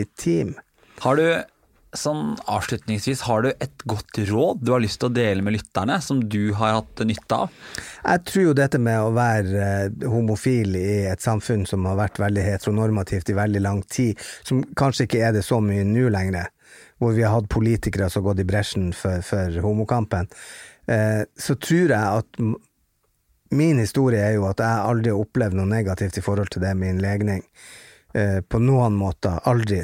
i 0.00 0.04
team. 0.16 0.54
Har 1.02 1.18
du, 1.20 1.26
sånn 1.98 2.34
avslutningsvis, 2.50 3.24
har 3.28 3.44
du 3.44 3.50
et 3.52 3.84
godt 3.88 4.18
råd 4.28 4.64
du 4.64 4.72
har 4.74 4.82
lyst 4.82 5.00
til 5.02 5.10
å 5.10 5.14
dele 5.14 5.44
med 5.44 5.56
lytterne, 5.56 6.00
som 6.02 6.20
du 6.30 6.52
har 6.58 6.78
hatt 6.80 7.04
nytte 7.06 7.38
av? 7.44 7.54
Jeg 8.02 8.24
tror 8.28 8.46
jo 8.48 8.56
dette 8.58 8.80
med 8.82 9.00
å 9.00 9.14
være 9.16 9.68
eh, 9.68 10.10
homofil 10.10 10.76
i 10.80 11.04
et 11.10 11.24
samfunn 11.24 11.64
som 11.68 11.86
har 11.88 11.98
vært 12.00 12.20
veldig 12.22 12.44
heteronormativt 12.48 13.32
i 13.32 13.38
veldig 13.38 13.64
lang 13.64 13.80
tid, 13.86 14.20
som 14.46 14.62
kanskje 14.76 15.08
ikke 15.08 15.24
er 15.28 15.34
det 15.38 15.44
så 15.46 15.60
mye 15.64 15.86
nå 15.88 16.10
lenger, 16.14 16.50
hvor 17.02 17.16
vi 17.16 17.24
har 17.26 17.34
hatt 17.36 17.50
politikere 17.52 18.10
som 18.10 18.22
har 18.22 18.32
gått 18.32 18.44
i 18.44 18.48
bresjen 18.48 18.92
for, 18.96 19.24
for 19.26 19.64
homokampen, 19.64 20.30
eh, 20.90 21.24
så 21.38 21.58
tror 21.60 21.94
jeg 21.94 22.22
at 22.24 22.44
min 23.54 23.78
historie 23.78 24.18
er 24.18 24.36
jo 24.38 24.48
at 24.48 24.60
jeg 24.62 24.86
aldri 24.90 25.12
har 25.12 25.22
opplevd 25.22 25.58
noe 25.58 25.70
negativt 25.70 26.18
i 26.18 26.24
forhold 26.24 26.50
til 26.54 26.64
det 26.64 26.74
min 26.78 27.00
legning. 27.02 27.44
Eh, 28.14 28.40
på 28.40 28.60
noen 28.62 28.94
måter. 28.94 29.40
Aldri. 29.50 29.80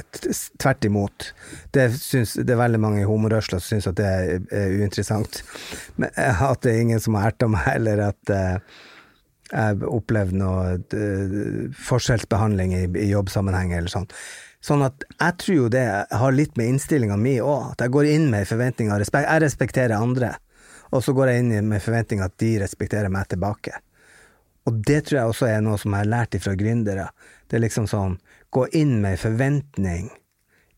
Tvert 0.62 0.84
imot. 0.86 1.32
Det, 1.74 1.88
syns, 1.98 2.36
det 2.38 2.54
er 2.54 2.60
veldig 2.60 2.78
mange 2.78 3.06
homorørsler 3.08 3.58
som 3.58 3.74
syns 3.74 3.88
at 3.90 3.96
det 3.98 4.06
er, 4.06 4.44
er 4.54 4.74
uinteressant. 4.78 5.40
Men, 5.96 6.12
eh, 6.14 6.44
at 6.46 6.62
det 6.62 6.76
er 6.76 6.84
ingen 6.84 7.02
som 7.02 7.18
har 7.18 7.32
erta 7.32 7.48
meg, 7.54 7.66
eller 7.74 8.04
at 8.06 8.34
eh, 8.34 8.78
jeg 9.50 9.58
har 9.58 9.82
opplevd 9.90 10.36
noe 10.38 10.76
eh, 10.78 11.34
forskjellsbehandling 11.74 12.76
i, 12.78 12.84
i 13.02 13.08
jobbsammenheng 13.10 13.74
eller 13.74 13.90
sånn. 13.90 14.06
Sånn 14.62 14.84
at 14.86 15.02
jeg 15.08 15.36
tror 15.42 15.56
jo 15.56 15.68
det 15.72 15.84
har 16.22 16.36
litt 16.36 16.54
med 16.60 16.76
innstillinga 16.76 17.16
mi 17.18 17.34
òg, 17.42 17.72
at 17.72 17.82
jeg 17.82 17.94
går 17.96 18.12
inn 18.12 18.30
med 18.30 18.46
forventninger 18.46 18.94
og 18.94 19.02
respekt. 19.02 19.26
Jeg 19.26 19.42
respekterer 19.42 19.96
andre. 19.98 20.36
og 20.90 21.02
så 21.02 21.12
går 21.14 21.28
jeg 21.30 21.42
inn 21.42 21.68
med 21.70 21.82
forventninger 21.82 22.24
at 22.30 22.38
de 22.38 22.58
respekterer 22.62 23.10
meg 23.10 23.26
tilbake. 23.30 23.74
Og 24.68 24.80
det 24.86 25.04
tror 25.06 25.18
jeg 25.18 25.32
også 25.32 25.46
er 25.48 25.60
noe 25.64 25.78
som 25.80 25.94
jeg 25.94 26.04
har 26.04 26.10
lært 26.12 26.34
ifra 26.36 26.54
gründere. 26.58 27.08
Det 27.50 27.58
er 27.58 27.64
liksom 27.64 27.88
sånn, 27.90 28.16
gå 28.54 28.66
inn 28.78 29.00
med 29.02 29.18
forventning 29.18 30.08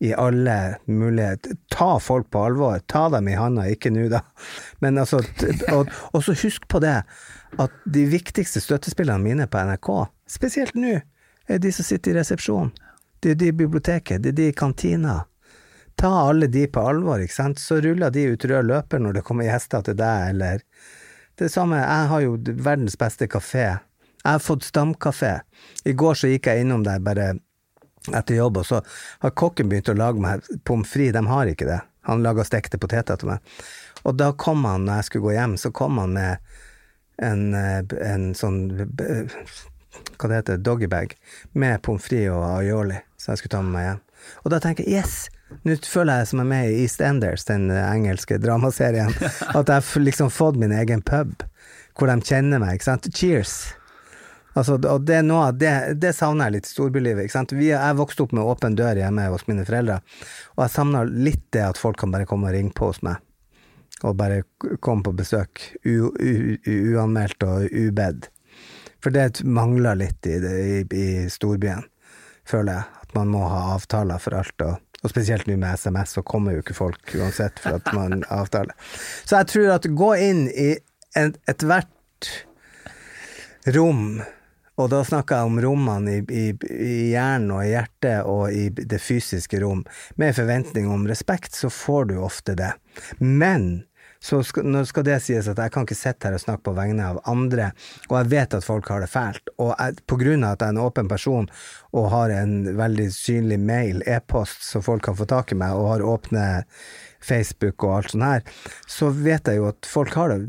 i 0.03 0.13
alle 0.17 0.75
muligheter. 0.85 1.55
Ta 1.71 1.99
folk 2.01 2.31
på 2.33 2.41
alvor. 2.47 2.81
Ta 2.91 3.05
dem 3.13 3.29
i 3.29 3.37
handa, 3.37 3.67
ikke 3.69 3.91
nå, 3.93 4.07
da. 4.11 4.23
Men 4.83 4.97
altså, 4.99 5.21
og, 5.71 5.91
og 6.11 6.25
så 6.25 6.35
husk 6.41 6.65
på 6.67 6.81
det, 6.83 6.97
at 7.61 7.77
de 7.85 8.05
viktigste 8.09 8.59
støttespillerne 8.63 9.23
mine 9.23 9.47
på 9.47 9.61
NRK, 9.63 9.91
spesielt 10.27 10.75
nå, 10.75 10.97
er 11.47 11.61
de 11.61 11.71
som 11.75 11.87
sitter 11.87 12.11
i 12.11 12.17
resepsjonen. 12.19 12.73
Det 13.23 13.31
er 13.31 13.39
de 13.39 13.53
i 13.53 13.55
biblioteket, 13.55 14.19
det 14.23 14.33
er 14.33 14.39
de 14.41 14.49
i 14.51 14.57
kantina. 14.57 15.21
Ta 15.95 16.09
alle 16.25 16.49
de 16.51 16.65
på 16.67 16.83
alvor, 16.83 17.21
ikke 17.23 17.37
sant. 17.37 17.61
Så 17.61 17.77
ruller 17.85 18.11
de 18.11 18.25
ut 18.33 18.45
rød 18.49 18.67
løper 18.67 18.99
når 18.99 19.19
det 19.19 19.25
kommer 19.27 19.47
gjester 19.47 19.85
til 19.85 19.95
deg, 19.99 20.33
eller 20.33 20.65
det 21.39 21.47
samme, 21.53 21.79
jeg 21.79 22.09
har 22.11 22.25
jo 22.25 22.35
verdens 22.65 22.97
beste 22.99 23.29
kafé. 23.31 23.69
Jeg 24.23 24.31
har 24.31 24.39
fått 24.39 24.63
stamkafé. 24.63 25.39
I 25.83 25.93
går 25.93 26.15
så 26.15 26.29
gikk 26.31 26.47
jeg 26.47 26.63
innom 26.63 26.83
der 26.85 27.01
bare 27.03 27.33
etter 28.11 28.35
jobb, 28.35 28.61
og 28.61 28.67
så 28.67 28.79
har 29.23 29.35
kokken 29.35 29.69
begynt 29.71 29.91
å 29.91 29.97
lage 29.99 30.23
meg 30.23 30.47
pommes 30.67 30.89
frites. 30.89 31.15
De 31.17 31.27
har 31.27 31.51
ikke 31.51 31.67
det. 31.67 31.81
Han 32.07 32.23
laga 32.23 32.45
stekte 32.47 32.79
poteter 32.79 33.19
til 33.19 33.33
meg. 33.33 33.43
Og 34.03 34.15
da 34.19 34.31
kom 34.35 34.63
han, 34.67 34.87
når 34.87 35.01
jeg 35.01 35.09
skulle 35.09 35.27
gå 35.27 35.35
hjem, 35.37 35.57
så 35.59 35.71
kom 35.75 35.99
han 36.01 36.15
med 36.15 36.55
en, 37.23 37.43
eh, 37.55 37.83
en 38.03 38.31
sånn 38.35 38.63
eh, 38.81 39.37
Hva 40.17 40.29
det 40.29 40.37
heter 40.39 40.61
doggybag 40.65 41.11
med 41.53 41.81
pommes 41.85 42.01
frites 42.01 42.33
og 42.33 42.43
aioli, 42.47 42.97
så 43.19 43.31
jeg 43.31 43.43
skulle 43.43 43.53
ta 43.53 43.61
med 43.61 43.75
meg 43.75 43.85
hjem. 43.85 44.01
Og 44.41 44.53
da 44.55 44.59
tenker 44.63 44.87
jeg 44.87 45.03
yes! 45.03 45.13
Nå 45.67 45.75
føler 45.85 46.23
jeg 46.23 46.31
som 46.31 46.41
jeg 46.41 46.47
er 46.47 46.49
med 46.49 46.71
i 46.71 46.79
EastEnders, 46.81 47.45
den 47.45 47.67
engelske 47.69 48.39
dramaserien. 48.41 49.13
At 49.57 49.69
jeg 49.69 49.85
har 49.85 50.07
liksom 50.07 50.33
fått 50.33 50.57
min 50.57 50.73
egen 50.73 51.05
pub, 51.05 51.45
hvor 51.93 52.09
de 52.09 52.17
kjenner 52.25 52.63
meg. 52.63 52.79
ikke 52.79 52.89
sant? 52.89 53.11
Cheers! 53.13 53.59
Altså, 54.53 54.77
og 54.77 55.05
det, 55.07 55.19
noe, 55.25 55.49
det, 55.57 55.71
det 56.01 56.13
savner 56.13 56.49
jeg 56.49 56.59
litt 56.59 56.69
storbylivet. 56.69 57.25
ikke 57.25 57.35
sant? 57.35 57.55
Vi, 57.57 57.71
jeg 57.71 57.97
vokste 57.97 58.25
opp 58.25 58.35
med 58.37 58.45
åpen 58.45 58.77
dør 58.77 58.99
hjemme 58.99 59.25
hos 59.33 59.47
mine 59.49 59.65
foreldre, 59.65 59.99
og 60.53 60.65
jeg 60.65 60.73
savner 60.75 61.09
litt 61.09 61.45
det 61.55 61.63
at 61.71 61.81
folk 61.81 61.97
kan 62.01 62.13
bare 62.13 62.27
komme 62.29 62.51
og 62.51 62.55
ringe 62.55 62.75
på 62.77 62.91
hos 62.91 63.01
meg. 63.05 63.21
Og 64.03 64.17
bare 64.19 64.43
komme 64.83 65.05
på 65.05 65.15
besøk, 65.15 65.63
u, 65.87 66.11
u, 66.11 66.33
u, 66.59 66.73
uanmeldt 66.93 67.45
og 67.47 67.69
ubedt. 67.71 68.29
For 69.03 69.15
det 69.15 69.43
mangler 69.43 69.97
litt 69.99 70.27
i, 70.27 70.37
det, 70.43 70.53
i, 70.63 70.81
i 70.95 71.29
storbyen, 71.31 71.83
føler 72.47 72.77
jeg. 72.77 72.99
At 73.03 73.15
man 73.17 73.31
må 73.33 73.43
ha 73.47 73.73
avtaler 73.73 74.21
for 74.21 74.37
alt. 74.37 74.63
Og, 74.63 74.77
og 75.03 75.11
spesielt 75.11 75.47
nå 75.49 75.57
med 75.59 75.79
SMS, 75.79 76.15
så 76.17 76.23
kommer 76.27 76.55
jo 76.55 76.63
ikke 76.63 76.77
folk 76.77 77.15
uansett 77.17 77.59
for 77.63 77.79
at 77.79 77.89
man 77.95 78.23
avtaler. 78.41 78.75
Så 79.25 79.39
jeg 79.41 79.51
tror 79.51 79.75
at 79.77 79.89
gå 80.03 80.13
inn 80.29 80.45
i 80.51 80.71
ethvert 81.19 81.89
et 82.23 83.75
rom, 83.75 84.21
og 84.81 84.89
da 84.89 85.03
snakker 85.05 85.37
jeg 85.37 85.51
om 85.51 85.61
rommene 85.61 86.17
i, 86.17 86.21
i, 86.33 86.45
i 86.73 86.93
hjernen 87.13 87.51
og 87.53 87.63
i 87.65 87.73
hjertet 87.73 88.29
og 88.29 88.53
i 88.53 88.69
det 88.73 89.01
fysiske 89.01 89.61
rom, 89.61 89.83
med 90.17 90.35
forventning 90.37 90.89
om 90.89 91.07
respekt, 91.09 91.53
så 91.55 91.69
får 91.69 92.09
du 92.09 92.15
ofte 92.23 92.55
det. 92.57 92.71
Men 93.19 93.83
så 94.23 94.39
skal, 94.43 94.63
nå 94.71 94.85
skal 94.87 95.03
det 95.03 95.17
sies 95.25 95.49
at 95.51 95.59
jeg 95.59 95.71
kan 95.73 95.83
ikke 95.83 95.97
sitte 95.99 96.29
her 96.29 96.37
og 96.37 96.41
snakke 96.41 96.63
på 96.69 96.75
vegne 96.77 97.09
av 97.11 97.19
andre, 97.27 97.73
og 98.07 98.17
jeg 98.21 98.31
vet 98.31 98.55
at 98.55 98.65
folk 98.65 98.87
har 98.87 99.03
det 99.03 99.11
fælt. 99.11 99.51
Og 99.59 99.73
jeg, 99.73 99.99
på 100.07 100.17
grunn 100.21 100.45
av 100.47 100.55
at 100.55 100.63
jeg 100.63 100.71
er 100.71 100.77
en 100.77 100.83
åpen 100.85 101.11
person 101.11 101.49
og 101.91 102.09
har 102.13 102.31
en 102.37 102.55
veldig 102.79 103.09
synlig 103.13 103.59
mail, 103.59 103.99
e-post, 104.07 104.63
så 104.63 104.81
folk 104.85 105.03
kan 105.09 105.19
få 105.19 105.27
tak 105.29 105.51
i 105.51 105.59
meg, 105.59 105.75
og 105.75 105.91
har 105.91 106.07
åpne 106.07 106.45
Facebook 107.23 107.83
og 107.83 107.97
alt 107.97 108.15
sånt 108.15 108.29
her, 108.29 108.47
så 108.87 109.11
vet 109.11 109.51
jeg 109.51 109.59
jo 109.59 109.69
at 109.73 109.91
folk 109.91 110.15
har 110.15 110.31
det 110.31 110.41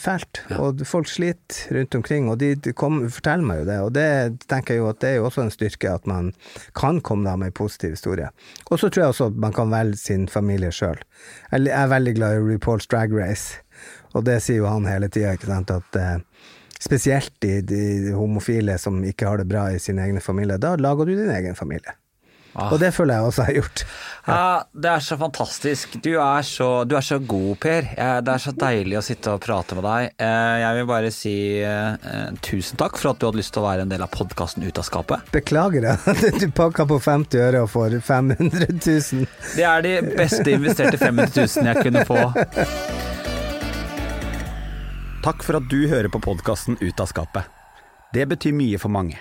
fælt, 0.00 0.40
og 0.58 0.82
folk 0.88 1.08
sliter 1.08 1.74
rundt 1.76 1.94
omkring, 1.98 2.28
og 2.30 2.38
de, 2.40 2.54
de 2.54 2.72
kom, 2.76 3.02
forteller 3.12 3.46
meg 3.46 3.62
jo 3.62 3.66
det, 3.68 3.78
og 3.84 3.90
det 3.96 4.06
tenker 4.50 4.76
jeg 4.76 4.82
jo 4.82 4.88
at 4.90 5.00
det 5.02 5.10
er 5.10 5.18
jo 5.18 5.26
også 5.28 5.44
en 5.44 5.52
styrke 5.54 5.92
at 5.92 6.06
man 6.10 6.32
kan 6.76 7.00
komme 7.04 7.28
da 7.28 7.36
med 7.40 7.52
en 7.52 7.56
positiv 7.56 7.96
historie. 7.96 8.30
Og 8.70 8.80
så 8.80 8.88
tror 8.88 9.04
jeg 9.04 9.14
også 9.14 9.30
at 9.32 9.40
man 9.46 9.56
kan 9.56 9.72
velge 9.72 10.00
sin 10.00 10.28
familie 10.28 10.72
sjøl. 10.74 11.00
Jeg 11.52 11.72
er 11.72 11.92
veldig 11.92 12.14
glad 12.18 12.38
i 12.38 12.44
RuPaul's 12.54 12.88
Drag 12.90 13.14
Race, 13.14 13.60
og 14.14 14.24
det 14.28 14.40
sier 14.44 14.62
jo 14.62 14.70
han 14.70 14.88
hele 14.88 15.10
tida, 15.10 15.34
ikke 15.34 15.50
sant, 15.50 15.74
at 15.74 16.00
eh, 16.00 16.16
spesielt 16.80 17.34
de, 17.42 17.58
de 17.66 18.14
homofile 18.14 18.78
som 18.78 19.02
ikke 19.04 19.28
har 19.28 19.42
det 19.42 19.50
bra 19.50 19.68
i 19.72 19.82
sine 19.82 20.06
egne 20.06 20.22
familier, 20.24 20.60
da 20.60 20.76
lager 20.80 21.08
du 21.08 21.16
din 21.16 21.32
egen 21.34 21.58
familie. 21.58 21.96
Og 22.54 22.76
det 22.78 22.92
føler 22.94 23.16
jeg 23.18 23.26
også 23.28 23.42
jeg 23.42 23.48
har 23.48 23.56
gjort. 23.58 23.80
Ja, 24.24 24.42
det 24.72 24.90
er 24.92 25.02
så 25.04 25.16
fantastisk. 25.20 25.96
Du 26.04 26.12
er 26.22 26.44
så, 26.46 26.68
du 26.88 26.94
er 26.96 27.02
så 27.04 27.18
god, 27.18 27.56
Per. 27.60 27.88
Eh, 27.98 28.20
Det 28.24 28.32
er 28.34 28.42
så 28.44 28.52
deilig 28.56 28.96
å 29.00 29.02
sitte 29.04 29.34
og 29.34 29.40
prate 29.44 29.74
med 29.76 29.84
deg. 29.84 30.14
Eh, 30.22 30.54
Jeg 30.62 30.78
vil 30.78 30.86
bare 30.88 31.10
si 31.12 31.34
eh, 31.66 32.30
tusen 32.46 32.78
takk 32.80 32.96
for 33.00 33.10
at 33.10 33.18
du 33.20 33.26
hadde 33.26 33.40
lyst 33.42 33.52
til 33.56 33.64
å 33.64 33.66
være 33.66 33.84
en 33.84 33.90
del 33.92 34.04
av 34.06 34.12
podkasten 34.14 34.62
Ut 34.64 34.78
av 34.80 34.86
skapet. 34.86 35.26
Beklager 35.34 35.88
at 35.96 36.06
du 36.40 36.46
pakka 36.54 36.86
på 36.88 37.00
50 37.02 37.42
øre 37.48 37.64
og 37.66 37.70
får 37.74 37.98
500 38.06 38.70
000. 38.70 39.26
Det 39.58 39.66
er 39.68 39.84
de 39.84 39.94
beste 40.14 40.54
investerte 40.54 40.96
500 41.02 41.34
000 41.58 41.68
jeg 41.72 41.84
kunne 41.84 42.06
få. 42.08 42.22
Takk 45.24 45.42
for 45.44 45.56
at 45.58 45.68
du 45.72 45.86
hører 45.88 46.10
på 46.12 46.20
podkasten 46.20 46.76
Ut 46.80 47.00
av 47.00 47.08
skapet. 47.10 47.44
Det 48.14 48.26
betyr 48.30 48.52
mye 48.54 48.78
for 48.78 48.92
mange. 48.94 49.16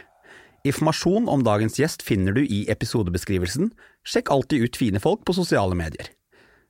Informasjon 0.63 1.25
om 1.27 1.41
dagens 1.43 1.75
gjest 1.75 2.05
finner 2.07 2.35
du 2.35 2.45
i 2.45 2.63
episodebeskrivelsen. 2.71 3.73
Sjekk 4.07 4.31
alltid 4.31 4.63
ut 4.63 4.77
fine 4.79 5.01
folk 5.03 5.25
på 5.27 5.35
sosiale 5.35 5.75
medier. 5.75 6.07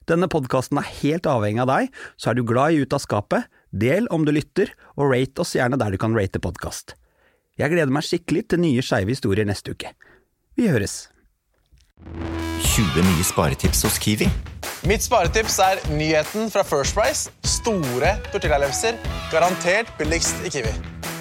Denne 0.09 0.27
podkasten 0.27 0.79
er 0.81 0.89
helt 1.03 1.29
avhengig 1.29 1.61
av 1.61 1.69
deg, 1.69 1.91
så 2.17 2.31
er 2.31 2.39
du 2.39 2.43
glad 2.43 2.73
i 2.73 2.81
Ut 2.81 2.95
av 2.97 3.03
skapet, 3.03 3.45
del 3.69 4.09
om 4.11 4.25
du 4.25 4.33
lytter, 4.33 4.73
og 4.97 5.13
rate 5.13 5.45
oss 5.45 5.53
gjerne 5.55 5.77
der 5.79 5.93
du 5.93 6.01
kan 6.01 6.17
rate 6.17 6.41
podkast. 6.41 6.97
Jeg 7.61 7.69
gleder 7.69 7.93
meg 7.93 8.07
skikkelig 8.07 8.47
til 8.49 8.63
nye 8.65 8.81
skeive 8.81 9.13
historier 9.13 9.45
neste 9.45 9.77
uke. 9.77 9.93
Vi 10.57 10.67
høres. 10.73 11.07
20 12.73 13.05
nye 13.05 13.27
sparetips 13.29 13.85
hos 13.85 14.01
Kiwi. 14.01 14.27
Mitt 14.89 15.05
sparetips 15.05 15.59
er 15.61 15.79
nyheten 15.93 16.49
fra 16.51 16.65
First 16.65 16.97
Price. 16.97 17.29
Store 17.45 18.17
tortillalefser. 18.33 18.97
Garantert 19.31 19.93
billigst 20.01 20.41
i 20.43 20.51
Kiwi. 20.57 20.73